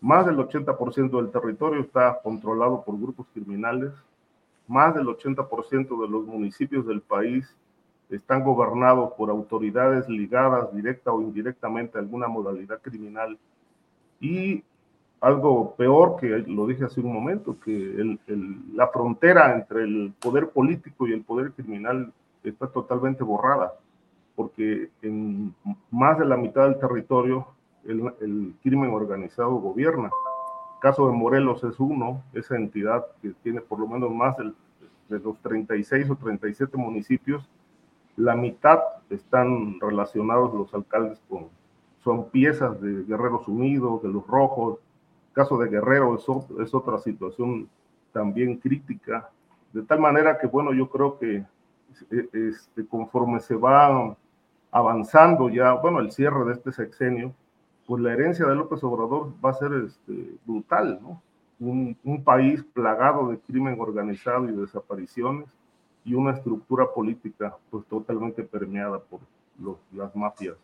más 0.00 0.26
del 0.26 0.36
80% 0.36 1.16
del 1.16 1.30
territorio 1.30 1.80
está 1.80 2.20
controlado 2.22 2.84
por 2.84 3.00
grupos 3.00 3.26
criminales, 3.32 3.92
más 4.68 4.94
del 4.94 5.06
80% 5.06 6.02
de 6.02 6.08
los 6.08 6.26
municipios 6.26 6.86
del 6.86 7.00
país 7.00 7.56
están 8.10 8.44
gobernados 8.44 9.12
por 9.14 9.30
autoridades 9.30 10.08
ligadas 10.08 10.74
directa 10.74 11.12
o 11.12 11.20
indirectamente 11.20 11.98
a 11.98 12.00
alguna 12.00 12.28
modalidad 12.28 12.80
criminal 12.80 13.38
y 14.20 14.62
algo 15.20 15.74
peor 15.74 16.16
que 16.20 16.26
lo 16.46 16.66
dije 16.66 16.84
hace 16.84 17.00
un 17.00 17.12
momento, 17.12 17.56
que 17.64 17.72
el, 17.72 18.18
el, 18.26 18.76
la 18.76 18.88
frontera 18.88 19.54
entre 19.54 19.84
el 19.84 20.12
poder 20.20 20.50
político 20.50 21.06
y 21.06 21.12
el 21.12 21.22
poder 21.22 21.52
criminal 21.52 22.12
está 22.42 22.66
totalmente 22.66 23.24
borrada 23.24 23.72
porque 24.34 24.90
en 25.02 25.54
más 25.90 26.18
de 26.18 26.24
la 26.24 26.36
mitad 26.36 26.68
del 26.68 26.78
territorio 26.78 27.46
el, 27.86 28.02
el 28.20 28.54
crimen 28.62 28.90
organizado 28.90 29.54
gobierna. 29.56 30.06
El 30.06 30.80
caso 30.80 31.06
de 31.06 31.14
Morelos 31.14 31.62
es 31.64 31.78
uno, 31.78 32.22
esa 32.32 32.56
entidad 32.56 33.04
que 33.22 33.32
tiene 33.42 33.60
por 33.60 33.78
lo 33.78 33.86
menos 33.86 34.10
más 34.12 34.36
de 34.36 35.18
los 35.20 35.38
36 35.40 36.10
o 36.10 36.16
37 36.16 36.76
municipios, 36.76 37.48
la 38.16 38.34
mitad 38.34 38.80
están 39.10 39.80
relacionados 39.80 40.54
los 40.54 40.72
alcaldes 40.74 41.20
con, 41.28 41.48
son 42.02 42.30
piezas 42.30 42.80
de 42.80 43.04
Guerreros 43.04 43.48
Unidos, 43.48 44.02
de 44.02 44.08
los 44.08 44.26
Rojos. 44.26 44.78
El 45.28 45.34
caso 45.34 45.58
de 45.58 45.68
Guerrero 45.68 46.14
es, 46.14 46.24
es 46.60 46.74
otra 46.74 46.98
situación 46.98 47.68
también 48.12 48.58
crítica, 48.58 49.30
de 49.72 49.82
tal 49.82 49.98
manera 49.98 50.38
que, 50.38 50.46
bueno, 50.46 50.72
yo 50.72 50.88
creo 50.88 51.18
que 51.18 51.44
este, 52.10 52.86
conforme 52.86 53.40
se 53.40 53.56
va 53.56 54.16
avanzando 54.70 55.48
ya, 55.48 55.72
bueno, 55.72 55.98
el 55.98 56.12
cierre 56.12 56.44
de 56.44 56.52
este 56.52 56.72
sexenio, 56.72 57.34
pues 57.86 58.00
la 58.02 58.12
herencia 58.12 58.46
de 58.46 58.54
López 58.54 58.82
Obrador 58.84 59.32
va 59.44 59.50
a 59.50 59.54
ser 59.54 59.72
este, 59.74 60.36
brutal, 60.44 61.00
¿no? 61.02 61.22
Un, 61.60 61.96
un, 62.02 62.24
país 62.24 62.64
plagado 62.64 63.28
de 63.28 63.38
crimen 63.38 63.76
organizado 63.78 64.48
y 64.48 64.52
desapariciones 64.52 65.46
y 66.04 66.14
una 66.14 66.32
estructura 66.32 66.92
política 66.92 67.56
pues 67.70 67.84
totalmente 67.86 68.42
permeada 68.42 68.98
por 68.98 69.20
los, 69.58 69.76
las 69.92 70.14
mafias 70.14 70.56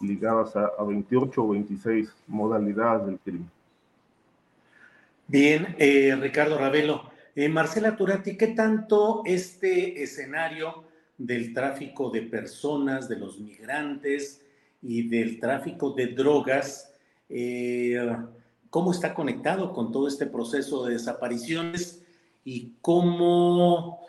ligadas 0.00 0.56
a, 0.56 0.70
a 0.78 0.84
28 0.84 1.42
o 1.42 1.48
26 1.48 2.14
modalidades 2.26 3.06
del 3.06 3.18
crimen. 3.18 3.50
Bien, 5.26 5.76
eh, 5.78 6.16
Ricardo 6.20 6.58
Ravelo, 6.58 7.10
Eh, 7.36 7.48
Marcela 7.48 7.96
Turati, 7.96 8.36
¿qué 8.36 8.48
tanto 8.48 9.22
este 9.24 10.02
escenario 10.02 10.84
del 11.16 11.54
tráfico 11.54 12.10
de 12.10 12.22
personas, 12.22 13.08
de 13.08 13.16
los 13.16 13.38
migrantes 13.38 14.42
y 14.82 15.08
del 15.08 15.38
tráfico 15.38 15.92
de 15.92 16.08
drogas, 16.08 16.92
eh, 17.28 17.98
cómo 18.68 18.90
está 18.90 19.14
conectado 19.14 19.72
con 19.72 19.92
todo 19.92 20.08
este 20.08 20.26
proceso 20.26 20.84
de 20.84 20.94
desapariciones 20.94 22.02
y 22.44 22.72
cómo 22.80 24.00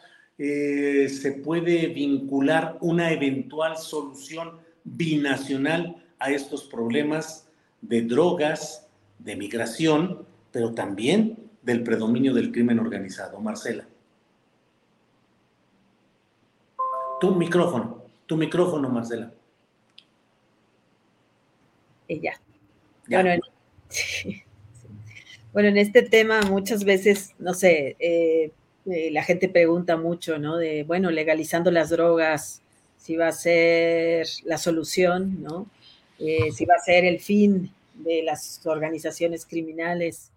eh, 0.43 1.07
se 1.07 1.34
puede 1.34 1.85
vincular 1.85 2.80
una 2.81 3.11
eventual 3.11 3.77
solución 3.77 4.57
binacional 4.84 6.03
a 6.18 6.31
estos 6.31 6.63
problemas 6.63 7.47
de 7.80 8.01
drogas, 8.01 8.88
de 9.19 9.35
migración, 9.35 10.26
pero 10.51 10.73
también 10.73 11.38
del 11.61 11.84
predominio 11.84 12.34
del 12.34 12.51
crimen 12.51 12.80
organizado. 12.80 13.39
Marcela. 13.39 13.88
Tu 17.19 17.35
micrófono, 17.35 18.05
tu 18.26 18.35
micrófono, 18.35 18.89
Marcela. 18.89 19.31
Ella. 22.07 22.41
Bueno, 23.07 23.30
en, 23.30 23.41
bueno, 25.53 25.69
en 25.69 25.77
este 25.77 26.01
tema 26.01 26.41
muchas 26.41 26.84
veces, 26.84 27.35
no 27.38 27.53
sé, 27.53 27.95
eh, 27.99 28.51
eh, 28.85 29.11
la 29.11 29.23
gente 29.23 29.47
pregunta 29.47 29.95
mucho, 29.97 30.39
¿no? 30.39 30.57
De, 30.57 30.83
bueno, 30.83 31.11
legalizando 31.11 31.69
las 31.69 31.89
drogas, 31.89 32.61
si 32.97 33.15
va 33.15 33.27
a 33.27 33.31
ser 33.31 34.27
la 34.45 34.57
solución, 34.57 35.41
¿no? 35.41 35.67
Eh, 36.19 36.51
si 36.51 36.65
va 36.65 36.75
a 36.75 36.83
ser 36.83 37.05
el 37.05 37.19
fin 37.19 37.71
de 37.95 38.23
las 38.23 38.65
organizaciones 38.65 39.45
criminales. 39.45 40.31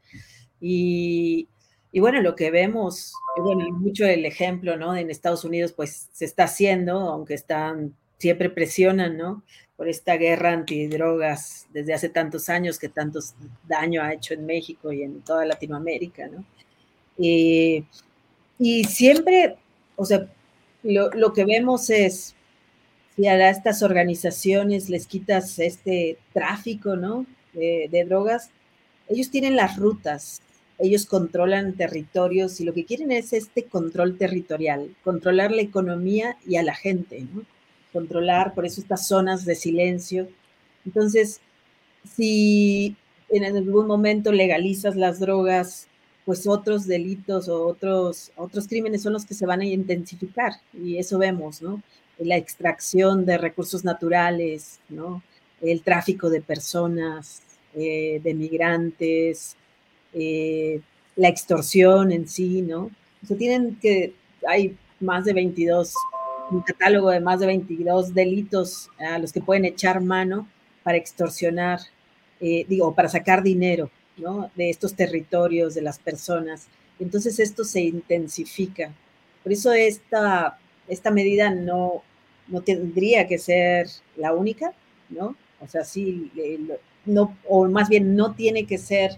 Y, 0.61 1.47
bueno, 1.93 2.21
lo 2.21 2.35
que 2.35 2.51
vemos, 2.51 3.15
bueno, 3.39 3.71
mucho 3.71 4.05
el 4.07 4.27
ejemplo, 4.27 4.77
¿no? 4.77 4.97
En 4.97 5.11
Estados 5.11 5.45
Unidos, 5.45 5.73
pues 5.73 6.09
se 6.13 6.25
está 6.25 6.45
haciendo, 6.45 6.99
aunque 6.99 7.35
están, 7.35 7.95
siempre 8.19 8.51
presionan, 8.51 9.17
¿no? 9.17 9.43
Por 9.77 9.89
esta 9.89 10.17
guerra 10.17 10.53
antidrogas 10.53 11.67
desde 11.73 11.95
hace 11.95 12.09
tantos 12.09 12.49
años 12.49 12.79
que 12.79 12.89
tanto 12.89 13.21
daño 13.69 14.03
ha 14.03 14.13
hecho 14.13 14.35
en 14.35 14.47
México 14.47 14.93
y 14.93 15.03
en 15.03 15.23
toda 15.23 15.45
Latinoamérica, 15.45 16.29
¿no? 16.29 16.45
Y, 17.19 17.85
y 18.65 18.85
siempre, 18.85 19.57
o 19.95 20.07
sea, 20.07 20.27
lo, 20.83 21.11
lo 21.11 21.35
que 21.35 21.45
vemos 21.45 21.91
es, 21.91 22.35
si 23.15 23.27
a 23.27 23.51
estas 23.51 23.83
organizaciones 23.83 24.89
les 24.89 25.07
quitas 25.07 25.59
este 25.59 26.17
tráfico, 26.33 26.97
¿no? 26.97 27.27
de, 27.53 28.07
drogas, 28.09 28.49
ellos 29.11 29.31
tienen 29.31 29.55
las 29.55 29.77
rutas, 29.77 30.41
ellos 30.79 31.05
controlan 31.05 31.75
territorios 31.75 32.59
y 32.59 32.65
lo 32.65 32.73
que 32.73 32.87
quieren 32.87 33.13
es 33.13 33.35
este 33.35 33.65
control 33.65 34.17
territorial, 34.17 34.97
controlar 35.05 35.53
la 35.53 35.61
economía 35.61 36.39
y 36.47 36.57
a 36.57 36.63
la 36.63 36.75
gente, 36.75 37.27
controlar 37.93 38.55
por 38.55 38.65
eso 38.65 38.81
estas 38.81 39.07
zonas 39.07 39.45
de 39.45 39.57
silencio. 39.57 40.27
Entonces, 40.87 41.43
si 42.17 42.97
en 43.29 43.45
algún 43.45 43.87
momento 43.87 44.33
legalizas 44.33 44.97
las 44.97 45.21
drogas, 45.21 45.87
pues 46.25 46.47
otros 46.47 46.87
delitos 46.87 47.49
o 47.49 47.67
otros, 47.67 48.33
otros 48.37 48.67
crímenes 48.67 49.03
son 49.03 49.13
los 49.13 49.27
que 49.27 49.35
se 49.35 49.47
van 49.47 49.61
a 49.61 49.67
intensificar 49.67 50.55
y 50.73 50.99
eso 50.99 51.19
vemos, 51.19 51.61
¿no? 51.61 51.83
La 52.19 52.37
extracción 52.37 53.27
de 53.27 53.39
recursos 53.39 53.85
naturales, 53.85 54.81
¿no? 54.89 55.23
El 55.61 55.83
tráfico 55.83 56.31
de 56.31 56.41
personas, 56.41 57.43
eh, 57.75 58.21
de 58.23 58.35
migrantes, 58.35 59.57
eh, 60.13 60.81
la 61.17 61.29
extorsión 61.29 62.13
en 62.13 62.29
sí, 62.29 62.63
¿no? 62.63 62.91
O 63.29 63.35
tienen 63.35 63.77
que, 63.81 64.15
hay 64.49 64.77
más 65.01 65.25
de 65.25 65.33
22, 65.33 65.93
un 66.51 66.63
catálogo 66.63 67.11
de 67.11 67.21
más 67.21 67.41
de 67.41 67.47
22 67.47 68.15
delitos 68.15 68.91
a 68.99 69.19
los 69.19 69.33
que 69.33 69.41
pueden 69.41 69.65
echar 69.65 70.01
mano 70.01 70.49
para 70.83 70.99
extorsionar, 70.99 71.81
eh, 72.41 72.65
digo, 72.69 72.95
para 72.95 73.09
sacar 73.09 73.43
dinero, 73.43 73.91
¿no? 74.17 74.51
De 74.55 74.71
estos 74.71 74.95
territorios, 74.95 75.75
de 75.75 75.83
las 75.83 75.99
personas. 75.99 76.69
Entonces 76.99 77.39
esto 77.39 77.65
se 77.65 77.81
intensifica. 77.81 78.93
Por 79.43 79.53
eso 79.53 79.73
esta, 79.73 80.59
esta 80.89 81.11
medida 81.11 81.51
no, 81.51 82.03
no 82.49 82.63
tendría 82.63 83.27
que 83.27 83.39
ser 83.39 83.89
la 84.17 84.33
única, 84.33 84.73
¿no? 85.09 85.37
O 85.61 85.69
sea, 85.69 85.85
sí, 85.85 86.31
no, 87.07 87.37
o 87.49 87.69
más 87.69 87.89
bien 87.89 88.17
no 88.17 88.35
tiene 88.35 88.67
que 88.67 88.79
ser, 88.79 89.13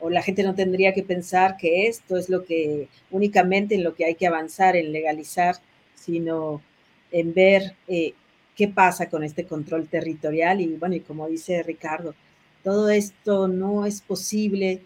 o 0.00 0.10
la 0.10 0.22
gente 0.22 0.42
no 0.42 0.54
tendría 0.54 0.94
que 0.94 1.02
pensar 1.02 1.56
que 1.56 1.86
esto 1.86 2.16
es 2.16 2.28
lo 2.28 2.44
que 2.44 2.88
únicamente 3.10 3.74
en 3.74 3.84
lo 3.84 3.94
que 3.94 4.04
hay 4.04 4.14
que 4.14 4.26
avanzar, 4.26 4.76
en 4.76 4.92
legalizar, 4.92 5.56
sino 5.94 6.62
en 7.10 7.34
ver 7.34 7.74
eh, 7.88 8.14
qué 8.54 8.68
pasa 8.68 9.08
con 9.08 9.24
este 9.24 9.44
control 9.44 9.88
territorial. 9.88 10.60
Y 10.60 10.76
bueno, 10.76 10.94
y 10.94 11.00
como 11.00 11.28
dice 11.28 11.62
Ricardo, 11.62 12.14
todo 12.68 12.90
esto 12.90 13.48
no 13.48 13.86
es 13.86 14.02
posible 14.02 14.82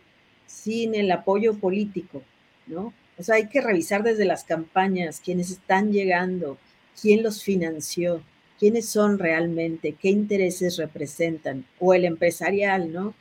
sin 0.47 0.95
el 0.95 1.11
apoyo 1.11 1.59
político, 1.59 2.23
¿no? 2.69 2.95
O 3.19 3.25
sea, 3.25 3.35
hay 3.35 3.49
que 3.49 3.61
revisar 3.61 4.05
desde 4.05 4.25
las 4.25 4.45
campañas 4.45 5.21
quiénes 5.21 5.51
están 5.51 5.91
llegando, 5.91 6.59
quién 7.01 7.25
los 7.25 7.43
financió, 7.43 8.23
quiénes 8.61 8.89
son 8.89 9.19
realmente, 9.19 9.97
qué 10.01 10.11
intereses 10.11 10.77
representan, 10.77 11.65
o 11.81 11.93
el 11.93 12.05
empresarial, 12.05 12.93
¿no? 12.93 13.15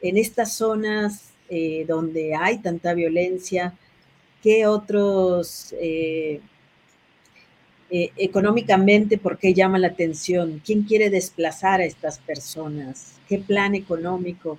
En 0.00 0.16
estas 0.16 0.52
zonas 0.52 1.30
eh, 1.50 1.84
donde 1.88 2.36
hay 2.36 2.58
tanta 2.58 2.94
violencia, 2.94 3.74
¿qué 4.44 4.68
otros 4.68 5.74
eh, 5.80 6.40
eh, 7.90 8.10
económicamente, 8.16 9.18
por 9.18 9.38
qué 9.38 9.54
llama 9.54 9.78
la 9.78 9.88
atención? 9.88 10.60
¿Quién 10.64 10.82
quiere 10.82 11.10
desplazar 11.10 11.80
a 11.80 11.84
estas 11.84 12.18
personas? 12.18 13.14
¿Qué 13.28 13.38
plan 13.38 13.74
económico 13.74 14.58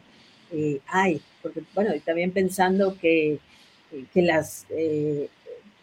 hay? 0.88 1.22
Porque, 1.44 1.62
bueno, 1.76 1.94
y 1.94 2.00
también 2.00 2.32
pensando 2.32 2.98
que, 3.00 3.38
que 4.12 4.22
las 4.24 4.66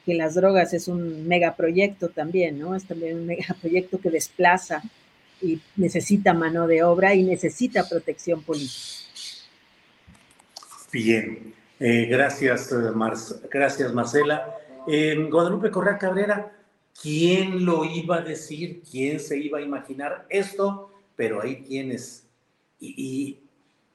que 0.06 0.14
las 0.14 0.36
drogas 0.36 0.72
es 0.72 0.86
un 0.86 1.26
megaproyecto 1.26 2.10
también, 2.10 2.60
¿no? 2.60 2.76
Es 2.76 2.84
también 2.84 3.16
un 3.18 3.26
megaproyecto 3.26 4.00
que 4.00 4.08
desplaza 4.08 4.80
y 5.42 5.60
necesita 5.74 6.32
mano 6.32 6.66
de 6.66 6.84
obra 6.84 7.14
y 7.14 7.24
necesita 7.24 7.86
protección 7.88 8.42
política. 8.42 8.80
Bien, 10.92 11.52
eh, 11.80 12.06
gracias, 12.06 12.72
eh, 12.72 12.76
gracias 13.50 13.92
Marcela. 13.92 14.54
Guadalupe 14.86 15.72
Correa 15.72 15.98
Cabrera, 15.98 16.55
¿quién 17.00 17.64
lo 17.64 17.84
iba 17.84 18.16
a 18.16 18.22
decir? 18.22 18.82
¿Quién 18.90 19.20
se 19.20 19.38
iba 19.38 19.58
a 19.58 19.62
imaginar 19.62 20.26
esto? 20.28 20.90
Pero 21.16 21.42
ahí 21.42 21.62
tienes. 21.62 22.26
y 22.80 23.38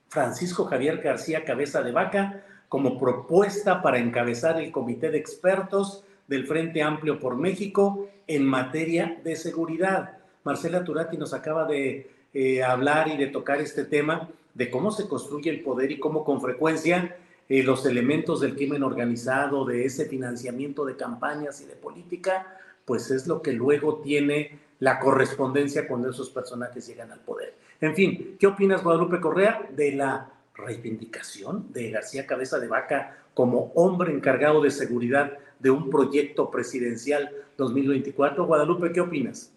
Francisco 0.09 0.65
Javier 0.65 0.97
García 0.97 1.45
Cabeza 1.45 1.81
de 1.81 1.93
Vaca 1.93 2.43
como 2.67 2.99
propuesta 2.99 3.81
para 3.81 3.97
encabezar 3.97 4.59
el 4.59 4.71
comité 4.71 5.09
de 5.09 5.17
expertos 5.17 6.03
del 6.27 6.47
Frente 6.47 6.83
Amplio 6.83 7.19
por 7.19 7.37
México 7.37 8.09
en 8.27 8.45
materia 8.45 9.19
de 9.23 9.35
seguridad. 9.35 10.17
Marcela 10.43 10.83
Turati 10.83 11.17
nos 11.17 11.33
acaba 11.33 11.65
de 11.65 12.11
eh, 12.33 12.63
hablar 12.63 13.07
y 13.09 13.17
de 13.17 13.27
tocar 13.27 13.59
este 13.59 13.85
tema 13.85 14.29
de 14.53 14.69
cómo 14.69 14.91
se 14.91 15.07
construye 15.07 15.49
el 15.49 15.61
poder 15.61 15.91
y 15.91 15.99
cómo 15.99 16.23
con 16.23 16.41
frecuencia 16.41 17.17
eh, 17.49 17.63
los 17.63 17.85
elementos 17.85 18.39
del 18.39 18.55
crimen 18.55 18.83
organizado, 18.83 19.65
de 19.65 19.85
ese 19.85 20.05
financiamiento 20.05 20.85
de 20.85 20.95
campañas 20.95 21.61
y 21.61 21.65
de 21.65 21.75
política, 21.75 22.57
pues 22.91 23.09
es 23.09 23.25
lo 23.25 23.41
que 23.41 23.53
luego 23.53 24.01
tiene 24.01 24.59
la 24.79 24.99
correspondencia 24.99 25.87
cuando 25.87 26.09
esos 26.09 26.29
personajes 26.29 26.85
llegan 26.85 27.09
al 27.09 27.21
poder. 27.21 27.53
En 27.79 27.95
fin, 27.95 28.35
¿qué 28.37 28.47
opinas, 28.47 28.83
Guadalupe 28.83 29.21
Correa, 29.21 29.65
de 29.73 29.93
la 29.93 30.29
reivindicación 30.53 31.71
de 31.71 31.89
García 31.89 32.27
Cabeza 32.27 32.59
de 32.59 32.67
Vaca 32.67 33.15
como 33.33 33.71
hombre 33.75 34.11
encargado 34.11 34.61
de 34.61 34.71
seguridad 34.71 35.31
de 35.57 35.71
un 35.71 35.89
proyecto 35.89 36.51
presidencial 36.51 37.31
2024. 37.55 38.45
Guadalupe, 38.45 38.91
¿qué 38.91 38.99
opinas? 38.99 39.53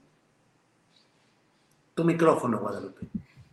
Tu 1.96 2.04
micrófono, 2.04 2.60
Guadalupe. 2.60 3.08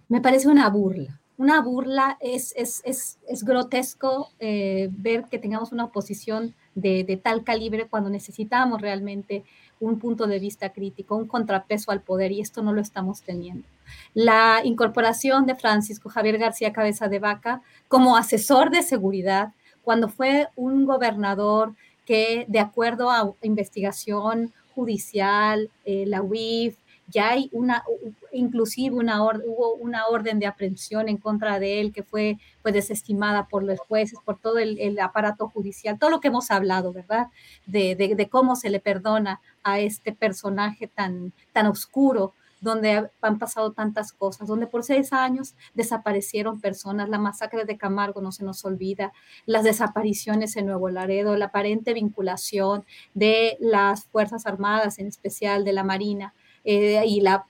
Me 0.10 0.22
parece 0.22 0.48
una 0.48 0.70
burla. 0.70 1.20
Una 1.38 1.60
burla 1.60 2.20
es, 2.22 2.54
es, 2.56 2.84
es, 2.86 3.18
es 3.28 3.44
grotesco 3.44 4.30
eh, 4.38 4.90
ver 4.92 5.26
que 5.32 5.40
tengamos 5.40 5.72
una 5.72 5.86
oposición 5.86 6.54
de, 6.76 7.04
de 7.04 7.18
tal 7.18 7.44
calibre 7.44 7.88
cuando 7.90 8.12
necesitamos 8.12 8.80
realmente 8.80 9.44
un 9.82 10.00
punto 10.00 10.28
de 10.28 10.40
vista 10.40 10.72
crítico, 10.72 11.18
un 11.18 11.28
contrapeso 11.28 11.92
al 11.92 12.02
poder, 12.02 12.32
y 12.32 12.40
esto 12.40 12.62
no 12.62 12.72
lo 12.72 12.80
estamos 12.80 13.22
teniendo. 13.24 13.68
La 14.14 14.62
incorporación 14.64 15.46
de 15.46 15.56
Francisco 15.56 16.10
Javier 16.10 16.38
García 16.38 16.72
Cabeza 16.72 17.10
de 17.10 17.20
Vaca 17.20 17.62
como 17.90 18.16
asesor 18.16 18.70
de 18.70 18.84
seguridad, 18.84 19.54
cuando 19.84 20.08
fue 20.08 20.48
un 20.56 20.86
gobernador 20.86 21.74
que, 22.06 22.46
de 22.48 22.60
acuerdo 22.60 23.10
a 23.10 23.34
investigación 23.42 24.54
judicial, 24.76 25.70
eh, 25.84 26.06
la 26.08 26.22
UIF, 26.22 26.78
ya 27.12 27.30
hay 27.30 27.50
una, 27.52 27.84
inclusive 28.32 28.96
una 28.96 29.24
hubo 29.24 29.76
una 29.76 30.08
orden 30.08 30.40
de 30.40 30.48
aprehensión 30.48 31.10
en 31.10 31.18
contra 31.18 31.60
de 31.60 31.82
él 31.82 31.92
que 31.94 32.04
fue 32.04 32.38
desestimada 32.64 33.48
por 33.48 33.64
los 33.64 33.80
jueces, 33.80 34.20
por 34.24 34.40
todo 34.40 34.58
el, 34.58 35.00
aparato 35.00 35.50
judicial, 35.50 36.00
todo 36.00 36.10
lo 36.10 36.20
que 36.20 36.30
hemos 36.30 36.52
hablado, 36.52 36.94
¿verdad? 36.94 37.28
De, 37.66 37.96
de, 37.96 38.16
de, 38.16 38.30
cómo 38.30 38.56
se 38.56 38.70
le 38.70 38.80
perdona 38.80 39.42
a 39.64 39.80
este 39.80 40.14
personaje 40.14 40.88
tan, 40.88 41.34
tan 41.54 41.68
oscuro 41.68 42.34
donde 42.62 43.10
han 43.22 43.40
pasado 43.40 43.72
tantas 43.72 44.14
cosas, 44.14 44.48
donde 44.48 44.68
por 44.68 44.84
seis 44.84 45.12
años 45.12 45.56
desaparecieron 45.74 46.62
personas, 46.62 47.10
la 47.10 47.18
masacre 47.18 47.66
de 47.66 47.78
Camargo 47.78 48.22
no 48.22 48.32
se 48.32 48.46
nos 48.46 48.64
olvida, 48.64 49.12
las 49.48 49.64
desapariciones 49.64 50.56
en 50.56 50.68
Nuevo 50.68 50.90
Laredo, 50.90 51.36
la 51.36 51.46
aparente 51.46 51.94
vinculación 51.94 52.86
de 53.16 53.58
las 53.60 54.06
Fuerzas 54.06 54.46
Armadas, 54.46 55.00
en 55.00 55.08
especial 55.08 55.66
de 55.66 55.74
la 55.74 55.84
Marina, 55.84 56.34
eh, 56.66 57.04
y 57.06 57.22
la 57.22 57.46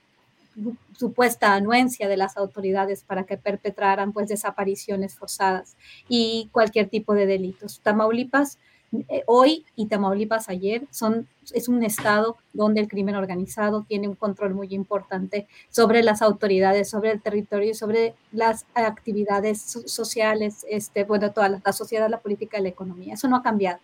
supuesta 0.96 1.54
anuencia 1.54 2.08
de 2.08 2.16
las 2.16 2.36
autoridades 2.36 3.02
para 3.02 3.24
que 3.24 3.36
perpetraran 3.36 4.12
pues 4.12 4.28
desapariciones 4.28 5.14
forzadas 5.14 5.76
y 6.08 6.48
cualquier 6.52 6.88
tipo 6.88 7.14
de 7.14 7.26
delitos. 7.26 7.80
Tamaulipas 7.82 8.58
eh, 9.08 9.22
hoy 9.26 9.64
y 9.74 9.86
Tamaulipas 9.86 10.50
ayer 10.50 10.86
son, 10.90 11.26
es 11.54 11.68
un 11.68 11.82
estado 11.82 12.36
donde 12.52 12.80
el 12.80 12.88
crimen 12.88 13.14
organizado 13.14 13.86
tiene 13.88 14.06
un 14.06 14.14
control 14.14 14.54
muy 14.54 14.68
importante 14.74 15.46
sobre 15.70 16.02
las 16.02 16.20
autoridades, 16.20 16.90
sobre 16.90 17.10
el 17.10 17.22
territorio 17.22 17.70
y 17.70 17.74
sobre 17.74 18.14
las 18.32 18.66
actividades 18.74 19.60
sociales, 19.86 20.66
este, 20.68 21.04
bueno, 21.04 21.32
toda 21.32 21.48
la, 21.48 21.72
sociedad, 21.72 22.10
la 22.10 22.20
política 22.20 22.58
y 22.58 22.62
la 22.62 22.68
economía. 22.68 23.14
Eso 23.14 23.28
no 23.28 23.36
ha 23.36 23.42
cambiado. 23.42 23.78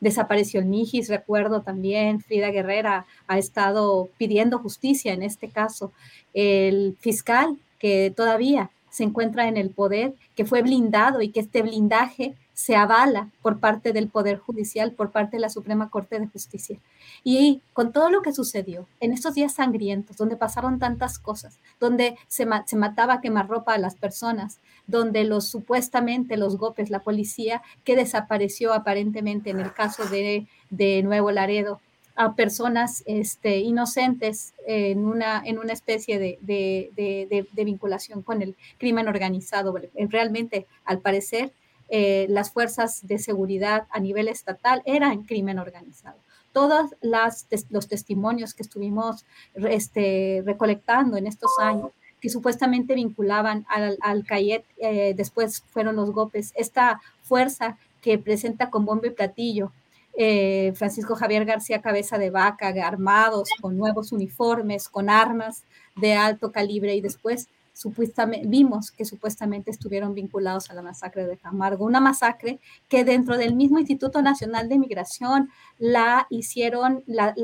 Desapareció 0.00 0.60
el 0.60 0.66
Mijis, 0.66 1.08
recuerdo 1.08 1.62
también, 1.62 2.20
Frida 2.20 2.50
Guerrera 2.50 3.06
ha 3.26 3.38
estado 3.38 4.08
pidiendo 4.18 4.58
justicia 4.58 5.12
en 5.12 5.22
este 5.22 5.48
caso. 5.48 5.92
El 6.34 6.96
fiscal 7.00 7.58
que 7.78 8.12
todavía 8.14 8.70
se 8.90 9.04
encuentra 9.04 9.48
en 9.48 9.56
el 9.56 9.70
poder, 9.70 10.14
que 10.34 10.44
fue 10.44 10.62
blindado 10.62 11.20
y 11.22 11.28
que 11.28 11.40
este 11.40 11.62
blindaje 11.62 12.34
se 12.56 12.74
avala 12.74 13.28
por 13.42 13.60
parte 13.60 13.92
del 13.92 14.08
Poder 14.08 14.38
Judicial, 14.38 14.92
por 14.92 15.10
parte 15.10 15.36
de 15.36 15.42
la 15.42 15.50
Suprema 15.50 15.90
Corte 15.90 16.18
de 16.18 16.26
Justicia. 16.26 16.78
Y 17.22 17.60
con 17.74 17.92
todo 17.92 18.08
lo 18.08 18.22
que 18.22 18.32
sucedió 18.32 18.88
en 18.98 19.12
estos 19.12 19.34
días 19.34 19.52
sangrientos, 19.52 20.16
donde 20.16 20.38
pasaron 20.38 20.78
tantas 20.78 21.18
cosas, 21.18 21.58
donde 21.78 22.16
se, 22.28 22.46
se 22.64 22.76
mataba 22.76 23.14
a 23.14 23.20
quemarropa 23.20 23.74
a 23.74 23.78
las 23.78 23.94
personas, 23.94 24.58
donde 24.86 25.24
los 25.24 25.46
supuestamente 25.46 26.38
los 26.38 26.56
golpes, 26.56 26.88
la 26.88 27.00
policía 27.00 27.60
que 27.84 27.94
desapareció 27.94 28.72
aparentemente 28.72 29.50
en 29.50 29.60
el 29.60 29.74
caso 29.74 30.06
de, 30.06 30.46
de 30.70 31.02
Nuevo 31.02 31.30
Laredo, 31.32 31.78
a 32.14 32.36
personas 32.36 33.02
este, 33.04 33.58
inocentes 33.58 34.54
en 34.66 35.04
una, 35.04 35.42
en 35.44 35.58
una 35.58 35.74
especie 35.74 36.18
de, 36.18 36.38
de, 36.40 37.46
de, 37.52 37.64
vinculación 37.66 38.22
con 38.22 38.40
el 38.40 38.56
crimen 38.78 39.08
organizado. 39.08 39.74
Realmente, 40.08 40.66
al 40.86 41.00
parecer, 41.00 41.52
eh, 41.88 42.26
las 42.28 42.50
fuerzas 42.52 43.06
de 43.06 43.18
seguridad 43.18 43.86
a 43.90 44.00
nivel 44.00 44.28
estatal 44.28 44.82
eran 44.84 45.24
crimen 45.24 45.58
organizado. 45.58 46.18
Todos 46.52 46.94
los 47.02 47.88
testimonios 47.88 48.54
que 48.54 48.62
estuvimos 48.62 49.26
este, 49.54 50.42
recolectando 50.44 51.16
en 51.16 51.26
estos 51.26 51.50
años, 51.60 51.90
que 52.20 52.30
supuestamente 52.30 52.94
vinculaban 52.94 53.66
al, 53.68 53.98
al 54.00 54.24
CAIET, 54.24 54.64
eh, 54.78 55.12
después 55.14 55.62
fueron 55.68 55.96
los 55.96 56.10
golpes, 56.12 56.52
esta 56.56 57.00
fuerza 57.22 57.76
que 58.00 58.18
presenta 58.18 58.70
con 58.70 58.86
bombo 58.86 59.06
y 59.06 59.10
platillo 59.10 59.70
eh, 60.18 60.72
Francisco 60.74 61.14
Javier 61.14 61.44
García 61.44 61.82
Cabeza 61.82 62.16
de 62.16 62.30
Vaca, 62.30 62.68
armados 62.82 63.50
con 63.60 63.76
nuevos 63.76 64.12
uniformes, 64.12 64.88
con 64.88 65.10
armas 65.10 65.64
de 65.94 66.14
alto 66.14 66.52
calibre 66.52 66.94
y 66.94 67.02
después 67.02 67.48
supuestamente, 67.76 68.48
vimos 68.48 68.90
que 68.90 69.04
supuestamente 69.04 69.70
estuvieron 69.70 70.14
vinculados 70.14 70.70
a 70.70 70.74
la 70.74 70.80
masacre 70.80 71.26
de 71.26 71.36
Camargo, 71.36 71.84
una 71.84 72.00
masacre 72.00 72.58
que 72.88 73.04
dentro 73.04 73.36
del 73.36 73.54
mismo 73.54 73.78
Instituto 73.78 74.22
Nacional 74.22 74.70
de 74.70 74.78
Migración 74.78 75.50
la 75.78 76.26
hicieron, 76.30 77.04
la, 77.06 77.34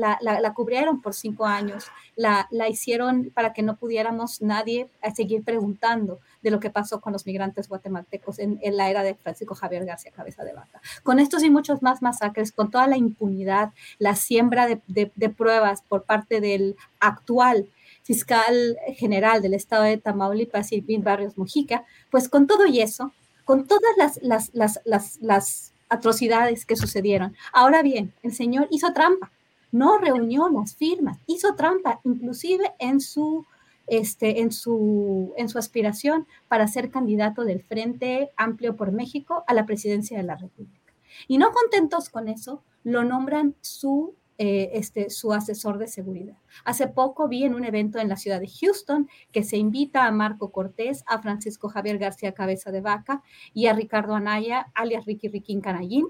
cubrieron 0.55 1.03
por 1.03 1.13
cinco 1.13 1.45
años, 1.45 1.85
la, 2.15 2.47
hicieron 2.67 3.29
para 3.31 3.53
que 3.53 3.61
no 3.61 3.75
pudiéramos 3.75 4.41
nadie 4.41 4.89
seguir 5.15 5.43
preguntando 5.43 6.19
de 6.41 6.49
lo 6.49 6.59
que 6.59 6.71
pasó 6.71 6.99
con 6.99 7.13
los 7.13 7.27
migrantes 7.27 7.69
guatemaltecos 7.69 8.39
en, 8.39 8.59
en 8.63 8.75
la 8.75 8.89
era 8.89 9.03
de 9.03 9.13
Francisco 9.13 9.53
Javier 9.53 9.85
García 9.85 10.11
Cabeza 10.11 10.43
de 10.43 10.53
Vaca. 10.53 10.81
Con 11.03 11.19
estos 11.19 11.43
y 11.43 11.51
muchos 11.51 11.83
más 11.83 12.01
masacres, 12.01 12.51
con 12.51 12.71
toda 12.71 12.87
la 12.87 12.97
impunidad, 12.97 13.71
la 13.99 14.15
siembra 14.15 14.65
de 14.67 15.29
pruebas 15.29 15.83
por 15.83 16.05
parte 16.05 16.41
del 16.41 16.75
actual 16.99 17.67
fiscal 18.03 18.77
general 18.95 19.41
del 19.41 19.53
estado 19.53 19.83
de 19.83 19.97
Tamaulipas, 19.97 20.67
Silvín 20.67 21.03
Barrios 21.03 21.37
Mujica, 21.37 21.85
pues 22.11 22.29
con 22.29 22.47
todo 22.47 22.67
y 22.67 22.81
eso, 22.81 23.13
con 23.45 23.65
todas 23.65 23.97
las, 23.97 24.21
las, 24.21 24.51
las, 24.53 24.81
las, 24.85 25.17
las 25.21 25.73
atrocidades 25.89 26.65
que 26.65 26.75
sucedieron. 26.75 27.35
Ahora 27.51 27.81
bien, 27.81 28.13
el 28.23 28.33
señor 28.33 28.67
hizo 28.71 28.93
trampa, 28.93 29.31
no 29.71 29.97
reunió 29.97 30.49
las 30.49 30.75
firmas, 30.75 31.17
hizo 31.27 31.55
trampa 31.55 31.99
inclusive 32.03 32.73
en 32.79 32.99
su, 32.99 33.45
este, 33.87 34.41
en 34.41 34.51
su, 34.51 35.33
en 35.37 35.49
su 35.49 35.57
aspiración 35.57 36.27
para 36.47 36.67
ser 36.67 36.91
candidato 36.91 37.43
del 37.43 37.63
Frente 37.63 38.31
Amplio 38.37 38.75
por 38.75 38.91
México 38.91 39.43
a 39.47 39.53
la 39.53 39.65
presidencia 39.65 40.17
de 40.17 40.23
la 40.23 40.35
República. 40.35 40.93
Y 41.27 41.37
no 41.37 41.51
contentos 41.51 42.09
con 42.09 42.27
eso, 42.27 42.63
lo 42.83 43.03
nombran 43.03 43.55
su 43.61 44.15
eh, 44.37 44.71
este, 44.73 45.09
su 45.09 45.31
asesor 45.31 45.77
de 45.77 45.87
seguridad. 45.87 46.37
Hace 46.65 46.87
poco 46.87 47.27
vi 47.27 47.43
en 47.43 47.53
un 47.53 47.65
evento 47.65 47.99
en 47.99 48.09
la 48.09 48.17
ciudad 48.17 48.39
de 48.39 48.49
Houston 48.49 49.07
que 49.31 49.43
se 49.43 49.57
invita 49.57 50.05
a 50.05 50.11
Marco 50.11 50.51
Cortés, 50.51 51.03
a 51.07 51.21
Francisco 51.21 51.69
Javier 51.69 51.97
García 51.97 52.33
Cabeza 52.33 52.71
de 52.71 52.81
Vaca 52.81 53.21
y 53.53 53.67
a 53.67 53.73
Ricardo 53.73 54.15
Anaya, 54.15 54.71
alias 54.73 55.05
Ricky 55.05 55.27
Riquín 55.27 55.61
Canallín, 55.61 56.07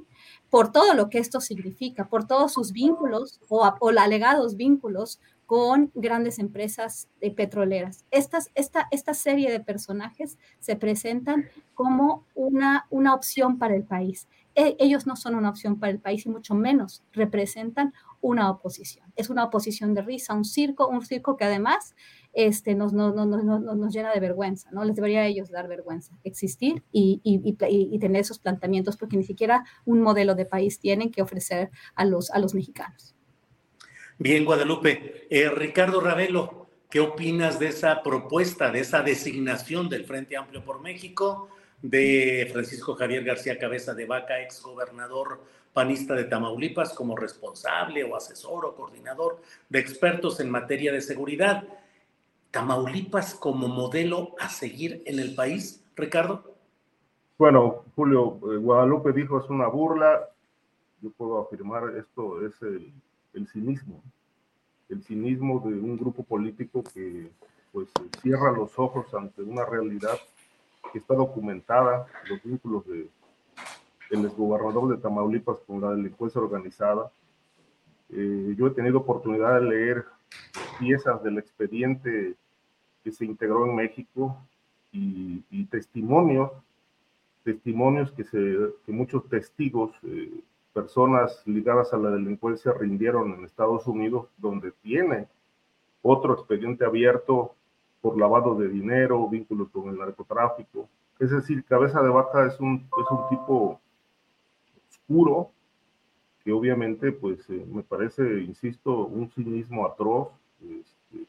por 0.49 0.71
todo 0.71 0.93
lo 0.93 1.09
que 1.09 1.19
esto 1.19 1.41
significa, 1.41 2.07
por 2.07 2.25
todos 2.25 2.53
sus 2.53 2.71
vínculos 2.71 3.41
o, 3.49 3.69
o 3.79 3.89
alegados 3.89 4.55
vínculos 4.55 5.19
con 5.45 5.91
grandes 5.93 6.39
empresas 6.39 7.09
petroleras. 7.35 8.05
Estas, 8.11 8.49
esta, 8.55 8.87
esta 8.91 9.13
serie 9.13 9.51
de 9.51 9.59
personajes 9.59 10.37
se 10.59 10.75
presentan 10.75 11.45
como 11.73 12.25
una, 12.33 12.87
una 12.89 13.13
opción 13.13 13.59
para 13.59 13.75
el 13.75 13.83
país. 13.83 14.27
E, 14.55 14.75
ellos 14.79 15.05
no 15.05 15.15
son 15.15 15.35
una 15.35 15.49
opción 15.49 15.79
para 15.79 15.91
el 15.91 15.99
país 15.99 16.25
y 16.25 16.29
mucho 16.29 16.55
menos 16.55 17.03
representan 17.11 17.93
una 18.23 18.49
oposición. 18.49 19.11
Es 19.17 19.29
una 19.29 19.43
oposición 19.43 19.93
de 19.93 20.01
risa, 20.01 20.33
un 20.33 20.45
circo, 20.45 20.87
un 20.87 21.05
circo 21.05 21.35
que 21.35 21.43
además 21.43 21.93
este, 22.31 22.73
nos, 22.73 22.93
nos, 22.93 23.13
nos, 23.13 23.43
nos 23.43 23.93
llena 23.93 24.13
de 24.13 24.19
vergüenza, 24.21 24.71
¿no? 24.71 24.85
Les 24.85 24.95
debería 24.95 25.21
a 25.21 25.27
ellos 25.27 25.51
dar 25.51 25.67
vergüenza 25.67 26.17
existir 26.23 26.81
y, 26.91 27.19
y, 27.23 27.41
y, 27.43 27.99
tener 27.99 28.21
esos 28.21 28.39
planteamientos 28.39 28.95
porque 28.95 29.17
ni 29.17 29.25
siquiera 29.25 29.65
un 29.85 30.01
modelo 30.01 30.35
de 30.35 30.45
país 30.45 30.79
tienen 30.79 31.11
que 31.11 31.21
ofrecer 31.21 31.69
a 31.95 32.05
los, 32.05 32.31
a 32.31 32.39
los 32.39 32.55
mexicanos. 32.55 33.13
Bien, 34.17 34.45
Guadalupe. 34.45 35.27
Eh, 35.29 35.49
Ricardo 35.49 35.99
Ravelo, 35.99 36.69
¿qué 36.89 37.01
opinas 37.01 37.59
de 37.59 37.67
esa 37.67 38.01
propuesta, 38.03 38.71
de 38.71 38.79
esa 38.79 39.03
designación 39.03 39.89
del 39.89 40.05
Frente 40.05 40.37
Amplio 40.37 40.63
por 40.63 40.81
México 40.81 41.49
de 41.81 42.49
Francisco 42.53 42.95
Javier 42.95 43.25
García 43.25 43.59
Cabeza 43.59 43.93
de 43.93 44.05
Vaca, 44.05 44.41
ex 44.41 44.61
gobernador 44.61 45.43
panista 45.73 46.13
de 46.13 46.25
Tamaulipas, 46.25 46.93
como 46.93 47.15
responsable 47.15 48.03
o 48.03 48.15
asesor 48.15 48.65
o 48.65 48.75
coordinador 48.75 49.41
de 49.69 49.79
expertos 49.79 50.39
en 50.39 50.49
materia 50.49 50.91
de 50.91 51.01
seguridad? 51.01 51.63
Tamaulipas 52.51 53.33
como 53.33 53.67
modelo 53.67 54.35
a 54.39 54.49
seguir 54.49 55.01
en 55.05 55.19
el 55.19 55.33
país, 55.35 55.83
Ricardo? 55.95 56.55
Bueno, 57.37 57.83
Julio, 57.95 58.39
eh, 58.53 58.57
Guadalupe 58.57 59.11
dijo 59.11 59.39
es 59.39 59.49
una 59.49 59.67
burla. 59.67 60.29
Yo 61.01 61.09
puedo 61.11 61.41
afirmar 61.41 61.95
esto 61.97 62.45
es 62.45 62.61
el 62.61 62.93
el 63.33 63.47
cinismo, 63.47 64.01
el 64.89 65.03
cinismo 65.03 65.59
de 65.59 65.73
un 65.73 65.97
grupo 65.97 66.23
político 66.23 66.83
que 66.83 67.31
pues 67.71 67.89
cierra 68.21 68.51
los 68.51 68.77
ojos 68.77 69.11
ante 69.13 69.41
una 69.41 69.65
realidad 69.65 70.17
que 70.91 70.99
está 70.99 71.15
documentada, 71.15 72.05
los 72.29 72.41
vínculos 72.43 72.85
de 72.85 73.09
el 74.09 74.25
exgobernador 74.25 74.89
de 74.89 75.01
Tamaulipas 75.01 75.57
con 75.65 75.81
la 75.81 75.91
delincuencia 75.91 76.41
organizada. 76.41 77.11
Eh, 78.09 78.55
yo 78.57 78.67
he 78.67 78.71
tenido 78.71 78.99
oportunidad 78.99 79.59
de 79.59 79.67
leer 79.67 80.05
piezas 80.79 81.23
del 81.23 81.37
expediente 81.37 82.35
que 83.03 83.11
se 83.11 83.25
integró 83.25 83.65
en 83.65 83.75
México 83.75 84.37
y, 84.91 85.65
testimonios, 85.65 86.51
testimonios 87.43 88.11
que, 88.11 88.23
se, 88.23 88.57
que 88.85 88.91
muchos 88.91 89.27
testigos 89.27 89.91
eh, 90.03 90.41
personas 90.73 91.41
ligadas 91.45 91.93
a 91.93 91.97
la 91.97 92.11
delincuencia 92.11 92.73
rindieron 92.73 93.33
en 93.33 93.45
Estados 93.45 93.87
Unidos, 93.87 94.27
donde 94.37 94.71
tiene 94.83 95.27
otro 96.01 96.33
expediente 96.33 96.85
abierto 96.85 97.55
por 98.01 98.19
lavado 98.19 98.55
de 98.55 98.67
dinero, 98.67 99.27
vínculos 99.29 99.69
con 99.69 99.89
el 99.89 99.97
narcotráfico. 99.97 100.89
Es 101.19 101.31
decir, 101.31 101.63
Cabeza 101.63 102.01
de 102.01 102.09
Vaca 102.09 102.45
es 102.45 102.59
un, 102.59 102.85
es 103.01 103.11
un 103.11 103.29
tipo 103.29 103.79
oscuro 105.07 105.51
que 106.43 106.51
obviamente, 106.51 107.11
pues, 107.11 107.49
eh, 107.49 107.65
me 107.71 107.83
parece, 107.83 108.41
insisto, 108.41 109.05
un 109.05 109.29
cinismo 109.31 109.85
atroz. 109.85 110.29
Este, 110.61 111.25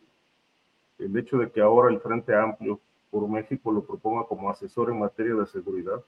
el 0.99 1.17
hecho 1.17 1.39
de 1.39 1.51
que 1.51 1.61
ahora 1.61 1.93
el 1.93 2.01
Frente 2.01 2.35
Amplio 2.35 2.81
por 3.11 3.29
México 3.29 3.71
lo 3.71 3.85
proponga 3.85 4.25
como 4.25 4.51
asesor 4.51 4.91
en 4.91 4.99
materia 4.99 5.35
de 5.35 5.47
seguridad, 5.47 6.03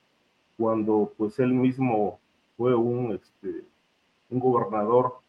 cuando 0.57 1.13
pues 1.17 1.39
él 1.39 1.53
mismo 1.53 2.19
fue 2.57 2.75
un, 2.75 3.13
este, 3.13 3.65
un 4.31 4.41
gobernador 4.41 5.21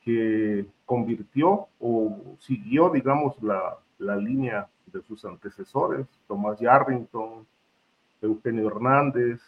que 0.00 0.66
convirtió 0.84 1.68
o 1.78 2.36
siguió, 2.40 2.90
digamos, 2.90 3.40
la, 3.40 3.78
la 3.98 4.16
línea 4.16 4.68
de 4.86 5.00
sus 5.02 5.24
antecesores, 5.24 6.06
Tomás 6.26 6.58
Yarrington, 6.58 7.46
Eugenio 8.20 8.66
Hernández, 8.66 9.40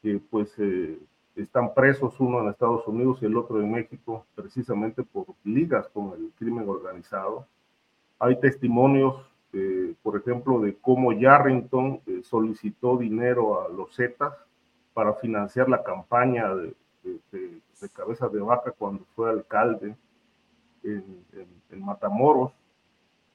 que 0.00 0.20
pues 0.30 0.52
eh, 0.58 0.98
están 1.36 1.74
presos 1.74 2.18
uno 2.20 2.40
en 2.40 2.48
Estados 2.48 2.86
Unidos 2.86 3.18
y 3.20 3.26
el 3.26 3.36
otro 3.36 3.60
en 3.60 3.70
México, 3.70 4.24
precisamente 4.34 5.02
por 5.02 5.26
ligas 5.44 5.88
con 5.88 6.12
el 6.12 6.30
crimen 6.38 6.68
organizado. 6.68 7.46
Hay 8.18 8.38
testimonios, 8.40 9.16
eh, 9.52 9.94
por 10.02 10.16
ejemplo, 10.16 10.60
de 10.60 10.76
cómo 10.76 11.12
Yarrington 11.12 12.00
eh, 12.06 12.22
solicitó 12.22 12.96
dinero 12.96 13.62
a 13.62 13.68
los 13.68 13.94
Zetas 13.94 14.34
para 14.92 15.14
financiar 15.14 15.68
la 15.68 15.82
campaña 15.82 16.54
de, 16.54 16.74
Cabeza 17.92 18.28
de 18.28 18.40
Vaca 18.40 18.72
cuando 18.72 19.04
fue 19.14 19.28
alcalde 19.28 19.94
en, 20.82 21.24
en 21.70 21.84
Matamoros. 21.84 22.52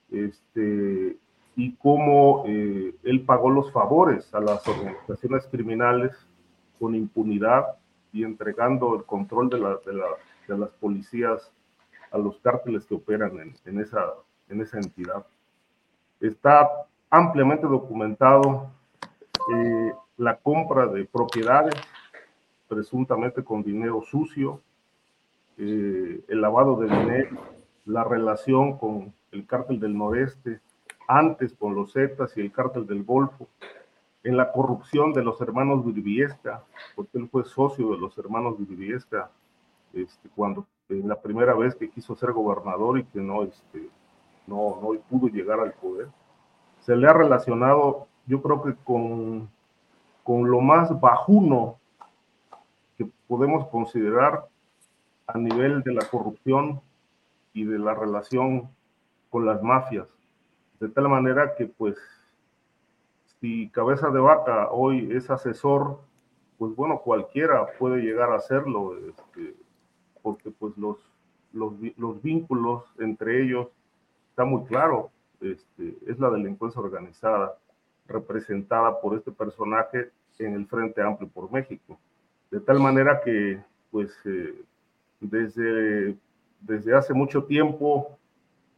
Este, 0.10 1.18
y 1.56 1.74
cómo 1.76 2.44
eh, 2.48 2.96
él 3.04 3.22
pagó 3.26 3.50
los 3.50 3.72
favores 3.72 4.34
a 4.34 4.40
las 4.40 4.66
organizaciones 4.68 5.46
criminales 5.48 6.12
con 6.80 6.96
impunidad 6.96 7.66
y 8.12 8.24
entregando 8.24 8.96
el 8.96 9.04
control 9.06 9.50
de, 9.50 9.60
la, 9.60 9.78
de, 9.86 9.94
la, 9.94 10.08
de 10.48 10.58
las 10.58 10.70
policías 10.72 11.52
a 12.12 12.18
los 12.18 12.40
cárteles 12.40 12.86
que 12.86 12.96
operan 12.96 13.40
en, 13.40 13.56
en, 13.66 13.80
esa, 13.80 14.14
en 14.50 14.62
esa 14.62 14.78
entidad. 14.78 15.26
Está 16.20 16.68
ampliamente 17.10 17.68
documentado 17.68 18.72
eh, 19.54 19.94
la 20.18 20.38
compra 20.38 20.88
de 20.88 21.06
propiedades, 21.06 21.76
presuntamente 22.68 23.44
con 23.44 23.64
dinero 23.64 24.02
sucio, 24.02 24.62
eh, 25.58 26.24
el 26.28 26.42
lavado 26.42 26.76
de 26.78 26.88
dinero, 26.88 27.38
la 27.86 28.04
relación 28.04 28.78
con 28.78 29.14
el 29.32 29.46
cártel 29.46 29.80
del 29.80 29.98
noreste, 29.98 30.60
antes 31.08 31.54
con 31.54 31.74
los 31.74 31.94
Zetas 31.94 32.38
y 32.38 32.42
el 32.42 32.52
cártel 32.52 32.86
del 32.86 33.04
Golfo, 33.04 33.48
en 34.24 34.38
la 34.38 34.52
corrupción 34.52 35.14
de 35.14 35.24
los 35.24 35.40
hermanos 35.42 35.86
Virviesca, 35.86 36.64
porque 36.96 37.18
él 37.18 37.30
fue 37.30 37.44
socio 37.46 37.92
de 37.92 37.98
los 37.98 38.18
hermanos 38.18 38.58
Virviesca 38.58 39.30
este, 39.94 40.30
cuando 40.36 40.68
en 40.90 41.08
la 41.08 41.20
primera 41.20 41.54
vez 41.54 41.76
que 41.76 41.90
quiso 41.90 42.16
ser 42.16 42.32
gobernador 42.32 43.00
y 43.00 43.06
que 43.06 43.20
no, 43.20 43.44
este, 43.44 43.90
no, 44.48 44.80
no 44.82 45.00
pudo 45.10 45.28
llegar 45.28 45.60
al 45.60 45.74
poder. 45.74 46.08
Se 46.82 46.96
le 46.96 47.08
ha 47.08 47.14
relacionado, 47.14 48.08
yo 48.26 48.42
creo 48.42 48.62
que 48.64 48.76
con, 48.84 49.50
con 50.24 50.50
lo 50.50 50.62
más 50.62 51.00
bajuno 51.00 51.78
que 52.98 53.08
podemos 53.28 53.68
considerar 53.68 54.48
a 55.28 55.38
nivel 55.38 55.84
de 55.84 55.94
la 55.94 56.06
corrupción 56.10 56.82
y 57.54 57.64
de 57.64 57.80
la 57.80 57.94
relación 57.94 58.70
con 59.30 59.46
las 59.46 59.62
mafias. 59.62 60.08
De 60.80 60.90
tal 60.90 61.08
manera 61.08 61.56
que 61.56 61.68
pues 61.68 61.98
si 63.40 63.70
Cabeza 63.70 64.10
de 64.10 64.20
Vaca 64.20 64.70
hoy 64.72 65.10
es 65.12 65.30
asesor, 65.30 66.00
pues 66.58 66.76
bueno, 66.76 67.02
cualquiera 67.02 67.68
puede 67.78 68.02
llegar 68.02 68.32
a 68.32 68.36
hacerlo, 68.36 68.98
este, 68.98 69.56
porque 70.22 70.52
pues 70.52 70.78
los, 70.78 70.98
los, 71.54 71.74
los, 71.98 72.22
vínculos 72.22 72.84
entre 73.00 73.42
ellos 73.42 73.68
está 74.30 74.44
muy 74.44 74.66
claro, 74.66 75.10
este, 75.40 75.98
es 76.06 76.20
la 76.20 76.30
delincuencia 76.30 76.82
organizada 76.82 77.58
representada 78.08 79.00
por 79.00 79.16
este 79.16 79.32
personaje 79.32 80.12
en 80.38 80.54
el 80.54 80.66
Frente 80.68 81.02
Amplio 81.02 81.30
por 81.30 81.52
México. 81.52 81.98
De 82.52 82.60
tal 82.60 82.80
manera 82.80 83.22
que 83.22 83.62
pues 83.92 84.12
eh, 84.26 84.64
desde, 85.20 86.18
desde 86.62 86.96
hace 86.96 87.14
mucho 87.14 87.44
tiempo 87.44 88.18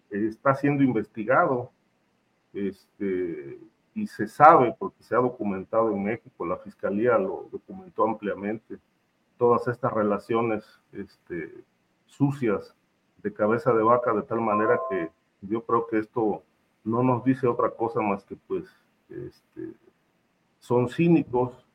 está 0.10 0.56
siendo 0.56 0.84
investigado 0.84 1.72
este, 2.54 3.60
y 3.94 4.08
se 4.08 4.28
sabe, 4.28 4.76
porque 4.78 5.04
se 5.04 5.16
ha 5.16 5.20
documentado 5.20 5.92
en 5.92 6.04
México, 6.04 6.46
la 6.46 6.58
Fiscalía 6.58 7.18
lo 7.18 7.50
documentó 7.52 8.06
ampliamente, 8.08 8.80
todas 9.38 9.68
estas 9.68 9.92
relaciones 9.92 10.64
este, 10.92 11.64
sucias 12.06 12.76
de 13.22 13.34
cabeza 13.34 13.74
de 13.74 13.84
vaca, 13.84 14.14
de 14.14 14.24
tal 14.24 14.42
manera 14.42 14.80
que 14.90 15.10
yo 15.42 15.66
creo 15.66 15.88
que 15.88 15.98
esto 16.00 16.44
no 16.84 17.04
nos 17.04 17.24
dice 17.24 17.48
otra 17.48 17.70
cosa 17.72 18.02
más 18.02 18.24
que 18.24 18.36
pues 18.36 18.66
este, 19.10 19.74
son 20.60 20.90
cínicos 20.90 21.66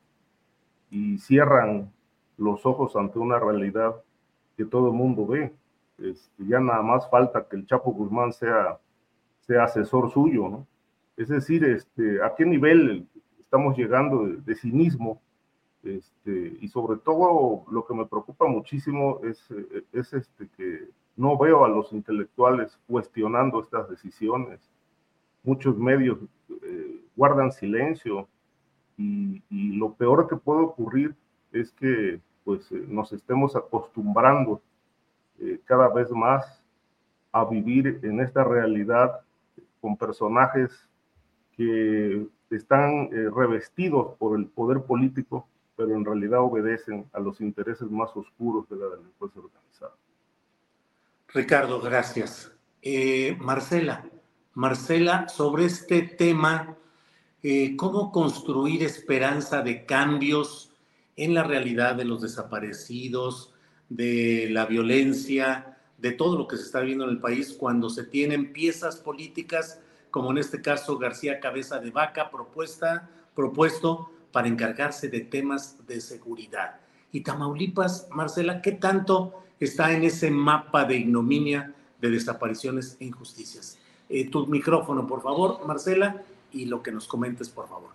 y 0.89 1.17
cierran 1.19 1.91
los 2.37 2.65
ojos 2.65 2.95
ante 2.95 3.19
una 3.19 3.39
realidad 3.39 3.95
que 4.55 4.65
todo 4.65 4.87
el 4.87 4.93
mundo 4.93 5.25
ve. 5.27 5.53
Este, 5.97 6.45
ya 6.45 6.59
nada 6.59 6.81
más 6.81 7.09
falta 7.09 7.47
que 7.47 7.55
el 7.55 7.65
Chapo 7.65 7.91
Guzmán 7.91 8.31
sea, 8.31 8.79
sea 9.41 9.63
asesor 9.63 10.11
suyo, 10.11 10.47
¿no? 10.49 10.67
Es 11.17 11.29
decir, 11.29 11.65
este, 11.65 12.23
a 12.23 12.35
qué 12.35 12.45
nivel 12.45 13.07
estamos 13.39 13.75
llegando 13.75 14.27
de, 14.27 14.55
cinismo, 14.55 15.21
este, 15.83 16.57
y 16.61 16.67
sobre 16.67 16.99
todo 16.99 17.65
lo 17.71 17.85
que 17.85 17.93
me 17.93 18.05
preocupa 18.05 18.45
muchísimo 18.45 19.19
es, 19.23 19.43
es 19.93 20.13
este, 20.13 20.47
que 20.55 20.89
no 21.17 21.37
veo 21.37 21.65
a 21.65 21.69
los 21.69 21.91
intelectuales 21.91 22.79
cuestionando 22.87 23.59
estas 23.59 23.89
decisiones. 23.89 24.59
Muchos 25.43 25.77
medios 25.77 26.19
eh, 26.61 27.01
guardan 27.15 27.51
silencio 27.51 28.27
y, 28.97 29.41
lo 29.49 29.93
peor 29.93 30.27
que 30.27 30.35
puede 30.35 30.61
ocurrir 30.61 31.15
es 31.51 31.71
que 31.71 32.19
pues, 32.43 32.71
eh, 32.71 32.85
nos 32.87 33.11
estemos 33.13 33.55
acostumbrando 33.55 34.61
eh, 35.39 35.59
cada 35.65 35.87
vez 35.89 36.11
más 36.11 36.63
a 37.31 37.45
vivir 37.45 37.99
en 38.03 38.19
esta 38.19 38.43
realidad 38.43 39.21
con 39.81 39.97
personajes 39.97 40.87
que 41.57 42.27
están 42.51 43.09
eh, 43.11 43.29
revestidos 43.35 44.15
por 44.17 44.39
el 44.39 44.45
poder 44.45 44.83
político, 44.83 45.47
pero 45.75 45.95
en 45.95 46.05
realidad 46.05 46.39
obedecen 46.39 47.05
a 47.11 47.19
los 47.19 47.41
intereses 47.41 47.89
más 47.91 48.09
oscuros 48.15 48.69
de 48.69 48.77
la 48.77 48.85
delincuencia 48.95 49.41
organizada. 49.41 49.95
Ricardo, 51.33 51.81
gracias. 51.81 52.51
Eh, 52.81 53.35
Marcela, 53.41 54.05
Marcela, 54.53 55.27
sobre 55.27 55.65
este 55.65 56.03
tema, 56.03 56.75
¿cómo 57.77 58.11
construir 58.11 58.83
esperanza 58.83 59.61
de 59.61 59.85
cambios 59.85 60.73
en 61.15 61.33
la 61.33 61.43
realidad 61.43 61.95
de 61.95 62.05
los 62.05 62.21
desaparecidos, 62.21 63.53
de 63.89 64.47
la 64.51 64.65
violencia, 64.65 65.77
de 65.97 66.11
todo 66.11 66.37
lo 66.37 66.47
que 66.47 66.57
se 66.57 66.63
está 66.63 66.81
viendo 66.81 67.05
en 67.05 67.11
el 67.11 67.19
país 67.19 67.53
cuando 67.53 67.89
se 67.89 68.03
tienen 68.03 68.53
piezas 68.53 68.97
políticas, 68.97 69.81
como 70.11 70.31
en 70.31 70.37
este 70.37 70.61
caso 70.61 70.97
García 70.97 71.39
Cabeza 71.39 71.79
de 71.79 71.91
Vaca, 71.91 72.29
propuesta, 72.29 73.09
propuesto 73.35 74.09
para 74.31 74.47
encargarse 74.47 75.09
de 75.09 75.21
temas 75.21 75.85
de 75.87 76.01
seguridad. 76.01 76.79
Y 77.11 77.21
Tamaulipas, 77.21 78.07
Marcela, 78.11 78.61
¿qué 78.61 78.73
tanto 78.73 79.43
está 79.59 79.93
en 79.93 80.03
ese 80.03 80.29
mapa 80.29 80.85
de 80.85 80.97
ignominia, 80.97 81.73
de 81.99 82.09
desapariciones 82.09 82.97
e 82.99 83.05
injusticias? 83.05 83.77
Eh, 84.09 84.29
tu 84.29 84.47
micrófono, 84.47 85.07
por 85.07 85.21
favor, 85.21 85.65
Marcela, 85.65 86.23
y 86.51 86.65
lo 86.65 86.81
que 86.81 86.91
nos 86.91 87.07
comentes, 87.07 87.49
por 87.49 87.67
favor. 87.67 87.89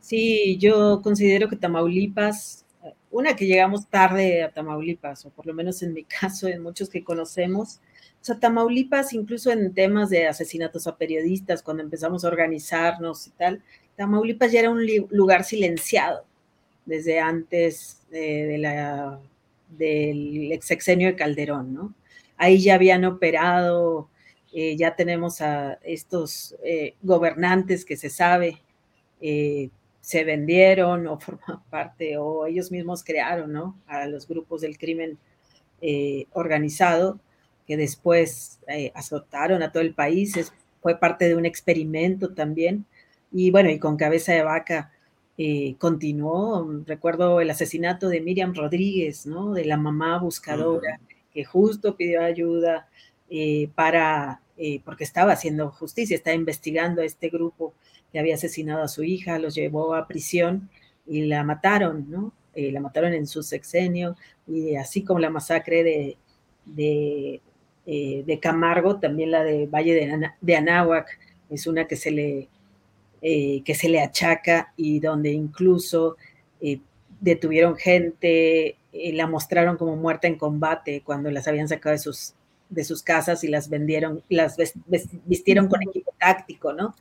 Sí, 0.00 0.56
yo 0.58 1.00
considero 1.02 1.48
que 1.48 1.56
Tamaulipas 1.56 2.64
una 3.10 3.34
que 3.34 3.46
llegamos 3.46 3.88
tarde 3.88 4.42
a 4.42 4.52
Tamaulipas, 4.52 5.26
o 5.26 5.30
por 5.30 5.46
lo 5.46 5.54
menos 5.54 5.82
en 5.82 5.92
mi 5.92 6.04
caso, 6.20 6.48
en 6.48 6.62
muchos 6.62 6.88
que 6.88 7.04
conocemos. 7.04 7.80
O 8.20 8.24
sea, 8.24 8.38
Tamaulipas, 8.38 9.12
incluso 9.12 9.50
en 9.50 9.72
temas 9.72 10.10
de 10.10 10.26
asesinatos 10.26 10.86
a 10.86 10.96
periodistas, 10.96 11.62
cuando 11.62 11.82
empezamos 11.82 12.24
a 12.24 12.28
organizarnos 12.28 13.26
y 13.26 13.30
tal, 13.30 13.62
Tamaulipas 13.96 14.52
ya 14.52 14.60
era 14.60 14.70
un 14.70 14.86
lugar 15.10 15.44
silenciado 15.44 16.24
desde 16.84 17.20
antes 17.20 18.02
la, 18.10 19.18
del 19.70 20.58
sexenio 20.62 21.08
de 21.08 21.16
Calderón, 21.16 21.74
¿no? 21.74 21.94
Ahí 22.36 22.58
ya 22.60 22.74
habían 22.74 23.04
operado, 23.04 24.08
eh, 24.52 24.76
ya 24.76 24.96
tenemos 24.96 25.40
a 25.40 25.74
estos 25.82 26.56
eh, 26.64 26.94
gobernantes 27.02 27.84
que 27.84 27.96
se 27.96 28.10
sabe, 28.10 28.62
eh, 29.20 29.70
se 30.00 30.24
vendieron 30.24 31.06
o 31.06 31.18
forman 31.20 31.62
parte 31.70 32.16
o 32.16 32.46
ellos 32.46 32.70
mismos 32.70 33.04
crearon, 33.04 33.52
¿no? 33.52 33.78
A 33.86 34.06
los 34.06 34.26
grupos 34.26 34.62
del 34.62 34.78
crimen 34.78 35.18
eh, 35.82 36.26
organizado 36.32 37.20
que 37.70 37.76
después 37.76 38.58
eh, 38.66 38.90
azotaron 38.96 39.62
a 39.62 39.70
todo 39.70 39.84
el 39.84 39.94
país. 39.94 40.52
fue 40.82 40.98
parte 40.98 41.28
de 41.28 41.36
un 41.36 41.46
experimento 41.46 42.34
también. 42.34 42.84
Y 43.30 43.52
bueno, 43.52 43.70
y 43.70 43.78
con 43.78 43.96
cabeza 43.96 44.32
de 44.32 44.42
vaca 44.42 44.90
eh, 45.38 45.76
continuó. 45.78 46.82
Recuerdo 46.84 47.40
el 47.40 47.50
asesinato 47.50 48.08
de 48.08 48.20
Miriam 48.20 48.54
Rodríguez, 48.54 49.26
¿no? 49.26 49.52
De 49.52 49.64
la 49.64 49.76
mamá 49.76 50.18
buscadora 50.18 51.00
que 51.32 51.44
justo 51.44 51.96
pidió 51.96 52.22
ayuda 52.22 52.88
para 53.76 54.40
eh, 54.62 54.82
porque 54.84 55.04
estaba 55.04 55.32
haciendo 55.32 55.70
justicia, 55.70 56.14
estaba 56.14 56.34
investigando 56.34 57.00
a 57.00 57.06
este 57.06 57.30
grupo 57.30 57.72
que 58.12 58.18
había 58.18 58.34
asesinado 58.34 58.82
a 58.82 58.88
su 58.88 59.02
hija, 59.02 59.38
los 59.38 59.54
llevó 59.54 59.94
a 59.94 60.06
prisión 60.06 60.68
y 61.06 61.22
la 61.22 61.42
mataron, 61.44 62.10
¿no? 62.10 62.34
Eh, 62.54 62.70
la 62.70 62.80
mataron 62.80 63.14
en 63.14 63.26
su 63.26 63.42
sexenio, 63.42 64.16
y 64.46 64.76
así 64.76 65.02
como 65.02 65.18
la 65.18 65.30
masacre 65.30 65.82
de, 65.82 66.18
de, 66.66 67.40
de 68.26 68.38
Camargo, 68.40 69.00
también 69.00 69.32
la 69.32 69.42
de 69.42 69.66
Valle 69.66 69.94
de, 69.94 70.30
de 70.40 70.56
Anáhuac, 70.56 71.18
es 71.48 71.66
una 71.66 71.88
que 71.88 71.96
se 71.96 72.10
le, 72.12 72.48
que 73.20 73.74
se 73.74 73.88
le 73.88 74.00
achaca 74.00 74.72
y 74.76 75.00
donde 75.00 75.32
incluso 75.32 76.16
detuvieron 77.20 77.76
gente, 77.76 78.76
la 78.92 79.26
mostraron 79.26 79.76
como 79.76 79.96
muerta 79.96 80.28
en 80.28 80.36
combate 80.36 81.02
cuando 81.04 81.30
las 81.30 81.48
habían 81.48 81.68
sacado 81.68 81.92
de 81.92 81.98
sus, 81.98 82.34
de 82.70 82.84
sus 82.84 83.02
casas 83.02 83.44
y 83.44 83.48
las 83.48 83.68
vendieron, 83.68 84.22
las 84.28 84.56
vistieron 85.26 85.68
con 85.68 85.82
equipo 85.82 86.14
táctico, 86.18 86.72
¿no? 86.72 86.94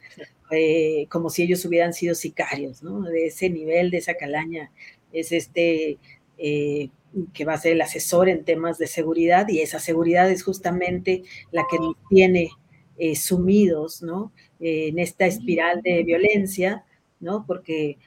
Eh, 0.51 1.05
como 1.09 1.29
si 1.29 1.43
ellos 1.43 1.63
hubieran 1.65 1.93
sido 1.93 2.15
sicarios, 2.15 2.81
¿no? 2.81 3.01
De 3.01 3.27
ese 3.27 3.49
nivel, 3.49 3.91
de 3.91 3.97
esa 3.97 4.15
calaña, 4.15 4.71
es 5.13 5.31
este 5.31 5.97
eh, 6.39 6.89
que 7.33 7.45
va 7.45 7.53
a 7.53 7.57
ser 7.57 7.73
el 7.73 7.81
asesor 7.81 8.29
en 8.29 8.45
temas 8.45 8.77
de 8.77 8.87
seguridad 8.87 9.47
y 9.47 9.61
esa 9.61 9.79
seguridad 9.79 10.29
es 10.29 10.43
justamente 10.43 11.23
la 11.51 11.65
que 11.69 11.77
nos 11.77 11.95
tiene 12.09 12.49
eh, 12.97 13.15
sumidos, 13.15 14.01
¿no? 14.01 14.31
en 14.61 14.99
esta 14.99 15.25
espiral 15.25 15.81
de 15.81 16.03
violencia, 16.03 16.83
¿no? 17.21 17.45
Porque, 17.47 17.97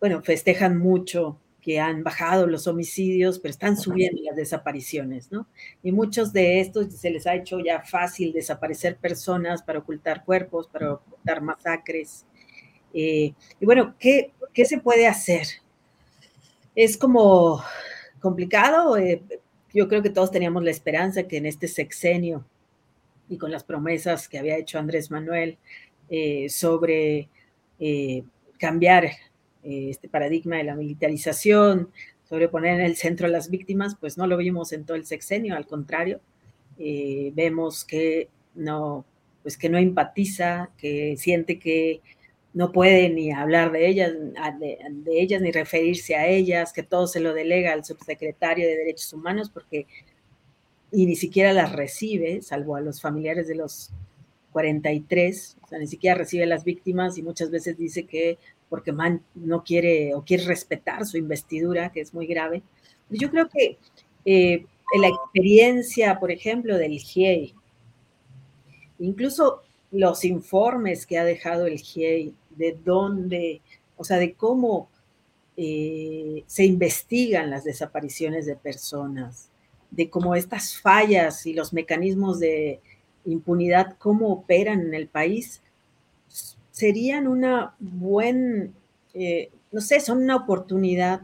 bueno, 0.00 0.22
festejan 0.22 0.78
mucho 0.78 1.38
que 1.60 1.78
han 1.78 2.02
bajado 2.02 2.46
los 2.46 2.66
homicidios, 2.66 3.38
pero 3.38 3.50
están 3.50 3.76
subiendo 3.76 4.22
las 4.22 4.36
desapariciones, 4.36 5.30
¿no? 5.30 5.46
Y 5.82 5.92
muchos 5.92 6.32
de 6.32 6.60
estos 6.60 6.92
se 6.94 7.10
les 7.10 7.26
ha 7.26 7.34
hecho 7.34 7.58
ya 7.60 7.82
fácil 7.82 8.32
desaparecer 8.32 8.96
personas 8.96 9.62
para 9.62 9.80
ocultar 9.80 10.24
cuerpos, 10.24 10.66
para 10.68 10.94
ocultar 10.94 11.42
masacres. 11.42 12.24
Eh, 12.94 13.34
y 13.60 13.64
bueno, 13.64 13.94
¿qué, 13.98 14.32
¿qué, 14.52 14.64
se 14.64 14.78
puede 14.78 15.06
hacer? 15.06 15.46
Es 16.74 16.96
como 16.96 17.62
complicado. 18.20 18.96
Eh, 18.96 19.22
yo 19.72 19.88
creo 19.88 20.02
que 20.02 20.10
todos 20.10 20.30
teníamos 20.30 20.62
la 20.62 20.70
esperanza 20.70 21.24
que 21.24 21.38
en 21.38 21.46
este 21.46 21.68
sexenio 21.68 22.44
y 23.28 23.38
con 23.38 23.50
las 23.50 23.64
promesas 23.64 24.28
que 24.28 24.38
había 24.38 24.56
hecho 24.56 24.78
Andrés 24.78 25.10
Manuel 25.10 25.58
eh, 26.08 26.48
sobre 26.48 27.28
cambiar 28.58 29.04
eh, 29.04 29.88
este 29.90 30.08
paradigma 30.08 30.56
de 30.56 30.64
la 30.64 30.74
militarización, 30.74 31.90
sobre 32.28 32.48
poner 32.48 32.80
en 32.80 32.86
el 32.86 32.96
centro 32.96 33.26
a 33.26 33.30
las 33.30 33.48
víctimas, 33.48 33.96
pues 33.98 34.18
no 34.18 34.26
lo 34.26 34.36
vimos 34.36 34.72
en 34.72 34.84
todo 34.84 34.96
el 34.96 35.06
sexenio, 35.06 35.56
al 35.56 35.66
contrario, 35.66 36.20
vemos 36.76 37.84
que 37.84 38.28
no, 38.54 39.04
pues 39.42 39.56
que 39.56 39.68
no 39.68 39.78
empatiza, 39.78 40.70
que 40.78 41.16
siente 41.16 41.58
que 41.58 42.00
no 42.52 42.72
puede 42.72 43.08
ni 43.10 43.30
hablar 43.32 43.70
de 43.70 43.88
ellas, 43.88 44.12
de, 44.58 44.78
ellas 45.06 45.40
ni 45.40 45.52
referirse 45.52 46.16
a 46.16 46.26
ellas, 46.26 46.72
que 46.72 46.82
todo 46.82 47.06
se 47.06 47.20
lo 47.20 47.32
delega 47.32 47.72
al 47.72 47.84
subsecretario 47.84 48.66
de 48.66 48.76
Derechos 48.76 49.12
Humanos 49.12 49.50
porque 49.50 49.86
y 50.92 51.06
ni 51.06 51.14
siquiera 51.14 51.52
las 51.52 51.72
recibe, 51.72 52.42
salvo 52.42 52.74
a 52.74 52.80
los 52.80 53.00
familiares 53.00 53.46
de 53.46 53.54
los 53.54 53.90
43, 54.52 55.56
o 55.62 55.68
sea, 55.68 55.78
ni 55.78 55.86
siquiera 55.86 56.16
recibe 56.16 56.42
a 56.42 56.48
las 56.48 56.64
víctimas 56.64 57.16
y 57.16 57.22
muchas 57.22 57.50
veces 57.50 57.78
dice 57.78 58.06
que 58.06 58.38
porque 58.68 58.92
Man 58.92 59.22
no 59.34 59.62
quiere 59.62 60.14
o 60.14 60.22
quiere 60.22 60.44
respetar 60.44 61.04
su 61.04 61.16
investidura, 61.16 61.90
que 61.92 62.00
es 62.00 62.14
muy 62.14 62.26
grave. 62.26 62.62
Yo 63.08 63.30
creo 63.30 63.48
que 63.48 63.78
eh, 64.24 64.64
la 64.98 65.08
experiencia, 65.08 66.18
por 66.18 66.30
ejemplo, 66.30 66.76
del 66.76 66.98
GIEI, 66.98 67.54
incluso 69.00 69.62
los 69.90 70.24
informes 70.24 71.06
que 71.06 71.18
ha 71.18 71.24
dejado 71.24 71.66
el 71.66 71.78
GIEI, 71.78 72.34
de 72.50 72.78
dónde, 72.84 73.60
o 73.96 74.04
sea, 74.04 74.18
de 74.18 74.34
cómo 74.34 74.88
eh, 75.56 76.44
se 76.46 76.64
investigan 76.64 77.50
las 77.50 77.64
desapariciones 77.64 78.46
de 78.46 78.56
personas, 78.56 79.50
de 79.90 80.08
cómo 80.08 80.34
estas 80.34 80.78
fallas 80.78 81.46
y 81.46 81.54
los 81.54 81.72
mecanismos 81.72 82.38
de 82.38 82.80
impunidad, 83.24 83.96
cómo 83.98 84.32
operan 84.32 84.80
en 84.80 84.94
el 84.94 85.08
país, 85.08 85.62
serían 86.70 87.26
una 87.26 87.74
buen, 87.78 88.74
eh, 89.12 89.50
no 89.72 89.80
sé, 89.80 90.00
son 90.00 90.22
una 90.22 90.36
oportunidad 90.36 91.20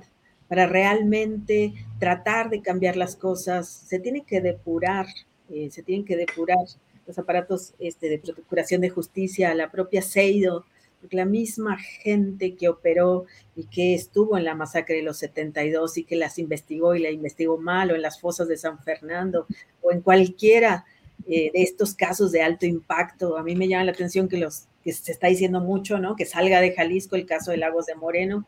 para 0.48 0.66
realmente 0.66 1.72
tratar 1.98 2.50
de 2.50 2.62
cambiar 2.62 2.96
las 2.96 3.16
cosas. 3.16 3.68
Se 3.68 3.98
tiene 3.98 4.22
que 4.22 4.40
depurar, 4.40 5.06
eh, 5.50 5.70
se 5.70 5.82
tienen 5.82 6.04
que 6.04 6.16
depurar 6.16 6.58
los 7.06 7.18
aparatos 7.18 7.74
este, 7.78 8.08
de 8.08 8.18
procuración 8.18 8.80
de 8.80 8.90
justicia, 8.90 9.54
la 9.54 9.70
propia 9.70 10.02
Seido, 10.02 10.64
la 11.10 11.24
misma 11.24 11.78
gente 11.78 12.56
que 12.56 12.68
operó 12.68 13.26
y 13.54 13.64
que 13.66 13.94
estuvo 13.94 14.36
en 14.36 14.44
la 14.44 14.54
masacre 14.54 14.96
de 14.96 15.02
los 15.02 15.18
72 15.18 15.98
y 15.98 16.04
que 16.04 16.16
las 16.16 16.38
investigó 16.38 16.94
y 16.94 17.00
la 17.00 17.10
investigó 17.10 17.58
mal, 17.58 17.90
o 17.90 17.94
en 17.94 18.02
las 18.02 18.20
fosas 18.20 18.48
de 18.48 18.56
San 18.56 18.82
Fernando, 18.82 19.46
o 19.82 19.92
en 19.92 20.00
cualquiera 20.00 20.84
eh, 21.28 21.50
de 21.52 21.62
estos 21.62 21.94
casos 21.94 22.32
de 22.32 22.42
alto 22.42 22.66
impacto, 22.66 23.36
a 23.36 23.42
mí 23.42 23.56
me 23.56 23.68
llama 23.68 23.84
la 23.84 23.92
atención 23.92 24.28
que 24.28 24.36
los 24.36 24.64
que 24.82 24.92
se 24.92 25.12
está 25.12 25.26
diciendo 25.26 25.60
mucho, 25.60 25.98
¿no? 25.98 26.14
Que 26.14 26.26
salga 26.26 26.60
de 26.60 26.72
Jalisco 26.72 27.16
el 27.16 27.26
caso 27.26 27.50
de 27.50 27.56
Lagos 27.56 27.86
de 27.86 27.96
Moreno 27.96 28.46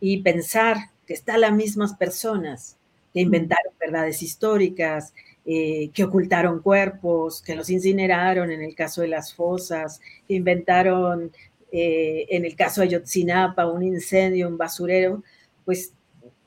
y 0.00 0.22
pensar 0.22 0.76
que 1.06 1.12
están 1.12 1.42
las 1.42 1.52
mismas 1.52 1.94
personas 1.94 2.78
que 3.12 3.20
inventaron 3.20 3.74
verdades 3.78 4.22
históricas, 4.22 5.12
eh, 5.46 5.90
que 5.94 6.04
ocultaron 6.04 6.60
cuerpos, 6.60 7.40
que 7.40 7.54
los 7.54 7.70
incineraron 7.70 8.50
en 8.50 8.62
el 8.62 8.74
caso 8.74 9.02
de 9.02 9.08
las 9.08 9.32
fosas, 9.32 10.00
que 10.26 10.34
inventaron 10.34 11.30
eh, 11.70 12.26
en 12.30 12.44
el 12.44 12.56
caso 12.56 12.80
de 12.80 12.88
Ayotzinapa 12.88 13.66
un 13.66 13.82
incendio, 13.82 14.48
un 14.48 14.58
basurero, 14.58 15.22
pues 15.64 15.92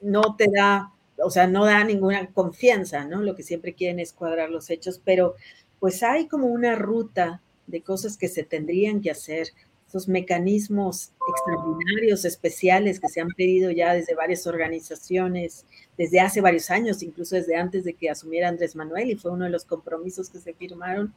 no 0.01 0.35
te 0.35 0.47
da, 0.53 0.91
o 1.23 1.29
sea, 1.29 1.47
no 1.47 1.65
da 1.65 1.83
ninguna 1.83 2.31
confianza, 2.31 3.05
¿no? 3.05 3.21
Lo 3.21 3.35
que 3.35 3.43
siempre 3.43 3.73
quieren 3.73 3.99
es 3.99 4.13
cuadrar 4.13 4.49
los 4.49 4.69
hechos, 4.69 5.01
pero 5.03 5.35
pues 5.79 6.03
hay 6.03 6.27
como 6.27 6.47
una 6.47 6.75
ruta 6.75 7.41
de 7.67 7.81
cosas 7.81 8.17
que 8.17 8.27
se 8.27 8.43
tendrían 8.43 9.01
que 9.01 9.11
hacer, 9.11 9.49
esos 9.89 10.07
mecanismos 10.07 11.11
extraordinarios, 11.27 12.23
especiales 12.23 12.99
que 12.99 13.09
se 13.09 13.21
han 13.21 13.29
pedido 13.29 13.71
ya 13.71 13.95
desde 13.95 14.13
varias 14.13 14.45
organizaciones, 14.45 15.65
desde 15.97 16.19
hace 16.19 16.41
varios 16.41 16.69
años, 16.69 17.01
incluso 17.01 17.35
desde 17.35 17.55
antes 17.55 17.83
de 17.83 17.95
que 17.95 18.09
asumiera 18.09 18.47
Andrés 18.47 18.75
Manuel, 18.75 19.09
y 19.09 19.15
fue 19.15 19.31
uno 19.31 19.45
de 19.45 19.49
los 19.49 19.65
compromisos 19.65 20.29
que 20.29 20.37
se 20.37 20.53
firmaron, 20.53 21.13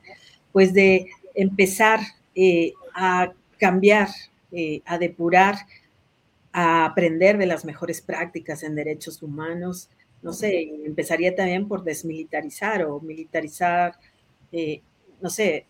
pues 0.52 0.72
de 0.72 1.06
empezar 1.34 2.00
eh, 2.34 2.72
a 2.94 3.34
cambiar, 3.58 4.08
eh, 4.52 4.80
a 4.86 4.96
depurar, 4.96 5.56
a 6.52 6.86
aprender 6.86 7.36
de 7.36 7.46
las 7.46 7.66
mejores 7.66 8.00
prácticas 8.00 8.62
en 8.62 8.74
derechos 8.74 9.22
humanos. 9.22 9.90
No 10.22 10.32
sé, 10.32 10.62
empezaría 10.86 11.34
también 11.34 11.68
por 11.68 11.84
desmilitarizar 11.84 12.84
o 12.84 13.00
militarizar, 13.00 13.98
eh, 14.50 14.80
no 15.20 15.28
sé, 15.28 15.66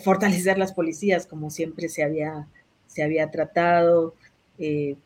fortalecer 0.00 0.58
las 0.58 0.72
policías 0.72 1.26
como 1.26 1.50
siempre 1.50 1.88
se 1.88 2.02
había, 2.02 2.46
se 2.86 3.02
había 3.02 3.30
tratado. 3.30 4.14
Eh, 4.58 4.96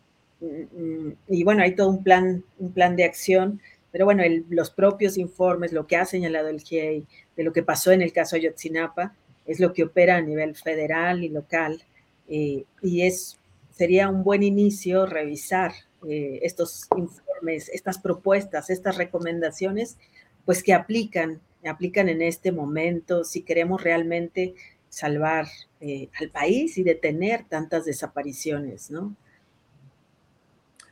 mm, 0.40 1.10
y 1.28 1.44
bueno, 1.44 1.62
hay 1.62 1.74
todo 1.74 1.88
un 1.88 2.02
plan, 2.02 2.44
un 2.58 2.72
plan 2.72 2.96
de 2.96 3.04
acción, 3.04 3.60
pero 3.92 4.04
bueno, 4.04 4.22
los 4.50 4.70
propios 4.70 5.16
informes, 5.16 5.72
lo 5.72 5.86
que 5.86 5.96
ha 5.96 6.04
señalado 6.04 6.48
el 6.48 6.60
GIEI 6.60 7.06
de 7.36 7.44
lo 7.44 7.52
que 7.52 7.62
pasó 7.62 7.92
en 7.92 8.02
el 8.02 8.12
caso 8.12 8.36
Ayotzinapa, 8.36 9.14
es 9.46 9.60
lo 9.60 9.72
que 9.72 9.84
opera 9.84 10.16
a 10.16 10.20
nivel 10.20 10.54
federal 10.54 11.24
y 11.24 11.28
local. 11.28 11.82
Eh, 12.28 12.64
y 12.82 13.02
es, 13.02 13.38
sería 13.70 14.08
un 14.08 14.24
buen 14.24 14.42
inicio 14.42 15.06
revisar 15.06 15.72
eh, 16.06 16.40
estos 16.42 16.88
informes, 16.96 17.68
estas 17.68 17.98
propuestas, 17.98 18.70
estas 18.70 18.96
recomendaciones, 18.96 19.96
pues 20.44 20.62
que 20.62 20.74
aplican, 20.74 21.40
aplican 21.64 22.08
en 22.08 22.22
este 22.22 22.52
momento, 22.52 23.24
si 23.24 23.42
queremos 23.42 23.82
realmente 23.82 24.54
salvar 24.88 25.46
eh, 25.80 26.08
al 26.20 26.30
país 26.30 26.78
y 26.78 26.82
detener 26.82 27.44
tantas 27.48 27.84
desapariciones, 27.84 28.90
¿no? 28.90 29.14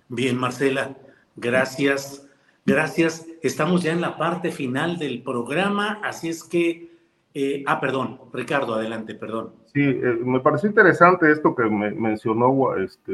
Bien, 0.08 0.36
Marcela, 0.36 0.96
gracias. 1.36 2.28
Gracias. 2.66 3.26
Estamos 3.42 3.82
ya 3.82 3.92
en 3.92 4.00
la 4.00 4.16
parte 4.16 4.50
final 4.50 4.98
del 4.98 5.22
programa, 5.22 6.00
así 6.02 6.30
es 6.30 6.42
que, 6.42 6.90
eh, 7.34 7.62
ah, 7.66 7.78
perdón, 7.78 8.20
Ricardo, 8.32 8.74
adelante, 8.74 9.14
perdón. 9.14 9.52
Sí, 9.66 9.82
eh, 9.82 10.18
me 10.24 10.40
pareció 10.40 10.68
interesante 10.68 11.30
esto 11.30 11.54
que 11.54 11.64
me 11.64 11.90
mencionó 11.90 12.74
este, 12.76 13.12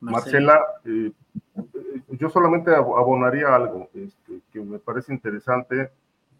Marcela. 0.00 0.60
yo 2.08 2.30
solamente 2.30 2.74
abonaría 2.74 3.54
algo 3.54 3.88
este, 3.94 4.40
que 4.52 4.60
me 4.60 4.78
parece 4.80 5.12
interesante, 5.12 5.90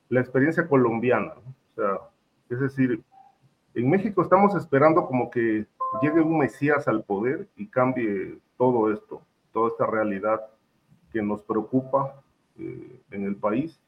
la 0.09 0.21
experiencia 0.21 0.67
colombiana. 0.67 1.35
O 1.35 1.75
sea, 1.77 2.01
es 2.51 2.59
decir, 2.59 3.01
en 3.74 3.90
México 3.90 4.23
estamos 4.23 4.55
esperando 4.55 5.07
como 5.07 5.31
que 5.31 5.66
llegue 6.01 6.20
un 6.20 6.39
Mesías 6.39 6.89
al 6.89 7.05
poder 7.05 7.49
y 7.57 7.66
cambie 7.66 8.39
todo 8.57 8.93
esto, 8.93 9.23
toda 9.53 9.69
esta 9.69 9.86
realidad 9.86 10.40
que 11.11 11.23
nos 11.23 11.43
preocupa 11.43 12.23
eh, 12.59 13.01
en 13.11 13.24
el 13.24 13.36
país. 13.36 13.81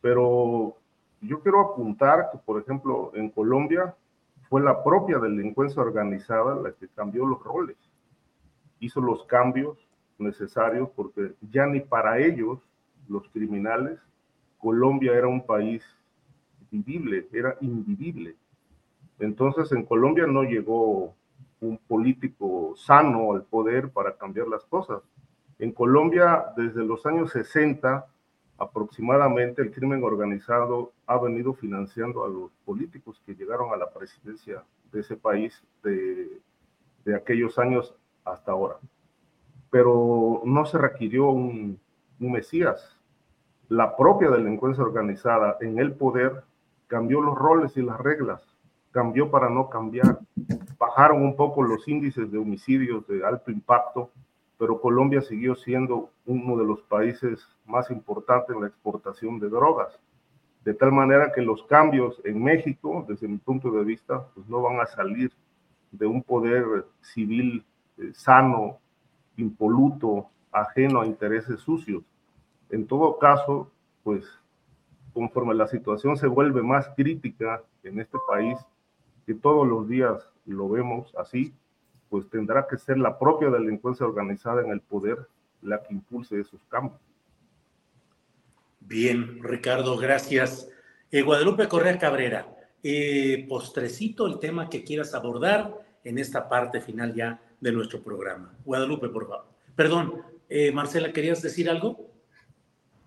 Pero 0.00 0.76
yo 1.20 1.40
quiero 1.40 1.60
apuntar 1.60 2.30
que, 2.32 2.38
por 2.38 2.60
ejemplo, 2.60 3.12
en 3.14 3.30
Colombia 3.30 3.94
fue 4.48 4.60
la 4.60 4.82
propia 4.82 5.18
delincuencia 5.18 5.82
organizada 5.82 6.56
la 6.56 6.72
que 6.72 6.88
cambió 6.88 7.24
los 7.24 7.42
roles, 7.42 7.76
hizo 8.80 9.00
los 9.00 9.24
cambios 9.24 9.78
necesarios 10.18 10.88
porque 10.94 11.32
ya 11.50 11.66
ni 11.66 11.80
para 11.80 12.18
ellos, 12.18 12.58
los 13.08 13.28
criminales, 13.30 13.98
Colombia 14.58 15.14
era 15.14 15.26
un 15.26 15.44
país 15.44 15.82
vivible, 16.70 17.28
era 17.32 17.56
invivible. 17.60 18.36
Entonces 19.22 19.70
en 19.70 19.84
Colombia 19.84 20.26
no 20.26 20.42
llegó 20.42 21.14
un 21.60 21.78
político 21.86 22.74
sano 22.76 23.34
al 23.34 23.44
poder 23.44 23.90
para 23.90 24.16
cambiar 24.16 24.48
las 24.48 24.64
cosas. 24.64 25.00
En 25.60 25.70
Colombia, 25.70 26.46
desde 26.56 26.84
los 26.84 27.06
años 27.06 27.30
60, 27.30 28.04
aproximadamente 28.58 29.62
el 29.62 29.70
crimen 29.70 30.02
organizado 30.02 30.90
ha 31.06 31.18
venido 31.18 31.54
financiando 31.54 32.24
a 32.24 32.28
los 32.28 32.50
políticos 32.64 33.22
que 33.24 33.36
llegaron 33.36 33.72
a 33.72 33.76
la 33.76 33.90
presidencia 33.90 34.64
de 34.90 35.00
ese 35.00 35.16
país 35.16 35.62
de, 35.84 36.40
aquellos 37.14 37.60
años 37.60 37.94
hasta 38.24 38.50
ahora. 38.50 38.78
Pero 39.70 40.42
no 40.44 40.66
se 40.66 40.78
requirió 40.78 41.30
un 41.30 41.78
mesías. 42.18 42.98
La 43.68 43.96
propia 43.96 44.30
delincuencia 44.30 44.82
organizada 44.82 45.58
en 45.60 45.78
el 45.78 45.92
poder 45.92 46.42
cambió 46.88 47.20
los 47.20 47.36
roles 47.36 47.76
y 47.76 47.82
las 47.82 47.98
reglas, 48.00 48.51
cambió 48.92 49.30
para 49.30 49.50
no 49.50 49.68
cambiar. 49.68 50.20
Bajaron 50.78 51.22
un 51.22 51.34
poco 51.34 51.62
los 51.62 51.88
índices 51.88 52.30
de 52.30 52.38
homicidios 52.38 53.06
de 53.08 53.24
alto 53.24 53.50
impacto 53.50 54.10
pero 54.62 54.80
Colombia 54.80 55.20
siguió 55.22 55.56
siendo 55.56 56.12
uno 56.24 56.56
de 56.56 56.64
los 56.64 56.82
países 56.82 57.48
más 57.66 57.90
importantes 57.90 58.54
en 58.54 58.62
la 58.62 58.68
exportación 58.68 59.40
de 59.40 59.48
drogas. 59.48 59.98
De 60.64 60.72
tal 60.72 60.92
manera 60.92 61.32
que 61.32 61.42
los 61.42 61.64
cambios 61.64 62.22
en 62.24 62.40
México, 62.40 63.04
desde 63.08 63.26
mi 63.26 63.38
punto 63.38 63.72
de 63.72 63.82
vista, 63.82 64.24
pues 64.32 64.46
no 64.46 64.62
van 64.62 64.78
a 64.78 64.86
salir 64.86 65.32
de 65.90 66.06
un 66.06 66.22
poder 66.22 66.86
civil 67.00 67.64
eh, 67.98 68.12
sano, 68.14 68.78
impoluto, 69.36 70.28
ajeno 70.52 71.00
a 71.00 71.06
intereses 71.06 71.58
sucios. 71.58 72.04
En 72.70 72.86
todo 72.86 73.18
caso, 73.18 73.68
pues 74.04 74.24
conforme 75.12 75.56
la 75.56 75.66
situación 75.66 76.16
se 76.16 76.28
vuelve 76.28 76.62
más 76.62 76.88
crítica 76.94 77.64
en 77.82 77.98
este 77.98 78.18
país, 78.28 78.56
que 79.26 79.34
todos 79.34 79.66
los 79.66 79.88
días 79.88 80.32
lo 80.46 80.68
vemos 80.68 81.14
así, 81.16 81.54
pues 82.10 82.28
tendrá 82.28 82.66
que 82.68 82.76
ser 82.76 82.98
la 82.98 83.18
propia 83.18 83.48
delincuencia 83.48 84.06
organizada 84.06 84.62
en 84.62 84.70
el 84.70 84.80
poder 84.80 85.26
la 85.62 85.82
que 85.82 85.94
impulse 85.94 86.40
esos 86.40 86.60
cambios. 86.68 87.00
Bien, 88.80 89.42
Ricardo, 89.42 89.96
gracias. 89.96 90.68
Eh, 91.10 91.22
Guadalupe 91.22 91.68
Correa 91.68 91.98
Cabrera, 91.98 92.46
eh, 92.82 93.46
postrecito 93.48 94.26
el 94.26 94.38
tema 94.38 94.68
que 94.68 94.82
quieras 94.82 95.14
abordar 95.14 95.72
en 96.04 96.18
esta 96.18 96.48
parte 96.48 96.80
final 96.80 97.14
ya 97.14 97.40
de 97.60 97.72
nuestro 97.72 98.02
programa. 98.02 98.52
Guadalupe, 98.64 99.08
por 99.08 99.28
favor. 99.28 99.46
Perdón, 99.76 100.22
eh, 100.48 100.72
Marcela, 100.72 101.12
¿querías 101.12 101.40
decir 101.40 101.70
algo? 101.70 102.10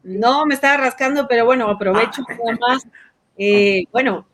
No, 0.02 0.46
me 0.46 0.54
estaba 0.54 0.78
rascando, 0.78 1.28
pero 1.28 1.46
bueno, 1.46 1.70
aprovecho 1.70 2.24
ah. 2.30 2.58
más. 2.60 2.88
bueno, 3.92 4.26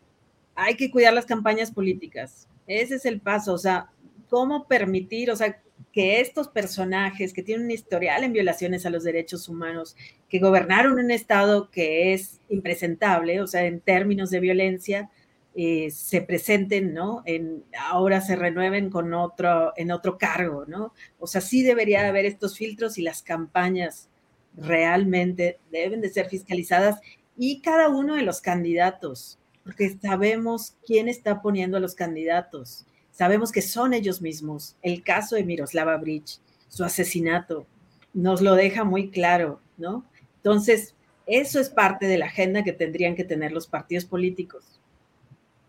hay 0.62 0.76
que 0.76 0.92
cuidar 0.92 1.14
las 1.14 1.26
campañas 1.26 1.72
políticas. 1.72 2.48
Ese 2.68 2.96
es 2.96 3.06
el 3.06 3.20
paso. 3.20 3.54
O 3.54 3.58
sea, 3.58 3.90
cómo 4.30 4.68
permitir, 4.68 5.32
o 5.32 5.36
sea, 5.36 5.62
que 5.92 6.22
estos 6.22 6.48
personajes 6.48 7.34
que 7.34 7.44
tienen 7.44 7.66
un 7.66 7.72
historial 7.72 8.24
en 8.24 8.34
violaciones 8.34 8.86
a 8.86 8.90
los 8.90 9.04
derechos 9.04 9.50
humanos, 9.50 9.96
que 10.30 10.40
gobernaron 10.40 11.00
un 11.00 11.12
Estado 11.12 11.70
que 11.70 12.14
es 12.14 12.40
impresentable, 12.50 13.42
o 13.42 13.48
sea, 13.48 13.66
en 13.66 13.82
términos 13.82 14.30
de 14.30 14.40
violencia, 14.40 15.10
eh, 15.54 15.92
se 15.92 16.22
presenten, 16.22 16.94
¿no? 16.94 17.24
En, 17.26 17.66
ahora 17.90 18.22
se 18.22 18.38
renueven 18.38 18.90
con 18.90 19.14
otro, 19.14 19.74
en 19.76 19.92
otro 19.92 20.18
cargo, 20.18 20.66
¿no? 20.66 20.94
O 21.20 21.28
sea, 21.28 21.42
sí 21.42 21.62
debería 21.62 22.08
haber 22.08 22.26
estos 22.26 22.58
filtros 22.58 22.98
y 22.98 23.02
las 23.02 23.22
campañas 23.22 24.08
realmente 24.56 25.60
deben 25.72 26.00
de 26.00 26.10
ser 26.10 26.30
fiscalizadas 26.30 27.02
y 27.38 27.62
cada 27.62 27.90
uno 27.90 28.16
de 28.16 28.22
los 28.22 28.40
candidatos, 28.40 29.40
porque 29.72 29.98
sabemos 30.02 30.76
quién 30.86 31.08
está 31.08 31.42
poniendo 31.42 31.78
a 31.78 31.80
los 31.80 31.96
candidatos 31.96 32.86
Sabemos 33.12 33.52
que 33.52 33.62
son 33.62 33.94
ellos 33.94 34.22
mismos. 34.22 34.76
El 34.82 35.04
caso 35.04 35.36
de 35.36 35.44
Miroslava 35.44 35.98
Bridge, 35.98 36.40
su 36.70 36.84
asesinato, 36.84 37.68
nos 38.14 38.42
lo 38.42 38.56
deja 38.56 38.84
muy 38.84 39.12
claro, 39.12 39.60
¿no? 39.78 40.06
Entonces, 40.38 40.96
eso 41.28 41.60
es 41.60 41.70
parte 41.70 42.08
de 42.08 42.18
la 42.18 42.28
agenda 42.28 42.64
que 42.64 42.74
tendrían 42.74 43.16
que 43.16 43.24
tener 43.24 43.52
los 43.52 43.68
partidos 43.68 44.06
políticos 44.06 44.80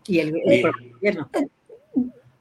y 0.07 0.19
el, 0.19 0.31
gobierno. 0.31 1.29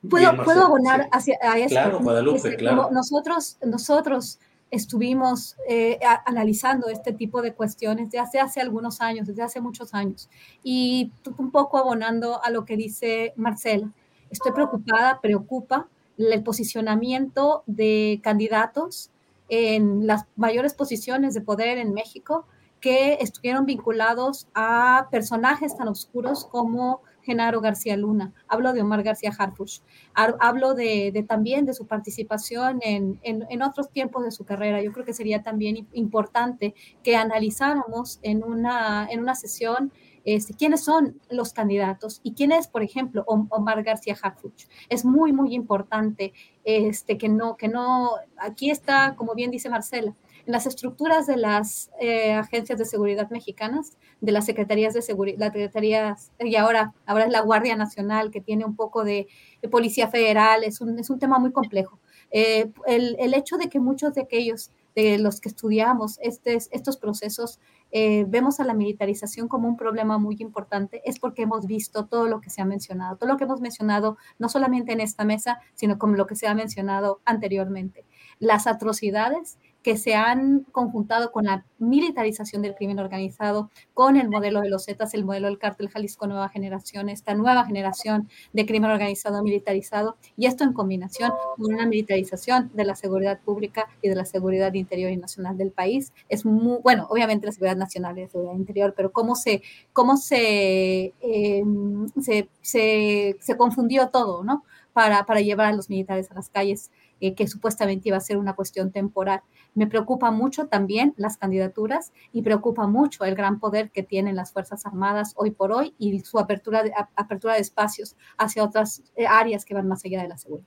¿Puedo, 0.08 0.44
¿puedo 0.44 0.64
abonar 0.64 1.08
hacia 1.12 1.36
a 1.42 1.58
eso? 1.58 1.68
Claro, 1.68 2.00
Guadalupe, 2.00 2.36
este, 2.36 2.56
claro. 2.56 2.88
Nosotros, 2.90 3.58
nosotros 3.64 4.38
estuvimos 4.72 5.56
eh, 5.68 6.00
analizando 6.24 6.88
este 6.88 7.12
tipo 7.12 7.42
de 7.42 7.52
cuestiones 7.52 8.10
desde 8.10 8.40
hace 8.40 8.60
algunos 8.60 9.02
años, 9.02 9.26
desde 9.28 9.42
hace 9.42 9.60
muchos 9.60 9.92
años, 9.92 10.30
y 10.64 11.12
un 11.36 11.52
poco 11.52 11.76
abonando 11.76 12.42
a 12.42 12.50
lo 12.50 12.64
que 12.64 12.78
dice 12.78 13.34
Marcela. 13.36 13.92
Estoy 14.30 14.52
preocupada, 14.52 15.20
preocupa 15.20 15.88
el 16.16 16.42
posicionamiento 16.42 17.64
de 17.66 18.20
candidatos 18.24 19.10
en 19.50 20.06
las 20.06 20.24
mayores 20.36 20.72
posiciones 20.72 21.34
de 21.34 21.42
poder 21.42 21.76
en 21.76 21.92
México 21.92 22.46
que 22.80 23.18
estuvieron 23.20 23.66
vinculados 23.66 24.48
a 24.54 25.08
personajes 25.10 25.76
tan 25.76 25.88
oscuros 25.88 26.46
como 26.46 27.02
Genaro 27.22 27.60
García 27.60 27.96
Luna, 27.96 28.32
hablo 28.48 28.72
de 28.72 28.82
Omar 28.82 29.02
García 29.02 29.32
Harfuch, 29.36 29.80
hablo 30.14 30.74
de, 30.74 31.24
también 31.28 31.66
de 31.66 31.74
su 31.74 31.86
participación 31.86 32.80
en, 32.82 33.18
en, 33.22 33.62
otros 33.62 33.90
tiempos 33.90 34.24
de 34.24 34.30
su 34.30 34.44
carrera. 34.44 34.82
Yo 34.82 34.92
creo 34.92 35.04
que 35.04 35.14
sería 35.14 35.42
también 35.42 35.88
importante 35.92 36.74
que 37.02 37.16
analizáramos 37.16 38.18
en 38.22 38.42
una, 38.42 39.06
en 39.10 39.20
una 39.20 39.34
sesión 39.34 39.92
este, 40.24 40.54
quiénes 40.54 40.84
son 40.84 41.20
los 41.30 41.52
candidatos 41.52 42.20
y 42.22 42.34
quién 42.34 42.52
es, 42.52 42.68
por 42.68 42.82
ejemplo, 42.82 43.24
Omar 43.26 43.82
García 43.82 44.16
Harfuch. 44.20 44.66
Es 44.88 45.04
muy, 45.04 45.32
muy 45.32 45.54
importante 45.54 46.32
este, 46.64 47.18
que 47.18 47.28
no, 47.28 47.56
que 47.56 47.68
no, 47.68 48.10
aquí 48.36 48.70
está, 48.70 49.16
como 49.16 49.34
bien 49.34 49.50
dice 49.50 49.68
Marcela, 49.68 50.14
en 50.46 50.52
las 50.52 50.66
estructuras 50.66 51.26
de 51.26 51.36
las 51.36 51.90
eh, 52.00 52.32
agencias 52.32 52.78
de 52.78 52.84
seguridad 52.84 53.30
mexicanas, 53.30 53.96
de 54.20 54.32
las 54.32 54.46
secretarías 54.46 54.94
de 54.94 55.02
seguridad, 55.02 55.46
secretarías, 55.46 56.32
y 56.40 56.56
ahora, 56.56 56.94
ahora 57.06 57.24
es 57.24 57.32
la 57.32 57.40
Guardia 57.40 57.76
Nacional, 57.76 58.30
que 58.30 58.40
tiene 58.40 58.64
un 58.64 58.76
poco 58.76 59.04
de, 59.04 59.28
Policía 59.70 60.08
Federal, 60.08 60.64
es 60.64 60.80
un, 60.80 60.98
es 60.98 61.08
un 61.08 61.18
tema 61.18 61.38
muy 61.38 61.52
complejo. 61.52 62.00
Eh, 62.30 62.72
el, 62.86 63.16
el, 63.20 63.34
hecho 63.34 63.58
de 63.58 63.68
que 63.68 63.78
muchos 63.78 64.14
de 64.14 64.22
aquellos 64.22 64.70
de 64.94 65.18
los 65.18 65.40
que 65.40 65.48
estudiamos 65.48 66.18
este, 66.20 66.54
estos 66.54 66.96
procesos 66.96 67.60
eh, 67.90 68.24
vemos 68.28 68.60
a 68.60 68.64
la 68.64 68.74
militarización 68.74 69.48
como 69.48 69.68
un 69.68 69.76
problema 69.76 70.18
muy 70.18 70.36
importante 70.40 71.02
es 71.04 71.18
porque 71.18 71.42
hemos 71.42 71.66
visto 71.66 72.06
todo 72.06 72.26
lo 72.26 72.40
que 72.40 72.50
se 72.50 72.62
ha 72.62 72.64
mencionado, 72.64 73.16
todo 73.16 73.28
lo 73.28 73.36
que 73.36 73.44
hemos 73.44 73.60
mencionado, 73.60 74.16
no 74.38 74.48
solamente 74.48 74.92
en 74.92 75.00
esta 75.00 75.24
mesa, 75.24 75.60
sino 75.74 75.98
como 75.98 76.16
lo 76.16 76.26
que 76.26 76.34
se 76.34 76.46
ha 76.46 76.54
mencionado 76.54 77.20
anteriormente. 77.24 78.04
Las 78.38 78.66
atrocidades 78.66 79.58
que 79.82 79.96
se 79.96 80.14
han 80.14 80.60
conjuntado 80.72 81.32
con 81.32 81.44
la 81.44 81.64
militarización 81.78 82.62
del 82.62 82.74
crimen 82.74 82.98
organizado, 82.98 83.70
con 83.94 84.16
el 84.16 84.28
modelo 84.28 84.60
de 84.60 84.70
los 84.70 84.84
Zetas, 84.84 85.14
el 85.14 85.24
modelo 85.24 85.48
del 85.48 85.58
cártel 85.58 85.88
Jalisco 85.88 86.26
Nueva 86.26 86.48
Generación, 86.48 87.08
esta 87.08 87.34
nueva 87.34 87.64
generación 87.64 88.28
de 88.52 88.66
crimen 88.66 88.90
organizado 88.90 89.42
militarizado, 89.42 90.16
y 90.36 90.46
esto 90.46 90.64
en 90.64 90.72
combinación 90.72 91.32
con 91.56 91.72
una 91.74 91.86
militarización 91.86 92.70
de 92.74 92.84
la 92.84 92.94
seguridad 92.94 93.40
pública 93.40 93.88
y 94.00 94.08
de 94.08 94.14
la 94.14 94.24
seguridad 94.24 94.72
interior 94.74 95.10
y 95.10 95.16
nacional 95.16 95.56
del 95.58 95.72
país. 95.72 96.12
Es 96.28 96.44
muy, 96.44 96.78
bueno, 96.82 97.06
obviamente 97.10 97.46
la 97.46 97.52
seguridad 97.52 97.76
nacional 97.76 98.16
y 98.18 98.22
la 98.22 98.28
seguridad 98.28 98.54
interior, 98.54 98.94
pero 98.96 99.12
cómo 99.12 99.34
se, 99.34 99.62
cómo 99.92 100.14
em, 100.30 102.08
se, 102.20 102.48
se, 102.60 103.36
se 103.40 103.56
confundió 103.56 104.08
todo, 104.08 104.44
¿no? 104.44 104.64
Para, 104.92 105.24
para 105.24 105.40
llevar 105.40 105.66
a 105.68 105.72
los 105.72 105.88
militares 105.88 106.30
a 106.30 106.34
las 106.34 106.50
calles 106.50 106.90
eh, 107.22 107.36
que 107.36 107.46
supuestamente 107.46 108.08
iba 108.08 108.16
a 108.16 108.20
ser 108.20 108.36
una 108.36 108.54
cuestión 108.54 108.90
temporal. 108.90 109.42
Me 109.74 109.86
preocupa 109.86 110.32
mucho 110.32 110.66
también 110.66 111.14
las 111.16 111.36
candidaturas 111.36 112.12
y 112.32 112.42
preocupa 112.42 112.88
mucho 112.88 113.24
el 113.24 113.36
gran 113.36 113.60
poder 113.60 113.92
que 113.92 114.02
tienen 114.02 114.34
las 114.34 114.52
Fuerzas 114.52 114.84
Armadas 114.86 115.32
hoy 115.36 115.52
por 115.52 115.70
hoy 115.70 115.94
y 115.98 116.18
su 116.18 116.40
apertura 116.40 116.82
de, 116.82 116.92
apertura 117.14 117.54
de 117.54 117.60
espacios 117.60 118.16
hacia 118.36 118.64
otras 118.64 119.04
eh, 119.14 119.24
áreas 119.28 119.64
que 119.64 119.72
van 119.72 119.86
más 119.86 120.04
allá 120.04 120.20
de 120.20 120.28
la 120.28 120.36
seguridad. 120.36 120.66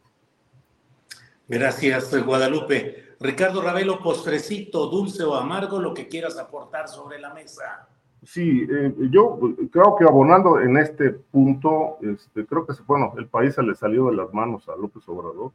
Gracias, 1.49 2.25
Guadalupe. 2.25 3.17
Ricardo 3.19 3.61
Ravelo, 3.61 3.99
postrecito, 3.99 4.87
dulce 4.87 5.23
o 5.23 5.35
amargo, 5.35 5.81
lo 5.81 5.93
que 5.93 6.07
quieras 6.07 6.37
aportar 6.37 6.87
sobre 6.87 7.19
la 7.19 7.33
mesa. 7.33 7.89
Sí, 8.23 8.65
eh, 8.71 8.93
yo 9.11 9.37
creo 9.69 9.97
que 9.97 10.05
abonando 10.05 10.61
en 10.61 10.77
este 10.77 11.11
punto, 11.11 11.97
este, 12.01 12.45
creo 12.45 12.65
que 12.65 12.73
bueno, 12.87 13.13
el 13.17 13.27
país 13.27 13.55
se 13.55 13.61
le 13.61 13.75
salió 13.75 14.09
de 14.09 14.15
las 14.15 14.33
manos 14.33 14.69
a 14.69 14.77
López 14.77 15.03
Obrador. 15.09 15.51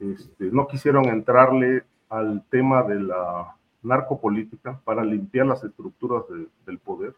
Este, 0.00 0.50
no 0.52 0.66
quisieron 0.68 1.06
entrarle 1.06 1.84
al 2.08 2.44
tema 2.50 2.82
de 2.82 3.00
la 3.00 3.56
narcopolítica 3.82 4.80
para 4.84 5.04
limpiar 5.04 5.46
las 5.46 5.64
estructuras 5.64 6.24
del 6.66 6.78
poder. 6.78 7.14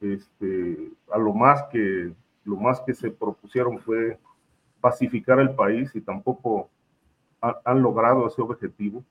este, 0.00 0.90
a 1.10 1.18
lo 1.18 1.32
más 1.32 1.64
que 1.70 2.12
lo 2.44 2.56
más 2.56 2.80
que 2.82 2.94
se 2.94 3.10
propusieron 3.10 3.78
fue 3.78 4.18
pacificar 4.80 5.40
el 5.40 5.54
país 5.54 5.94
y 5.94 6.00
tampoco 6.00 6.68
han 7.40 7.82
logrado 7.82 8.26
ese 8.26 8.42
objetivo. 8.42 9.02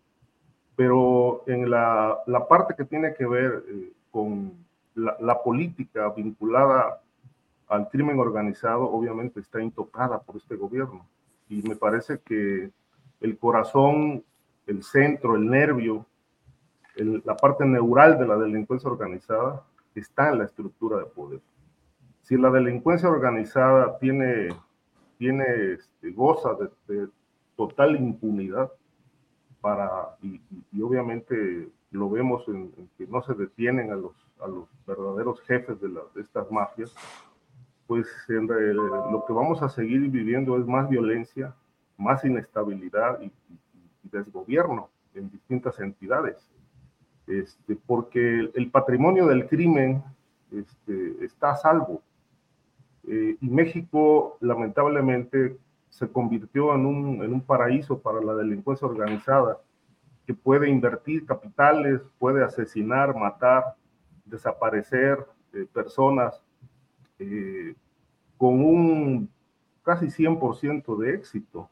Pero 0.75 1.43
en 1.47 1.69
la, 1.69 2.17
la 2.25 2.47
parte 2.47 2.75
que 2.75 2.85
tiene 2.85 3.13
que 3.13 3.25
ver 3.25 3.63
eh, 3.67 3.91
con 4.11 4.53
la, 4.95 5.15
la, 5.19 5.41
política 5.41 6.09
vinculada 6.09 7.01
al 7.67 7.89
crimen 7.89 8.19
organizado, 8.19 8.83
obviamente 8.83 9.39
está 9.39 9.61
intocada 9.61 10.19
por 10.19 10.37
este 10.37 10.55
gobierno. 10.55 11.05
Y 11.49 11.61
me 11.63 11.75
parece 11.75 12.19
que 12.19 12.71
el 13.21 13.37
corazón, 13.37 14.23
el 14.67 14.83
centro, 14.83 15.35
el 15.35 15.49
nervio, 15.49 16.05
la 16.95 17.35
parte 17.35 17.65
neural 17.65 18.17
de 18.19 18.27
la 18.27 18.37
delincuencia 18.37 18.89
organizada 18.89 19.63
está 19.95 20.29
en 20.29 20.39
la 20.39 20.45
estructura 20.45 20.97
de 20.97 21.05
poder. 21.05 21.41
Si 22.21 22.37
la 22.37 22.49
delincuencia 22.49 23.09
organizada 23.09 23.97
tiene, 23.97 24.49
tiene 25.17 25.73
este, 25.73 26.11
goza 26.11 26.51
de, 26.87 27.07
total 27.55 27.95
impunidad 27.95 28.71
para, 29.61 30.17
y, 30.21 30.41
obviamente 30.81 31.69
lo 31.91 32.09
vemos 32.09 32.47
en, 32.47 32.71
que 32.97 33.05
no 33.07 33.21
se 33.21 33.33
detienen 33.35 33.91
a 33.91 33.95
los, 33.95 34.13
a 34.39 34.47
los 34.47 34.67
verdaderos 34.87 35.39
jefes 35.41 35.79
de, 35.79 35.89
de 35.89 36.21
estas 36.21 36.49
mafias, 36.51 36.95
pues 37.87 38.07
en, 38.29 38.47
lo 38.47 39.23
que 39.27 39.33
vamos 39.33 39.61
a 39.61 39.69
seguir 39.69 40.09
viviendo 40.09 40.57
es 40.57 40.65
más 40.65 40.89
violencia, 40.89 41.53
más 41.97 42.23
inestabilidad 42.25 43.21
y, 43.21 43.31
desgobierno 44.03 44.89
en 45.15 45.31
distintas 45.31 45.79
entidades. 45.79 46.47
Este, 47.25 47.75
porque 47.75 48.51
el 48.53 48.69
patrimonio 48.69 49.25
del 49.25 49.47
crimen 49.47 50.03
este, 50.51 51.25
está 51.25 51.51
a 51.51 51.55
salvo. 51.55 52.03
Eh, 53.07 53.37
y 53.41 53.49
México, 53.49 54.37
lamentablemente, 54.39 55.57
se 55.89 56.07
convirtió 56.09 56.75
en 56.75 56.85
un, 56.85 57.23
en 57.23 57.33
un 57.33 57.41
paraíso 57.41 57.99
para 57.99 58.21
la 58.21 58.35
delincuencia 58.35 58.87
organizada, 58.87 59.57
que 60.27 60.33
puede 60.33 60.69
invertir 60.69 61.25
capitales, 61.25 62.01
puede 62.19 62.43
asesinar, 62.43 63.15
matar, 63.15 63.75
desaparecer 64.25 65.25
eh, 65.53 65.65
personas 65.73 66.42
eh, 67.29 67.75
con 68.37 68.63
un 68.63 69.29
casi 69.83 70.07
100% 70.07 70.97
de 70.97 71.15
éxito 71.15 71.69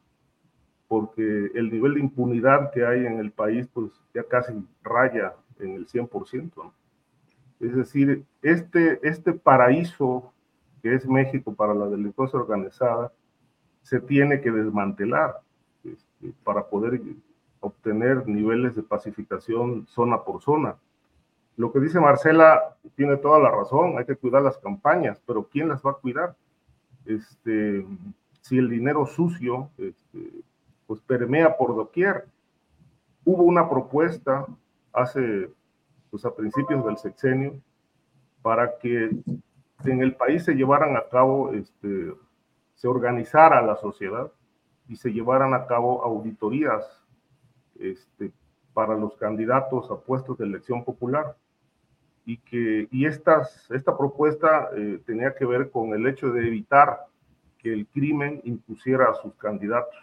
porque 0.92 1.50
el 1.54 1.70
nivel 1.70 1.94
de 1.94 2.00
impunidad 2.00 2.70
que 2.70 2.84
hay 2.84 3.06
en 3.06 3.18
el 3.18 3.30
país, 3.30 3.66
pues 3.72 3.90
ya 4.12 4.24
casi 4.24 4.52
raya 4.82 5.34
en 5.58 5.76
el 5.76 5.86
100%. 5.86 6.70
Es 7.60 7.74
decir, 7.74 8.26
este, 8.42 9.00
este 9.02 9.32
paraíso 9.32 10.30
que 10.82 10.94
es 10.94 11.06
México 11.08 11.54
para 11.54 11.72
la 11.72 11.86
delincuencia 11.86 12.38
organizada, 12.38 13.10
se 13.80 14.00
tiene 14.00 14.42
que 14.42 14.50
desmantelar 14.50 15.40
este, 15.82 16.34
para 16.44 16.66
poder 16.66 17.00
obtener 17.60 18.28
niveles 18.28 18.76
de 18.76 18.82
pacificación 18.82 19.86
zona 19.86 20.22
por 20.22 20.42
zona. 20.42 20.76
Lo 21.56 21.72
que 21.72 21.80
dice 21.80 22.00
Marcela 22.00 22.76
tiene 22.96 23.16
toda 23.16 23.38
la 23.38 23.50
razón, 23.50 23.98
hay 23.98 24.04
que 24.04 24.16
cuidar 24.16 24.42
las 24.42 24.58
campañas, 24.58 25.20
pero 25.26 25.44
¿quién 25.44 25.68
las 25.68 25.82
va 25.82 25.92
a 25.92 25.94
cuidar? 25.94 26.34
Este, 27.04 27.86
si 28.40 28.58
el 28.58 28.68
dinero 28.68 29.06
sucio 29.06 29.70
este, 29.78 30.42
pues 30.86 31.00
permea 31.00 31.56
por 31.56 31.74
doquier. 31.74 32.26
Hubo 33.24 33.44
una 33.44 33.68
propuesta 33.68 34.46
hace, 34.92 35.50
pues 36.10 36.24
a 36.24 36.34
principios 36.34 36.84
del 36.84 36.96
sexenio, 36.96 37.54
para 38.42 38.78
que 38.78 39.10
en 39.84 40.02
el 40.02 40.14
país 40.14 40.44
se 40.44 40.54
llevaran 40.54 40.96
a 40.96 41.08
cabo, 41.08 41.52
este, 41.52 42.12
se 42.74 42.88
organizara 42.88 43.62
la 43.62 43.76
sociedad 43.76 44.30
y 44.88 44.96
se 44.96 45.12
llevaran 45.12 45.54
a 45.54 45.66
cabo 45.66 46.02
auditorías 46.02 46.84
este, 47.78 48.32
para 48.74 48.96
los 48.96 49.16
candidatos 49.16 49.90
a 49.90 49.96
puestos 49.96 50.38
de 50.38 50.44
elección 50.44 50.84
popular. 50.84 51.36
Y 52.24 52.38
que 52.38 52.88
y 52.90 53.06
estas, 53.06 53.68
esta 53.70 53.96
propuesta 53.96 54.70
eh, 54.76 55.00
tenía 55.04 55.34
que 55.34 55.44
ver 55.44 55.70
con 55.70 55.92
el 55.92 56.06
hecho 56.06 56.30
de 56.30 56.46
evitar 56.46 57.06
que 57.58 57.72
el 57.72 57.86
crimen 57.86 58.40
impusiera 58.44 59.10
a 59.10 59.14
sus 59.14 59.34
candidatos 59.34 59.98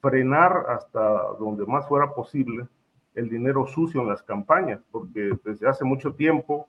frenar 0.00 0.66
hasta 0.68 1.00
donde 1.38 1.66
más 1.66 1.88
fuera 1.88 2.14
posible 2.14 2.66
el 3.14 3.28
dinero 3.28 3.66
sucio 3.66 4.02
en 4.02 4.08
las 4.08 4.22
campañas, 4.22 4.80
porque 4.92 5.32
desde 5.42 5.68
hace 5.68 5.84
mucho 5.84 6.14
tiempo 6.14 6.68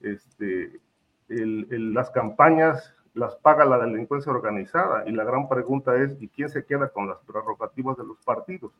este, 0.00 0.80
las 1.28 2.10
campañas 2.10 2.94
las 3.14 3.36
paga 3.36 3.64
la 3.64 3.78
delincuencia 3.78 4.32
organizada 4.32 5.06
y 5.06 5.12
la 5.12 5.24
gran 5.24 5.48
pregunta 5.48 5.96
es, 5.96 6.16
¿y 6.20 6.28
quién 6.28 6.48
se 6.48 6.64
queda 6.64 6.88
con 6.88 7.08
las 7.08 7.18
prerrogativas 7.26 7.96
de 7.96 8.04
los 8.04 8.18
partidos? 8.24 8.72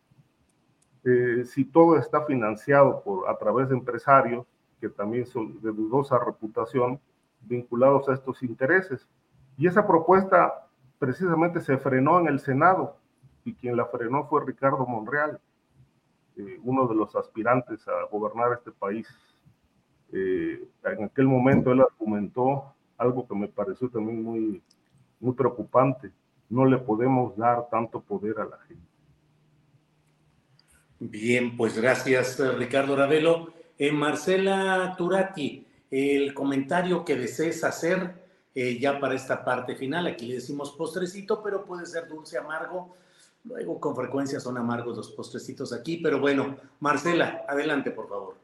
Eh, 1.05 1.45
si 1.45 1.65
todo 1.65 1.97
está 1.97 2.25
financiado 2.25 3.03
por, 3.03 3.29
a 3.29 3.37
través 3.37 3.69
de 3.69 3.75
empresarios 3.75 4.47
que 4.83 4.89
también 4.89 5.27
son 5.27 5.61
de 5.63 5.73
dudosa 5.73 6.19
reputación 6.19 7.01
vinculados 7.41 8.09
a 8.09 8.15
estos 8.15 8.43
intereses. 8.43 9.07
Y 9.57 9.69
esa 9.69 9.87
propuesta 9.87 10.67
precisamente 10.99 11.61
se 11.61 11.79
frenó 11.79 12.19
en 12.19 12.27
el 12.27 12.41
Senado 12.41 12.97
y 13.45 13.55
quien 13.55 13.77
la 13.77 13.87
frenó 13.87 14.27
fue 14.27 14.45
Ricardo 14.45 14.85
Monreal, 14.87 15.41
eh, 16.37 16.59
uno 16.65 16.87
de 16.89 16.95
los 16.95 17.15
aspirantes 17.15 17.87
a 17.87 18.05
gobernar 18.11 18.53
este 18.53 18.73
país. 18.73 19.09
Eh, 20.13 20.69
en 20.85 21.05
aquel 21.05 21.27
momento 21.27 21.73
él 21.73 21.81
argumentó 21.81 22.75
algo 22.99 23.27
que 23.27 23.35
me 23.35 23.49
pareció 23.49 23.89
también 23.89 24.23
muy, 24.23 24.63
muy 25.21 25.35
preocupante. 25.35 26.13
No 26.49 26.65
le 26.65 26.79
podemos 26.79 27.37
dar 27.37 27.69
tanto 27.71 28.01
poder 28.01 28.41
a 28.41 28.45
la 28.45 28.59
gente. 28.59 28.92
Bien, 31.05 31.57
pues 31.57 31.77
gracias 31.77 32.39
Ricardo 32.57 32.95
Ravelo. 32.97 33.53
Eh, 33.79 33.91
Marcela 33.91 34.95
Turati, 34.97 35.67
el 35.91 36.33
comentario 36.35 37.05
que 37.05 37.17
desees 37.17 37.65
hacer 37.65 38.23
ya 38.55 39.01
para 39.01 39.15
esta 39.15 39.43
parte 39.45 39.75
final, 39.77 40.07
aquí 40.07 40.27
le 40.27 40.35
decimos 40.35 40.73
postrecito, 40.73 41.43
pero 41.43 41.65
puede 41.65 41.87
ser 41.87 42.07
dulce, 42.07 42.37
amargo, 42.37 42.95
Luego 43.45 43.81
con 43.81 43.97
frecuencia 43.97 44.39
son 44.39 44.57
amargos 44.57 44.97
los 44.97 45.11
postrecitos 45.11 45.73
aquí, 45.73 45.97
pero 45.97 46.21
bueno, 46.21 46.57
Marcela, 46.79 47.45
adelante 47.49 47.91
por 47.91 48.09
favor. 48.09 48.37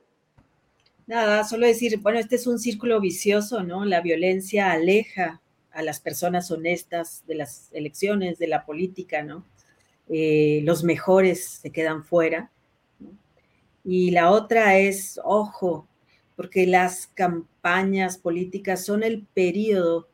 Nada, 1.06 1.44
solo 1.44 1.66
decir, 1.66 1.98
bueno, 2.00 2.18
este 2.18 2.36
es 2.36 2.46
un 2.46 2.58
círculo 2.58 3.00
vicioso, 3.00 3.62
¿no? 3.62 3.84
La 3.84 4.00
violencia 4.00 4.72
aleja 4.72 5.40
a 5.70 5.82
las 5.82 6.00
personas 6.00 6.50
honestas 6.50 7.22
de 7.26 7.36
las 7.36 7.70
elecciones, 7.72 8.38
de 8.38 8.48
la 8.48 8.66
política, 8.66 9.22
¿no? 9.22 9.44
Eh, 10.08 10.60
los 10.64 10.84
mejores 10.84 11.60
se 11.62 11.70
quedan 11.70 12.04
fuera. 12.04 12.50
Y 13.84 14.10
la 14.10 14.30
otra 14.30 14.78
es, 14.78 15.20
ojo, 15.24 15.86
porque 16.36 16.66
las 16.66 17.06
campañas 17.08 18.18
políticas 18.18 18.84
son 18.84 19.02
el 19.02 19.26
periodo 19.34 20.08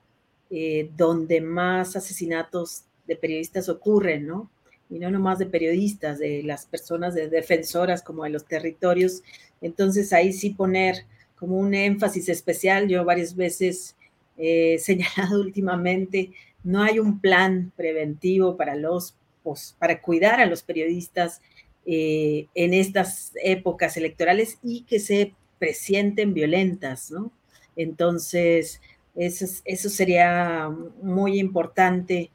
eh, 0.51 0.91
donde 0.97 1.41
más 1.41 1.97
asesinatos 1.97 2.85
de 3.07 3.17
periodistas 3.17 3.69
ocurren, 3.69 4.27
¿no? 4.27 4.51
y 4.91 4.99
no 4.99 5.11
nomás 5.11 5.39
de 5.39 5.47
periodistas, 5.47 6.19
de 6.19 6.43
las 6.43 6.67
personas 6.67 7.15
de 7.15 7.29
defensoras 7.29 8.03
como 8.03 8.25
de 8.25 8.31
los 8.31 8.45
territorios. 8.45 9.23
Entonces 9.61 10.13
ahí 10.13 10.33
sí 10.33 10.51
poner 10.51 11.05
como 11.37 11.59
un 11.59 11.75
énfasis 11.75 12.29
especial. 12.29 12.89
Yo 12.89 13.05
varias 13.05 13.35
veces 13.35 13.97
he 14.37 14.79
señalado 14.79 15.41
últimamente, 15.41 16.33
no 16.63 16.83
hay 16.83 16.99
un 16.99 17.21
plan 17.21 17.73
preventivo 17.77 18.57
para 18.57 18.75
los 18.75 19.15
pues, 19.45 19.77
para 19.79 20.03
cuidar 20.03 20.41
a 20.41 20.47
los 20.47 20.65
periodistas 20.65 21.41
eh, 21.87 22.49
en 22.57 22.75
estas 22.75 23.33
épocas 23.43 23.97
electorales 23.97 24.59
y 24.65 24.83
que 24.83 24.99
se 24.99 25.35
presienten 25.61 26.35
violentas, 26.35 27.13
¿no? 27.13 27.31
Entonces, 27.77 28.81
eso, 29.15 29.89
sería 29.89 30.69
muy 31.03 31.39
importante 31.39 32.31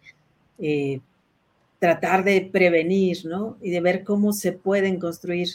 eh, 0.60 1.02
tratar 1.80 2.24
de 2.24 2.42
prevenir, 2.42 3.26
¿no? 3.26 3.58
Y 3.62 3.72
de 3.72 3.82
ver 3.82 4.04
cómo 4.04 4.34
se 4.34 4.54
pueden 4.54 5.00
construir, 5.00 5.50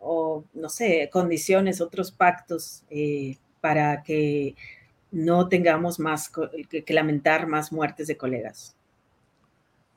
o 0.00 0.44
no 0.54 0.68
sé, 0.68 1.08
condiciones, 1.12 1.80
otros 1.80 2.10
pactos 2.10 2.82
eh, 2.90 3.36
para 3.60 4.02
que 4.02 4.54
no 5.10 5.48
tengamos 5.48 5.98
más 6.00 6.30
que, 6.68 6.84
lamentar 6.92 7.46
más 7.46 7.72
muertes 7.72 8.08
de 8.08 8.16
colegas. 8.16 8.74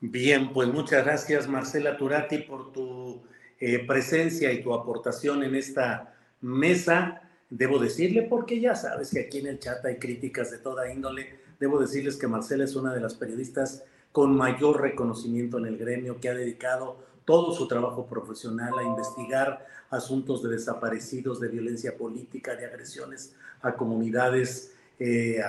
Bien, 0.00 0.52
pues 0.52 0.68
muchas 0.68 1.04
gracias 1.04 1.48
Marcela 1.48 1.96
Turati 1.96 2.38
por 2.38 2.72
tu 2.72 3.20
eh, 3.58 3.84
presencia 3.84 4.52
y 4.52 4.62
tu 4.62 4.72
aportación 4.72 5.42
en 5.42 5.56
esta 5.56 6.14
mesa. 6.40 7.22
Debo 7.50 7.80
decirle, 7.80 8.22
porque 8.22 8.60
ya 8.60 8.76
sabes 8.76 9.10
que 9.10 9.20
aquí 9.20 9.38
en 9.38 9.48
el 9.48 9.58
chat 9.58 9.84
hay 9.84 9.96
críticas 9.96 10.52
de 10.52 10.58
toda 10.58 10.92
índole, 10.92 11.40
debo 11.58 11.80
decirles 11.80 12.16
que 12.16 12.28
Marcela 12.28 12.62
es 12.62 12.76
una 12.76 12.94
de 12.94 13.00
las 13.00 13.14
periodistas 13.14 13.82
con 14.12 14.36
mayor 14.36 14.80
reconocimiento 14.80 15.58
en 15.58 15.66
el 15.66 15.76
gremio, 15.76 16.20
que 16.20 16.28
ha 16.28 16.34
dedicado 16.34 16.98
todo 17.24 17.52
su 17.52 17.66
trabajo 17.66 18.06
profesional 18.06 18.78
a 18.78 18.84
investigar 18.84 19.66
asuntos 19.90 20.44
de 20.44 20.50
desaparecidos, 20.50 21.40
de 21.40 21.48
violencia 21.48 21.96
política, 21.96 22.54
de 22.54 22.66
agresiones 22.66 23.34
a 23.62 23.74
comunidades 23.74 24.74
eh, 25.00 25.40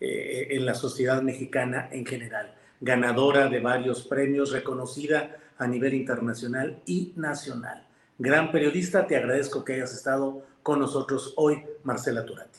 eh, 0.00 0.46
en 0.50 0.64
la 0.64 0.74
sociedad 0.74 1.22
mexicana 1.22 1.88
en 1.90 2.06
general. 2.06 2.54
Ganadora 2.80 3.48
de 3.48 3.60
varios 3.60 4.02
premios, 4.02 4.52
reconocida 4.52 5.36
a 5.58 5.66
nivel 5.66 5.94
internacional 5.94 6.80
y 6.86 7.12
nacional. 7.16 7.86
Gran 8.18 8.50
periodista, 8.50 9.06
te 9.06 9.16
agradezco 9.16 9.64
que 9.64 9.74
hayas 9.74 9.92
estado 9.92 10.42
con 10.62 10.80
nosotros 10.80 11.34
hoy, 11.36 11.64
Marcela 11.82 12.24
Turati. 12.24 12.58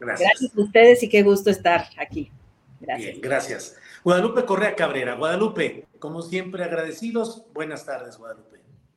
Gracias. 0.00 0.28
Gracias 0.28 0.58
a 0.58 0.60
ustedes 0.60 1.02
y 1.02 1.08
qué 1.08 1.22
gusto 1.22 1.50
estar 1.50 1.86
aquí. 1.98 2.30
Gracias. 2.80 3.10
Bien, 3.10 3.20
gracias. 3.20 3.76
Guadalupe 4.04 4.44
Correa 4.44 4.74
Cabrera. 4.74 5.14
Guadalupe, 5.14 5.86
como 5.98 6.22
siempre, 6.22 6.64
agradecidos. 6.64 7.44
Buenas 7.54 7.86
tardes, 7.86 8.18
Guadalupe. 8.18 8.52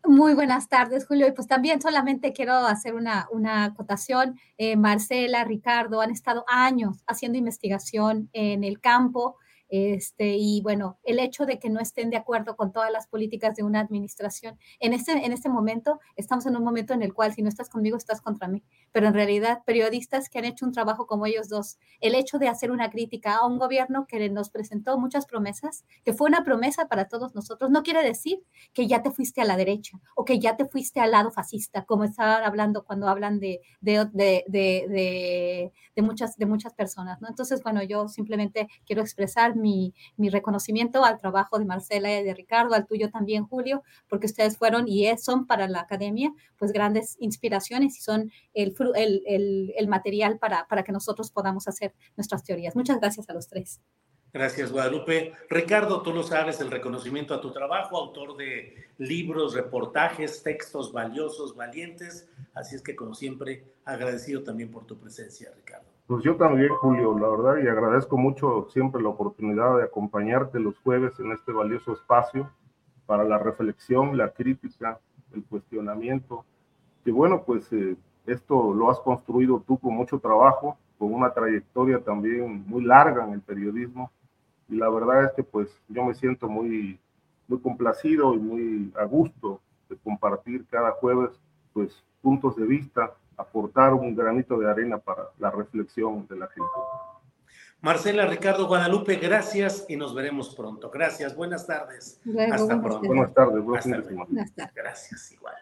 Muy 0.07 0.34
buenas 0.34 0.68
tardes, 0.69 1.06
Julio. 1.07 1.27
Y 1.27 1.31
pues 1.31 1.47
también 1.47 1.81
solamente 1.81 2.34
quiero 2.34 2.53
hacer 2.53 2.93
una, 2.93 3.27
una 3.31 3.65
acotación. 3.65 4.39
Eh, 4.57 4.76
Marcela, 4.76 5.43
Ricardo 5.43 6.02
han 6.02 6.11
estado 6.11 6.45
años 6.47 7.03
haciendo 7.07 7.38
investigación 7.38 8.30
en 8.34 8.64
el 8.64 8.80
campo 8.80 9.38
este, 9.70 10.36
y 10.38 10.62
bueno, 10.62 11.00
el 11.04 11.20
hecho 11.20 11.46
de 11.46 11.60
que 11.60 11.70
no 11.70 11.80
estén 11.80 12.10
de 12.10 12.18
acuerdo 12.18 12.56
con 12.56 12.72
todas 12.72 12.92
las 12.92 13.08
políticas 13.08 13.56
de 13.56 13.64
una 13.64 13.80
administración, 13.80 14.58
en 14.80 14.94
este, 14.94 15.12
en 15.14 15.32
este 15.32 15.50
momento 15.50 16.00
estamos 16.16 16.46
en 16.46 16.56
un 16.56 16.64
momento 16.64 16.94
en 16.94 17.02
el 17.02 17.14
cual 17.14 17.34
si 17.34 17.42
no 17.42 17.50
estás 17.50 17.70
conmigo, 17.70 17.98
estás 17.98 18.22
contra 18.22 18.48
mí. 18.48 18.64
Pero 18.92 19.08
en 19.08 19.14
realidad, 19.14 19.64
periodistas 19.66 20.30
que 20.30 20.40
han 20.40 20.46
hecho 20.46 20.66
un 20.66 20.72
trabajo 20.72 21.08
como 21.08 21.26
ellos 21.26 21.50
dos, 21.50 21.78
el 22.02 22.16
hecho 22.16 22.38
de 22.40 22.48
hacer 22.48 22.72
una 22.72 22.90
crítica 22.90 23.36
a 23.36 23.48
un 23.48 23.58
gobierno 23.58 24.06
que 24.08 24.30
nos 24.30 24.50
presentó 24.50 24.98
muchas 24.98 25.26
promesas, 25.26 25.86
que 26.04 26.14
fue 26.14 26.28
una 26.28 26.44
promesa 26.44 26.88
para 26.88 27.08
todos 27.08 27.36
nosotros, 27.36 27.70
no 27.72 27.84
quiere 27.84 28.04
decir 28.04 28.44
que 28.74 28.88
ya 28.88 29.02
te 29.02 29.12
fuiste 29.12 29.42
a 29.42 29.46
la 29.46 29.58
derecha 29.58 30.00
o 30.16 30.26
que 30.26 30.40
ya 30.40 30.56
te 30.58 30.66
fuiste 30.66 31.00
al 31.00 31.12
lado 31.12 31.32
fascista, 31.32 31.86
como 31.86 32.04
estaban 32.04 32.44
hablando 32.44 32.86
cuando 32.86 33.08
hablan 33.08 33.40
de, 33.40 33.62
de, 33.82 34.06
de, 34.14 34.44
de 35.96 36.02
muchas, 36.02 36.38
de 36.38 36.46
muchas 36.46 36.74
personas. 36.74 37.20
Entonces, 37.28 37.62
bueno, 37.64 37.84
yo 37.84 38.08
simplemente 38.08 38.68
quiero 38.86 39.02
expresar 39.02 39.55
mi, 39.56 39.94
reconocimiento 40.18 41.03
al 41.03 41.18
trabajo 41.18 41.60
de 41.60 41.65
Marcela 41.65 42.19
y 42.19 42.23
de 42.23 42.34
Ricardo, 42.34 42.76
al 42.76 42.86
tuyo 42.86 43.10
también, 43.10 43.45
Julio, 43.45 43.84
porque 44.07 44.27
ustedes 44.27 44.57
fueron 44.57 44.88
y 44.88 45.06
son 45.18 45.48
para 45.48 45.68
la 45.68 45.82
academia, 45.82 46.32
pues 46.57 46.72
grandes 46.72 47.18
inspiraciones 47.19 47.98
y 47.98 48.02
son 48.02 48.32
el, 48.53 49.88
material 49.88 50.38
para, 50.40 50.68
para 50.68 50.84
que 50.84 50.91
nosotros 50.91 51.32
podamos 51.32 51.68
hacer 51.68 51.94
nuestras 52.15 52.44
teorías. 52.44 52.76
Muchas 52.76 52.99
gracias 52.99 53.30
a 53.30 53.34
los 53.34 53.48
tres. 53.48 53.82
Gracias, 54.36 54.69
Guadalupe. 54.69 55.32
Ricardo, 55.49 56.02
tú 56.02 56.11
lo 56.11 56.22
sabes, 56.22 56.60
el 56.60 56.69
reconocimiento 56.69 57.34
a 57.34 57.40
tu 57.40 57.53
trabajo, 57.53 57.95
autor 57.95 58.36
de 58.36 58.76
libros, 58.98 59.53
reportajes, 59.53 60.44
textos 60.44 60.91
valiosos, 60.91 61.56
valientes. 61.56 62.27
Así 62.53 62.76
es 62.76 62.82
que, 62.82 62.98
como 62.98 63.15
siempre, 63.15 63.64
agradecido 63.86 64.44
también 64.44 64.72
por 64.72 64.86
tu 64.86 64.99
presencia, 64.99 65.53
Ricardo. 65.56 65.94
Pues 66.07 66.23
yo 66.23 66.36
también, 66.36 66.69
Julio, 66.69 67.18
la 67.18 67.27
verdad, 67.30 67.64
y 67.64 67.68
agradezco 67.68 68.15
mucho 68.15 68.68
siempre 68.69 69.02
la 69.02 69.10
oportunidad 69.10 69.77
de 69.77 69.86
acompañarte 69.86 70.60
los 70.60 70.77
jueves 70.80 71.19
en 71.19 71.32
este 71.32 71.52
valioso 71.52 71.94
espacio 71.94 72.48
para 73.07 73.23
la 73.23 73.40
reflexión, 73.40 74.15
la 74.15 74.30
crítica, 74.30 74.99
el 75.34 75.44
cuestionamiento. 75.45 76.45
Que 77.03 77.11
bueno, 77.11 77.41
pues 77.44 77.73
eh, 77.73 77.95
esto 78.27 78.72
lo 78.76 78.91
has 78.91 78.99
construido 78.99 79.64
tú 79.65 79.80
con 79.80 79.95
mucho 79.95 80.19
trabajo, 80.19 80.77
con 80.99 81.11
una 81.11 81.34
trayectoria 81.34 81.99
también 81.99 82.65
muy 82.68 82.84
larga 82.84 83.26
en 83.26 83.34
el 83.34 83.41
periodismo. 83.41 84.11
Y 84.69 84.76
la 84.76 84.90
verdad 84.90 85.26
es 85.26 85.32
que 85.32 85.44
pues 85.44 85.82
yo 85.88 86.06
me 86.06 86.14
siento 86.14 86.48
muy, 86.48 86.99
muy 87.48 87.60
complacido 87.60 88.36
y 88.36 88.38
muy 88.38 88.94
a 88.95 89.06
gusto 89.06 89.60
de 89.90 89.98
compartir 89.98 90.68
cada 90.69 90.91
jueves 90.91 91.32
pues 91.73 92.03
puntos 92.22 92.56
de 92.57 92.65
vista 92.68 93.11
aportar 93.38 93.94
un 93.94 94.16
granito 94.16 94.57
de 94.57 94.70
arena 94.70 94.98
para 94.98 95.30
la 95.40 95.52
reflexión 95.52 96.28
de 96.28 96.38
la 96.38 96.48
gente. 96.48 96.70
Marcela, 97.82 98.26
Ricardo, 98.26 98.68
Guadalupe, 98.68 99.18
gracias 99.18 99.86
y 99.88 99.95
nos 99.95 100.16
veremos 100.16 100.56
pronto. 100.56 100.90
Gracias, 100.90 101.36
buenas 101.36 101.68
tardes. 101.68 102.20
Hasta 102.52 102.82
pronto. 102.82 103.07
Buenas 103.07 103.34
tardes, 103.34 103.64
buenas 103.64 103.86
tardes. 103.86 104.74
Gracias, 104.74 105.32
igual. 105.34 105.56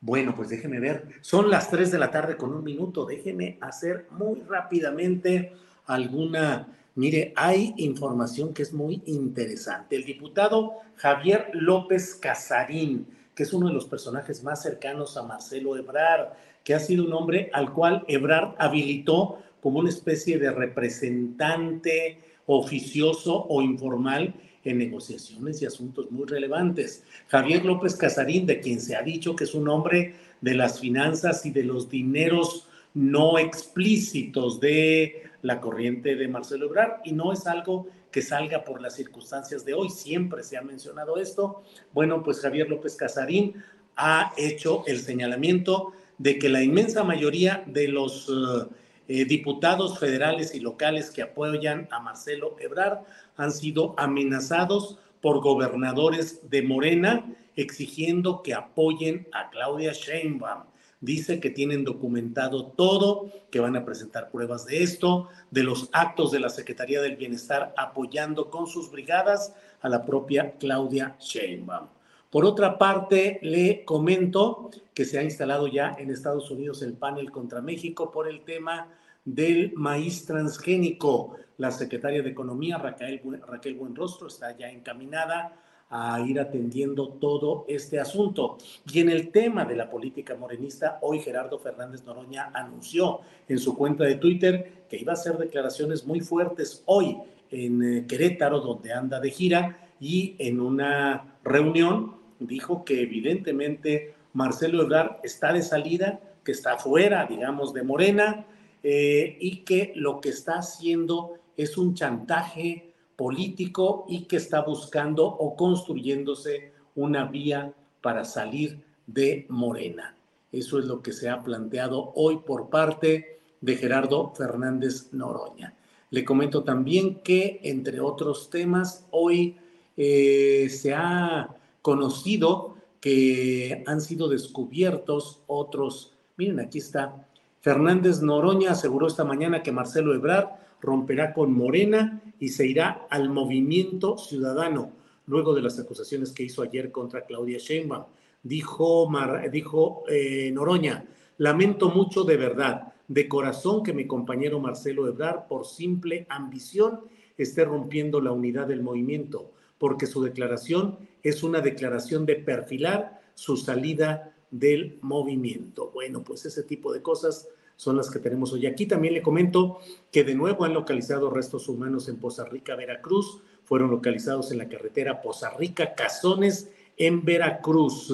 Bueno, 0.00 0.34
pues 0.36 0.50
déjeme 0.50 0.78
ver, 0.78 1.08
son 1.20 1.50
las 1.50 1.70
3 1.70 1.90
de 1.90 1.98
la 1.98 2.10
tarde 2.10 2.36
con 2.36 2.54
un 2.54 2.62
minuto, 2.62 3.06
déjeme 3.06 3.58
hacer 3.60 4.06
muy 4.10 4.42
rápidamente 4.42 5.54
alguna, 5.86 6.68
mire, 6.94 7.32
hay 7.34 7.74
información 7.78 8.52
que 8.52 8.62
es 8.62 8.72
muy 8.72 9.02
interesante. 9.06 9.96
El 9.96 10.04
diputado 10.04 10.74
Javier 10.96 11.50
López 11.54 12.14
Casarín, 12.14 13.06
que 13.34 13.42
es 13.44 13.52
uno 13.52 13.68
de 13.68 13.74
los 13.74 13.86
personajes 13.86 14.44
más 14.44 14.62
cercanos 14.62 15.16
a 15.16 15.22
Marcelo 15.22 15.76
Ebrard, 15.76 16.32
que 16.66 16.74
ha 16.74 16.80
sido 16.80 17.04
un 17.04 17.12
hombre 17.12 17.48
al 17.52 17.72
cual 17.72 18.04
Ebrard 18.08 18.56
habilitó 18.58 19.38
como 19.60 19.78
una 19.78 19.88
especie 19.88 20.36
de 20.36 20.50
representante 20.50 22.18
oficioso 22.46 23.46
o 23.48 23.62
informal 23.62 24.34
en 24.64 24.78
negociaciones 24.78 25.62
y 25.62 25.66
asuntos 25.66 26.10
muy 26.10 26.26
relevantes. 26.26 27.04
Javier 27.28 27.64
López 27.64 27.94
Casarín, 27.94 28.46
de 28.46 28.58
quien 28.58 28.80
se 28.80 28.96
ha 28.96 29.02
dicho 29.02 29.36
que 29.36 29.44
es 29.44 29.54
un 29.54 29.68
hombre 29.68 30.16
de 30.40 30.54
las 30.54 30.80
finanzas 30.80 31.46
y 31.46 31.52
de 31.52 31.62
los 31.62 31.88
dineros 31.88 32.66
no 32.94 33.38
explícitos 33.38 34.58
de 34.58 35.22
la 35.42 35.60
corriente 35.60 36.16
de 36.16 36.26
Marcelo 36.26 36.66
Ebrard, 36.66 37.02
y 37.04 37.12
no 37.12 37.32
es 37.32 37.46
algo 37.46 37.86
que 38.10 38.22
salga 38.22 38.64
por 38.64 38.82
las 38.82 38.96
circunstancias 38.96 39.64
de 39.64 39.74
hoy, 39.74 39.88
siempre 39.88 40.42
se 40.42 40.56
ha 40.56 40.62
mencionado 40.62 41.16
esto. 41.16 41.62
Bueno, 41.92 42.24
pues 42.24 42.40
Javier 42.40 42.68
López 42.68 42.96
Casarín 42.96 43.54
ha 43.94 44.32
hecho 44.36 44.82
el 44.88 44.98
señalamiento 44.98 45.92
de 46.18 46.38
que 46.38 46.48
la 46.48 46.62
inmensa 46.62 47.04
mayoría 47.04 47.64
de 47.66 47.88
los 47.88 48.28
eh, 48.28 48.66
eh, 49.08 49.24
diputados 49.24 49.98
federales 49.98 50.54
y 50.54 50.60
locales 50.60 51.10
que 51.10 51.22
apoyan 51.22 51.88
a 51.90 52.00
Marcelo 52.00 52.56
Ebrard 52.58 53.00
han 53.36 53.52
sido 53.52 53.94
amenazados 53.98 54.98
por 55.20 55.40
gobernadores 55.40 56.48
de 56.50 56.62
Morena 56.62 57.24
exigiendo 57.56 58.42
que 58.42 58.54
apoyen 58.54 59.28
a 59.32 59.50
Claudia 59.50 59.92
Sheinbaum. 59.92 60.64
Dice 61.00 61.40
que 61.40 61.50
tienen 61.50 61.84
documentado 61.84 62.66
todo, 62.68 63.30
que 63.50 63.60
van 63.60 63.76
a 63.76 63.84
presentar 63.84 64.30
pruebas 64.30 64.66
de 64.66 64.82
esto, 64.82 65.28
de 65.50 65.62
los 65.62 65.88
actos 65.92 66.32
de 66.32 66.40
la 66.40 66.48
Secretaría 66.48 67.00
del 67.02 67.16
Bienestar 67.16 67.74
apoyando 67.76 68.50
con 68.50 68.66
sus 68.66 68.90
brigadas 68.90 69.54
a 69.80 69.88
la 69.88 70.04
propia 70.04 70.54
Claudia 70.58 71.16
Sheinbaum. 71.20 71.88
Por 72.30 72.44
otra 72.44 72.76
parte, 72.76 73.38
le 73.42 73.84
comento 73.84 74.70
que 74.92 75.04
se 75.04 75.18
ha 75.18 75.22
instalado 75.22 75.68
ya 75.68 75.94
en 75.98 76.10
Estados 76.10 76.50
Unidos 76.50 76.82
el 76.82 76.94
panel 76.94 77.30
contra 77.30 77.60
México 77.60 78.10
por 78.10 78.28
el 78.28 78.40
tema 78.42 78.88
del 79.24 79.72
maíz 79.74 80.26
transgénico. 80.26 81.36
La 81.58 81.70
secretaria 81.70 82.22
de 82.22 82.30
Economía, 82.30 82.78
Raquel, 82.78 83.20
Raquel 83.46 83.74
Buenrostro, 83.74 84.26
está 84.28 84.56
ya 84.56 84.70
encaminada 84.70 85.56
a 85.88 86.20
ir 86.20 86.40
atendiendo 86.40 87.10
todo 87.10 87.64
este 87.68 88.00
asunto. 88.00 88.58
Y 88.92 89.00
en 89.00 89.08
el 89.08 89.30
tema 89.30 89.64
de 89.64 89.76
la 89.76 89.88
política 89.88 90.34
morenista, 90.34 90.98
hoy 91.02 91.20
Gerardo 91.20 91.58
Fernández 91.58 92.04
Noroña 92.04 92.50
anunció 92.52 93.20
en 93.48 93.58
su 93.58 93.76
cuenta 93.76 94.04
de 94.04 94.16
Twitter 94.16 94.86
que 94.88 94.96
iba 94.96 95.12
a 95.12 95.14
hacer 95.14 95.38
declaraciones 95.38 96.04
muy 96.04 96.20
fuertes 96.20 96.82
hoy 96.86 97.18
en 97.50 97.82
eh, 97.82 98.06
Querétaro, 98.06 98.60
donde 98.60 98.92
anda 98.92 99.20
de 99.20 99.30
gira, 99.30 99.85
y 100.00 100.36
en 100.38 100.60
una 100.60 101.38
reunión 101.44 102.16
dijo 102.38 102.84
que 102.84 103.02
evidentemente 103.02 104.14
Marcelo 104.32 104.82
Ebrard 104.82 105.16
está 105.22 105.52
de 105.52 105.62
salida, 105.62 106.20
que 106.44 106.52
está 106.52 106.76
fuera, 106.76 107.26
digamos, 107.26 107.72
de 107.72 107.82
Morena, 107.82 108.46
eh, 108.82 109.36
y 109.40 109.58
que 109.58 109.92
lo 109.96 110.20
que 110.20 110.28
está 110.28 110.58
haciendo 110.58 111.34
es 111.56 111.78
un 111.78 111.94
chantaje 111.94 112.92
político 113.16 114.04
y 114.08 114.24
que 114.24 114.36
está 114.36 114.60
buscando 114.60 115.26
o 115.26 115.56
construyéndose 115.56 116.72
una 116.94 117.24
vía 117.24 117.72
para 118.00 118.24
salir 118.24 118.84
de 119.06 119.46
Morena. 119.48 120.16
Eso 120.52 120.78
es 120.78 120.84
lo 120.84 121.02
que 121.02 121.12
se 121.12 121.28
ha 121.28 121.42
planteado 121.42 122.12
hoy 122.14 122.38
por 122.46 122.68
parte 122.68 123.40
de 123.60 123.76
Gerardo 123.76 124.32
Fernández 124.34 125.12
Noroña. 125.12 125.74
Le 126.10 126.24
comento 126.24 126.62
también 126.62 127.16
que, 127.16 127.60
entre 127.64 128.00
otros 128.00 128.48
temas, 128.50 129.06
hoy 129.10 129.56
eh, 129.96 130.68
se 130.70 130.94
ha 130.94 131.48
conocido 131.82 132.76
que 133.00 133.84
han 133.86 134.00
sido 134.00 134.28
descubiertos 134.28 135.42
otros. 135.46 136.12
Miren, 136.36 136.60
aquí 136.60 136.78
está. 136.78 137.26
Fernández 137.60 138.22
Noroña 138.22 138.72
aseguró 138.72 139.06
esta 139.06 139.24
mañana 139.24 139.62
que 139.62 139.72
Marcelo 139.72 140.14
Ebrard 140.14 140.48
romperá 140.80 141.32
con 141.32 141.52
Morena 141.52 142.22
y 142.38 142.48
se 142.50 142.66
irá 142.66 143.06
al 143.10 143.28
movimiento 143.28 144.18
ciudadano, 144.18 144.92
luego 145.26 145.54
de 145.54 145.62
las 145.62 145.78
acusaciones 145.78 146.32
que 146.32 146.44
hizo 146.44 146.62
ayer 146.62 146.92
contra 146.92 147.24
Claudia 147.24 147.58
Sheinbaum. 147.58 148.04
Dijo, 148.42 149.10
dijo 149.50 150.04
eh, 150.08 150.50
Noroña, 150.52 151.04
lamento 151.38 151.88
mucho 151.90 152.22
de 152.24 152.36
verdad, 152.36 152.92
de 153.08 153.28
corazón 153.28 153.82
que 153.82 153.92
mi 153.92 154.06
compañero 154.06 154.60
Marcelo 154.60 155.08
Ebrard, 155.08 155.46
por 155.48 155.66
simple 155.66 156.26
ambición, 156.28 157.00
esté 157.36 157.64
rompiendo 157.64 158.20
la 158.20 158.32
unidad 158.32 158.66
del 158.66 158.82
movimiento 158.82 159.52
porque 159.78 160.06
su 160.06 160.22
declaración 160.22 160.98
es 161.22 161.42
una 161.42 161.60
declaración 161.60 162.26
de 162.26 162.36
perfilar 162.36 163.20
su 163.34 163.56
salida 163.56 164.34
del 164.50 164.98
movimiento. 165.02 165.90
Bueno, 165.92 166.22
pues 166.22 166.46
ese 166.46 166.62
tipo 166.62 166.92
de 166.92 167.02
cosas 167.02 167.48
son 167.76 167.96
las 167.96 168.10
que 168.10 168.18
tenemos 168.18 168.52
hoy. 168.52 168.66
Aquí 168.66 168.86
también 168.86 169.14
le 169.14 169.22
comento 169.22 169.78
que 170.10 170.24
de 170.24 170.34
nuevo 170.34 170.64
han 170.64 170.74
localizado 170.74 171.30
restos 171.30 171.68
humanos 171.68 172.08
en 172.08 172.16
Poza 172.16 172.44
Rica, 172.44 172.74
Veracruz. 172.74 173.42
Fueron 173.64 173.90
localizados 173.90 174.50
en 174.52 174.58
la 174.58 174.68
carretera 174.68 175.20
Poza 175.20 175.50
Rica, 175.50 175.94
Cazones, 175.94 176.70
en 176.96 177.24
Veracruz. 177.24 178.12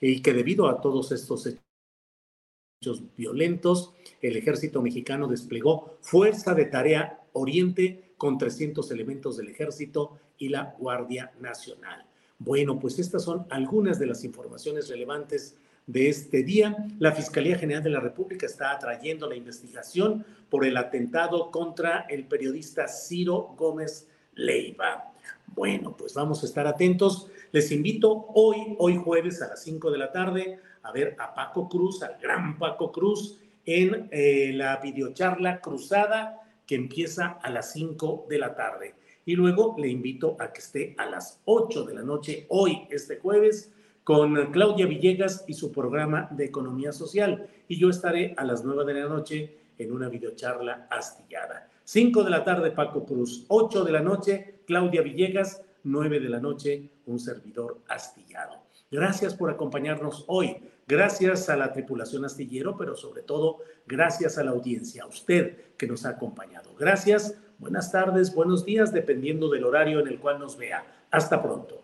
Y 0.00 0.22
que 0.22 0.32
debido 0.32 0.68
a 0.68 0.80
todos 0.80 1.10
estos 1.12 1.46
hechos 1.46 3.02
violentos, 3.16 3.94
el 4.20 4.36
ejército 4.36 4.82
mexicano 4.82 5.26
desplegó 5.26 5.96
Fuerza 6.00 6.54
de 6.54 6.66
Tarea 6.66 7.20
Oriente 7.32 8.12
con 8.16 8.38
300 8.38 8.90
elementos 8.92 9.36
del 9.36 9.48
ejército 9.48 10.18
y 10.38 10.48
la 10.48 10.74
Guardia 10.78 11.32
Nacional. 11.40 12.04
Bueno, 12.38 12.78
pues 12.78 12.98
estas 12.98 13.24
son 13.24 13.46
algunas 13.50 13.98
de 13.98 14.06
las 14.06 14.24
informaciones 14.24 14.88
relevantes 14.88 15.56
de 15.86 16.08
este 16.08 16.42
día. 16.42 16.76
La 16.98 17.12
Fiscalía 17.12 17.58
General 17.58 17.82
de 17.82 17.90
la 17.90 18.00
República 18.00 18.46
está 18.46 18.72
atrayendo 18.72 19.28
la 19.28 19.36
investigación 19.36 20.24
por 20.50 20.64
el 20.64 20.76
atentado 20.76 21.50
contra 21.50 22.06
el 22.08 22.26
periodista 22.26 22.88
Ciro 22.88 23.54
Gómez 23.56 24.08
Leiva. 24.34 25.12
Bueno, 25.54 25.96
pues 25.96 26.14
vamos 26.14 26.42
a 26.42 26.46
estar 26.46 26.66
atentos. 26.66 27.28
Les 27.52 27.70
invito 27.70 28.26
hoy, 28.34 28.74
hoy 28.78 28.96
jueves 28.96 29.40
a 29.42 29.48
las 29.48 29.62
5 29.62 29.90
de 29.90 29.98
la 29.98 30.10
tarde, 30.10 30.58
a 30.82 30.92
ver 30.92 31.16
a 31.18 31.34
Paco 31.34 31.68
Cruz, 31.68 32.02
al 32.02 32.18
gran 32.20 32.58
Paco 32.58 32.90
Cruz, 32.90 33.38
en 33.64 34.08
eh, 34.10 34.52
la 34.54 34.76
videocharla 34.78 35.60
cruzada 35.60 36.40
que 36.66 36.74
empieza 36.74 37.38
a 37.42 37.50
las 37.50 37.72
5 37.72 38.26
de 38.28 38.38
la 38.38 38.54
tarde. 38.54 38.94
Y 39.26 39.36
luego 39.36 39.74
le 39.78 39.88
invito 39.88 40.36
a 40.38 40.52
que 40.52 40.60
esté 40.60 40.94
a 40.98 41.06
las 41.06 41.40
8 41.44 41.84
de 41.84 41.94
la 41.94 42.02
noche, 42.02 42.46
hoy, 42.48 42.86
este 42.90 43.18
jueves, 43.18 43.72
con 44.04 44.52
Claudia 44.52 44.86
Villegas 44.86 45.44
y 45.48 45.54
su 45.54 45.72
programa 45.72 46.28
de 46.30 46.44
economía 46.44 46.92
social. 46.92 47.48
Y 47.68 47.78
yo 47.78 47.88
estaré 47.88 48.34
a 48.36 48.44
las 48.44 48.64
9 48.64 48.84
de 48.84 49.00
la 49.00 49.08
noche 49.08 49.58
en 49.78 49.92
una 49.92 50.08
videocharla 50.08 50.86
astillada. 50.90 51.70
5 51.84 52.22
de 52.22 52.30
la 52.30 52.44
tarde, 52.44 52.70
Paco 52.70 53.04
Cruz. 53.04 53.46
8 53.48 53.84
de 53.84 53.92
la 53.92 54.00
noche, 54.00 54.60
Claudia 54.66 55.02
Villegas. 55.02 55.62
9 55.84 56.20
de 56.20 56.28
la 56.28 56.40
noche, 56.40 56.90
un 57.06 57.18
servidor 57.18 57.80
astillado. 57.88 58.63
Gracias 58.94 59.34
por 59.34 59.50
acompañarnos 59.50 60.22
hoy. 60.28 60.56
Gracias 60.86 61.48
a 61.48 61.56
la 61.56 61.72
tripulación 61.72 62.24
astillero, 62.24 62.76
pero 62.76 62.94
sobre 62.94 63.22
todo 63.22 63.58
gracias 63.88 64.38
a 64.38 64.44
la 64.44 64.52
audiencia, 64.52 65.02
a 65.02 65.06
usted 65.08 65.74
que 65.76 65.88
nos 65.88 66.06
ha 66.06 66.10
acompañado. 66.10 66.76
Gracias, 66.78 67.36
buenas 67.58 67.90
tardes, 67.90 68.32
buenos 68.32 68.64
días, 68.64 68.92
dependiendo 68.92 69.50
del 69.50 69.64
horario 69.64 69.98
en 69.98 70.06
el 70.06 70.20
cual 70.20 70.38
nos 70.38 70.56
vea. 70.56 70.86
Hasta 71.10 71.42
pronto. 71.42 71.83